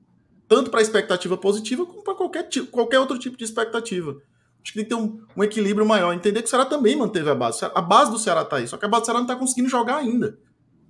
tanto 0.52 0.70
para 0.70 0.80
a 0.80 0.82
expectativa 0.82 1.34
positiva 1.34 1.86
como 1.86 2.04
para 2.04 2.14
qualquer, 2.14 2.46
qualquer 2.70 2.98
outro 2.98 3.18
tipo 3.18 3.38
de 3.38 3.44
expectativa. 3.44 4.20
Acho 4.62 4.72
que 4.72 4.74
tem 4.74 4.84
que 4.84 4.90
ter 4.90 4.94
um, 4.94 5.18
um, 5.34 5.42
equilíbrio 5.42 5.86
maior. 5.86 6.12
Entender 6.12 6.42
que 6.42 6.46
o 6.46 6.50
Ceará 6.50 6.66
também 6.66 6.94
manteve 6.94 7.30
a 7.30 7.34
base. 7.34 7.64
A 7.64 7.80
base 7.80 8.10
do 8.10 8.18
Ceará 8.18 8.42
está 8.42 8.56
aí, 8.56 8.68
só 8.68 8.76
que 8.76 8.84
a 8.84 8.88
base 8.88 9.04
do 9.04 9.06
Ceará 9.06 9.18
não 9.20 9.26
está 9.26 9.34
conseguindo 9.34 9.70
jogar 9.70 9.96
ainda. 9.96 10.38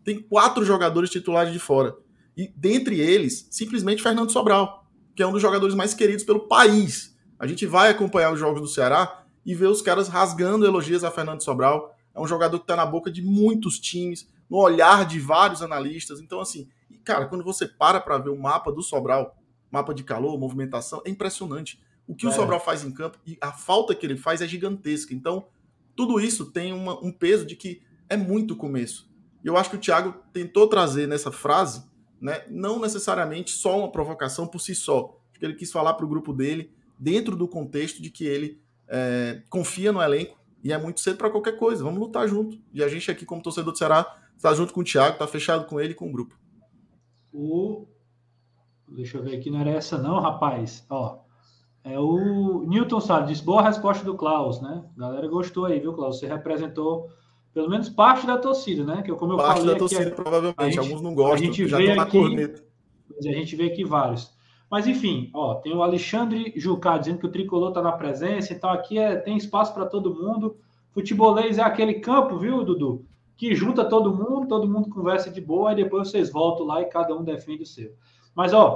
Tem 0.05 0.21
quatro 0.21 0.65
jogadores 0.65 1.11
titulares 1.11 1.53
de 1.53 1.59
fora. 1.59 1.97
E 2.37 2.53
dentre 2.57 2.99
eles, 2.99 3.47
simplesmente 3.51 4.03
Fernando 4.03 4.31
Sobral, 4.31 4.87
que 5.15 5.23
é 5.23 5.27
um 5.27 5.33
dos 5.33 5.43
jogadores 5.43 5.75
mais 5.75 5.95
queridos 5.95 6.25
pelo 6.25 6.49
país. 6.49 7.17
A 7.39 7.47
gente 7.47 7.67
vai 7.67 7.91
acompanhar 7.91 8.33
os 8.33 8.41
jogos 8.41 8.61
do 8.61 8.69
Ceará 8.69 9.25
e 9.45 9.55
ver 9.55 9.67
os 9.67 9.83
caras 9.83 10.09
rasgando 10.09 10.65
elogios 10.65 11.05
a 11.05 11.11
Fernando 11.11 11.43
Sobral. 11.43 11.95
É 12.15 12.21
um 12.21 12.27
jogador 12.27 12.59
que 12.59 12.65
está 12.65 12.77
na 12.77 12.87
boca 12.87 13.11
de 13.11 13.23
muitos 13.23 13.79
times, 13.79 14.29
no 14.49 14.59
olhar 14.59 15.05
de 15.07 15.19
vários 15.19 15.63
analistas. 15.63 16.21
Então, 16.21 16.41
assim, 16.41 16.69
cara, 17.05 17.27
quando 17.27 17.45
você 17.45 17.67
para 17.67 18.01
para 18.01 18.19
ver 18.19 18.31
o 18.31 18.39
mapa 18.39 18.71
do 18.73 18.83
Sobral, 18.83 19.37
mapa 19.71 19.95
de 19.95 20.05
calor, 20.05 20.39
movimentação, 20.39 21.03
é 21.05 21.11
impressionante. 21.11 21.81
O 22.07 22.15
que 22.15 22.27
é. 22.27 22.29
o 22.29 22.33
Sobral 22.33 22.61
faz 22.61 22.85
em 22.85 22.93
campo 22.93 23.19
e 23.27 23.37
a 23.41 23.53
falta 23.53 23.95
que 23.95 24.05
ele 24.07 24.17
faz 24.17 24.41
é 24.41 24.47
gigantesca. 24.47 25.15
Então, 25.15 25.47
tudo 25.95 26.21
isso 26.21 26.47
tem 26.51 26.73
uma, 26.73 26.99
um 27.05 27.13
peso 27.13 27.45
de 27.45 27.57
que 27.57 27.83
é 28.09 28.17
muito 28.17 28.57
começo. 28.57 29.11
E 29.45 29.49
eu 29.49 29.57
acho 29.57 29.71
que 29.71 29.77
o 29.77 29.81
Thiago 29.81 30.15
tentou 30.33 30.69
trazer 30.69 31.07
nessa 31.07 31.31
frase, 31.31 31.85
né, 32.21 32.45
não 32.49 32.79
necessariamente 32.79 33.51
só 33.51 33.79
uma 33.79 33.91
provocação 33.91 34.47
por 34.47 34.61
si 34.61 34.75
só. 34.75 35.19
Acho 35.31 35.41
que 35.41 35.45
ele 35.45 35.55
quis 35.55 35.73
falar 35.73 35.95
para 35.95 36.07
o 36.07 36.09
grupo 36.09 36.33
dele, 36.33 36.73
dentro 36.99 37.37
do 37.37 37.49
contexto 37.49 38.01
de 38.01 38.11
que 38.11 38.25
ele 38.25 38.61
é, 38.89 39.43
confia 39.51 39.93
no 39.93 40.01
elenco 40.01 40.39
e 40.63 40.73
é 40.73 40.79
muito 40.79 41.01
cedo 41.01 41.17
para 41.17 41.31
qualquer 41.31 41.59
coisa. 41.59 41.83
Vamos 41.83 41.99
lutar 41.99 42.29
junto. 42.29 42.59
E 42.73 42.83
a 42.83 42.89
gente 42.89 43.11
aqui, 43.11 43.25
como 43.25 43.43
torcedor 43.43 43.73
do 43.73 43.79
Ceará, 43.79 44.17
está 44.37 44.55
junto 44.55 44.73
com 44.73 44.81
o 44.81 44.85
Thiago, 44.85 45.15
está 45.15 45.27
fechado 45.27 45.67
com 45.67 45.81
ele 45.81 45.93
e 45.93 45.97
com 45.97 46.09
o 46.09 46.13
grupo. 46.13 46.39
O 47.33 47.87
Deixa 48.95 49.17
eu 49.17 49.23
ver 49.23 49.37
aqui, 49.37 49.51
não 49.51 49.61
era 49.61 49.71
essa 49.71 49.97
não, 49.99 50.21
rapaz. 50.21 50.85
Ó, 50.91 51.21
é 51.83 51.99
o 51.99 52.65
Newton 52.67 53.01
Salles, 53.01 53.29
diz 53.29 53.41
boa 53.41 53.63
resposta 53.63 54.05
do 54.05 54.17
Klaus, 54.17 54.61
né? 54.61 54.85
A 54.97 55.01
galera 55.01 55.27
gostou 55.29 55.65
aí, 55.65 55.81
viu, 55.81 55.95
Klaus? 55.95 56.19
Você 56.19 56.27
representou 56.27 57.09
pelo 57.53 57.69
menos 57.69 57.89
parte 57.89 58.27
da 58.27 58.39
torcida, 58.39 58.85
né? 58.85 59.03
Que 59.03 59.13
como 59.13 59.35
eu 59.35 59.37
parte 59.37 59.59
falei 59.59 59.75
da 59.75 59.79
torcida, 59.79 60.03
aqui, 60.03 60.11
provavelmente. 60.11 60.63
Gente, 60.63 60.79
Alguns 60.79 61.03
não 61.03 61.15
gostam, 61.15 61.35
a 61.35 61.39
gente 61.39 61.69
já 61.69 61.77
vê 61.77 61.93
aqui, 61.93 62.19
corneta. 62.19 62.65
A 63.19 63.23
gente 63.23 63.57
vê 63.57 63.65
aqui 63.65 63.85
vários. 63.85 64.35
Mas 64.71 64.87
enfim, 64.87 65.31
ó, 65.35 65.57
tem 65.57 65.75
o 65.75 65.83
Alexandre 65.83 66.53
Jucá 66.57 66.97
dizendo 66.97 67.19
que 67.19 67.27
o 67.27 67.31
tricolor 67.31 67.69
está 67.69 67.83
na 67.83 67.93
presença, 67.93 68.55
então 68.55 68.71
aqui 68.71 68.99
é, 68.99 69.17
tem 69.17 69.37
espaço 69.37 69.75
para 69.75 69.85
todo 69.85 70.15
mundo. 70.15 70.57
Futebolês 70.93 71.59
é 71.59 71.63
aquele 71.63 71.95
campo, 71.95 72.39
viu, 72.39 72.65
Dudu? 72.65 73.05
Que 73.37 73.55
junta 73.55 73.85
todo 73.85 74.15
mundo, 74.15 74.49
todo 74.49 74.69
mundo 74.69 74.89
conversa 74.89 75.31
de 75.31 75.41
boa, 75.41 75.73
e 75.73 75.77
depois 75.77 76.09
vocês 76.09 76.31
voltam 76.31 76.65
lá 76.65 76.81
e 76.81 76.87
cada 76.87 77.15
um 77.15 77.23
defende 77.23 77.65
o 77.65 77.67
seu. 77.67 77.93
Mas, 78.35 78.55
ó, 78.55 78.75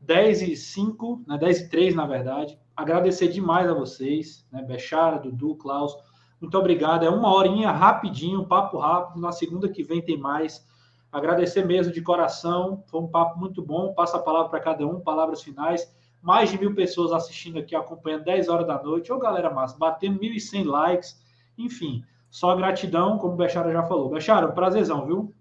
10 0.00 0.42
e 0.42 0.56
5, 0.56 1.24
né, 1.26 1.38
10 1.38 1.60
e 1.60 1.68
3, 1.68 1.94
na 1.94 2.06
verdade. 2.06 2.58
Agradecer 2.76 3.28
demais 3.28 3.68
a 3.68 3.74
vocês, 3.74 4.46
né, 4.52 4.62
Bechara, 4.62 5.18
Dudu, 5.18 5.56
Klaus. 5.56 5.96
Muito 6.42 6.58
obrigado. 6.58 7.04
É 7.04 7.08
uma 7.08 7.32
horinha 7.32 7.70
rapidinho, 7.70 8.44
papo 8.44 8.76
rápido. 8.76 9.20
Na 9.20 9.30
segunda 9.30 9.68
que 9.68 9.84
vem 9.84 10.02
tem 10.02 10.18
mais. 10.18 10.66
Agradecer 11.12 11.64
mesmo 11.64 11.92
de 11.92 12.02
coração. 12.02 12.82
Foi 12.88 13.00
um 13.00 13.06
papo 13.06 13.38
muito 13.38 13.62
bom. 13.62 13.94
Passa 13.94 14.16
a 14.16 14.20
palavra 14.20 14.50
para 14.50 14.58
cada 14.58 14.84
um, 14.84 15.00
palavras 15.00 15.40
finais. 15.40 15.94
Mais 16.20 16.50
de 16.50 16.58
mil 16.58 16.74
pessoas 16.74 17.12
assistindo 17.12 17.60
aqui, 17.60 17.76
acompanhando 17.76 18.24
10 18.24 18.48
horas 18.48 18.66
da 18.66 18.82
noite. 18.82 19.12
Ô, 19.12 19.20
galera 19.20 19.50
massa, 19.50 19.78
batendo 19.78 20.18
1.100 20.18 20.66
likes. 20.66 21.22
Enfim, 21.56 22.04
só 22.28 22.56
gratidão, 22.56 23.18
como 23.18 23.34
o 23.34 23.36
Bechara 23.36 23.70
já 23.70 23.84
falou. 23.84 24.10
Bechara, 24.10 24.48
um 24.48 24.52
prazerzão, 24.52 25.06
viu? 25.06 25.32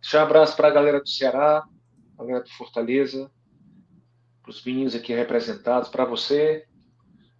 Deixa 0.00 0.20
um 0.20 0.22
abraço 0.22 0.56
para 0.56 0.68
a 0.68 0.70
galera 0.70 1.00
do 1.00 1.08
Ceará, 1.08 1.64
a 2.16 2.24
galera 2.24 2.44
do 2.44 2.50
Fortaleza, 2.50 3.28
para 4.40 4.50
os 4.50 4.64
meninos 4.64 4.94
aqui 4.94 5.12
representados, 5.12 5.88
para 5.88 6.04
você, 6.04 6.67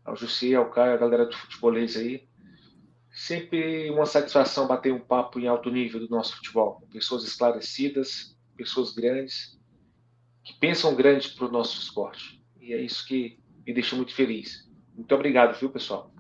ao 0.09 0.17
Jussi, 0.17 0.55
ao 0.55 0.71
Caio, 0.71 0.95
a 0.95 0.97
galera 0.97 1.27
do 1.27 1.37
futebolês 1.37 1.97
aí. 1.97 2.27
Sempre 3.13 3.91
uma 3.91 4.07
satisfação 4.07 4.67
bater 4.67 4.93
um 4.93 5.01
papo 5.01 5.39
em 5.39 5.47
alto 5.47 5.71
nível 5.71 6.01
do 6.01 6.09
nosso 6.09 6.37
futebol. 6.37 6.83
Pessoas 6.91 7.25
esclarecidas, 7.25 8.37
pessoas 8.57 8.93
grandes, 8.93 9.59
que 10.43 10.55
pensam 10.59 10.95
grande 10.95 11.31
para 11.31 11.47
o 11.47 11.51
nosso 11.53 11.79
esporte. 11.79 12.43
E 12.61 12.73
é 12.73 12.81
isso 12.81 13.07
que 13.07 13.39
me 13.67 13.73
deixa 13.75 13.95
muito 13.97 14.15
feliz. 14.15 14.69
Muito 14.95 15.15
obrigado, 15.15 15.59
viu, 15.59 15.71
pessoal? 15.71 16.11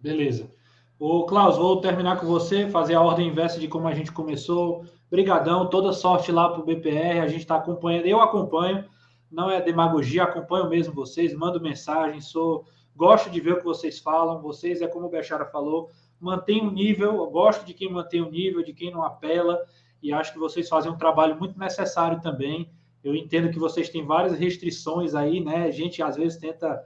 Beleza. 0.00 0.50
Ô, 0.98 1.26
Klaus, 1.26 1.56
vou 1.56 1.80
terminar 1.80 2.18
com 2.18 2.26
você, 2.26 2.68
fazer 2.68 2.94
a 2.94 3.00
ordem 3.00 3.28
inversa 3.28 3.58
de 3.58 3.68
como 3.68 3.88
a 3.88 3.94
gente 3.94 4.12
começou. 4.12 4.86
Brigadão, 5.10 5.68
toda 5.68 5.92
sorte 5.92 6.32
lá 6.32 6.48
para 6.48 6.60
o 6.60 6.64
BPR, 6.64 7.20
a 7.20 7.28
gente 7.28 7.40
está 7.40 7.56
acompanhando, 7.56 8.06
eu 8.06 8.20
acompanho, 8.20 8.84
não 9.30 9.50
é 9.50 9.60
demagogia, 9.60 10.22
acompanho 10.22 10.68
mesmo 10.68 10.94
vocês, 10.94 11.34
mando 11.34 11.60
mensagem, 11.60 12.20
sou, 12.20 12.66
gosto 12.94 13.30
de 13.30 13.40
ver 13.40 13.54
o 13.54 13.58
que 13.58 13.64
vocês 13.64 13.98
falam, 13.98 14.40
vocês, 14.40 14.80
é 14.80 14.86
como 14.86 15.06
o 15.06 15.10
Bechara 15.10 15.44
falou, 15.46 15.90
mantém 16.20 16.60
o 16.60 16.68
um 16.68 16.70
nível, 16.70 17.16
eu 17.16 17.30
gosto 17.30 17.64
de 17.64 17.74
quem 17.74 17.90
mantém 17.90 18.20
o 18.20 18.28
um 18.28 18.30
nível, 18.30 18.62
de 18.62 18.72
quem 18.72 18.90
não 18.90 19.02
apela, 19.02 19.60
e 20.02 20.12
acho 20.12 20.32
que 20.32 20.38
vocês 20.38 20.68
fazem 20.68 20.90
um 20.90 20.96
trabalho 20.96 21.36
muito 21.36 21.58
necessário 21.58 22.20
também. 22.20 22.70
Eu 23.02 23.14
entendo 23.14 23.50
que 23.50 23.58
vocês 23.58 23.88
têm 23.88 24.04
várias 24.04 24.38
restrições 24.38 25.14
aí, 25.14 25.42
né? 25.42 25.64
A 25.64 25.70
gente 25.70 26.02
às 26.02 26.16
vezes 26.16 26.38
tenta 26.38 26.84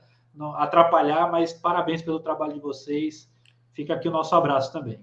atrapalhar, 0.56 1.30
mas 1.30 1.52
parabéns 1.52 2.02
pelo 2.02 2.20
trabalho 2.20 2.54
de 2.54 2.60
vocês. 2.60 3.30
Fica 3.72 3.94
aqui 3.94 4.08
o 4.08 4.12
nosso 4.12 4.34
abraço 4.34 4.72
também. 4.72 5.00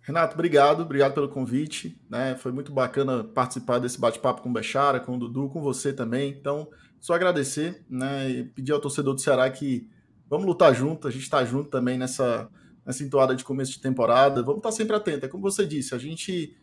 Renato, 0.00 0.34
obrigado, 0.34 0.82
obrigado 0.82 1.14
pelo 1.14 1.28
convite. 1.28 2.00
Né? 2.08 2.36
Foi 2.36 2.52
muito 2.52 2.72
bacana 2.72 3.24
participar 3.24 3.78
desse 3.78 4.00
bate-papo 4.00 4.40
com 4.40 4.48
o 4.48 4.52
Bechara, 4.52 5.00
com 5.00 5.16
o 5.16 5.18
Dudu, 5.18 5.48
com 5.48 5.60
você 5.60 5.92
também. 5.92 6.30
Então, 6.30 6.68
só 7.00 7.14
agradecer 7.14 7.84
né? 7.88 8.30
e 8.30 8.44
pedir 8.44 8.72
ao 8.72 8.80
torcedor 8.80 9.14
do 9.14 9.20
Ceará 9.20 9.50
que 9.50 9.90
vamos 10.28 10.46
lutar 10.46 10.74
junto, 10.74 11.08
a 11.08 11.10
gente 11.10 11.22
está 11.22 11.44
junto 11.44 11.70
também 11.70 11.96
nessa, 11.98 12.48
nessa 12.84 13.02
entoada 13.02 13.34
de 13.34 13.44
começo 13.44 13.72
de 13.72 13.80
temporada. 13.80 14.42
Vamos 14.42 14.58
estar 14.58 14.70
tá 14.70 14.74
sempre 14.74 14.96
atento. 14.96 15.26
É 15.26 15.28
como 15.28 15.42
você 15.42 15.66
disse, 15.66 15.94
a 15.94 15.98
gente, 15.98 16.56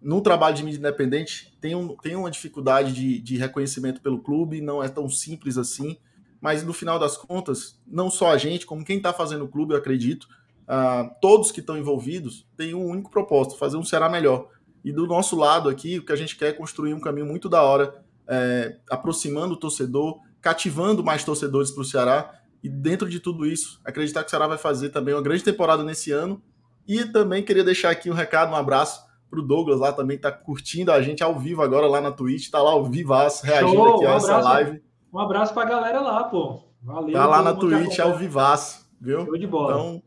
no 0.00 0.20
trabalho 0.20 0.56
de 0.56 0.62
mídia 0.62 0.78
independente, 0.78 1.56
tem, 1.60 1.74
um, 1.74 1.96
tem 1.96 2.16
uma 2.16 2.30
dificuldade 2.30 2.92
de, 2.92 3.20
de 3.20 3.36
reconhecimento 3.36 4.00
pelo 4.00 4.20
clube, 4.20 4.60
não 4.60 4.82
é 4.82 4.88
tão 4.88 5.08
simples 5.08 5.58
assim. 5.58 5.96
Mas 6.40 6.62
no 6.62 6.72
final 6.72 6.98
das 6.98 7.16
contas, 7.16 7.80
não 7.86 8.10
só 8.10 8.30
a 8.30 8.38
gente, 8.38 8.64
como 8.64 8.84
quem 8.84 8.98
está 8.98 9.12
fazendo 9.12 9.44
o 9.44 9.48
clube, 9.48 9.74
eu 9.74 9.78
acredito, 9.78 10.28
uh, 10.64 11.10
todos 11.20 11.50
que 11.50 11.60
estão 11.60 11.76
envolvidos 11.76 12.46
têm 12.56 12.74
um 12.74 12.86
único 12.86 13.10
propósito: 13.10 13.58
fazer 13.58 13.76
um 13.76 13.84
Ceará 13.84 14.08
melhor. 14.08 14.48
E 14.84 14.92
do 14.92 15.06
nosso 15.06 15.36
lado 15.36 15.68
aqui, 15.68 15.98
o 15.98 16.04
que 16.04 16.12
a 16.12 16.16
gente 16.16 16.36
quer 16.36 16.50
é 16.50 16.52
construir 16.52 16.94
um 16.94 17.00
caminho 17.00 17.26
muito 17.26 17.48
da 17.48 17.62
hora, 17.62 18.02
é, 18.28 18.76
aproximando 18.88 19.54
o 19.54 19.56
torcedor, 19.56 20.20
cativando 20.40 21.02
mais 21.02 21.24
torcedores 21.24 21.70
para 21.70 21.82
o 21.82 21.84
Ceará. 21.84 22.40
E 22.62 22.68
dentro 22.68 23.08
de 23.08 23.20
tudo 23.20 23.46
isso, 23.46 23.80
acreditar 23.84 24.22
que 24.22 24.28
o 24.28 24.30
Ceará 24.30 24.46
vai 24.46 24.58
fazer 24.58 24.90
também 24.90 25.14
uma 25.14 25.22
grande 25.22 25.44
temporada 25.44 25.84
nesse 25.84 26.10
ano. 26.10 26.42
E 26.86 27.04
também 27.04 27.42
queria 27.42 27.62
deixar 27.62 27.90
aqui 27.90 28.10
um 28.10 28.14
recado, 28.14 28.52
um 28.52 28.56
abraço 28.56 29.06
para 29.30 29.40
o 29.40 29.42
Douglas 29.42 29.78
lá 29.78 29.92
também, 29.92 30.16
que 30.16 30.26
está 30.26 30.32
curtindo 30.32 30.90
a 30.90 31.00
gente 31.02 31.22
ao 31.22 31.38
vivo 31.38 31.62
agora 31.62 31.86
lá 31.86 32.00
na 32.00 32.10
Twitch, 32.10 32.44
está 32.44 32.62
lá 32.62 32.70
ao 32.70 32.84
vivaço, 32.84 33.44
reagindo 33.44 33.72
Show, 33.72 33.96
aqui 33.96 34.06
a 34.06 34.12
um 34.12 34.16
essa 34.16 34.26
abraço, 34.26 34.48
live. 34.48 34.82
Um 35.12 35.18
abraço 35.18 35.54
para 35.54 35.62
a 35.62 35.70
galera 35.70 36.00
lá, 36.00 36.24
pô. 36.24 36.62
Valeu. 36.82 37.12
Tá 37.12 37.26
lá 37.26 37.42
na 37.42 37.54
Twitch 37.54 37.98
ao 37.98 38.16
vivaço, 38.16 38.88
viu? 39.00 39.26
Show 39.26 39.36
de 39.36 39.46
bola. 39.46 39.72
Então, 39.74 40.02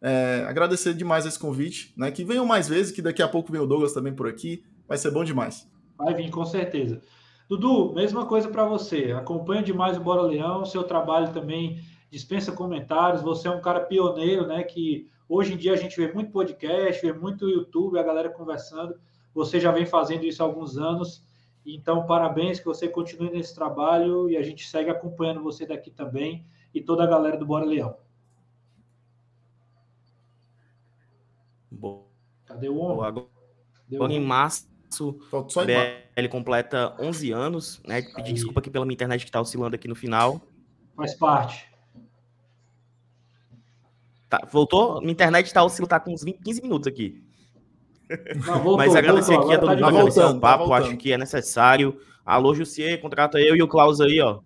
é, 0.00 0.44
agradecer 0.48 0.94
demais 0.94 1.26
esse 1.26 1.38
convite, 1.38 1.92
né? 1.96 2.10
Que 2.10 2.24
venham 2.24 2.46
mais 2.46 2.68
vezes, 2.68 2.92
que 2.92 3.02
daqui 3.02 3.22
a 3.22 3.28
pouco 3.28 3.52
vem 3.52 3.60
o 3.60 3.66
Douglas 3.66 3.92
também 3.92 4.14
por 4.14 4.26
aqui. 4.26 4.64
Vai 4.88 4.96
ser 4.96 5.10
bom 5.10 5.24
demais. 5.24 5.68
Vai 5.98 6.14
vir, 6.14 6.30
com 6.30 6.44
certeza. 6.44 7.00
Dudu, 7.48 7.92
mesma 7.94 8.24
coisa 8.24 8.48
para 8.48 8.64
você. 8.64 9.12
Acompanha 9.12 9.62
demais 9.62 9.96
o 9.96 10.00
Bora 10.00 10.22
Leão, 10.22 10.64
seu 10.64 10.82
trabalho 10.82 11.32
também 11.32 11.80
dispensa 12.12 12.52
comentários. 12.52 13.22
Você 13.22 13.48
é 13.48 13.50
um 13.50 13.62
cara 13.62 13.80
pioneiro, 13.80 14.46
né? 14.46 14.62
Que 14.62 15.10
hoje 15.26 15.54
em 15.54 15.56
dia 15.56 15.72
a 15.72 15.76
gente 15.76 15.96
vê 15.96 16.12
muito 16.12 16.30
podcast, 16.30 17.00
vê 17.00 17.12
muito 17.12 17.48
YouTube, 17.48 17.98
a 17.98 18.02
galera 18.02 18.28
conversando. 18.28 19.00
Você 19.34 19.58
já 19.58 19.72
vem 19.72 19.86
fazendo 19.86 20.24
isso 20.24 20.42
há 20.42 20.46
alguns 20.46 20.76
anos. 20.76 21.24
Então, 21.64 22.06
parabéns, 22.06 22.58
que 22.58 22.66
você 22.66 22.86
continue 22.86 23.30
nesse 23.30 23.54
trabalho 23.54 24.28
e 24.28 24.36
a 24.36 24.42
gente 24.42 24.68
segue 24.68 24.90
acompanhando 24.90 25.42
você 25.42 25.64
daqui 25.64 25.90
também 25.90 26.44
e 26.74 26.82
toda 26.82 27.02
a 27.02 27.06
galera 27.06 27.38
do 27.38 27.46
Bora 27.46 27.64
Leão. 27.64 27.96
Boa. 31.70 32.04
Cadê 32.44 32.68
o 32.68 32.76
homem? 32.76 33.06
Agora, 33.06 34.12
em 34.12 34.20
março, 34.20 34.68
o 35.00 35.12
BL 35.64 36.28
completa 36.30 36.94
11 37.00 37.32
anos, 37.32 37.80
né? 37.86 38.02
Pedir 38.02 38.34
desculpa 38.34 38.60
aqui 38.60 38.68
pela 38.68 38.84
minha 38.84 38.94
internet 38.94 39.20
que 39.20 39.30
está 39.30 39.40
oscilando 39.40 39.76
aqui 39.76 39.88
no 39.88 39.94
final. 39.94 40.42
Faz 40.94 41.14
parte. 41.14 41.71
Tá, 44.32 44.48
voltou? 44.50 44.98
Minha 45.02 45.12
internet 45.12 45.44
está 45.44 45.62
oscilando, 45.62 45.90
tá 45.90 46.00
com 46.00 46.10
uns 46.10 46.24
20, 46.24 46.38
15 46.38 46.62
minutos 46.62 46.86
aqui. 46.88 47.22
Não, 48.46 48.54
voltou, 48.60 48.76
Mas 48.78 48.96
agradecer 48.96 49.34
voltou, 49.34 49.50
aqui 49.50 49.56
a 49.56 49.60
todo 49.60 49.68
tá 49.68 49.74
mundo, 49.74 49.84
agradecer 49.84 50.24
o 50.24 50.40
papo, 50.40 50.68
tá 50.70 50.76
acho 50.76 50.96
que 50.96 51.12
é 51.12 51.18
necessário. 51.18 52.00
Alô, 52.24 52.54
Jussier, 52.54 52.98
contrata 52.98 53.38
eu 53.38 53.54
e 53.54 53.62
o 53.62 53.68
Klaus 53.68 54.00
aí, 54.00 54.22
ó. 54.22 54.40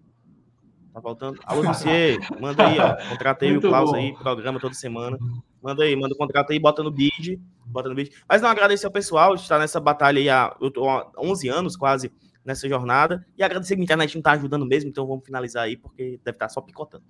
Tá 0.92 1.00
faltando. 1.00 1.38
Alô, 1.44 1.62
Jussier, 1.62 2.18
manda 2.40 2.66
aí, 2.66 2.80
ó. 2.80 2.96
Contrata 3.10 3.46
eu 3.46 3.54
e 3.54 3.56
o 3.58 3.60
Klaus 3.60 3.92
bom. 3.92 3.96
aí, 3.96 4.12
programa 4.14 4.58
toda 4.58 4.74
semana. 4.74 5.16
Manda 5.62 5.84
aí, 5.84 5.94
manda 5.94 6.14
o 6.14 6.18
contrato 6.18 6.50
aí, 6.50 6.58
bota 6.58 6.82
no 6.82 6.90
bid, 6.90 7.40
bota 7.64 7.88
no 7.88 7.94
bid. 7.94 8.10
Mas 8.28 8.42
não, 8.42 8.48
agradecer 8.48 8.86
ao 8.86 8.92
pessoal 8.92 9.36
de 9.36 9.42
estar 9.42 9.60
nessa 9.60 9.78
batalha 9.78 10.18
aí 10.18 10.28
há, 10.28 10.52
eu 10.60 10.68
tô 10.68 10.88
há 10.88 11.08
11 11.16 11.48
anos 11.48 11.76
quase 11.76 12.10
nessa 12.44 12.68
jornada. 12.68 13.24
E 13.38 13.42
agradecer 13.44 13.76
que 13.76 13.82
a 13.82 13.84
internet 13.84 14.16
não 14.16 14.20
está 14.20 14.32
ajudando 14.32 14.66
mesmo, 14.66 14.90
então 14.90 15.06
vamos 15.06 15.24
finalizar 15.24 15.62
aí, 15.62 15.76
porque 15.76 16.18
deve 16.24 16.34
estar 16.34 16.46
tá 16.46 16.48
só 16.48 16.60
picotando. 16.60 17.04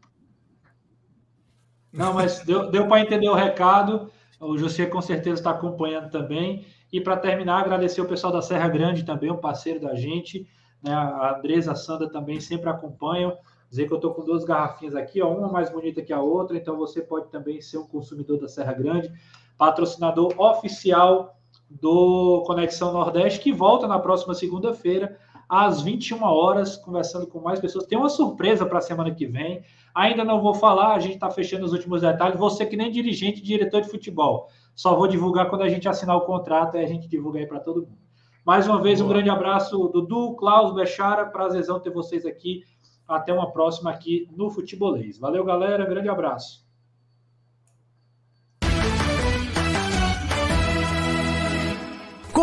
Não, 1.96 2.12
mas 2.12 2.40
deu, 2.40 2.70
deu 2.70 2.86
para 2.86 3.00
entender 3.00 3.28
o 3.28 3.34
recado. 3.34 4.10
O 4.38 4.58
José 4.58 4.84
com 4.84 5.00
certeza 5.00 5.40
está 5.40 5.50
acompanhando 5.50 6.10
também. 6.10 6.66
E 6.92 7.00
para 7.00 7.16
terminar, 7.16 7.60
agradecer 7.60 8.00
o 8.02 8.06
pessoal 8.06 8.32
da 8.32 8.42
Serra 8.42 8.68
Grande 8.68 9.04
também, 9.04 9.30
um 9.30 9.38
parceiro 9.38 9.80
da 9.80 9.94
gente. 9.94 10.46
Né? 10.82 10.92
A 10.92 11.36
Andresa, 11.38 11.72
a 11.72 11.74
Sandra 11.74 12.08
também 12.08 12.38
sempre 12.38 12.68
acompanham. 12.68 13.36
Dizer 13.70 13.86
que 13.86 13.92
eu 13.92 13.96
estou 13.96 14.14
com 14.14 14.24
duas 14.24 14.44
garrafinhas 14.44 14.94
aqui, 14.94 15.20
ó, 15.20 15.28
uma 15.28 15.48
mais 15.48 15.70
bonita 15.70 16.00
que 16.00 16.12
a 16.12 16.20
outra, 16.20 16.56
então 16.56 16.76
você 16.76 17.00
pode 17.00 17.28
também 17.30 17.60
ser 17.60 17.78
um 17.78 17.86
consumidor 17.86 18.38
da 18.38 18.46
Serra 18.46 18.72
Grande, 18.72 19.12
patrocinador 19.58 20.32
oficial 20.38 21.36
do 21.68 22.44
Conexão 22.46 22.92
Nordeste, 22.92 23.40
que 23.40 23.52
volta 23.52 23.88
na 23.88 23.98
próxima 23.98 24.34
segunda-feira, 24.34 25.18
às 25.48 25.80
21 25.80 26.22
horas, 26.22 26.76
conversando 26.76 27.26
com 27.26 27.40
mais 27.40 27.60
pessoas. 27.60 27.86
Tem 27.86 27.96
uma 27.96 28.08
surpresa 28.08 28.66
para 28.66 28.78
a 28.78 28.82
semana 28.82 29.14
que 29.14 29.26
vem. 29.26 29.62
Ainda 29.94 30.24
não 30.24 30.42
vou 30.42 30.54
falar, 30.54 30.94
a 30.94 30.98
gente 30.98 31.14
está 31.14 31.30
fechando 31.30 31.64
os 31.64 31.72
últimos 31.72 32.00
detalhes. 32.00 32.38
Você 32.38 32.66
que 32.66 32.76
nem 32.76 32.90
dirigente, 32.90 33.40
diretor 33.40 33.80
de 33.80 33.88
futebol. 33.88 34.48
Só 34.74 34.94
vou 34.94 35.06
divulgar 35.06 35.48
quando 35.48 35.62
a 35.62 35.68
gente 35.68 35.88
assinar 35.88 36.16
o 36.16 36.22
contrato 36.22 36.76
e 36.76 36.80
a 36.80 36.86
gente 36.86 37.08
divulga 37.08 37.38
aí 37.38 37.46
para 37.46 37.60
todo 37.60 37.82
mundo. 37.82 37.98
Mais 38.44 38.68
uma 38.68 38.80
vez, 38.80 39.00
Boa. 39.00 39.10
um 39.10 39.12
grande 39.14 39.30
abraço, 39.30 39.88
Dudu, 39.88 40.34
Klaus, 40.36 40.74
Bechara. 40.74 41.26
Prazerzão 41.26 41.80
ter 41.80 41.90
vocês 41.90 42.26
aqui. 42.26 42.62
Até 43.08 43.32
uma 43.32 43.52
próxima 43.52 43.90
aqui 43.90 44.28
no 44.36 44.50
Futebolês. 44.50 45.18
Valeu, 45.18 45.44
galera. 45.44 45.86
Grande 45.86 46.08
abraço. 46.08 46.65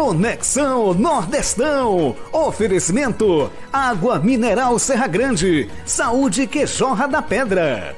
Conexão 0.04 0.94
Nordestão. 0.94 2.14
Oferecimento: 2.34 3.50
Água 3.72 4.20
Mineral 4.20 4.78
Serra 4.78 5.08
Grande. 5.08 5.70
Saúde 5.86 6.46
que 6.46 6.68
jorra 6.68 7.08
da 7.08 7.22
pedra. 7.22 7.96